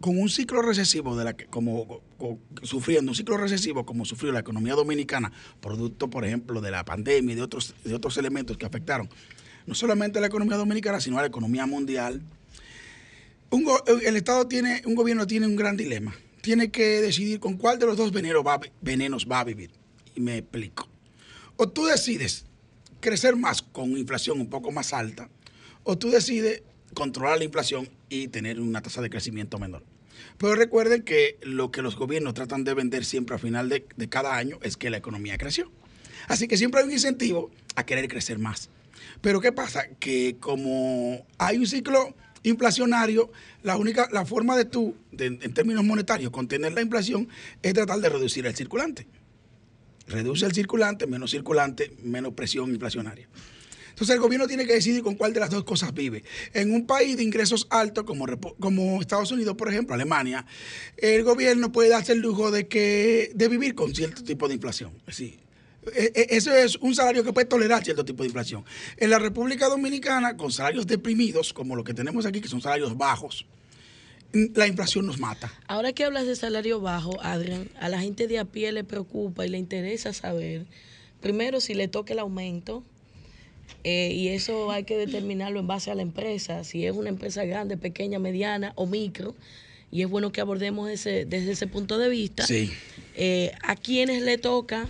con 0.00 0.18
un 0.18 0.28
ciclo 0.28 0.60
recesivo 0.60 1.16
de 1.16 1.24
la 1.24 1.34
que, 1.34 1.46
como, 1.46 2.02
sufriendo 2.62 3.12
un 3.12 3.16
ciclo 3.16 3.36
recesivo 3.36 3.84
como 3.84 4.04
sufrió 4.04 4.32
la 4.32 4.40
economía 4.40 4.74
dominicana, 4.74 5.32
producto, 5.60 6.08
por 6.08 6.24
ejemplo, 6.24 6.60
de 6.60 6.70
la 6.70 6.84
pandemia 6.84 7.32
y 7.32 7.36
de 7.36 7.42
otros, 7.42 7.74
de 7.84 7.94
otros 7.94 8.16
elementos 8.16 8.56
que 8.56 8.66
afectaron 8.66 9.08
no 9.66 9.74
solamente 9.74 10.18
a 10.18 10.20
la 10.20 10.26
economía 10.26 10.56
dominicana, 10.56 11.00
sino 11.00 11.18
a 11.18 11.22
la 11.22 11.28
economía 11.28 11.66
mundial. 11.66 12.22
El 14.02 14.16
Estado 14.16 14.46
tiene, 14.46 14.82
un 14.84 14.94
gobierno 14.94 15.26
tiene 15.26 15.46
un 15.46 15.56
gran 15.56 15.76
dilema. 15.76 16.14
Tiene 16.42 16.70
que 16.70 17.00
decidir 17.00 17.40
con 17.40 17.56
cuál 17.56 17.78
de 17.78 17.86
los 17.86 17.96
dos 17.96 18.12
venenos 18.12 18.44
va, 18.46 18.60
venenos 18.82 19.26
va 19.30 19.40
a 19.40 19.44
vivir. 19.44 19.70
Y 20.14 20.20
me 20.20 20.38
explico. 20.38 20.88
O 21.56 21.68
tú 21.68 21.86
decides 21.86 22.44
crecer 23.00 23.36
más 23.36 23.62
con 23.62 23.96
inflación 23.96 24.40
un 24.40 24.48
poco 24.48 24.72
más 24.72 24.92
alta, 24.92 25.28
o 25.82 25.96
tú 25.96 26.10
decides 26.10 26.62
controlar 26.94 27.38
la 27.38 27.44
inflación 27.44 27.88
y 28.08 28.28
tener 28.28 28.60
una 28.60 28.82
tasa 28.82 29.02
de 29.02 29.10
crecimiento 29.10 29.58
menor. 29.58 29.82
Pero 30.38 30.54
recuerden 30.54 31.02
que 31.02 31.38
lo 31.42 31.70
que 31.70 31.82
los 31.82 31.96
gobiernos 31.96 32.34
tratan 32.34 32.64
de 32.64 32.74
vender 32.74 33.04
siempre 33.04 33.34
al 33.34 33.40
final 33.40 33.68
de, 33.68 33.84
cada 34.08 34.36
año 34.36 34.58
es 34.62 34.76
que 34.76 34.90
la 34.90 34.96
economía 34.96 35.38
creció. 35.38 35.70
Así 36.28 36.48
que 36.48 36.56
siempre 36.56 36.80
hay 36.80 36.86
un 36.86 36.92
incentivo 36.92 37.50
a 37.76 37.84
querer 37.86 38.08
crecer 38.08 38.38
más. 38.38 38.68
Pero 39.20 39.40
¿qué 39.40 39.52
pasa? 39.52 39.86
Que 39.98 40.36
como 40.40 41.26
hay 41.38 41.58
un 41.58 41.66
ciclo 41.66 42.14
inflacionario, 42.42 43.30
la 43.62 43.76
única, 43.76 44.08
la 44.12 44.26
forma 44.26 44.56
de 44.56 44.64
tú, 44.64 44.96
en 45.18 45.54
términos 45.54 45.84
monetarios, 45.84 46.30
contener 46.30 46.72
la 46.72 46.82
inflación 46.82 47.28
es 47.62 47.74
tratar 47.74 48.00
de 48.00 48.08
reducir 48.08 48.46
el 48.46 48.54
circulante. 48.54 49.06
Reduce 50.06 50.44
el 50.44 50.52
circulante, 50.52 51.06
menos 51.06 51.30
circulante, 51.30 51.92
menos 52.02 52.34
presión 52.34 52.70
inflacionaria. 52.70 53.28
Entonces 53.94 54.16
el 54.16 54.20
gobierno 54.20 54.48
tiene 54.48 54.66
que 54.66 54.72
decidir 54.72 55.04
con 55.04 55.14
cuál 55.14 55.32
de 55.32 55.38
las 55.38 55.50
dos 55.50 55.62
cosas 55.62 55.94
vive. 55.94 56.24
En 56.52 56.74
un 56.74 56.84
país 56.84 57.16
de 57.16 57.22
ingresos 57.22 57.68
altos 57.70 58.02
como, 58.02 58.26
como 58.58 59.00
Estados 59.00 59.30
Unidos, 59.30 59.54
por 59.54 59.68
ejemplo, 59.68 59.94
Alemania, 59.94 60.44
el 60.96 61.22
gobierno 61.22 61.70
puede 61.70 61.90
darse 61.90 62.10
el 62.10 62.18
lujo 62.18 62.50
de, 62.50 62.66
que, 62.66 63.30
de 63.36 63.48
vivir 63.48 63.76
con 63.76 63.94
cierto 63.94 64.24
tipo 64.24 64.48
de 64.48 64.54
inflación. 64.54 64.90
Decir, 65.06 65.38
e- 65.94 66.10
e- 66.12 66.26
eso 66.36 66.52
es 66.52 66.74
un 66.76 66.92
salario 66.96 67.22
que 67.22 67.32
puede 67.32 67.46
tolerar 67.46 67.84
cierto 67.84 68.04
tipo 68.04 68.24
de 68.24 68.26
inflación. 68.30 68.64
En 68.96 69.10
la 69.10 69.20
República 69.20 69.68
Dominicana, 69.68 70.36
con 70.36 70.50
salarios 70.50 70.88
deprimidos, 70.88 71.52
como 71.52 71.76
lo 71.76 71.84
que 71.84 71.94
tenemos 71.94 72.26
aquí, 72.26 72.40
que 72.40 72.48
son 72.48 72.60
salarios 72.60 72.96
bajos, 72.98 73.46
la 74.32 74.66
inflación 74.66 75.06
nos 75.06 75.20
mata. 75.20 75.52
Ahora 75.68 75.92
que 75.92 76.02
hablas 76.02 76.26
de 76.26 76.34
salario 76.34 76.80
bajo, 76.80 77.22
Adrián, 77.22 77.70
a 77.78 77.88
la 77.88 78.00
gente 78.00 78.26
de 78.26 78.40
a 78.40 78.44
pie 78.44 78.72
le 78.72 78.82
preocupa 78.82 79.46
y 79.46 79.48
le 79.50 79.58
interesa 79.58 80.12
saber, 80.12 80.66
primero, 81.20 81.60
si 81.60 81.74
le 81.74 81.86
toca 81.86 82.12
el 82.12 82.18
aumento, 82.18 82.82
eh, 83.84 84.12
y 84.14 84.28
eso 84.28 84.70
hay 84.70 84.84
que 84.84 84.96
determinarlo 84.96 85.60
en 85.60 85.66
base 85.66 85.90
a 85.90 85.94
la 85.94 86.02
empresa, 86.02 86.64
si 86.64 86.86
es 86.86 86.94
una 86.94 87.10
empresa 87.10 87.44
grande, 87.44 87.76
pequeña, 87.76 88.18
mediana 88.18 88.72
o 88.76 88.86
micro, 88.86 89.34
y 89.90 90.02
es 90.02 90.08
bueno 90.08 90.32
que 90.32 90.40
abordemos 90.40 90.90
ese, 90.90 91.24
desde 91.26 91.52
ese 91.52 91.66
punto 91.66 91.98
de 91.98 92.08
vista. 92.08 92.46
Sí. 92.46 92.72
Eh, 93.14 93.52
a 93.62 93.76
quienes 93.76 94.22
le 94.22 94.38
toca 94.38 94.86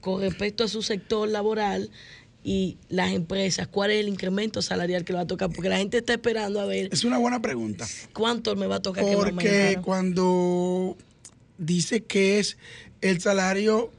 con 0.00 0.20
respecto 0.20 0.64
a 0.64 0.68
su 0.68 0.82
sector 0.82 1.28
laboral 1.28 1.90
y 2.44 2.76
las 2.88 3.12
empresas, 3.12 3.68
cuál 3.68 3.90
es 3.90 4.00
el 4.00 4.08
incremento 4.08 4.62
salarial 4.62 5.04
que 5.04 5.12
le 5.12 5.18
va 5.18 5.22
a 5.22 5.26
tocar, 5.26 5.50
porque 5.50 5.68
la 5.68 5.76
gente 5.76 5.98
está 5.98 6.14
esperando 6.14 6.60
a 6.60 6.66
ver 6.66 6.88
Es 6.92 7.04
una 7.04 7.18
buena 7.18 7.42
pregunta. 7.42 7.86
cuánto 8.12 8.56
me 8.56 8.66
va 8.66 8.76
a 8.76 8.82
tocar 8.82 9.04
que 9.04 9.10
me 9.10 9.16
Porque 9.16 9.78
cuando 9.82 10.96
dice 11.58 12.02
que 12.02 12.38
es 12.38 12.56
el 13.00 13.20
salario 13.20 13.90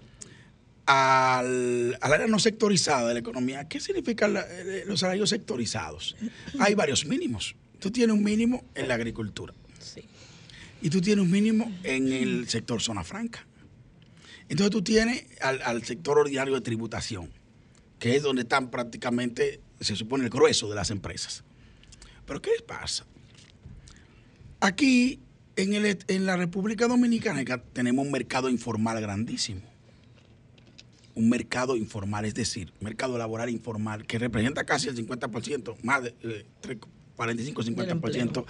al, 0.86 1.98
al 2.02 2.14
área 2.14 2.28
no 2.28 2.40
sectorizada 2.40 3.08
de 3.08 3.14
la 3.14 3.20
economía, 3.22 3.68
¿qué 3.68 3.80
significan 3.80 4.34
la- 4.34 4.46
eh, 4.50 4.84
los 4.86 5.00
salarios 5.00 5.30
sectorizados? 5.30 6.16
Hay 6.60 6.74
varios 6.76 7.06
mínimos. 7.06 7.56
Tú 7.80 7.92
tienes 7.92 8.16
un 8.16 8.24
mínimo 8.24 8.64
en 8.76 8.88
la 8.88 8.96
agricultura 8.96 9.54
Sí. 9.80 10.02
y 10.82 10.90
tú 10.90 11.02
tienes 11.02 11.24
un 11.24 11.32
mínimo 11.32 11.72
en 11.84 12.12
el 12.12 12.48
sector 12.50 12.82
zona 12.82 13.04
franca. 13.04 13.46
Entonces 14.50 14.72
tú 14.72 14.82
tienes 14.84 15.26
al, 15.42 15.62
al 15.62 15.84
sector 15.84 16.18
ordinario 16.20 16.54
de 16.54 16.62
tributación, 16.62 17.30
que 18.00 18.16
es 18.16 18.24
donde 18.24 18.42
están 18.44 18.70
prácticamente, 18.70 19.62
se 19.80 19.96
supone, 19.96 20.26
el 20.26 20.30
grueso 20.30 20.70
de 20.70 20.76
las 20.76 20.92
empresas. 20.92 21.44
Pero 22.26 22.42
¿qué 22.42 22.52
pasa? 22.66 23.06
Aquí, 24.60 25.20
en, 25.56 25.74
el, 25.74 25.98
en 26.08 26.26
la 26.26 26.38
República 26.38 26.88
Dominicana, 26.88 27.44
tenemos 27.74 28.06
un 28.06 28.12
mercado 28.12 28.50
informal 28.50 29.00
grandísimo. 29.02 29.62
Un 31.16 31.30
mercado 31.30 31.76
informal, 31.76 32.26
es 32.26 32.34
decir, 32.34 32.72
un 32.80 32.86
mercado 32.86 33.18
laboral 33.18 33.50
informal, 33.50 34.06
que 34.08 34.18
representa 34.18 34.64
casi 34.66 34.88
el 34.90 34.96
50%, 34.96 35.76
más 35.84 36.04
de 36.04 36.16
eh, 36.24 36.46
tre- 36.62 36.80
45-50% 37.18 38.46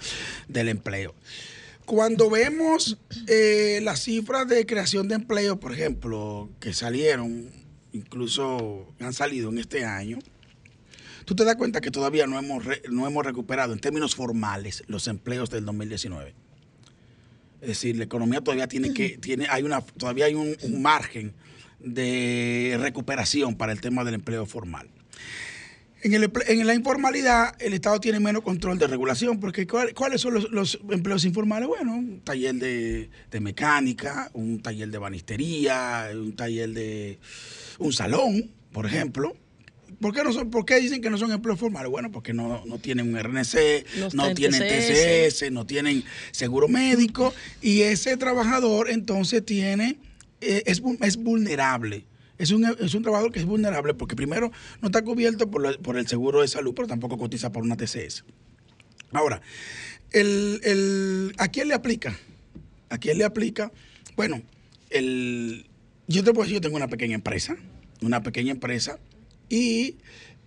del 0.48 0.68
empleo. 0.70 1.14
Cuando 1.84 2.30
vemos 2.30 2.96
eh, 3.26 3.80
las 3.82 4.00
cifras 4.02 4.48
de 4.48 4.64
creación 4.64 5.08
de 5.08 5.16
empleo, 5.16 5.60
por 5.60 5.72
ejemplo, 5.74 6.48
que 6.60 6.72
salieron, 6.72 7.50
incluso 7.92 8.94
han 9.00 9.12
salido 9.12 9.50
en 9.50 9.58
este 9.58 9.84
año, 9.84 10.18
tú 11.26 11.34
te 11.34 11.44
das 11.44 11.56
cuenta 11.56 11.82
que 11.82 11.90
todavía 11.90 12.26
no 12.26 12.38
hemos, 12.38 12.64
re- 12.64 12.82
no 12.90 13.06
hemos 13.06 13.26
recuperado 13.26 13.74
en 13.74 13.80
términos 13.80 14.14
formales 14.14 14.82
los 14.86 15.06
empleos 15.08 15.50
del 15.50 15.66
2019. 15.66 16.34
Es 17.60 17.68
decir, 17.68 17.96
la 17.96 18.04
economía 18.04 18.40
todavía 18.40 18.66
tiene 18.68 18.94
que, 18.94 19.18
tiene, 19.18 19.46
hay 19.50 19.62
una, 19.62 19.82
todavía 19.82 20.24
hay 20.26 20.34
un, 20.34 20.56
un 20.62 20.80
margen 20.82 21.34
de 21.84 22.76
recuperación 22.80 23.56
para 23.56 23.72
el 23.72 23.80
tema 23.80 24.04
del 24.04 24.14
empleo 24.14 24.46
formal. 24.46 24.88
En, 26.02 26.12
el 26.12 26.30
emple- 26.30 26.44
en 26.48 26.66
la 26.66 26.74
informalidad, 26.74 27.54
el 27.60 27.72
Estado 27.72 27.98
tiene 27.98 28.20
menos 28.20 28.42
control 28.42 28.78
de 28.78 28.86
regulación, 28.86 29.40
porque 29.40 29.66
¿cuál- 29.66 29.94
¿cuáles 29.94 30.20
son 30.20 30.34
los, 30.34 30.50
los 30.50 30.78
empleos 30.90 31.24
informales? 31.24 31.66
Bueno, 31.66 31.94
un 31.96 32.20
taller 32.20 32.54
de, 32.56 33.08
de 33.30 33.40
mecánica, 33.40 34.30
un 34.34 34.60
taller 34.60 34.90
de 34.90 34.98
banistería, 34.98 36.08
un 36.14 36.36
taller 36.36 36.70
de 36.74 37.18
un 37.78 37.92
salón, 37.94 38.50
por 38.72 38.84
ejemplo. 38.84 39.34
¿Por 40.00 40.12
qué, 40.12 40.22
no 40.24 40.32
son, 40.32 40.50
¿Por 40.50 40.66
qué 40.66 40.78
dicen 40.80 41.00
que 41.00 41.08
no 41.08 41.16
son 41.16 41.32
empleos 41.32 41.58
formales? 41.58 41.90
Bueno, 41.90 42.10
porque 42.10 42.34
no, 42.34 42.62
no 42.66 42.78
tienen 42.78 43.08
un 43.14 43.18
RNC, 43.18 43.86
No 44.12 44.34
tienen 44.34 44.60
TCS. 45.30 45.52
No 45.52 45.64
tienen 45.66 46.04
seguro 46.32 46.68
médico, 46.68 47.32
y 47.62 47.80
ese 47.82 48.16
trabajador 48.18 48.90
entonces 48.90 49.42
tiene, 49.46 49.96
es, 50.66 50.82
vu- 50.82 50.98
es 51.04 51.16
vulnerable. 51.16 52.04
Es 52.38 52.50
un, 52.50 52.64
es 52.64 52.94
un 52.94 53.02
trabajador 53.02 53.30
que 53.32 53.38
es 53.38 53.44
vulnerable 53.44 53.94
porque 53.94 54.16
primero 54.16 54.50
no 54.82 54.88
está 54.88 55.02
cubierto 55.02 55.50
por, 55.50 55.78
por 55.80 55.96
el 55.96 56.06
seguro 56.08 56.40
de 56.40 56.48
salud, 56.48 56.72
pero 56.74 56.88
tampoco 56.88 57.16
cotiza 57.16 57.52
por 57.52 57.62
una 57.62 57.76
TCS. 57.76 58.24
Ahora, 59.12 59.40
el, 60.10 60.60
el- 60.64 61.32
¿a 61.38 61.48
quién 61.48 61.68
le 61.68 61.74
aplica? 61.74 62.18
¿A 62.90 62.98
quién 62.98 63.18
le 63.18 63.24
aplica? 63.24 63.70
Bueno, 64.16 64.42
el, 64.90 65.66
yo 66.08 66.24
te 66.24 66.32
puedo 66.32 66.42
decir, 66.44 66.54
yo 66.56 66.60
tengo 66.60 66.76
una 66.76 66.88
pequeña 66.88 67.14
empresa, 67.14 67.56
una 68.02 68.22
pequeña 68.22 68.50
empresa, 68.52 68.98
y, 69.48 69.96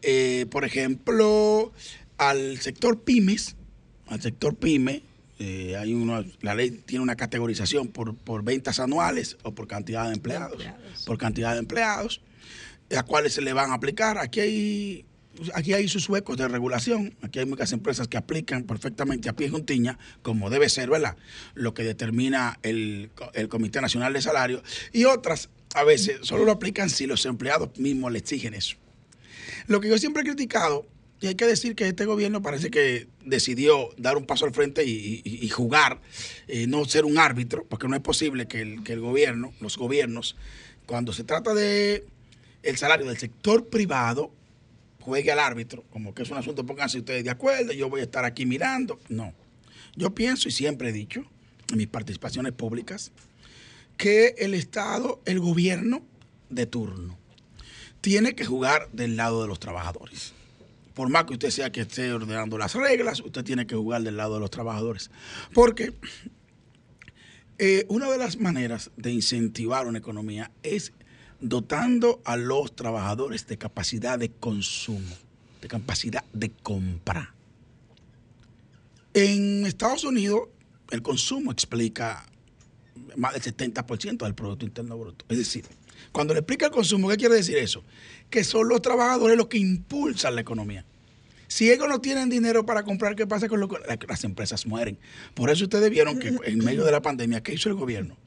eh, 0.01 0.45
por 0.49 0.65
ejemplo, 0.65 1.71
al 2.17 2.59
sector 2.59 3.01
pymes, 3.03 3.55
al 4.07 4.21
sector 4.21 4.55
pyme, 4.55 5.03
eh, 5.39 5.75
hay 5.77 5.93
una, 5.93 6.25
la 6.41 6.55
ley 6.55 6.71
tiene 6.71 7.03
una 7.03 7.15
categorización 7.15 7.87
por, 7.87 8.15
por 8.15 8.43
ventas 8.43 8.79
anuales 8.79 9.37
o 9.43 9.53
por 9.53 9.67
cantidad 9.67 10.07
de 10.07 10.13
empleados, 10.13 10.53
empleados. 10.53 11.03
por 11.05 11.17
cantidad 11.17 11.53
de 11.53 11.59
empleados, 11.59 12.21
a 12.95 13.03
cuáles 13.03 13.33
se 13.33 13.41
le 13.41 13.53
van 13.53 13.71
a 13.71 13.75
aplicar. 13.75 14.17
Aquí 14.17 14.39
hay, 14.39 15.05
aquí 15.53 15.73
hay 15.73 15.87
sus 15.87 16.09
huecos 16.09 16.37
de 16.37 16.47
regulación, 16.47 17.15
aquí 17.21 17.39
hay 17.39 17.45
muchas 17.45 17.71
empresas 17.71 18.07
que 18.07 18.17
aplican 18.17 18.63
perfectamente 18.63 19.29
a 19.29 19.33
pie 19.33 19.49
juntiña, 19.49 19.99
como 20.21 20.49
debe 20.49 20.69
ser, 20.69 20.89
¿verdad? 20.89 21.17
Lo 21.53 21.73
que 21.73 21.83
determina 21.83 22.59
el, 22.63 23.11
el 23.33 23.47
Comité 23.47 23.81
Nacional 23.81 24.13
de 24.13 24.21
Salario, 24.21 24.63
y 24.91 25.05
otras 25.05 25.49
a 25.75 25.83
veces 25.83 26.19
solo 26.21 26.45
lo 26.45 26.51
aplican 26.51 26.89
si 26.89 27.05
los 27.05 27.25
empleados 27.25 27.77
mismos 27.77 28.11
le 28.11 28.19
exigen 28.19 28.53
eso. 28.53 28.77
Lo 29.67 29.81
que 29.81 29.89
yo 29.89 29.97
siempre 29.97 30.23
he 30.23 30.25
criticado, 30.25 30.87
y 31.19 31.27
hay 31.27 31.35
que 31.35 31.45
decir 31.45 31.75
que 31.75 31.87
este 31.87 32.05
gobierno 32.05 32.41
parece 32.41 32.69
que 32.69 33.07
decidió 33.25 33.89
dar 33.97 34.17
un 34.17 34.25
paso 34.25 34.45
al 34.45 34.53
frente 34.53 34.85
y, 34.85 35.49
jugar, 35.49 35.99
eh, 36.47 36.67
no 36.67 36.85
ser 36.85 37.05
un 37.05 37.17
árbitro, 37.17 37.65
porque 37.67 37.87
no 37.87 37.95
es 37.95 38.01
posible 38.01 38.47
que 38.47 38.61
el, 38.61 38.83
que 38.83 38.93
el 38.93 38.99
gobierno, 38.99 39.53
los 39.59 39.77
gobiernos, 39.77 40.35
cuando 40.85 41.13
se 41.13 41.23
trata 41.23 41.53
de 41.53 42.05
el 42.61 42.77
salario 42.77 43.07
del 43.07 43.17
sector 43.17 43.67
privado, 43.67 44.31
juegue 44.99 45.31
al 45.31 45.39
árbitro, 45.39 45.83
como 45.89 46.13
que 46.13 46.23
es 46.23 46.29
un 46.29 46.37
asunto, 46.37 46.65
pónganse 46.65 46.99
ustedes 46.99 47.23
de 47.23 47.29
acuerdo, 47.29 47.71
yo 47.71 47.89
voy 47.89 48.01
a 48.01 48.03
estar 48.03 48.25
aquí 48.25 48.45
mirando. 48.45 48.99
No. 49.09 49.33
Yo 49.95 50.13
pienso 50.13 50.49
y 50.49 50.51
siempre 50.51 50.89
he 50.89 50.93
dicho 50.93 51.23
en 51.71 51.77
mis 51.77 51.87
participaciones 51.87 52.53
públicas 52.53 53.11
que 53.97 54.35
el 54.37 54.53
Estado, 54.53 55.21
el 55.25 55.39
gobierno 55.39 56.03
de 56.49 56.67
turno, 56.67 57.17
tiene 58.01 58.35
que 58.35 58.45
jugar 58.45 58.89
del 58.91 59.17
lado 59.17 59.41
de 59.41 59.47
los 59.47 59.59
trabajadores. 59.59 60.33
Por 60.97 61.09
más 61.09 61.25
que 61.25 61.33
usted 61.33 61.51
sea 61.51 61.71
que 61.71 61.81
esté 61.81 62.11
ordenando 62.11 62.57
las 62.57 62.73
reglas, 62.73 63.19
usted 63.19 63.43
tiene 63.43 63.67
que 63.67 63.75
jugar 63.75 64.01
del 64.01 64.17
lado 64.17 64.33
de 64.33 64.39
los 64.39 64.49
trabajadores. 64.49 65.11
Porque 65.53 65.93
eh, 67.59 67.85
una 67.87 68.09
de 68.09 68.17
las 68.17 68.39
maneras 68.39 68.89
de 68.97 69.11
incentivar 69.11 69.85
una 69.85 69.99
economía 69.99 70.49
es 70.63 70.93
dotando 71.39 72.19
a 72.25 72.35
los 72.35 72.75
trabajadores 72.75 73.45
de 73.45 73.59
capacidad 73.59 74.17
de 74.17 74.31
consumo, 74.31 75.15
de 75.61 75.67
capacidad 75.67 76.23
de 76.33 76.49
compra. 76.49 77.35
En 79.13 79.67
Estados 79.67 80.03
Unidos, 80.03 80.49
el 80.89 81.03
consumo 81.03 81.51
explica 81.51 82.25
más 83.15 83.33
del 83.33 83.43
70% 83.43 84.23
del 84.23 84.33
Producto 84.33 84.65
Interno 84.65 84.97
Bruto. 84.97 85.25
Es 85.29 85.37
decir, 85.37 85.65
cuando 86.11 86.33
le 86.33 86.39
explica 86.39 86.65
el 86.65 86.71
consumo, 86.71 87.07
¿qué 87.09 87.17
quiere 87.17 87.35
decir 87.35 87.57
eso? 87.57 87.83
Que 88.29 88.43
son 88.43 88.67
los 88.67 88.81
trabajadores 88.81 89.37
los 89.37 89.47
que 89.47 89.57
impulsan 89.57 90.35
la 90.35 90.41
economía. 90.41 90.85
Si 91.47 91.71
ellos 91.71 91.87
no 91.87 92.01
tienen 92.01 92.29
dinero 92.29 92.65
para 92.65 92.83
comprar, 92.83 93.15
¿qué 93.15 93.25
pasa 93.25 93.47
con 93.47 93.59
lo 93.59 93.69
que 93.69 93.77
las 94.07 94.23
empresas 94.23 94.65
mueren? 94.65 94.99
Por 95.33 95.49
eso 95.49 95.63
ustedes 95.63 95.89
vieron 95.89 96.19
que 96.19 96.35
en 96.43 96.59
medio 96.59 96.83
de 96.83 96.91
la 96.91 97.01
pandemia, 97.01 97.41
¿qué 97.41 97.53
hizo 97.53 97.69
el 97.69 97.75
gobierno? 97.75 98.17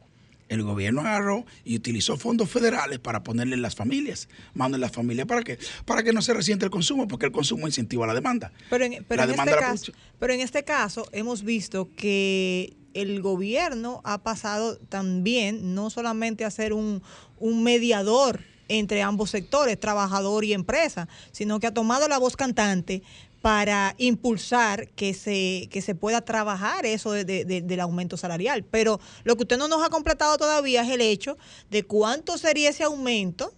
El 0.49 0.65
gobierno 0.65 1.03
agarró 1.03 1.47
y 1.65 1.77
utilizó 1.77 2.17
fondos 2.17 2.51
federales 2.51 2.99
para 2.99 3.23
ponerle 3.23 3.55
en 3.55 3.63
las 3.63 3.77
familias. 3.77 4.29
Mando 4.53 4.77
en 4.77 4.81
las 4.81 4.91
familias 4.91 5.29
para 5.29 5.43
qué? 5.43 5.59
Para 5.85 6.03
que 6.03 6.13
no 6.13 6.23
se 6.23 6.35
resiente 6.35 6.65
el 6.65 6.73
consumo, 6.73 7.07
porque 7.07 7.27
el 7.27 7.33
consumo 7.33 7.69
incentiva 7.69 8.05
la 8.07 8.15
demanda. 8.15 8.51
Pero 8.69 8.85
en, 8.85 9.05
pero 9.05 9.19
La 9.19 9.25
en 9.25 9.31
demanda 9.31 9.53
este 9.53 9.65
la 9.65 9.71
caso, 9.71 9.93
pero 10.19 10.33
en 10.33 10.41
este 10.41 10.65
caso 10.65 11.07
hemos 11.13 11.45
visto 11.45 11.89
que 11.95 12.77
el 12.95 13.23
gobierno 13.23 14.01
ha 14.03 14.19
pasado 14.19 14.77
también 14.77 15.77
no 15.77 15.89
solamente 15.89 16.45
a 16.45 16.51
ser 16.51 16.73
un, 16.73 17.01
un 17.39 17.63
mediador 17.63 18.41
entre 18.71 19.03
ambos 19.03 19.31
sectores, 19.31 19.79
trabajador 19.79 20.45
y 20.45 20.53
empresa, 20.55 21.09
sino 21.33 21.59
que 21.61 21.67
ha 21.67 21.75
tomado 21.75 22.09
la 22.09 22.19
voz 22.19 22.37
cantante 22.37 23.03
para 23.43 23.95
impulsar 23.99 24.89
que 24.89 25.13
se, 25.15 25.69
que 25.71 25.81
se 25.83 25.95
pueda 25.95 26.21
trabajar 26.21 26.85
eso 26.87 27.13
de- 27.13 27.25
de- 27.25 27.45
de- 27.45 27.63
del 27.63 27.81
aumento 27.81 28.17
salarial. 28.17 28.65
Pero 28.65 29.01
lo 29.25 29.35
que 29.37 29.43
usted 29.43 29.57
no 29.59 29.67
nos 29.67 29.83
ha 29.83 29.89
completado 29.89 30.37
todavía 30.37 30.83
es 30.83 30.91
el 30.91 31.01
hecho 31.01 31.37
de 31.71 31.83
cuánto 31.83 32.37
sería 32.39 32.69
ese 32.71 32.85
aumento 32.85 33.53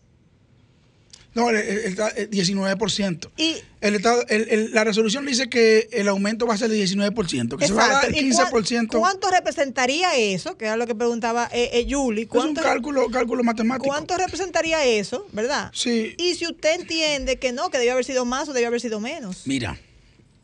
No, 1.35 1.49
el, 1.49 1.57
el- 1.57 1.79
el- 1.79 1.99
el 2.17 2.31
19%. 2.31 3.31
y 3.39 3.57
El 3.81 3.95
Estado- 3.95 4.23
el- 4.29 4.49
el- 4.51 4.73
la 4.73 4.85
resolución 4.85 5.25
dice 5.25 5.49
que 5.49 5.89
el 5.93 6.07
aumento 6.09 6.47
va 6.47 6.55
a 6.55 6.59
ser 6.59 6.69
de 6.69 6.77
19%, 6.77 7.57
que 7.57 7.67
se 7.67 7.73
va 7.73 7.87
a 7.87 7.89
dar 7.89 8.05
el 8.05 8.11
¿Y 8.15 8.31
cuán- 8.31 8.51
15%. 8.51 8.99
¿Cuánto 8.99 9.31
representaría 9.31 10.15
eso? 10.15 10.59
Que 10.59 10.67
era 10.67 10.77
lo 10.77 10.87
que 10.87 10.95
preguntaba 10.95 11.49
eh, 11.53 11.71
eh, 11.73 11.87
Julie. 11.89 12.25
Es 12.25 12.29
un 12.29 12.31
¿Cuánto, 12.31 12.63
cálculo, 12.63 13.09
cálculo 13.11 13.43
matemático. 13.45 13.87
¿Cuánto 13.87 14.17
representaría 14.19 14.85
eso, 14.85 15.27
verdad? 15.33 15.71
Sí. 15.75 16.15
Y 16.19 16.35
si 16.35 16.47
usted 16.47 16.81
entiende 16.81 17.39
que 17.39 17.53
no, 17.53 17.71
que 17.71 17.79
debió 17.79 17.93
haber 17.93 18.05
sido 18.05 18.25
más 18.27 18.49
o 18.51 18.53
debió 18.53 18.69
haber 18.69 18.81
sido 18.83 19.01
menos. 19.01 19.47
Mira, 19.47 19.79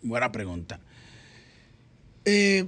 buena 0.02 0.32
pregunta. 0.32 0.81
Eh, 2.24 2.65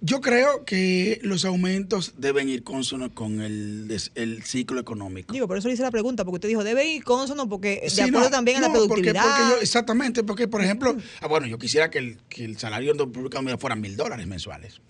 yo 0.00 0.20
creo 0.20 0.64
que 0.64 1.18
los 1.22 1.44
aumentos 1.44 2.14
deben 2.18 2.48
ir 2.48 2.62
consonos 2.62 3.10
con 3.12 3.40
el, 3.40 3.88
el 4.14 4.42
ciclo 4.42 4.78
económico. 4.80 5.32
Digo, 5.32 5.48
por 5.48 5.56
eso 5.58 5.68
le 5.68 5.74
hice 5.74 5.82
la 5.82 5.90
pregunta, 5.90 6.24
porque 6.24 6.36
usted 6.36 6.48
dijo, 6.48 6.62
debe 6.64 6.86
ir 6.86 7.02
consono, 7.02 7.48
porque 7.48 7.80
de 7.82 7.90
Sí, 7.90 8.00
acuerdo 8.02 8.20
no, 8.28 8.30
también 8.30 8.58
a 8.58 8.60
la 8.62 8.68
no, 8.68 8.74
porque- 8.74 8.88
productividad. 8.88 9.22
porque 9.22 9.54
yo- 9.56 9.60
exactamente, 9.62 10.22
porque 10.22 10.48
por 10.48 10.62
ejemplo, 10.62 10.96
ah, 11.20 11.26
bueno, 11.28 11.46
yo 11.46 11.58
quisiera 11.58 11.90
que 11.90 11.98
el, 11.98 12.18
que 12.28 12.44
el 12.44 12.58
salario 12.58 12.92
en 12.92 12.98
República 12.98 13.38
Dominicana 13.38 13.58
fuera 13.58 13.76
mil 13.76 13.96
dólares 13.96 14.26
mensuales. 14.26 14.80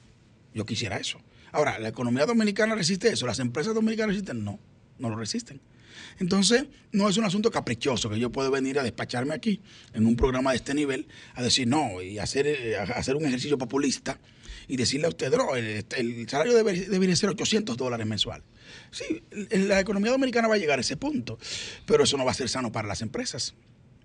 Yo 0.54 0.66
quisiera 0.66 0.96
eso. 0.98 1.18
Ahora, 1.52 1.78
¿la 1.78 1.88
economía 1.88 2.26
dominicana 2.26 2.74
resiste 2.74 3.08
eso? 3.08 3.26
¿Las 3.26 3.38
empresas 3.38 3.74
dominicanas 3.74 4.08
resisten? 4.16 4.44
No, 4.44 4.58
no 4.98 5.08
lo 5.08 5.16
resisten. 5.16 5.60
Entonces, 6.18 6.64
no 6.92 7.08
es 7.08 7.16
un 7.16 7.24
asunto 7.24 7.50
caprichoso 7.50 8.08
que 8.10 8.18
yo 8.18 8.30
puedo 8.32 8.50
venir 8.50 8.78
a 8.78 8.82
despacharme 8.82 9.34
aquí 9.34 9.60
en 9.94 10.06
un 10.06 10.16
programa 10.16 10.50
de 10.50 10.56
este 10.56 10.74
nivel 10.74 11.06
a 11.34 11.42
decir 11.42 11.66
no 11.68 12.02
y 12.02 12.18
hacer, 12.18 12.46
eh, 12.46 12.76
a- 12.76 12.82
hacer 12.84 13.16
un 13.16 13.24
ejercicio 13.26 13.56
populista 13.58 14.18
y 14.68 14.76
decirle 14.76 15.06
a 15.06 15.10
usted, 15.10 15.32
no, 15.36 15.54
el, 15.56 15.84
el 15.96 16.28
salario 16.28 16.54
debe- 16.56 17.16
ser 17.16 17.30
800 17.30 17.76
dólares 17.76 18.06
mensual. 18.06 18.42
Sí, 18.90 19.22
la 19.50 19.80
economía 19.80 20.10
dominicana 20.10 20.48
va 20.48 20.54
a 20.54 20.58
llegar 20.58 20.78
a 20.78 20.80
ese 20.80 20.96
punto, 20.96 21.38
pero 21.86 22.04
eso 22.04 22.16
no 22.16 22.24
va 22.24 22.32
a 22.32 22.34
ser 22.34 22.48
sano 22.48 22.72
para 22.72 22.88
las 22.88 23.02
empresas. 23.02 23.54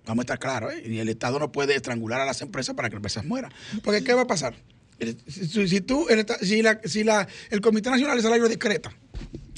Vamos 0.06 0.24
a 0.24 0.26
estar 0.26 0.40
claros, 0.40 0.74
¿eh? 0.74 0.84
Y 0.86 0.98
el 1.00 1.10
Estado 1.10 1.40
no 1.40 1.52
puede 1.52 1.76
estrangular 1.76 2.20
a 2.22 2.26
las 2.26 2.42
empresas 2.42 2.76
para 2.76 2.90
que 2.90 2.96
las 2.96 3.00
empresas 3.00 3.26
mueran. 3.26 3.52
Porque, 3.84 4.04
¿qué 4.04 4.14
va 4.14 4.22
a 4.22 4.28
pasar? 4.28 4.56
Si, 5.28 5.82
tú, 5.82 6.08
el, 6.10 6.26
si, 6.42 6.62
la- 6.62 6.80
si 6.86 7.04
la- 7.04 7.28
el 7.50 7.62
Comité 7.62 7.90
Nacional 7.90 8.18
de 8.18 8.24
Salario 8.24 8.48
decreta, 8.48 8.92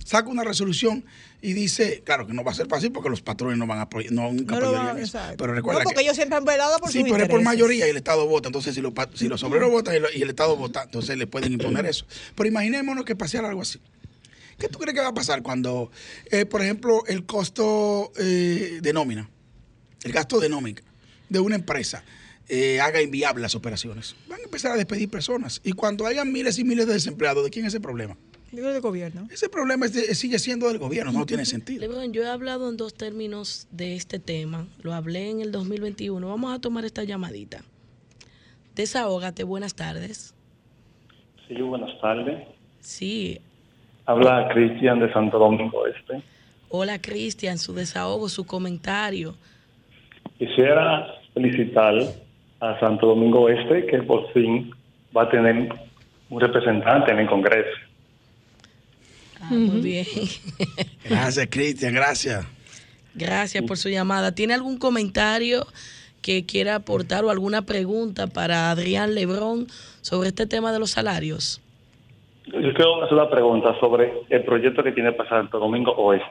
saca 0.05 0.30
una 0.30 0.43
resolución 0.43 1.03
y 1.45 1.52
dice, 1.53 2.02
claro 2.06 2.26
que 2.26 2.34
no 2.34 2.44
va 2.44 2.52
a 2.52 2.56
ser 2.56 2.68
fácil 2.68 2.91
porque 2.94 3.10
los 3.10 3.22
patrones 3.22 3.57
no 3.57 3.68
van 3.68 3.80
a 3.80 3.82
apoyar, 3.84 4.14
no, 4.14 4.32
nunca 4.32 4.60
No 4.60 4.72
van- 4.72 4.98
eso. 4.98 5.20
Pero 5.38 5.53
recuerda 5.53 5.80
no, 5.80 5.84
porque 5.84 5.95
que, 5.98 6.02
ellos 6.03 6.15
siempre 6.15 6.38
han 6.38 6.45
velado 6.45 6.80
por 6.80 6.90
Sí, 6.90 7.02
sus 7.02 7.10
pero 7.11 7.24
es 7.24 7.30
por 7.30 7.40
intereses. 7.41 7.45
mayoría 7.45 7.86
y 7.88 7.90
el 7.90 7.98
Estado 7.98 8.26
vota. 8.26 8.48
Entonces, 8.48 8.74
si 8.74 8.80
los, 8.82 8.94
si 9.14 9.28
los 9.28 9.44
obreros 9.44 9.70
votan 9.70 9.95
y, 9.95 9.99
lo- 9.99 10.07
y 10.15 10.22
el 10.22 10.30
Estado 10.30 10.56
vota, 10.56 10.84
entonces 10.84 11.18
le 11.18 11.28
pueden 11.28 11.52
imponer 11.52 11.86
eso. 11.86 12.06
Pero 12.36 12.48
imaginémonos 12.48 13.03
que 13.03 13.15
pasara 13.18 13.49
algo 13.49 13.61
así. 13.61 13.80
¿Qué 14.57 14.70
tú 14.70 14.80
crees 14.80 14.95
que 14.95 15.02
va 15.02 15.10
a 15.10 15.14
pasar 15.14 15.41
cuando, 15.44 15.91
eh, 16.32 16.45
por 16.45 16.61
ejemplo, 16.61 17.03
el 17.07 17.26
costo 17.26 18.14
eh, 18.18 18.80
de 18.82 18.94
nómina, 18.94 19.30
el 20.03 20.11
gasto 20.14 20.40
de 20.40 20.48
nómina 20.48 20.82
de 21.28 21.40
una 21.40 21.56
empresa 21.56 22.03
eh, 22.48 22.80
haga 22.80 23.02
inviable 23.02 23.41
las 23.41 23.56
operaciones? 23.56 24.15
Van 24.30 24.40
a 24.40 24.44
empezar 24.44 24.72
a 24.72 24.78
despedir 24.78 25.10
personas. 25.10 25.60
Y 25.65 25.74
cuando 25.74 26.06
hayan 26.06 26.32
miles 26.32 26.57
y 26.60 26.64
miles 26.64 26.88
de 26.88 26.94
desempleados, 26.94 27.44
¿de 27.44 27.49
quién 27.49 27.65
es 27.65 27.74
ese 27.74 27.82
problema? 27.82 28.15
Digo, 28.53 28.67
del 28.69 28.81
gobierno. 28.81 29.27
Ese 29.31 29.49
problema 29.49 29.88
es 29.88 29.93
de- 29.93 30.13
sigue 30.13 30.38
siendo 30.38 30.67
del 30.67 30.77
gobierno, 30.77 31.11
no 31.11 31.25
tiene 31.25 31.43
sentido. 31.43 31.81
Lebron, 31.81 32.13
yo 32.13 32.21
he 32.21 32.27
hablado 32.30 32.69
en 32.69 32.77
dos 32.77 32.93
términos 32.93 33.67
de 33.71 33.95
este 33.95 34.19
tema. 34.19 34.67
Lo 34.84 34.93
hablé 34.93 35.31
en 35.31 35.41
el 35.41 35.51
2021. 35.51 36.27
Vamos 36.27 36.53
a 36.53 36.59
tomar 36.61 36.85
esta 36.85 37.03
llamadita. 37.03 37.63
Desahógate, 38.75 39.43
buenas 39.43 39.73
tardes. 39.73 40.35
Sí, 41.47 41.55
buenas 41.61 41.99
tardes. 41.99 42.47
Sí. 42.80 43.39
Habla 44.05 44.47
Cristian 44.53 44.99
de 44.99 45.11
Santo 45.11 45.39
Domingo 45.39 45.88
Este. 45.88 46.21
Hola, 46.69 47.01
Cristian, 47.01 47.57
su 47.57 47.73
desahogo, 47.73 48.30
su 48.30 48.45
comentario. 48.45 49.35
Quisiera 50.38 51.07
felicitar 51.34 51.93
a 52.59 52.80
Santo 52.80 53.07
Domingo 53.07 53.49
Este 53.49 53.85
que 53.88 54.03
por 54.03 54.31
fin 54.34 54.71
va 55.15 55.23
a 55.23 55.30
tener 55.30 55.69
un 56.30 56.39
representante 56.39 57.11
en 57.11 57.19
el 57.19 57.27
Congreso. 57.27 57.77
Ah, 59.41 59.49
Muy 59.51 59.81
bien. 59.81 60.05
Gracias, 61.10 61.47
Cristian, 61.49 61.93
gracias. 61.93 62.45
Gracias 63.15 63.64
por 63.65 63.77
su 63.77 63.89
llamada. 63.89 64.34
¿Tiene 64.34 64.53
algún 64.53 64.77
comentario 64.77 65.68
que 66.22 66.45
quiera 66.45 66.76
aportar 66.76 67.26
o 67.26 67.30
alguna 67.30 67.64
pregunta 67.64 68.27
para 68.27 68.72
Adrián 68.72 69.14
Lebrón 69.14 69.68
sobre 70.01 70.30
este 70.30 70.47
tema 70.47 70.72
de 70.72 70.80
los 70.80 70.91
salarios? 70.91 71.61
Yo 72.45 72.73
quiero 72.73 73.03
hacer 73.03 73.14
una 73.14 73.30
pregunta 73.30 73.77
sobre 73.80 74.14
el 74.30 74.43
proyecto 74.43 74.84
que 74.84 74.91
tiene 74.91 75.11
para 75.11 75.30
Santo 75.30 75.60
Domingo 75.60 75.91
Oeste. 75.91 76.26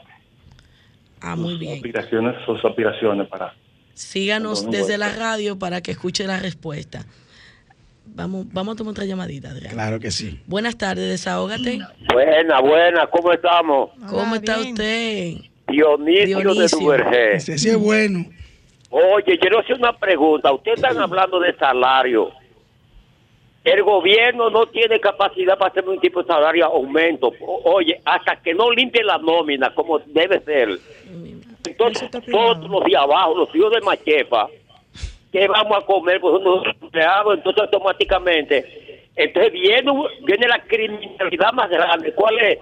Ah, 1.20 1.36
muy 1.36 1.52
Sus 1.52 1.60
bien. 1.60 1.74
aspiraciones, 1.76 2.34
sus 2.44 2.64
aspiraciones 2.64 3.28
para... 3.28 3.54
Síganos 3.94 4.70
desde 4.70 4.96
la 4.98 5.14
radio 5.14 5.58
para 5.58 5.82
que 5.82 5.90
escuche 5.92 6.26
la 6.26 6.38
respuesta. 6.40 7.04
Vamos, 8.04 8.46
vamos 8.52 8.74
a 8.74 8.76
tomar 8.76 8.90
otra 8.92 9.04
llamadita, 9.04 9.50
Adrián. 9.50 9.72
Claro 9.72 9.98
que 9.98 10.10
sí. 10.10 10.40
Buenas 10.46 10.76
tardes, 10.76 11.08
desahógate. 11.08 11.80
Buena, 12.12 12.60
buena, 12.60 13.06
¿cómo 13.06 13.32
estamos? 13.32 13.90
¿Cómo 14.10 14.34
está 14.34 14.58
usted? 14.58 15.34
Dionisio, 15.68 16.38
de 16.38 16.42
Dionisio. 16.44 16.78
Duvergé. 16.78 17.36
Ese 17.36 17.58
sí 17.58 17.70
es 17.70 17.78
bueno. 17.78 18.26
Oye, 18.90 19.38
quiero 19.38 19.60
hacer 19.60 19.76
una 19.76 19.96
pregunta. 19.96 20.52
Ustedes 20.52 20.76
están 20.76 20.98
hablando 20.98 21.40
de 21.40 21.54
salario. 21.56 22.30
El 23.64 23.82
gobierno 23.82 24.50
no 24.50 24.66
tiene 24.66 25.00
capacidad 25.00 25.56
para 25.56 25.70
hacer 25.70 25.88
un 25.88 25.98
tipo 26.00 26.20
de 26.22 26.26
salario 26.26 26.66
aumento. 26.66 27.32
Oye, 27.64 27.98
hasta 28.04 28.36
que 28.36 28.52
no 28.52 28.70
limpie 28.70 29.02
la 29.04 29.16
nómina 29.18 29.72
como 29.74 29.98
debe 30.00 30.40
ser. 30.40 30.78
Entonces, 31.64 32.10
todos 32.30 32.68
los 32.68 32.84
de 32.84 32.96
abajo, 32.96 33.38
los 33.38 33.54
hijos 33.54 33.72
de 33.72 33.80
Machefa, 33.80 34.48
¿qué 35.32 35.48
vamos 35.48 35.78
a 35.78 35.86
comer? 35.86 36.20
Pues 36.20 36.34
unos 36.34 36.64
empleados, 36.80 37.38
entonces 37.38 37.62
automáticamente. 37.62 39.08
Entonces 39.16 39.52
viene, 39.52 39.92
viene 40.24 40.48
la 40.48 40.62
criminalidad 40.64 41.52
más 41.52 41.68
grande. 41.70 42.12
¿Cuál 42.14 42.38
es? 42.38 42.58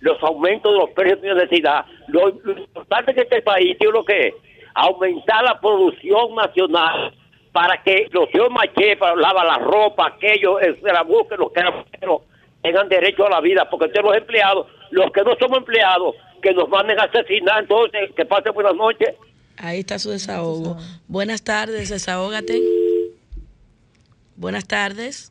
Los 0.00 0.22
aumentos 0.22 0.72
de 0.72 0.78
los 0.78 0.90
precios 0.90 1.20
de 1.20 1.32
universidad. 1.32 1.84
Lo, 2.08 2.28
lo 2.28 2.52
importante 2.58 3.14
que 3.14 3.22
este 3.22 3.42
país 3.42 3.76
tiene 3.78 3.92
lo 3.92 4.04
que 4.04 4.28
es 4.28 4.34
aumentar 4.74 5.44
la 5.44 5.60
producción 5.60 6.34
nacional 6.34 7.14
para 7.52 7.80
que 7.82 8.08
los 8.10 8.28
hijos 8.34 8.50
Machefa, 8.50 9.14
lava 9.14 9.44
la 9.44 9.58
ropa, 9.58 10.08
aquellos, 10.08 10.60
se 10.60 10.92
la 10.92 11.02
busquen, 11.02 11.38
los 11.38 11.52
que 11.52 11.62
pero 12.00 12.22
tengan 12.62 12.88
derecho 12.88 13.26
a 13.26 13.30
la 13.30 13.40
vida, 13.40 13.68
porque 13.70 13.86
ustedes 13.86 14.04
los 14.04 14.16
empleados, 14.16 14.66
los 14.90 15.12
que 15.12 15.22
no 15.22 15.36
somos 15.38 15.58
empleados, 15.58 16.16
que 16.42 16.52
nos 16.52 16.68
manden 16.68 16.98
a 16.98 17.04
asesinar, 17.04 17.62
entonces, 17.62 18.10
que 18.16 18.24
pasen 18.24 18.52
buenas 18.54 18.74
noches. 18.74 19.14
Ahí 19.56 19.80
está 19.80 19.98
su 19.98 20.10
desahogo. 20.10 20.76
Buenas 21.08 21.42
tardes, 21.42 21.88
desahógate. 21.90 22.62
Buenas 24.36 24.66
tardes. 24.66 25.30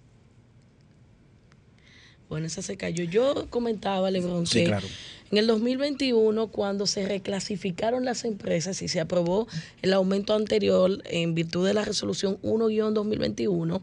Bueno, 2.29 2.47
esa 2.47 2.61
se 2.61 2.77
cayó. 2.77 3.03
Yo 3.03 3.47
comentaba, 3.49 4.09
Lebron, 4.09 4.47
Sí, 4.47 4.61
que 4.61 4.65
claro. 4.65 4.87
en 5.31 5.37
el 5.37 5.45
2021, 5.47 6.47
cuando 6.47 6.87
se 6.87 7.05
reclasificaron 7.05 8.05
las 8.05 8.23
empresas 8.25 8.81
y 8.81 8.87
se 8.87 8.99
aprobó 8.99 9.47
el 9.81 9.93
aumento 9.93 10.33
anterior 10.33 10.99
en 11.05 11.35
virtud 11.35 11.67
de 11.67 11.73
la 11.75 11.85
resolución 11.85 12.39
1-2021, 12.41 13.81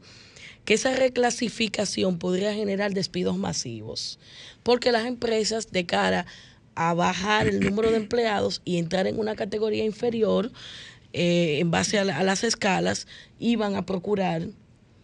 que 0.64 0.74
esa 0.74 0.94
reclasificación 0.96 2.18
podría 2.18 2.52
generar 2.54 2.92
despidos 2.92 3.36
masivos, 3.36 4.18
porque 4.62 4.90
las 4.90 5.06
empresas 5.06 5.70
de 5.70 5.86
cara 5.86 6.20
a 6.20 6.26
bajar 6.94 7.46
el 7.46 7.62
número 7.62 7.90
de 7.90 7.98
empleados 7.98 8.62
y 8.64 8.78
entrar 8.78 9.06
en 9.06 9.18
una 9.18 9.34
categoría 9.36 9.84
inferior 9.84 10.50
eh, 11.12 11.58
en 11.60 11.70
base 11.70 11.98
a, 11.98 12.04
la- 12.04 12.18
a 12.18 12.22
las 12.22 12.44
escalas, 12.44 13.06
iban 13.38 13.74
a 13.76 13.84
procurar 13.86 14.46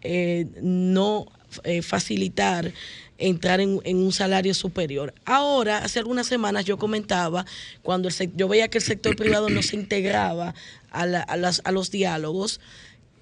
eh, 0.01 0.45
no 0.61 1.25
eh, 1.63 1.81
facilitar 1.81 2.71
entrar 3.19 3.59
en, 3.61 3.79
un 3.83 4.11
salario 4.11 4.53
superior. 4.53 5.13
Ahora, 5.25 5.79
hace 5.79 5.97
algunas 5.99 6.27
semanas 6.27 6.65
yo 6.65 6.77
comentaba, 6.77 7.45
cuando 7.81 8.09
yo 8.35 8.47
veía 8.47 8.67
que 8.69 8.77
el 8.77 8.83
sector 8.83 9.15
privado 9.15 9.49
no 9.49 9.61
se 9.63 9.75
integraba 9.75 10.53
a, 10.91 11.01
a 11.03 11.51
a 11.63 11.71
los 11.71 11.89
diálogos, 11.91 12.59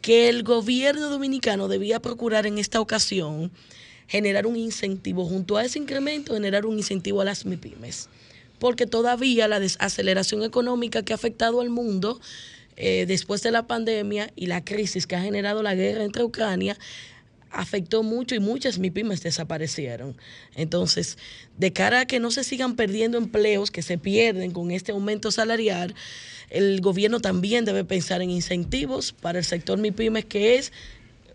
que 0.01 0.27
el 0.29 0.43
gobierno 0.43 1.09
dominicano 1.09 1.67
debía 1.67 1.99
procurar 2.01 2.45
en 2.45 2.57
esta 2.59 2.79
ocasión 2.81 3.51
generar 4.07 4.45
un 4.45 4.55
incentivo, 4.57 5.25
junto 5.25 5.57
a 5.57 5.63
ese 5.65 5.79
incremento, 5.79 6.33
generar 6.33 6.65
un 6.65 6.77
incentivo 6.77 7.21
a 7.21 7.25
las 7.25 7.45
MIPIMES. 7.45 8.09
Porque 8.59 8.85
todavía 8.85 9.47
la 9.47 9.59
desaceleración 9.59 10.43
económica 10.43 11.03
que 11.03 11.13
ha 11.13 11.15
afectado 11.15 11.61
al 11.61 11.69
mundo 11.69 12.19
eh, 12.77 13.05
después 13.07 13.41
de 13.41 13.51
la 13.51 13.67
pandemia 13.67 14.31
y 14.35 14.47
la 14.47 14.63
crisis 14.63 15.07
que 15.07 15.15
ha 15.15 15.21
generado 15.21 15.63
la 15.63 15.75
guerra 15.75 16.03
entre 16.03 16.23
Ucrania 16.23 16.77
afectó 17.55 18.03
mucho 18.03 18.35
y 18.35 18.39
muchas 18.39 18.79
MIPIMES 18.79 19.23
desaparecieron. 19.23 20.17
Entonces, 20.55 21.17
de 21.57 21.71
cara 21.71 22.01
a 22.01 22.05
que 22.05 22.19
no 22.19 22.31
se 22.31 22.43
sigan 22.43 22.75
perdiendo 22.75 23.17
empleos 23.17 23.71
que 23.71 23.81
se 23.81 23.97
pierden 23.97 24.51
con 24.51 24.71
este 24.71 24.91
aumento 24.91 25.31
salarial, 25.31 25.95
el 26.49 26.81
gobierno 26.81 27.21
también 27.21 27.65
debe 27.65 27.85
pensar 27.85 28.21
en 28.21 28.29
incentivos 28.29 29.13
para 29.13 29.39
el 29.39 29.45
sector 29.45 29.77
MIPIMES, 29.79 30.25
que 30.25 30.57
es 30.57 30.73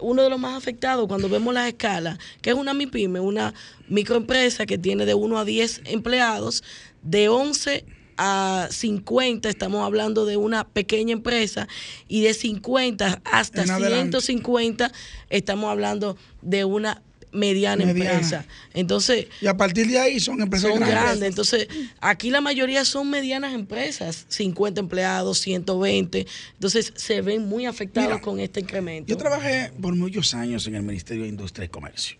uno 0.01 0.23
de 0.23 0.31
los 0.31 0.39
más 0.39 0.57
afectados 0.57 1.07
cuando 1.07 1.29
vemos 1.29 1.55
las 1.55 1.69
escalas, 1.69 2.19
que 2.43 2.51
es 2.51 2.57
una 2.57 2.75
MIPYME, 2.75 3.21
una 3.21 3.55
microempresa 3.89 4.67
que 4.67 4.79
tiene 4.79 5.07
de 5.07 5.15
1 5.15 5.39
a 5.39 5.45
10 5.45 5.83
empleados, 5.87 6.63
de 7.03 7.29
11 7.29 7.85
a 8.23 8.69
50 8.71 9.49
estamos 9.49 9.83
hablando 9.83 10.27
de 10.27 10.37
una 10.37 10.69
pequeña 10.69 11.15
empresa 11.15 11.69
y 12.07 12.21
de 12.21 12.35
50 12.35 13.23
hasta 13.25 13.63
En 13.63 13.71
adelante. 13.71 14.21
150 14.21 14.93
estamos 15.31 15.71
hablando 15.71 16.19
de 16.43 16.67
una 16.67 17.03
mediana, 17.33 17.85
Mediana. 17.87 18.11
empresa. 18.13 18.47
Entonces, 18.75 19.27
Y 19.41 19.47
a 19.47 19.57
partir 19.57 19.87
de 19.89 19.99
ahí 19.99 20.19
son 20.21 20.41
empresas 20.41 20.71
son 20.71 20.81
grandes. 20.81 21.01
grandes. 21.03 21.29
Entonces, 21.29 21.69
aquí 22.01 22.31
la 22.31 22.41
mayoría 22.41 22.85
son 22.85 23.09
medianas 23.11 23.55
empresas, 23.55 24.27
50 24.29 24.81
empleados, 24.81 25.39
120. 25.39 26.27
Entonces, 26.55 26.93
se 26.97 27.21
ven 27.23 27.49
muy 27.49 27.67
afectados 27.67 28.11
Mira, 28.11 28.21
con 28.21 28.41
este 28.41 28.61
incremento. 28.61 29.09
Yo 29.09 29.17
trabajé 29.17 29.73
por 29.81 29.95
muchos 29.95 30.35
años 30.35 30.67
en 30.67 30.75
el 30.75 30.83
Ministerio 30.83 31.23
de 31.23 31.29
Industria 31.29 31.67
y 31.67 31.69
Comercio. 31.69 32.17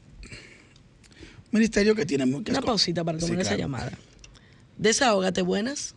Ministerio 1.53 1.95
que 1.97 2.07
tiene 2.07 2.27
muchas 2.27 2.57
Una 2.57 2.65
pausita 2.65 3.03
para 3.03 3.19
tomar 3.19 3.35
Sí, 3.37 3.41
esa 3.43 3.57
llamada. 3.57 3.93
Desahógate, 4.79 5.43
buenas. 5.43 5.95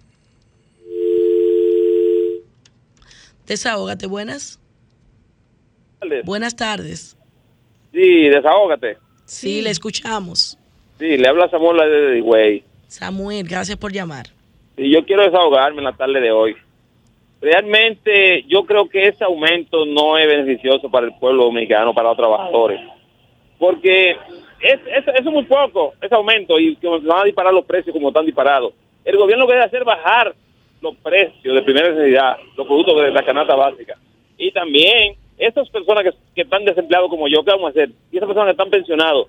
Desahógate, 3.48 4.08
buenas. 4.08 4.60
Buenas 6.26 6.56
tardes. 6.56 7.16
Sí, 7.94 8.28
desahógate. 8.28 8.98
Sí, 9.26 9.62
le 9.62 9.70
escuchamos. 9.70 10.58
Sí, 11.00 11.18
le 11.18 11.28
habla 11.28 11.50
Samuel 11.50 11.78
de 11.90 12.22
Güey. 12.22 12.64
Samuel, 12.88 13.46
gracias 13.48 13.78
por 13.78 13.92
llamar. 13.92 14.26
Y 14.76 14.92
yo 14.92 15.06
quiero 15.06 15.24
desahogarme 15.24 15.80
en 15.80 15.86
la 15.86 15.94
tarde 15.94 16.20
de 16.20 16.32
hoy. 16.32 16.56
Realmente 17.42 18.44
yo 18.48 18.66
creo 18.66 18.90
que 18.90 19.08
ese 19.08 19.24
aumento 19.24 19.86
no 19.86 20.18
es 20.18 20.28
beneficioso 20.28 20.90
para 20.90 21.06
el 21.06 21.14
pueblo 21.16 21.46
dominicano, 21.46 21.94
para 21.94 22.10
los 22.10 22.18
trabajadores. 22.18 22.80
Porque 23.60 24.12
es, 24.12 24.80
es, 24.88 25.08
eso 25.08 25.14
es 25.14 25.26
muy 25.26 25.44
poco, 25.44 25.94
ese 26.02 26.16
aumento, 26.16 26.60
y 26.60 26.76
que 26.78 26.88
van 26.88 27.20
a 27.22 27.26
disparar 27.26 27.54
los 27.54 27.66
precios 27.66 27.94
como 27.94 28.08
están 28.08 28.26
disparados. 28.26 28.74
El 29.06 29.18
gobierno 29.18 29.44
lo 29.44 29.48
que 29.48 29.54
debe 29.54 29.66
hacer 29.66 29.82
es 29.82 29.86
bajar 29.86 30.34
los 30.82 30.96
precios 30.98 31.54
de 31.56 31.62
primera 31.62 31.90
necesidad, 31.90 32.38
los 32.58 32.66
productos 32.66 33.02
de 33.02 33.12
la 33.12 33.26
canasta 33.26 33.56
básica. 33.56 33.98
Y 34.38 34.52
también 34.52 35.16
esas 35.38 35.70
personas 35.70 36.04
que, 36.04 36.12
que 36.36 36.42
están 36.42 36.66
desempleados 36.66 37.10
como 37.10 37.28
yo, 37.28 37.44
¿qué 37.44 37.52
vamos 37.52 37.68
a 37.68 37.70
hacer? 37.70 37.92
Y 38.12 38.18
esas 38.18 38.28
personas 38.28 38.48
que 38.48 38.52
están 38.52 38.70
pensionados. 38.70 39.28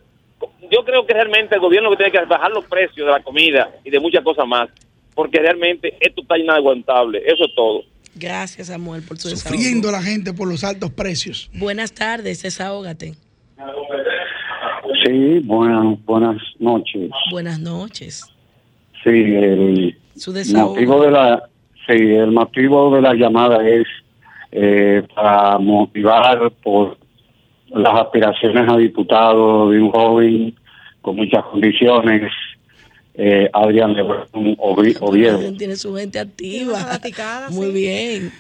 Yo 0.70 0.84
creo 0.84 1.06
que 1.06 1.14
realmente 1.14 1.54
el 1.54 1.60
gobierno 1.60 1.88
lo 1.90 1.96
que 1.96 2.04
tiene 2.04 2.12
que 2.12 2.18
hacer 2.18 2.26
es 2.26 2.36
bajar 2.38 2.50
los 2.50 2.64
precios 2.66 3.06
de 3.06 3.12
la 3.12 3.22
comida 3.22 3.70
y 3.84 3.90
de 3.90 4.00
muchas 4.00 4.22
cosas 4.22 4.46
más. 4.46 4.68
Porque 5.14 5.38
realmente 5.38 5.96
esto 6.00 6.22
está 6.22 6.36
inaguantable. 6.38 7.22
Eso 7.24 7.44
es 7.46 7.54
todo. 7.54 7.82
Gracias, 8.16 8.66
Samuel, 8.68 9.02
por 9.02 9.16
su 9.18 9.28
desahogo. 9.28 9.56
Sufriendo 9.56 9.90
la 9.90 10.02
gente 10.02 10.32
por 10.32 10.48
los 10.48 10.62
altos 10.64 10.90
precios. 10.90 11.50
Buenas 11.54 11.92
tardes, 11.92 12.42
desahógate. 12.42 13.14
Sí, 15.04 15.38
buenas, 15.44 16.04
buenas 16.04 16.36
noches. 16.58 17.10
Buenas 17.30 17.58
noches. 17.58 18.24
Sí, 19.02 19.10
el 19.10 19.96
Su 20.16 20.32
desahogo. 20.32 20.74
motivo 20.74 21.02
de 21.02 21.10
la, 21.10 21.42
sí, 21.86 21.94
el 21.94 22.30
motivo 22.32 22.94
de 22.94 23.02
la 23.02 23.14
llamada 23.14 23.66
es 23.68 23.86
eh, 24.56 25.02
para 25.14 25.58
motivar 25.58 26.50
por 26.62 26.96
las 27.70 28.00
aspiraciones 28.02 28.70
a 28.70 28.76
diputado 28.76 29.70
de 29.70 29.80
un 29.82 29.90
joven 29.90 30.54
con 31.02 31.16
muchas 31.16 31.44
condiciones, 31.46 32.30
eh, 33.14 33.50
Adrián 33.52 33.94
Lebrón 33.94 34.26
Ovi- 34.58 34.96
Oviedo. 35.00 35.52
Tiene 35.56 35.74
su 35.76 35.94
gente 35.96 36.20
activa. 36.20 36.78
Muy 37.50 37.72
bien. 37.72 38.32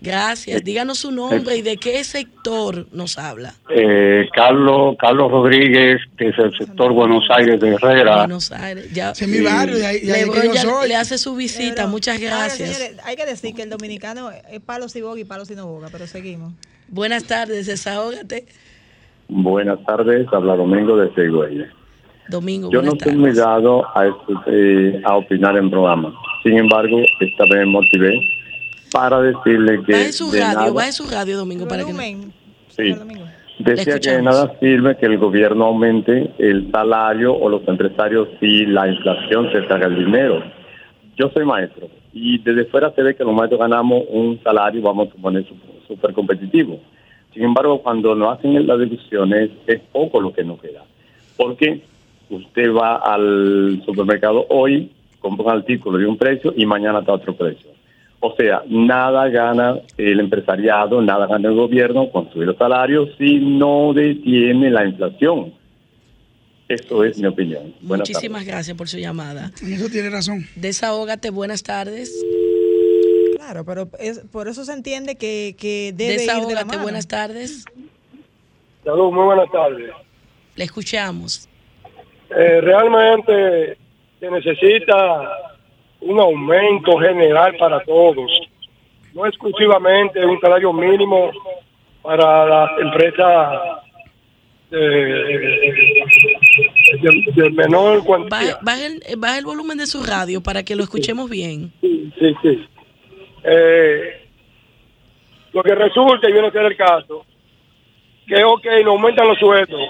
Gracias. 0.00 0.62
Díganos 0.62 0.98
su 0.98 1.10
nombre 1.10 1.56
y 1.56 1.62
de 1.62 1.76
qué 1.78 2.02
sector 2.04 2.86
nos 2.92 3.16
habla. 3.18 3.54
Eh, 3.70 4.28
Carlos 4.34 4.96
Carlos 4.98 5.30
Rodríguez, 5.30 5.98
desde 6.18 6.42
el 6.44 6.56
sector 6.56 6.92
Buenos 6.92 7.24
Aires 7.30 7.58
de 7.60 7.74
Herrera. 7.74 8.16
Buenos 8.18 8.52
Aires. 8.52 8.92
Ya. 8.92 9.10
Es 9.12 9.26
mi 9.26 9.40
barrio, 9.40 9.76
de 9.76 9.86
ahí- 9.86 10.00
de 10.00 10.12
ahí 10.12 10.20
que 10.24 10.26
Lebron 10.40 10.54
yo 10.56 10.82
ya 10.82 10.86
le 10.88 10.96
hace 10.96 11.16
su 11.18 11.34
visita. 11.36 11.86
Muchas 11.86 12.16
Ahora, 12.22 12.36
gracias. 12.46 12.68
señores, 12.76 12.98
hay 13.04 13.16
que 13.16 13.24
decir 13.26 13.54
que 13.54 13.62
el 13.62 13.70
dominicano 13.70 14.30
es 14.30 14.60
palo 14.60 14.88
si 14.88 15.00
boga 15.00 15.18
y 15.20 15.24
palo 15.24 15.44
si 15.44 15.54
no 15.54 15.66
boga, 15.66 15.88
pero 15.90 16.06
seguimos. 16.06 16.52
Buenas 16.88 17.24
tardes, 17.24 17.66
desahógate. 17.66 18.44
Buenas 19.28 19.82
tardes, 19.86 20.26
habla 20.32 20.54
Domingo 20.56 20.96
de 20.98 21.12
Seguelle. 21.14 21.66
Domingo, 22.28 22.70
Yo 22.70 22.82
no 22.82 22.92
estoy 22.92 23.16
muy 23.16 23.32
dado 23.34 23.86
a, 23.96 24.06
escu- 24.06 24.42
eh, 24.46 25.00
a 25.04 25.16
opinar 25.16 25.56
en 25.56 25.70
programa. 25.70 26.14
Sin 26.42 26.58
embargo, 26.58 26.98
esta 27.20 27.44
vez 27.44 27.60
me 27.60 27.66
motivé 27.66 28.18
para 28.94 29.20
decirle 29.20 29.82
que 29.84 29.92
Baje 29.92 30.12
su 30.12 30.30
de 30.30 30.40
radio, 30.40 30.58
nada- 30.58 30.72
baje 30.72 30.92
su 30.92 31.04
radio, 31.10 31.36
Domingo, 31.36 31.66
para 31.66 31.84
que 31.84 31.92
no- 31.92 31.98
Sí. 32.68 32.94
Decía 33.58 33.98
que 34.00 34.10
de 34.10 34.22
nada 34.22 34.52
sirve 34.60 34.96
que 34.96 35.06
el 35.06 35.18
gobierno 35.18 35.64
aumente 35.66 36.32
el 36.38 36.70
salario 36.72 37.34
o 37.34 37.48
los 37.48 37.66
empresarios 37.68 38.28
si 38.40 38.66
la 38.66 38.88
inflación 38.88 39.50
se 39.52 39.62
traga 39.62 39.86
el 39.86 39.96
dinero. 40.04 40.42
Yo 41.16 41.28
soy 41.30 41.44
maestro 41.44 41.88
y 42.12 42.38
desde 42.38 42.64
fuera 42.66 42.92
se 42.92 43.02
ve 43.02 43.14
que 43.14 43.24
los 43.24 43.32
maestros 43.34 43.60
ganamos 43.60 44.02
un 44.10 44.40
salario, 44.42 44.80
vamos 44.82 45.08
a 45.08 45.12
suponer, 45.12 45.44
su- 45.46 45.54
súper 45.88 46.12
competitivo. 46.12 46.80
Sin 47.32 47.42
embargo, 47.44 47.80
cuando 47.82 48.14
nos 48.14 48.38
hacen 48.38 48.64
las 48.66 48.78
deducciones, 48.78 49.50
es 49.66 49.80
poco 49.92 50.20
lo 50.20 50.32
que 50.32 50.44
nos 50.44 50.60
queda. 50.60 50.82
Porque 51.36 51.80
usted 52.30 52.72
va 52.72 52.96
al 52.96 53.82
supermercado 53.84 54.46
hoy, 54.50 54.90
compra 55.20 55.46
un 55.46 55.52
artículo 55.52 55.98
de 55.98 56.06
un 56.06 56.16
precio 56.16 56.52
y 56.56 56.64
mañana 56.66 57.00
está 57.00 57.12
otro 57.12 57.34
precio. 57.34 57.70
O 58.26 58.34
sea, 58.36 58.62
nada 58.70 59.28
gana 59.28 59.80
el 59.98 60.18
empresariado, 60.18 61.02
nada 61.02 61.26
gana 61.26 61.46
el 61.46 61.54
gobierno 61.54 62.10
con 62.10 62.32
subir 62.32 62.46
los 62.46 62.56
salarios 62.56 63.10
si 63.18 63.38
no 63.38 63.92
detiene 63.92 64.70
la 64.70 64.86
inflación. 64.86 65.52
Eso 66.66 67.04
es 67.04 67.18
mi 67.18 67.26
opinión. 67.26 67.74
Buenas 67.82 68.08
tardes. 68.08 68.14
Muchísimas 68.14 68.46
gracias 68.46 68.74
por 68.78 68.88
su 68.88 68.96
llamada. 68.96 69.50
En 69.60 69.74
eso 69.74 69.90
tiene 69.90 70.08
razón. 70.08 70.46
Desahógate, 70.56 71.28
buenas 71.28 71.62
tardes. 71.62 72.24
Claro, 73.36 73.62
pero 73.66 73.90
es, 73.98 74.20
por 74.32 74.48
eso 74.48 74.64
se 74.64 74.72
entiende 74.72 75.16
que, 75.16 75.54
que 75.58 75.92
debe 75.94 76.14
ir 76.14 76.20
de 76.20 76.26
la 76.26 76.32
Desahógate, 76.32 76.64
mano. 76.64 76.82
buenas 76.82 77.06
tardes. 77.06 77.66
Salud, 78.84 79.12
muy 79.12 79.24
buenas 79.26 79.52
tardes. 79.52 79.90
Le 80.56 80.64
escuchamos. 80.64 81.46
Eh, 82.30 82.62
realmente 82.62 83.76
se 84.18 84.30
necesita 84.30 85.43
un 86.06 86.20
aumento 86.20 86.98
general 86.98 87.56
para 87.58 87.80
todos, 87.84 88.30
no 89.14 89.26
exclusivamente 89.26 90.24
un 90.24 90.38
salario 90.40 90.72
mínimo 90.72 91.30
para 92.02 92.46
las 92.46 92.70
empresas 92.80 93.60
de, 94.70 94.78
de- 97.02 97.32
de 97.34 97.50
menor 97.50 98.04
cuantía. 98.04 98.58
baje 98.62 98.86
el, 98.86 99.02
eh, 99.06 99.38
el 99.38 99.44
volumen 99.44 99.78
de 99.78 99.86
su 99.86 100.02
radio 100.02 100.42
para 100.42 100.62
que 100.62 100.74
lo 100.76 100.82
escuchemos 100.82 101.30
bien. 101.30 101.72
Sí, 101.80 102.34
sí. 102.42 102.64
Eh, 103.44 104.20
lo 105.52 105.62
que 105.62 105.74
resulta, 105.74 106.28
y 106.28 106.32
viene 106.32 106.48
a 106.48 106.52
ser 106.52 106.64
el 106.66 106.76
caso, 106.76 107.24
que 108.26 108.42
ok, 108.42 108.64
nos 108.82 108.86
aumentan 108.94 109.28
los 109.28 109.38
sueldos, 109.38 109.80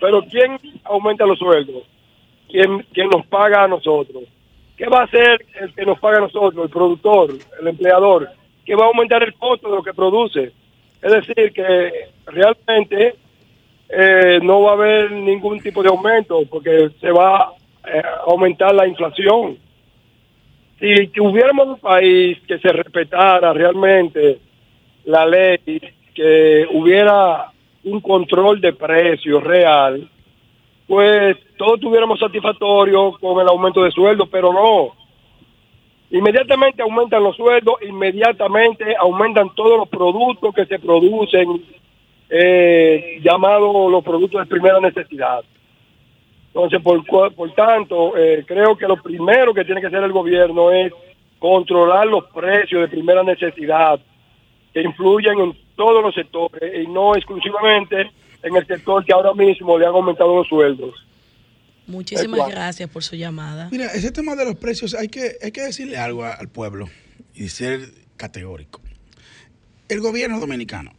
pero 0.00 0.24
¿quién 0.30 0.58
aumenta 0.84 1.24
los 1.26 1.38
sueldos? 1.38 1.84
¿Quién, 2.50 2.84
quién 2.92 3.08
nos 3.08 3.24
paga 3.26 3.64
a 3.64 3.68
nosotros? 3.68 4.24
¿Qué 4.82 4.88
va 4.88 5.02
a 5.02 5.04
hacer 5.04 5.46
el 5.60 5.72
que 5.72 5.86
nos 5.86 6.00
paga 6.00 6.18
a 6.18 6.22
nosotros, 6.22 6.64
el 6.64 6.68
productor, 6.68 7.30
el 7.60 7.68
empleador? 7.68 8.28
¿Qué 8.66 8.74
va 8.74 8.86
a 8.86 8.88
aumentar 8.88 9.22
el 9.22 9.32
costo 9.34 9.70
de 9.70 9.76
lo 9.76 9.82
que 9.84 9.94
produce? 9.94 10.50
Es 11.00 11.12
decir, 11.12 11.52
que 11.52 12.08
realmente 12.26 13.14
eh, 13.88 14.40
no 14.42 14.62
va 14.62 14.70
a 14.70 14.74
haber 14.74 15.12
ningún 15.12 15.60
tipo 15.60 15.84
de 15.84 15.88
aumento 15.88 16.40
porque 16.50 16.90
se 17.00 17.12
va 17.12 17.52
eh, 17.86 18.02
a 18.04 18.22
aumentar 18.26 18.74
la 18.74 18.88
inflación. 18.88 19.56
Si 20.80 21.06
tuviéramos 21.14 21.68
un 21.68 21.78
país 21.78 22.38
que 22.48 22.58
se 22.58 22.72
respetara 22.72 23.52
realmente 23.52 24.40
la 25.04 25.24
ley, 25.26 25.80
que 26.12 26.66
hubiera 26.72 27.52
un 27.84 28.00
control 28.00 28.60
de 28.60 28.72
precios 28.72 29.44
real, 29.44 30.10
pues 30.92 31.38
todos 31.56 31.80
tuviéramos 31.80 32.20
satisfactorio 32.20 33.12
con 33.18 33.40
el 33.40 33.48
aumento 33.48 33.82
de 33.82 33.90
sueldo, 33.92 34.26
pero 34.26 34.52
no. 34.52 34.94
Inmediatamente 36.10 36.82
aumentan 36.82 37.22
los 37.22 37.34
sueldos, 37.34 37.76
inmediatamente 37.80 38.94
aumentan 39.00 39.54
todos 39.54 39.78
los 39.78 39.88
productos 39.88 40.54
que 40.54 40.66
se 40.66 40.78
producen, 40.78 41.64
eh, 42.28 43.18
llamados 43.24 43.90
los 43.90 44.04
productos 44.04 44.42
de 44.42 44.46
primera 44.54 44.80
necesidad. 44.80 45.42
Entonces, 46.48 46.82
por, 46.82 47.02
por 47.06 47.50
tanto, 47.52 48.14
eh, 48.14 48.44
creo 48.46 48.76
que 48.76 48.86
lo 48.86 48.98
primero 48.98 49.54
que 49.54 49.64
tiene 49.64 49.80
que 49.80 49.86
hacer 49.86 50.04
el 50.04 50.12
gobierno 50.12 50.72
es 50.72 50.92
controlar 51.38 52.06
los 52.06 52.24
precios 52.24 52.82
de 52.82 52.88
primera 52.88 53.22
necesidad 53.22 53.98
que 54.74 54.82
influyen 54.82 55.40
en 55.40 55.56
todos 55.74 56.02
los 56.02 56.14
sectores 56.14 56.84
y 56.84 56.86
no 56.86 57.16
exclusivamente 57.16 58.10
en 58.42 58.56
el 58.56 58.66
sector 58.66 59.04
que 59.04 59.12
ahora 59.12 59.34
mismo 59.34 59.78
le 59.78 59.86
han 59.86 59.92
aumentado 59.92 60.36
los 60.36 60.48
sueldos. 60.48 60.94
Muchísimas 61.86 62.48
gracias 62.48 62.88
por 62.88 63.02
su 63.02 63.16
llamada. 63.16 63.68
Mira, 63.70 63.86
ese 63.86 64.12
tema 64.12 64.36
de 64.36 64.44
los 64.44 64.56
precios 64.56 64.94
hay 64.94 65.08
que, 65.08 65.36
hay 65.42 65.52
que 65.52 65.62
decirle 65.62 65.96
algo 65.98 66.24
al 66.24 66.48
pueblo 66.48 66.88
y 67.34 67.48
ser 67.48 67.90
categórico. 68.16 68.80
El 69.88 70.00
gobierno 70.00 70.38
dominicano, 70.40 70.92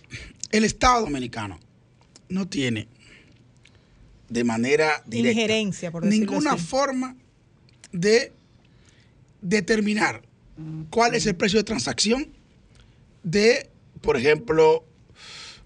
el 0.52 0.66
Estado 0.66 1.02
dominicano, 1.06 1.60
no 2.30 2.48
tiene 2.48 2.88
de 4.30 4.44
manera 4.44 5.04
directa 5.06 5.42
Injerencia, 5.42 5.92
por 5.92 6.04
decirlo 6.04 6.32
ninguna 6.32 6.54
así. 6.54 6.66
forma 6.66 7.16
de 7.92 8.32
determinar 9.42 10.22
cuál 10.90 11.16
es 11.16 11.26
el 11.26 11.36
precio 11.36 11.60
de 11.60 11.64
transacción 11.64 12.28
de, 13.24 13.70
por 14.02 14.18
ejemplo, 14.18 14.84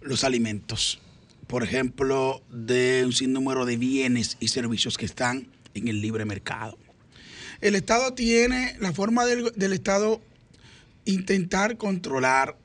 los 0.02 0.24
alimentos, 0.24 1.00
por 1.48 1.64
ejemplo, 1.64 2.44
de 2.52 3.04
un 3.06 3.14
sinnúmero 3.14 3.66
de 3.66 3.78
bienes 3.78 4.38
y 4.40 4.50
servicios 4.50 4.98
que 4.98 5.06
están 5.06 5.48
en 5.74 5.88
el 5.88 6.02
libre 6.02 6.26
mercado. 6.26 6.78
El 7.62 7.76
Estado 7.76 8.14
tiene 8.14 8.76
la 8.80 8.94
forma 8.94 9.26
del, 9.26 9.52
del 9.56 9.74
Estado 9.74 10.22
intentar 11.06 11.78
controlar 11.78 12.58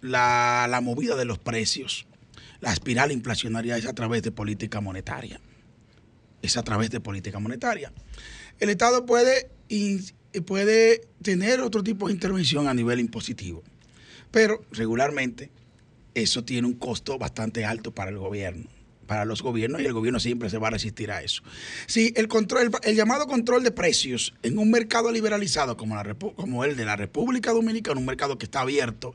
la, 0.00 0.66
la 0.70 0.80
movida 0.80 1.16
de 1.16 1.24
los 1.24 1.38
precios. 1.38 2.06
La 2.60 2.72
espiral 2.72 3.12
inflacionaria 3.12 3.76
es 3.76 3.86
a 3.86 3.92
través 3.92 4.22
de 4.22 4.30
política 4.30 4.80
monetaria. 4.80 5.40
Es 6.40 6.56
a 6.56 6.62
través 6.62 6.90
de 6.90 7.00
política 7.00 7.40
monetaria. 7.40 7.92
El 8.60 8.70
Estado 8.70 9.04
puede, 9.04 9.50
puede 10.46 11.02
tener 11.22 11.60
otro 11.60 11.82
tipo 11.82 12.06
de 12.06 12.14
intervención 12.14 12.68
a 12.68 12.74
nivel 12.74 13.00
impositivo, 13.00 13.62
pero 14.30 14.64
regularmente 14.72 15.50
eso 16.22 16.44
tiene 16.44 16.66
un 16.66 16.74
costo 16.74 17.18
bastante 17.18 17.64
alto 17.64 17.92
para 17.92 18.10
el 18.10 18.18
gobierno, 18.18 18.64
para 19.06 19.24
los 19.24 19.40
gobiernos, 19.42 19.80
y 19.80 19.86
el 19.86 19.92
gobierno 19.94 20.20
siempre 20.20 20.50
se 20.50 20.58
va 20.58 20.68
a 20.68 20.70
resistir 20.72 21.10
a 21.10 21.22
eso. 21.22 21.42
Si 21.86 22.12
el 22.14 22.28
control, 22.28 22.64
el, 22.64 22.70
el 22.90 22.94
llamado 22.96 23.26
control 23.26 23.62
de 23.64 23.70
precios 23.70 24.34
en 24.42 24.58
un 24.58 24.70
mercado 24.70 25.10
liberalizado 25.10 25.76
como, 25.78 25.96
la 25.96 26.14
como 26.36 26.64
el 26.64 26.76
de 26.76 26.84
la 26.84 26.94
República 26.96 27.52
Dominicana, 27.52 27.98
un 27.98 28.04
mercado 28.06 28.36
que 28.36 28.44
está 28.44 28.60
abierto 28.60 29.14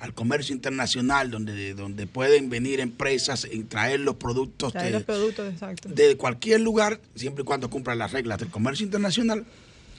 al 0.00 0.12
comercio 0.12 0.54
internacional, 0.54 1.30
donde, 1.30 1.74
donde 1.74 2.06
pueden 2.08 2.50
venir 2.50 2.80
empresas 2.80 3.46
y 3.50 3.62
traer 3.62 4.00
los 4.00 4.16
productos 4.16 4.72
Traer 4.72 4.88
de- 4.88 4.98
los 4.98 5.04
productos, 5.04 5.46
de 5.94 6.16
cualquier 6.16 6.60
lugar, 6.60 7.00
siempre 7.14 7.42
y 7.42 7.44
cuando 7.44 7.70
cumplan 7.70 7.98
las 7.98 8.10
reglas 8.12 8.38
del 8.38 8.48
comercio 8.50 8.84
internacional, 8.84 9.46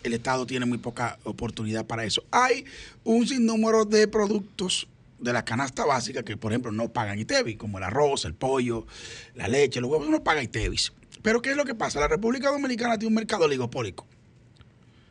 el 0.03 0.13
Estado 0.13 0.45
tiene 0.45 0.65
muy 0.65 0.77
poca 0.77 1.17
oportunidad 1.23 1.85
para 1.85 2.05
eso. 2.05 2.23
Hay 2.31 2.63
un 3.03 3.27
sinnúmero 3.27 3.83
de 3.85 4.07
productos 4.07 4.87
de 5.19 5.33
la 5.33 5.43
canasta 5.45 5.85
básica 5.85 6.23
que, 6.23 6.37
por 6.37 6.51
ejemplo, 6.51 6.71
no 6.71 6.91
pagan 6.93 7.19
ITEVIS, 7.19 7.57
como 7.57 7.77
el 7.77 7.83
arroz, 7.83 8.25
el 8.25 8.33
pollo, 8.33 8.85
la 9.35 9.47
leche, 9.47 9.81
los 9.81 9.89
huevos, 9.89 10.09
no 10.09 10.23
pagan 10.23 10.43
ITEVIS. 10.45 10.93
Pero 11.21 11.41
¿qué 11.41 11.51
es 11.51 11.57
lo 11.57 11.65
que 11.65 11.75
pasa? 11.75 11.99
La 11.99 12.07
República 12.07 12.49
Dominicana 12.49 12.97
tiene 12.97 13.09
un 13.09 13.15
mercado 13.15 13.45
oligopólico. 13.45 14.07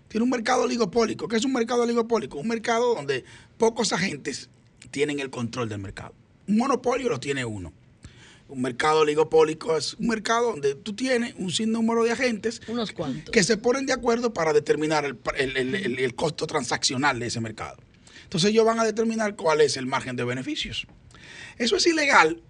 Tiene 0.09 0.24
un 0.24 0.30
mercado 0.30 0.62
oligopólico. 0.62 1.28
¿Qué 1.28 1.36
es 1.36 1.44
un 1.44 1.52
mercado 1.52 1.82
oligopólico? 1.82 2.39
Un 2.39 2.48
mercado 2.48 2.94
donde 2.94 3.24
pocos 3.59 3.93
agentes 3.93 4.48
tienen 4.90 5.20
el 5.20 5.28
control 5.28 5.68
del 5.68 5.80
mercado. 5.80 6.14
Un 6.47 6.56
monopolio 6.56 7.10
lo 7.10 7.20
tiene 7.20 7.44
uno. 7.44 7.74
Un 8.48 8.62
mercado 8.62 9.01
oligopólico 9.01 9.76
es 9.76 9.93
un 9.94 10.06
mercado 10.06 10.52
donde 10.52 10.74
tú 10.74 10.94
tienes 10.94 11.35
un 11.36 11.51
sinnúmero 11.51 12.05
de 12.05 12.12
agentes 12.12 12.62
Unos 12.68 12.93
cuantos. 12.93 13.30
que 13.30 13.43
se 13.43 13.59
ponen 13.59 13.85
de 13.85 13.93
acuerdo 13.93 14.32
para 14.32 14.55
determinar 14.55 15.05
el- 15.05 15.18
el- 15.59 15.98
el 15.98 16.14
costo 16.14 16.47
transaccional 16.47 17.20
de 17.20 17.26
ese 17.26 17.40
mercado. 17.43 17.76
Entonces 18.29 18.51
ellos 18.51 18.67
van 18.67 18.79
a 18.79 18.85
determinar 18.85 19.37
cuál 19.37 19.63
es 19.63 19.79
el 19.79 19.87
margen 19.87 20.15
de 20.15 20.23
beneficios. 20.23 20.87
Eso 21.57 21.77
es 21.77 21.87
ilegal 21.87 22.43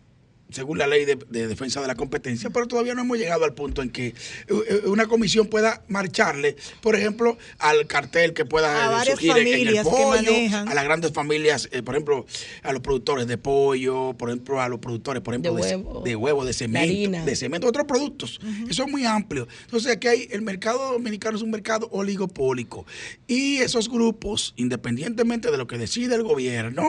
según 0.51 0.79
la 0.79 0.87
ley 0.87 1.05
de, 1.05 1.17
de 1.17 1.47
defensa 1.47 1.81
de 1.81 1.87
la 1.87 1.95
competencia, 1.95 2.51
pero 2.51 2.67
todavía 2.67 2.95
no 2.95 3.03
hemos 3.03 3.19
llegado 3.19 3.45
al 3.45 3.55
punto 3.55 3.83
en 3.83 3.91
que 3.91 4.09
eh, 4.49 4.83
una 4.87 5.07
comisión 5.07 5.47
pueda 5.47 5.83
marcharle, 5.89 6.57
por 6.81 6.97
ejemplo, 6.97 7.37
al 7.59 7.87
cartel 7.87 8.33
que 8.33 8.45
pueda 8.45 8.99
A 8.99 9.03
eh, 9.03 9.07
surgir 9.11 9.37
en- 9.37 9.69
el 9.69 9.83
pollo, 9.83 10.33
a 10.67 10.75
las 10.75 10.85
grandes 10.85 11.13
familias, 11.13 11.69
eh, 11.73 11.83
por 11.83 11.95
ejemplo, 11.95 12.27
a 12.63 12.73
los 12.73 12.81
productores 12.81 13.27
de 13.27 13.37
pollo, 13.39 14.15
por 14.17 14.31
ejemplo, 14.31 14.61
a 14.61 14.69
los 14.69 14.79
productores, 14.79 15.23
por 15.23 15.35
ejemplo, 15.35 15.55
De 15.55 15.61
huevo. 15.61 16.03
de 16.05 16.17
huevo, 16.17 16.45
de 16.45 16.53
cemento, 16.53 16.89
harina. 16.89 17.25
de 17.25 17.37
cemento, 17.37 17.67
otros 17.67 17.87
productos. 17.87 18.41
Eso 18.69 18.85
es 18.85 18.91
muy 18.91 19.05
amplio. 19.05 19.47
Entonces 19.67 19.93
aquí 19.93 20.09
hay, 20.09 20.29
el 20.31 20.43
mercado 20.43 20.93
dominicano 20.93 21.37
es 21.37 21.43
un 21.43 21.51
mercado 21.51 21.89
oligopólico. 21.93 22.87
Y 23.27 23.59
esos 23.59 23.89
grupos, 23.91 24.55
independientemente 24.57 25.51
de 25.51 25.59
lo 25.59 25.67
que 25.67 25.77
decide 25.79 26.15
el 26.15 26.23
gobierno, 26.23 26.89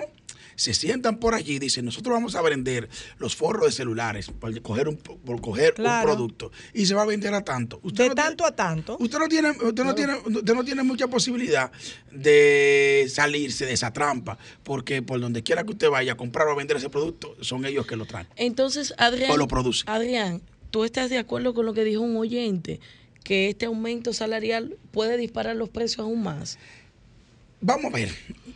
se 0.59 0.73
sientan 0.73 1.19
por 1.19 1.33
allí 1.35 1.53
y 1.55 1.59
dicen, 1.59 1.85
nosotros 1.85 2.13
vamos 2.13 2.35
a 2.35 2.41
vender 2.41 2.89
los 3.17 3.35
forros 3.35 3.65
de 3.67 3.71
celulares 3.71 4.29
por 4.29 4.61
coger 4.61 4.87
un, 4.89 4.97
por 4.97 5.39
coger 5.41 5.73
Claro. 5.73 6.09
un 6.09 6.15
producto 6.15 6.51
y 6.73 6.85
se 6.85 6.93
va 6.95 7.03
a 7.03 7.05
vender 7.05 7.33
a 7.33 7.43
tanto. 7.43 7.79
Usted 7.81 8.03
De 8.03 8.09
no 8.09 8.15
tiene- 8.15 8.27
tanto 8.29 8.45
a 8.45 8.55
tanto. 8.55 8.97
Usted 8.99 9.17
no 9.19 9.27
tiene, 9.27 9.51
usted 9.51 9.83
no 9.83 9.95
tiene, 9.95 10.13
usted 10.25 10.53
no 10.53 10.63
tiene 10.65 10.83
mucha 10.83 11.07
posibilidad 11.07 11.71
de 12.11 13.05
salirse 13.09 13.65
de 13.65 13.73
esa 13.73 13.93
trampa, 13.93 14.37
porque 14.63 15.01
por 15.01 15.19
donde 15.19 15.43
quiera 15.43 15.63
que 15.63 15.71
usted 15.71 15.89
vaya 15.89 16.13
a 16.13 16.17
comprar 16.17 16.47
o 16.47 16.51
a 16.51 16.55
vender 16.55 16.77
ese 16.77 16.89
producto, 16.89 17.35
son 17.41 17.65
ellos 17.65 17.85
que 17.87 17.95
lo 17.95 18.05
traen. 18.05 18.27
Entonces, 18.35 18.93
Adrián, 18.97 19.31
O 19.31 19.37
lo 19.37 19.47
produce. 19.47 19.83
Adrián, 19.87 20.41
¿tú 20.71 20.83
estás 20.83 21.09
de 21.09 21.17
acuerdo 21.17 21.53
con 21.53 21.65
lo 21.65 21.73
que 21.73 21.83
dijo 21.83 22.01
un 22.01 22.17
oyente? 22.17 22.79
Que 23.23 23.49
este 23.49 23.65
aumento 23.65 24.11
salarial 24.13 24.77
puede 24.91 25.17
disparar 25.17 25.55
los 25.55 25.69
precios 25.69 25.99
aún 25.99 26.23
más. 26.23 26.57
Vamos 27.61 27.85
a 27.93 27.95
ver, 27.95 28.09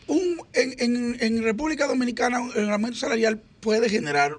un, 0.07 0.37
en, 0.53 0.73
en- 0.79 1.17
en 1.19 1.43
República 1.43 1.87
Dominicana 1.87 2.39
el 2.55 2.69
aumento 2.69 2.97
salarial 2.97 3.41
puede 3.59 3.89
generar 3.89 4.37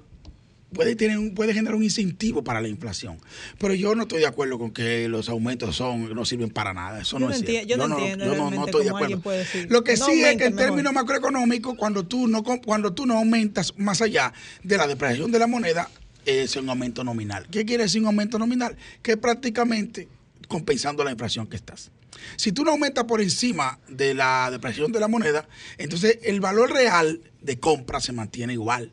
puede 0.72 0.96
tener 0.96 1.18
un, 1.18 1.34
puede 1.34 1.54
generar 1.54 1.76
un 1.76 1.84
incentivo 1.84 2.42
para 2.42 2.60
la 2.60 2.66
inflación, 2.66 3.18
pero 3.60 3.74
yo 3.74 3.94
no 3.94 4.02
estoy 4.02 4.18
de 4.20 4.26
acuerdo 4.26 4.58
con 4.58 4.72
que 4.72 5.06
los 5.08 5.28
aumentos 5.28 5.76
son 5.76 6.12
no 6.14 6.24
sirven 6.24 6.50
para 6.50 6.72
nada. 6.74 7.00
Eso 7.02 7.16
Yo 7.20 7.26
no, 7.28 7.32
es 7.32 7.40
cierto. 7.44 7.68
yo 7.68 7.76
no 7.76 7.86
no, 7.86 7.98
entiendo 7.98 8.24
yo 8.24 8.50
no- 8.50 8.64
estoy 8.64 8.82
de 8.84 8.90
acuerdo. 8.90 9.22
Lo 9.68 9.84
que 9.84 9.96
no 9.96 10.06
sí 10.06 10.24
es 10.24 10.36
que 10.36 10.46
en 10.46 10.54
mejor. 10.56 10.70
términos 10.70 10.92
macroeconómicos, 10.92 11.76
cuando 11.76 12.04
tú 12.04 12.26
no 12.26 12.42
cuando 12.42 12.92
tú 12.92 13.06
no 13.06 13.18
aumentas 13.18 13.72
más 13.76 14.02
allá 14.02 14.32
de 14.64 14.76
la 14.76 14.88
depreciación 14.88 15.30
de 15.30 15.38
la 15.38 15.46
moneda, 15.46 15.88
es 16.26 16.56
un 16.56 16.68
aumento 16.68 17.04
nominal. 17.04 17.46
¿Qué 17.52 17.64
quiere 17.64 17.84
decir 17.84 18.00
un 18.00 18.08
aumento 18.08 18.38
nominal? 18.40 18.76
Que 19.00 19.16
prácticamente 19.16 20.08
compensando 20.48 21.04
la 21.04 21.12
inflación 21.12 21.46
que 21.46 21.54
estás. 21.54 21.92
Si 22.36 22.52
tú 22.52 22.64
no 22.64 22.72
aumentas 22.72 23.04
por 23.04 23.20
encima 23.20 23.78
de 23.88 24.14
la 24.14 24.48
depreciación 24.50 24.92
de 24.92 25.00
la 25.00 25.08
moneda, 25.08 25.48
entonces 25.78 26.18
el 26.22 26.40
valor 26.40 26.72
real 26.72 27.20
de 27.42 27.58
compra 27.60 28.00
se 28.00 28.12
mantiene 28.12 28.52
igual. 28.54 28.92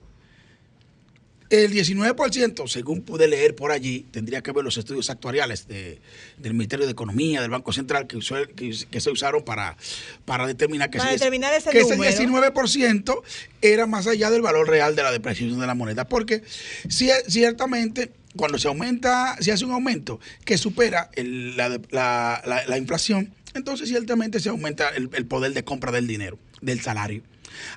El 1.49 1.69
19%, 1.73 2.65
según 2.69 3.01
pude 3.01 3.27
leer 3.27 3.55
por 3.55 3.73
allí, 3.73 4.05
tendría 4.11 4.41
que 4.41 4.53
ver 4.53 4.63
los 4.63 4.77
estudios 4.77 5.09
actuariales 5.09 5.67
de- 5.67 5.99
del 6.37 6.53
Ministerio 6.53 6.85
de 6.85 6.93
Economía, 6.93 7.41
del 7.41 7.49
Banco 7.49 7.73
Central, 7.73 8.07
que, 8.07 8.15
usó- 8.15 8.47
que- 8.55 8.73
que 8.89 9.01
se 9.01 9.09
usaron 9.11 9.43
para, 9.43 9.75
para 10.23 10.47
determinar 10.47 10.89
que, 10.89 10.97
Para 10.99 11.09
ese, 11.09 11.19
determinar 11.25 11.53
ese 11.53 11.69
que 11.71 11.79
ese 11.81 11.97
19% 11.97 13.21
era 13.61 13.85
más 13.85 14.07
allá 14.07 14.29
del 14.31 14.41
valor 14.41 14.69
real 14.69 14.95
de 14.95 15.03
la 15.03 15.11
depreciación 15.11 15.59
de 15.59 15.67
la 15.67 15.75
moneda. 15.75 16.07
Porque 16.07 16.41
cier- 16.87 17.25
ciertamente, 17.27 18.13
cuando 18.35 18.57
se 18.57 18.67
aumenta, 18.67 19.35
se 19.39 19.51
hace 19.51 19.65
un 19.65 19.71
aumento 19.71 20.19
que 20.45 20.57
supera 20.57 21.09
la, 21.15 21.69
la- 21.91 22.41
la- 22.45 22.65
la 22.65 22.77
inflación, 22.77 23.33
entonces 23.53 23.89
ciertamente 23.89 24.39
se 24.39 24.49
aumenta 24.49 24.89
el, 24.89 25.09
poder 25.25 25.53
de 25.53 25.63
compra 25.63 25.91
del 25.91 26.07
dinero, 26.07 26.39
del 26.61 26.79
salario. 26.81 27.23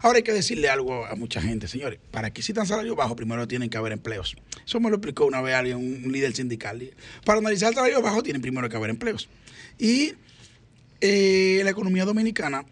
Ahora 0.02 0.18
hay 0.18 0.22
que 0.22 0.32
decirle 0.32 0.68
algo 0.68 1.04
a 1.04 1.16
mucha 1.16 1.42
gente, 1.42 1.66
señores. 1.66 1.98
Para 2.12 2.32
que 2.32 2.40
existan 2.40 2.64
salarios 2.64 2.94
bajos, 2.94 3.16
primero 3.16 3.48
tienen 3.48 3.68
que 3.70 3.76
haber 3.76 3.92
empleos. 3.92 4.36
Eso 4.64 4.78
me 4.78 4.88
lo 4.88 4.96
explicó 4.96 5.26
una 5.26 5.40
vez 5.40 5.56
alguien, 5.56 5.78
un, 5.78 6.02
un 6.04 6.12
líder 6.12 6.32
sindical. 6.34 6.80
Para 7.24 7.40
analizar 7.40 7.70
el 7.70 7.74
salario 7.74 8.00
bajo, 8.00 8.22
tienen 8.22 8.40
primero 8.40 8.68
que 8.68 8.76
haber 8.76 8.90
empleos. 8.90 9.28
Y 9.76 10.12
eh, 11.00 11.60
la 11.64 11.70
economía 11.70 12.04
dominicana 12.04 12.64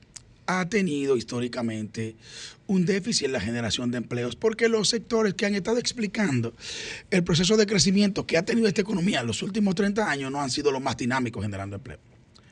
ha 0.46 0.68
tenido 0.68 1.16
históricamente 1.16 2.14
un 2.66 2.86
déficit 2.86 3.26
en 3.26 3.32
la 3.32 3.40
generación 3.40 3.90
de 3.90 3.98
empleos, 3.98 4.36
porque 4.36 4.68
los 4.68 4.89
sectores 4.89 5.34
que 5.34 5.47
han 5.47 5.55
estado 5.55 5.78
explicando 5.78 6.55
el 7.10 7.24
proceso 7.24 7.56
de 7.56 7.66
crecimiento 7.66 8.26
que 8.26 8.39
ha 8.39 8.44
tenido 8.44 8.68
esta 8.68 8.80
economía 8.80 9.20
en 9.20 9.26
los 9.26 9.43
últimos 9.43 9.74
30 9.74 10.09
años 10.10 10.30
no 10.30 10.40
han 10.40 10.51
sido 10.51 10.70
los 10.70 10.80
más 10.80 10.97
dinámicos 10.97 11.43
generando 11.43 11.76
empleo. 11.76 11.98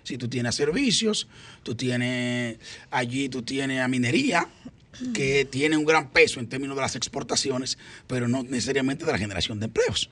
Si 0.03 0.19
tú 0.19 0.29
tienes 0.29 0.55
servicios, 0.55 1.29
tú 1.63 1.75
tienes 1.75 2.59
allí, 2.91 3.29
tú 3.29 3.43
tienes 3.43 3.81
a 3.81 3.89
minería, 3.89 4.49
que 5.15 5.45
tiene 5.45 5.77
un 5.77 5.85
gran 5.85 6.11
peso 6.11 6.41
en 6.41 6.49
términos 6.49 6.77
de 6.77 6.83
las 6.83 6.97
exportaciones, 6.97 7.79
pero 8.07 8.29
no 8.29 8.43
necesariamente 8.43 9.05
de 9.05 9.13
la 9.13 9.19
generación 9.19 9.61
de 9.61 9.67
empleos. 9.67 10.11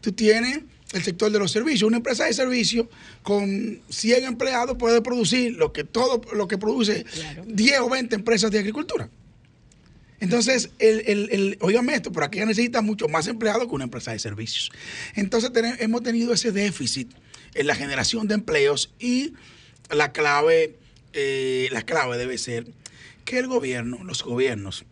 Tú 0.00 0.12
tienes 0.12 0.60
el 0.92 1.02
sector 1.02 1.30
de 1.30 1.38
los 1.38 1.50
servicios. 1.50 1.82
Una 1.82 1.96
empresa 1.96 2.24
de 2.24 2.32
servicios 2.32 2.86
con 3.22 3.80
100 3.88 4.24
empleados 4.24 4.76
puede 4.76 5.00
producir 5.02 5.52
lo 5.52 5.72
que 5.72 5.84
todo 5.84 6.20
lo 6.32 6.46
que 6.48 6.58
produce 6.58 7.04
10 7.46 7.80
o 7.80 7.90
20 7.90 8.14
empresas 8.14 8.50
de 8.50 8.58
agricultura. 8.58 9.08
Entonces, 10.20 10.70
el, 10.78 11.02
el, 11.06 11.28
el, 11.32 11.58
óigame 11.60 11.94
esto, 11.94 12.10
por 12.10 12.24
aquí 12.24 12.38
ya 12.38 12.46
necesita 12.46 12.80
mucho 12.80 13.08
más 13.08 13.26
empleados 13.26 13.66
que 13.66 13.74
una 13.74 13.84
empresa 13.84 14.12
de 14.12 14.18
servicios. 14.18 14.70
Entonces, 15.16 15.52
tenemos, 15.52 15.80
hemos 15.80 16.02
tenido 16.02 16.32
ese 16.32 16.50
déficit 16.52 17.12
en 17.54 17.66
la 17.66 17.74
generación 17.74 18.26
de 18.26 18.34
empleos 18.34 18.94
y 18.98 19.34
la 19.90 20.12
clave, 20.12 20.76
eh, 21.12 21.68
la 21.72 21.82
clave 21.82 22.16
debe 22.16 22.38
ser 22.38 22.66
que 23.24 23.38
el 23.38 23.48
gobierno, 23.48 24.02
los 24.04 24.22
gobiernos, 24.22 24.84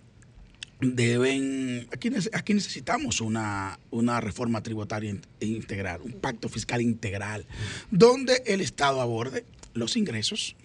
deben, 0.82 1.86
aquí, 1.92 2.10
aquí 2.32 2.54
necesitamos 2.54 3.20
una, 3.20 3.78
una 3.90 4.20
reforma 4.20 4.62
tributaria 4.62 5.16
integral, 5.40 6.00
un 6.02 6.12
pacto 6.12 6.48
fiscal 6.48 6.82
integral, 6.82 7.46
donde 7.90 8.42
el 8.46 8.60
Estado 8.60 9.00
aborde 9.00 9.44
los 9.74 9.96
ingresos, 9.96 10.56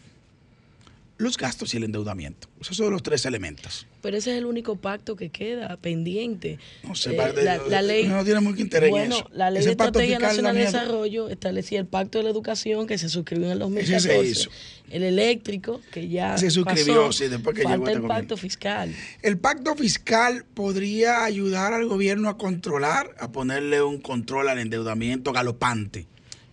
los 1.17 1.35
gastos 1.37 1.73
y 1.73 1.77
el 1.77 1.83
endeudamiento. 1.83 2.47
Esos 2.61 2.77
son 2.77 2.91
los 2.91 3.01
tres 3.01 3.25
elementos. 3.25 3.87
Pero 4.01 4.17
ese 4.17 4.31
es 4.33 4.37
el 4.37 4.45
único 4.45 4.75
pacto 4.75 5.15
que 5.15 5.29
queda 5.29 5.75
pendiente. 5.77 6.59
No 6.83 6.93
sé, 6.93 7.15
Eh, 7.15 7.33
la, 7.43 7.57
la 7.57 7.81
ley, 7.81 8.07
no 8.07 8.23
tiene 8.23 8.39
mucho 8.39 8.61
interés 8.61 8.91
bueno, 8.91 9.05
en 9.15 9.21
eso. 9.21 9.29
la 9.33 9.49
ley 9.49 9.59
Ese 9.61 9.69
de 9.69 9.71
Estrategia 9.71 10.19
Nacional 10.19 10.55
de. 10.55 10.61
Desarrollo 10.61 11.29
establecía 11.29 11.79
el 11.79 11.87
pacto 11.87 12.19
de 12.19 12.25
la 12.25 12.29
educación 12.29 12.85
que 12.85 12.97
se 12.99 13.09
suscribió 13.09 13.47
en 13.47 13.53
el 13.53 13.57
Ese 13.77 13.93
2014. 13.93 14.07
se 14.09 14.25
hizo. 14.25 14.49
El 14.91 15.03
eléctrico 15.03 15.81
que 15.91 16.07
ya 16.07 16.37
Se 16.37 16.49
suscribió, 16.51 17.07
pasó. 17.07 17.11
sí, 17.23 17.27
después 17.27 17.55
que 17.55 17.63
Falta 17.63 17.75
llegó 17.77 17.85
este 17.87 17.95
el 17.97 18.01
gobierno. 18.03 18.07
pacto 18.21 18.37
fiscal. 18.37 18.93
El 19.23 19.37
pacto 19.39 19.75
fiscal 19.75 20.45
podría 20.53 21.23
ayudar 21.25 21.73
al 21.73 21.87
gobierno 21.87 22.29
a 22.29 22.37
controlar, 22.37 23.15
a 23.19 23.31
ponerle 23.31 23.81
un 23.81 23.99
control 23.99 24.49
al 24.49 24.59
endeudamiento 24.59 25.33
galopante 25.33 26.05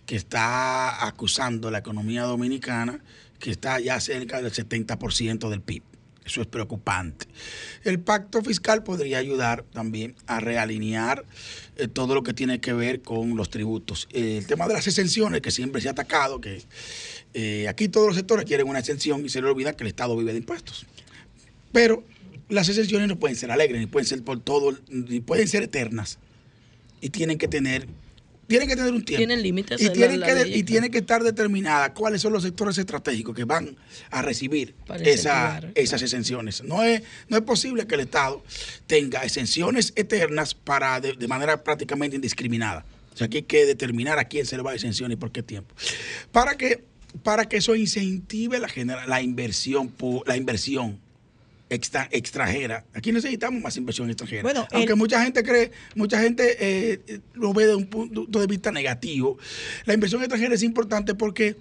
que 0.05 0.15
está 0.15 1.05
acusando 1.07 1.71
la 1.71 1.79
economía 1.79 2.23
dominicana, 2.23 2.99
que 3.45 3.51
está 3.51 3.79
ya 3.79 3.99
cerca 3.99 4.41
del 4.41 4.51
70% 4.51 5.49
del 5.49 5.61
PIB. 5.61 5.83
Eso 6.25 6.41
es 6.41 6.47
preocupante. 6.47 7.27
El 7.83 7.99
pacto 7.99 8.41
fiscal 8.41 8.81
podría 8.81 9.19
ayudar 9.19 9.63
también 9.71 10.15
a 10.25 10.39
realinear 10.39 11.23
eh, 11.77 11.87
todo 11.87 12.15
lo 12.15 12.23
que 12.23 12.33
tiene 12.33 12.59
que 12.59 12.73
ver 12.73 13.03
con 13.03 13.37
los 13.37 13.51
tributos. 13.51 14.07
Eh, 14.11 14.37
el 14.39 14.47
tema 14.47 14.67
de 14.67 14.73
las 14.73 14.87
exenciones, 14.87 15.41
que 15.41 15.51
siempre 15.51 15.79
se 15.79 15.89
ha 15.89 15.91
atacado, 15.91 16.41
que 16.41 16.63
eh, 17.35 17.67
aquí 17.67 17.87
todos 17.87 18.07
los 18.07 18.15
sectores 18.15 18.45
quieren 18.45 18.67
una 18.67 18.79
exención 18.79 19.23
y 19.23 19.29
se 19.29 19.39
le 19.43 19.47
olvida 19.47 19.73
que 19.73 19.83
el 19.83 19.89
Estado 19.89 20.17
vive 20.17 20.31
de 20.31 20.39
impuestos. 20.39 20.87
Pero 21.71 22.03
las 22.49 22.67
exenciones 22.67 23.07
no 23.07 23.19
pueden 23.19 23.37
ser 23.37 23.51
alegres, 23.51 23.79
ni 23.79 23.85
pueden 23.85 24.07
ser 24.07 24.23
por 24.23 24.39
todo, 24.39 24.75
ni 24.89 25.19
pueden 25.19 25.47
ser 25.47 25.61
eternas. 25.61 26.17
Y 26.99 27.11
tienen 27.11 27.37
que 27.37 27.47
tener, 27.47 27.85
tienen 28.47 28.67
que 28.67 28.75
tener 28.75 28.93
un 28.93 29.03
tiempo. 29.03 29.19
Tienen 29.19 29.41
límites 29.41 29.81
Y 29.81 29.89
tienen, 29.89 30.19
la 30.19 30.27
que, 30.27 30.33
y 30.57 30.63
tienen 30.63 30.91
que 30.91 30.99
estar 30.99 31.23
determinadas 31.23 31.91
cuáles 31.91 32.21
son 32.21 32.33
los 32.33 32.43
sectores 32.43 32.77
estratégicos 32.77 33.35
que 33.35 33.43
van 33.43 33.75
a 34.11 34.21
recibir 34.21 34.75
esa- 35.11 35.59
esas 35.75 36.01
exenciones. 36.01 36.63
No 36.63 36.83
es, 36.83 37.01
no 37.29 37.37
es 37.37 37.43
posible 37.43 37.87
que 37.87 37.95
el 37.95 38.01
Estado 38.01 38.43
tenga 38.87 39.23
exenciones 39.23 39.93
eternas 39.95 40.53
para 40.53 40.99
de, 41.01 41.13
de 41.13 41.27
manera 41.27 41.63
prácticamente 41.63 42.15
indiscriminada. 42.15 42.85
O 43.13 43.17
sea, 43.17 43.27
que 43.29 43.37
hay 43.37 43.43
que 43.43 43.65
determinar 43.65 44.19
a 44.19 44.25
quién 44.25 44.45
se 44.45 44.57
le 44.57 44.63
va 44.63 44.71
a 44.71 44.75
exención 44.75 45.11
y 45.11 45.15
por 45.15 45.31
qué 45.31 45.41
tiempo. 45.41 45.73
Para 46.31 46.57
que, 46.57 46.83
para 47.23 47.45
que 47.45 47.57
eso 47.57 47.73
incentive 47.75 48.59
la, 48.59 48.67
genera- 48.67 49.07
la 49.07 49.21
inversión, 49.21 49.93
la 50.25 50.35
inversión 50.35 50.99
extra- 51.69 52.07
extranjera. 52.11 52.85
Aquí 52.93 53.11
necesitamos 53.11 53.61
más 53.61 53.75
inversión 53.77 54.09
extranjera. 54.09 54.43
Bueno, 54.43 54.67
Aunque 54.71 54.93
el- 54.93 54.97
mucha 54.99 55.23
gente 55.23 55.43
cree, 55.43 55.71
mucha 55.95 56.19
gente 56.21 56.57
eh, 56.59 57.19
lo 57.33 57.53
ve 57.53 57.67
de 57.67 57.75
un 57.75 57.87
punto 57.87 58.39
de 58.39 58.47
vista 58.47 58.71
negativo. 58.71 59.37
La 59.85 59.93
inversión 59.93 60.21
extranjera 60.21 60.53
es 60.55 60.63
importante 60.63 61.15
porque 61.15 61.55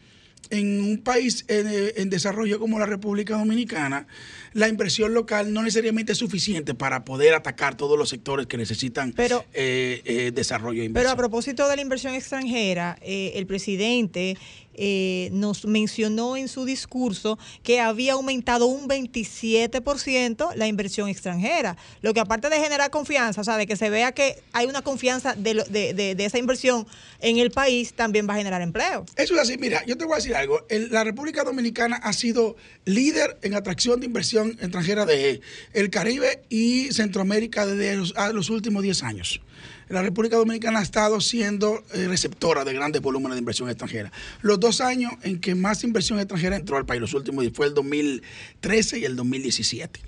en 0.50 0.82
un 0.84 0.98
país 0.98 1.46
en, 1.48 1.66
eh, 1.68 1.92
en 1.96 2.10
desarrollo 2.10 2.58
como 2.60 2.78
la 2.78 2.84
República 2.84 3.34
Dominicana, 3.38 4.06
la 4.52 4.68
inversión 4.68 5.14
local 5.14 5.54
no 5.54 5.62
necesariamente 5.62 6.12
es 6.12 6.18
suficiente 6.18 6.74
para 6.74 7.02
poder 7.06 7.32
atacar 7.32 7.78
todos 7.78 7.98
los 7.98 8.10
sectores 8.10 8.46
que 8.46 8.58
necesitan 8.58 9.14
Pero- 9.14 9.42
eh, 9.54 10.02
eh, 10.04 10.32
desarrollo 10.34 10.82
e 10.82 10.84
Pero 10.84 10.84
a 10.84 10.88
inversión. 10.88 11.16
propósito 11.16 11.66
de 11.66 11.76
la 11.76 11.82
inversión 11.82 12.14
extranjera, 12.14 12.98
eh, 13.00 13.32
el 13.36 13.46
presidente 13.46 14.36
eh, 14.76 15.28
nos 15.32 15.64
mencionó 15.66 16.36
en 16.36 16.48
su 16.48 16.64
discurso 16.64 17.38
que 17.62 17.80
había 17.80 18.14
aumentado 18.14 18.66
un 18.66 18.88
27% 18.88 20.54
la 20.54 20.66
inversión 20.66 21.08
extranjera, 21.08 21.76
lo 22.02 22.14
que 22.14 22.20
aparte 22.20 22.48
de 22.50 22.58
generar 22.60 22.90
confianza, 22.90 23.40
o 23.40 23.44
sea, 23.44 23.56
de 23.56 23.66
que 23.66 23.76
se 23.76 23.90
vea 23.90 24.12
que 24.12 24.42
hay 24.52 24.66
una 24.66 24.82
confianza 24.82 25.34
de, 25.34 25.64
de- 25.68 25.94
de- 25.94 26.14
de 26.14 26.24
esa 26.24 26.38
inversión 26.38 26.86
en 27.20 27.38
el 27.38 27.50
país, 27.50 27.94
también 27.94 28.28
va 28.28 28.34
a 28.34 28.36
generar 28.38 28.62
empleo. 28.62 29.04
Eso 29.16 29.34
es 29.34 29.40
así, 29.40 29.56
mira, 29.58 29.84
yo 29.86 29.96
te 29.96 30.04
voy 30.04 30.14
a 30.14 30.16
decir 30.16 30.34
algo. 30.34 30.64
El- 30.68 30.90
la 30.90 31.04
República 31.04 31.44
Dominicana 31.44 31.96
ha 31.96 32.12
sido 32.12 32.56
líder 32.84 33.38
en 33.42 33.54
atracción 33.54 34.00
de 34.00 34.06
inversión 34.06 34.50
extranjera 34.60 35.06
de 35.06 35.40
el 35.72 35.90
Caribe 35.90 36.42
y 36.48 36.92
Centroamérica 36.92 37.66
desde 37.66 37.96
los, 37.96 38.14
a 38.16 38.32
los 38.32 38.50
últimos 38.50 38.82
10 38.82 39.02
años. 39.02 39.40
La 39.88 40.02
República 40.02 40.36
Dominicana 40.36 40.78
ha 40.78 40.82
estado 40.82 41.20
siendo 41.20 41.84
eh, 41.92 42.08
receptora 42.08 42.64
de 42.64 42.72
grandes 42.72 43.02
volúmenes 43.02 43.36
de 43.36 43.40
inversión 43.40 43.68
extranjera. 43.68 44.10
Los 44.40 44.58
dos 44.60 44.80
años 44.80 45.12
en 45.22 45.40
que 45.40 45.54
más 45.54 45.84
inversión 45.84 46.18
extranjera 46.18 46.56
entró 46.56 46.76
al 46.76 46.86
país, 46.86 47.00
los 47.00 47.14
últimos 47.14 47.44
fue 47.54 47.66
el 47.66 47.74
2013 47.74 48.98
y 48.98 49.04
el 49.04 49.16
2017. 49.16 50.00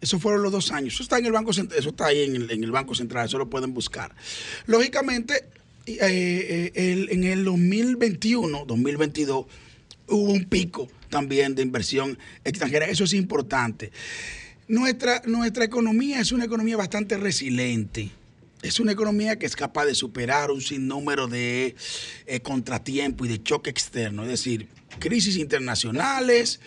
Esos 0.00 0.20
fueron 0.20 0.42
los 0.42 0.52
dos 0.52 0.70
años. 0.72 0.94
Eso 0.94 1.02
está 1.02 1.18
en 1.18 1.26
el 1.26 1.32
Banco 1.32 1.52
Central, 1.52 1.78
eso 1.78 1.90
está 1.90 2.06
ahí 2.06 2.24
en 2.24 2.64
el, 2.64 2.70
Banco 2.70 2.94
Central, 2.94 3.26
eso 3.26 3.38
lo 3.38 3.50
pueden 3.50 3.74
buscar. 3.74 4.14
Lógicamente, 4.66 5.44
eh, 5.86 6.72
eh, 6.74 7.06
en 7.10 7.24
el 7.24 7.44
2021, 7.44 8.64
2022, 8.66 9.46
hubo 10.08 10.32
un 10.32 10.44
pico 10.44 10.88
también 11.10 11.54
de 11.54 11.62
inversión 11.62 12.18
extranjera. 12.44 12.86
Eso 12.86 13.04
es 13.04 13.12
importante. 13.12 13.92
Nuestra, 14.68 15.22
nuestra 15.26 15.64
economía 15.64 16.20
es 16.20 16.32
una 16.32 16.44
economía 16.44 16.76
bastante 16.76 17.16
resiliente. 17.16 18.10
Es 18.62 18.78
una 18.78 18.92
economía 18.92 19.38
que 19.38 19.46
es 19.46 19.56
capaz 19.56 19.86
de 19.86 19.94
superar 19.94 20.50
un 20.50 20.60
sinnúmero 20.60 21.28
de 21.28 21.74
eh, 22.26 22.40
contratiempos 22.40 23.26
y 23.26 23.30
de 23.30 23.42
choque 23.42 23.70
externo, 23.70 24.22
es 24.24 24.28
decir, 24.28 24.68
crisis 24.98 25.36
internacionales, 25.36 26.60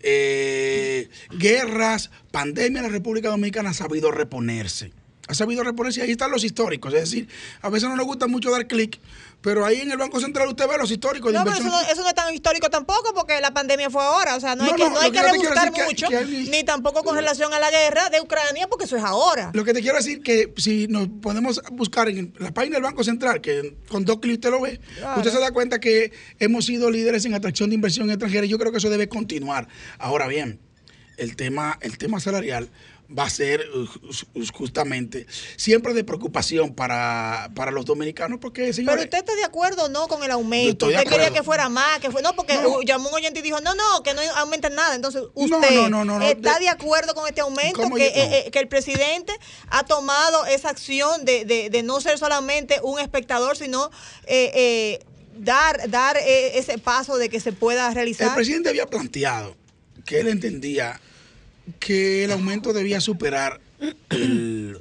eh, 0.00 1.08
guerras, 1.30 2.10
pandemia. 2.30 2.82
La 2.82 2.88
República 2.88 3.30
Dominicana 3.30 3.70
ha 3.70 3.74
sabido 3.74 4.10
reponerse. 4.10 4.92
Ha 5.28 5.34
sabido 5.34 5.62
reponerse 5.62 6.00
y 6.00 6.02
ahí 6.04 6.10
están 6.12 6.30
los 6.30 6.42
históricos. 6.42 6.92
Es 6.94 7.00
decir, 7.02 7.28
a 7.60 7.68
veces 7.68 7.88
no 7.88 7.96
nos 7.96 8.06
gusta 8.06 8.26
mucho 8.26 8.50
dar 8.50 8.66
clic, 8.66 8.98
pero 9.42 9.64
ahí 9.66 9.80
en 9.82 9.90
el 9.90 9.98
Banco 9.98 10.18
Central 10.20 10.48
usted 10.48 10.66
ve 10.66 10.78
los 10.78 10.90
históricos 10.90 11.30
de 11.32 11.38
No, 11.38 11.44
pero 11.44 11.56
eso 11.58 11.66
no, 11.68 11.80
eso 11.82 12.02
no 12.02 12.08
es 12.08 12.14
tan 12.14 12.32
histórico 12.34 12.70
tampoco 12.70 13.12
porque 13.14 13.38
la 13.42 13.52
pandemia 13.52 13.90
fue 13.90 14.02
ahora. 14.02 14.36
O 14.36 14.40
sea, 14.40 14.56
no, 14.56 14.64
hay 14.64 14.72
que, 14.72 14.88
no, 14.88 14.98
hay 14.98 15.10
que 15.12 15.18
que 15.20 15.22
rebuscar 15.30 15.70
que- 15.72 15.84
mucho, 15.84 16.06
hay- 16.08 16.48
ni 16.50 16.64
tampoco 16.64 17.04
con 17.04 17.14
relación 17.14 17.52
a 17.52 17.58
la 17.60 17.70
guerra 17.70 18.08
de 18.08 18.22
Ucrania, 18.22 18.68
porque 18.68 18.86
eso 18.86 18.96
es 18.96 19.04
ahora. 19.04 19.50
Lo 19.52 19.64
que 19.64 19.74
te 19.74 19.82
quiero 19.82 19.98
decir 19.98 20.22
que 20.22 20.54
si 20.56 20.88
nos 20.88 21.08
podemos 21.20 21.60
buscar 21.72 22.08
en 22.08 22.32
la 22.38 22.52
página 22.54 22.76
del 22.76 22.84
Banco 22.84 23.04
Central, 23.04 23.42
que 23.42 23.76
con 23.88 24.06
dos 24.06 24.20
clics 24.20 24.38
usted 24.38 24.50
lo 24.50 24.62
ve, 24.62 24.80
Claro. 24.96 25.20
usted 25.20 25.30
se 25.32 25.40
da 25.40 25.50
cuenta 25.50 25.78
que 25.78 26.10
hemos 26.38 26.64
sido 26.64 26.90
líderes 26.90 27.24
en 27.26 27.34
atracción 27.34 27.68
de 27.68 27.74
inversión 27.74 28.08
extranjera 28.10 28.46
y 28.46 28.48
yo 28.48 28.58
creo 28.58 28.72
que 28.72 28.78
eso 28.78 28.88
debe 28.88 29.08
continuar. 29.10 29.68
Ahora 29.98 30.26
bien, 30.26 30.58
el 31.18 31.36
tema, 31.36 31.78
el 31.82 31.98
tema 31.98 32.18
salarial 32.18 32.70
va 33.16 33.24
a 33.24 33.30
ser 33.30 33.66
ju- 33.72 34.50
justamente 34.52 35.26
siempre 35.56 35.94
de 35.94 36.04
preocupación 36.04 36.74
para, 36.74 37.50
para 37.54 37.70
los 37.70 37.86
dominicanos 37.86 38.38
porque, 38.38 38.70
Pero 38.76 39.00
usted 39.02 39.18
está 39.18 39.34
de 39.34 39.44
acuerdo 39.44 39.84
o 39.84 39.88
no 39.88 40.08
con 40.08 40.22
el 40.24 40.30
aumento. 40.30 40.86
Usted 40.88 41.04
quería 41.04 41.30
que 41.30 41.42
fuera 41.42 41.68
más, 41.70 42.00
que 42.00 42.10
fue 42.10 42.20
no, 42.20 42.34
porque 42.34 42.54
No. 42.56 42.82
llamó 42.82 43.08
un 43.08 43.14
oyente 43.14 43.40
y 43.40 43.42
dijo, 43.42 43.60
no, 43.60 43.74
no, 43.74 44.02
que 44.02 44.12
no 44.12 44.20
aumenten 44.36 44.74
nada. 44.74 44.94
Entonces, 44.94 45.22
usted 45.34 45.88
no, 45.88 46.04
no, 46.04 46.20
está 46.22 46.54
de- 46.58 46.64
de, 46.64 46.68
acuerdo 46.68 47.14
con 47.14 47.26
este 47.26 47.40
aumento, 47.40 47.80
¿Cómo 47.80 47.96
que, 47.96 48.08
eh, 48.08 48.12
eh, 48.46 48.50
que 48.50 48.58
el 48.58 48.68
presidente 48.68 49.32
ha 49.68 49.84
tomado 49.86 50.44
esa 50.46 50.68
acción 50.68 51.24
de, 51.24 51.44
de- 51.46 51.70
de 51.70 51.82
no 51.82 52.00
ser 52.02 52.18
solamente 52.18 52.78
un 52.82 52.98
espectador, 53.00 53.56
sino 53.56 53.90
eh, 54.26 54.50
eh, 54.54 54.98
dar, 55.38 55.88
dar 55.88 56.18
eh, 56.18 56.58
ese 56.58 56.76
paso 56.76 57.16
de 57.16 57.30
que 57.30 57.40
se 57.40 57.52
pueda 57.52 57.88
el 57.88 57.94
realizar. 57.94 58.34
presidente 58.34 58.68
había 58.68 58.86
planteado 58.86 59.56
que 60.04 60.20
él 60.20 60.28
entendía 60.28 61.00
que 61.78 62.24
el 62.24 62.32
aumento 62.32 62.72
debía 62.72 63.00
superar 63.00 63.60
el, 64.10 64.78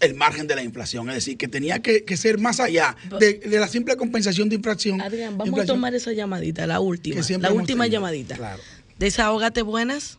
el 0.00 0.14
margen 0.14 0.46
de 0.46 0.54
la 0.56 0.62
inflación, 0.62 1.08
es 1.08 1.16
decir, 1.16 1.36
que 1.36 1.48
tenía 1.48 1.80
que, 1.80 2.04
que 2.04 2.16
ser 2.16 2.38
más 2.38 2.60
allá 2.60 2.96
de, 3.18 3.34
de 3.34 3.58
la 3.58 3.68
simple 3.68 3.96
compensación 3.96 4.48
de 4.48 4.56
inflación. 4.56 5.00
Adrián, 5.00 5.32
vamos 5.38 5.46
a 5.46 5.48
inflación. 5.48 5.76
tomar 5.76 5.94
esa 5.94 6.12
llamadita, 6.12 6.66
la 6.66 6.80
última, 6.80 7.16
la 7.16 7.52
última 7.52 7.84
tenido, 7.84 7.86
llamadita. 8.00 8.36
claro. 8.36 8.62
Desahógate, 8.98 9.62
buenas. 9.62 10.18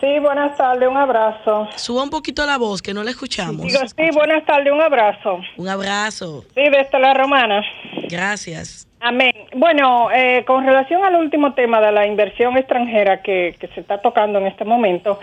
Sí, 0.00 0.18
buenas 0.20 0.56
tardes, 0.58 0.86
un 0.88 0.96
abrazo. 0.96 1.68
Suba 1.76 2.02
un 2.02 2.10
poquito 2.10 2.44
la 2.44 2.58
voz, 2.58 2.82
que 2.82 2.92
no 2.92 3.02
la 3.02 3.10
escuchamos. 3.12 3.66
Digo, 3.66 3.80
sí, 3.80 4.10
buenas 4.12 4.44
tardes, 4.44 4.70
un 4.70 4.80
abrazo. 4.82 5.40
Un 5.56 5.68
abrazo. 5.68 6.44
Sí, 6.54 6.60
desde 6.70 6.98
la 7.00 7.14
romana. 7.14 7.62
Gracias. 8.10 8.86
Amén. 9.08 9.34
Bueno, 9.54 10.10
eh, 10.10 10.42
con 10.44 10.66
relación 10.66 11.04
al 11.04 11.14
último 11.14 11.54
tema 11.54 11.80
de 11.80 11.92
la 11.92 12.08
inversión 12.08 12.56
extranjera 12.56 13.22
que, 13.22 13.54
que 13.56 13.68
se 13.68 13.78
está 13.78 13.98
tocando 13.98 14.40
en 14.40 14.48
este 14.48 14.64
momento, 14.64 15.20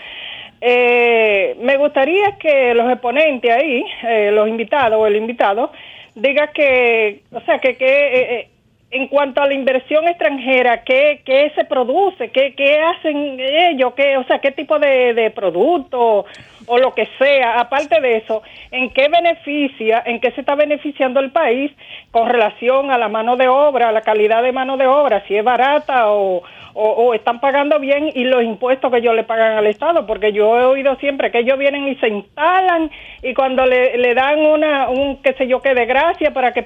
eh, 0.61 1.57
me 1.59 1.75
gustaría 1.75 2.37
que 2.37 2.73
los 2.73 2.89
exponentes 2.89 3.51
ahí, 3.51 3.83
eh, 4.07 4.31
los 4.31 4.47
invitados 4.47 4.97
o 4.97 5.05
el 5.05 5.17
invitado, 5.17 5.73
diga 6.15 6.47
que, 6.53 7.23
o 7.33 7.41
sea, 7.41 7.59
que, 7.59 7.75
que 7.75 7.85
eh, 7.85 8.35
eh, 8.39 8.49
en 8.91 9.09
cuanto 9.09 9.41
a 9.41 9.47
la 9.47 9.53
inversión 9.53 10.07
extranjera, 10.07 10.85
¿qué, 10.85 11.21
qué 11.25 11.51
se 11.53 11.65
produce? 11.65 12.29
¿Qué, 12.29 12.53
qué 12.55 12.79
hacen 12.79 13.37
ellos? 13.37 13.95
¿Qué, 13.95 14.15
o 14.15 14.23
sea, 14.23 14.39
qué 14.39 14.51
tipo 14.51 14.79
de, 14.79 15.13
de 15.13 15.29
producto 15.31 16.25
o 16.67 16.77
lo 16.77 16.93
que 16.93 17.07
sea? 17.17 17.59
Aparte 17.59 17.99
de 18.01 18.17
eso, 18.17 18.43
¿en 18.71 18.89
qué 18.91 19.07
beneficia, 19.07 20.01
en 20.05 20.19
qué 20.19 20.31
se 20.31 20.41
está 20.41 20.55
beneficiando 20.55 21.19
el 21.19 21.31
país 21.31 21.71
con 22.11 22.29
relación 22.29 22.91
a 22.91 22.97
la 22.97 23.09
mano 23.09 23.35
de 23.35 23.47
obra, 23.47 23.89
a 23.89 23.91
la 23.91 24.01
calidad 24.01 24.43
de 24.43 24.51
mano 24.51 24.77
de 24.77 24.87
obra, 24.87 25.23
si 25.27 25.35
es 25.35 25.43
barata 25.43 26.11
o, 26.11 26.43
o, 26.73 27.13
están 27.13 27.39
pagando 27.39 27.79
bien 27.79 28.09
y 28.13 28.23
los 28.23 28.43
impuestos 28.43 28.91
que 28.91 28.97
ellos 28.97 29.15
le 29.15 29.23
pagan 29.23 29.57
al 29.57 29.67
Estado? 29.67 30.05
Porque 30.05 30.33
yo 30.33 30.59
he 30.59 30.65
oído 30.65 30.95
siempre 30.97 31.31
que 31.31 31.39
ellos 31.39 31.57
vienen 31.57 31.87
y 31.87 31.95
se 31.95 32.07
instalan 32.07 32.91
y 33.21 33.33
cuando 33.33 33.65
le, 33.65 33.97
le 33.97 34.13
dan 34.13 34.39
una, 34.39 34.89
un 34.89 35.21
qué 35.21 35.33
sé 35.33 35.47
yo 35.47 35.61
qué 35.61 35.73
de 35.73 35.85
gracia 35.85 36.31
para 36.31 36.53
que 36.53 36.65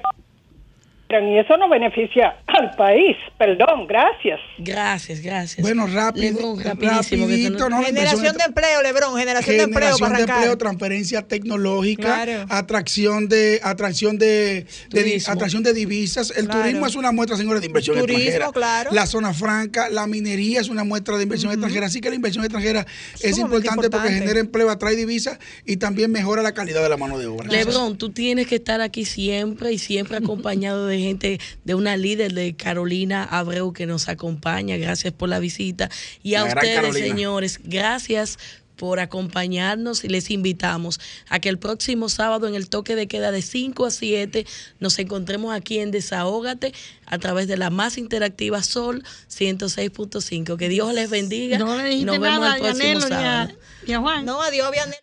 y 1.10 1.38
eso 1.38 1.56
no 1.56 1.68
beneficia 1.70 2.36
al 2.46 2.70
país. 2.76 3.16
Perdón, 3.38 3.86
gracias. 3.86 4.38
Gracias, 4.58 5.20
gracias. 5.22 5.62
Bueno, 5.62 5.86
rápido, 5.86 6.24
Lebrón, 6.32 6.60
rapidísimo, 6.62 7.26
que 7.26 7.32
rapidito, 7.32 7.66
Generación 7.86 8.36
de 8.36 8.44
empleo, 8.44 8.82
Lebrón, 8.82 9.16
generación, 9.16 9.56
de 9.56 9.62
empleo 9.62 9.80
generación 9.96 10.00
para 10.00 10.16
de 10.18 10.22
arrancar. 10.24 10.36
empleo, 10.38 10.58
transferencia 10.58 11.22
tecnológica, 11.26 12.02
Claro. 12.24 12.44
atracción 12.50 13.28
de 13.28 13.58
atracción 13.62 14.18
de, 14.18 14.66
de 14.90 15.22
atracción 15.26 15.62
de 15.62 15.72
divisas. 15.72 16.30
El 16.36 16.44
Claro. 16.44 16.60
turismo 16.60 16.86
es 16.86 16.94
una 16.96 17.10
muestra, 17.12 17.36
señores, 17.38 17.62
de 17.62 17.68
inversión 17.68 17.96
Turismo, 17.98 18.18
extranjera. 18.22 18.52
claro. 18.52 18.90
La 18.92 19.06
zona 19.06 19.32
franca, 19.32 19.88
la 19.88 20.06
minería 20.06 20.60
es 20.60 20.68
una 20.68 20.84
muestra 20.84 21.16
de 21.16 21.22
inversión 21.22 21.52
extranjera. 21.52 21.86
Así 21.86 22.02
que 22.02 22.10
la 22.10 22.16
inversión 22.16 22.44
extranjera 22.44 22.80
es 23.22 23.36
Sumamente 23.36 23.40
importante, 23.68 23.74
porque 23.90 23.96
importante. 24.08 24.18
genera 24.18 24.40
empleo, 24.40 24.68
atrae 24.70 24.94
divisas 24.94 25.38
y 25.64 25.78
también 25.78 26.10
mejora 26.12 26.42
la 26.42 26.52
calidad 26.52 26.82
de 26.82 26.88
la 26.90 26.98
mano 26.98 27.18
de 27.18 27.26
obra. 27.28 27.48
Lebrón, 27.48 27.96
tú 27.96 28.10
tienes 28.10 28.46
que 28.46 28.56
estar 28.56 28.82
aquí 28.82 29.06
siempre 29.06 29.72
y 29.72 29.78
siempre 29.78 30.18
acompañado 30.18 30.86
de 30.86 30.97
gente, 31.02 31.40
de 31.64 31.74
una 31.74 31.96
líder 31.96 32.32
de 32.32 32.54
Carolina 32.56 33.24
Abreu 33.24 33.72
que 33.72 33.86
nos 33.86 34.08
acompaña. 34.08 34.76
Gracias 34.76 35.12
por 35.12 35.28
la 35.28 35.38
visita. 35.38 35.90
Y 36.22 36.34
a 36.34 36.44
La 36.44 36.48
ustedes, 36.54 36.76
Carolina. 36.76 37.06
señores, 37.06 37.60
gracias 37.64 38.38
por 38.78 39.00
acompañarnos 39.00 40.04
y 40.04 40.08
les 40.08 40.30
invitamos 40.30 41.00
a 41.28 41.40
que 41.40 41.48
el 41.48 41.58
próximo 41.58 42.08
sábado 42.08 42.46
en 42.46 42.54
el 42.54 42.68
toque 42.68 42.94
de 42.94 43.08
queda 43.08 43.32
de 43.32 43.42
5 43.42 43.84
a 43.84 43.90
7 43.90 44.46
nos 44.78 44.98
encontremos 45.00 45.52
aquí 45.52 45.80
en 45.80 45.90
Desahógate 45.90 46.72
a 47.04 47.18
través 47.18 47.48
de 47.48 47.56
la 47.56 47.70
más 47.70 47.98
interactiva 47.98 48.62
Sol 48.62 49.02
106.5. 49.30 50.56
Que 50.56 50.68
Dios 50.68 50.94
les 50.94 51.10
bendiga. 51.10 51.58
No 51.58 51.76
le 51.76 52.04
nos 52.04 52.20
vemos 52.20 52.40
nada 52.40 52.56
el 52.56 52.62
próximo 52.62 52.98
a, 52.98 53.08
sábado. 53.08 53.52
a 53.92 53.98
Juan. 53.98 54.24
No, 54.24 54.40
adiós, 54.40 54.70
Vianel. 54.70 54.96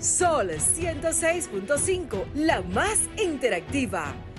Sol 0.00 0.50
106.5, 0.50 2.24
la 2.34 2.62
más 2.62 2.98
interactiva. 3.22 4.14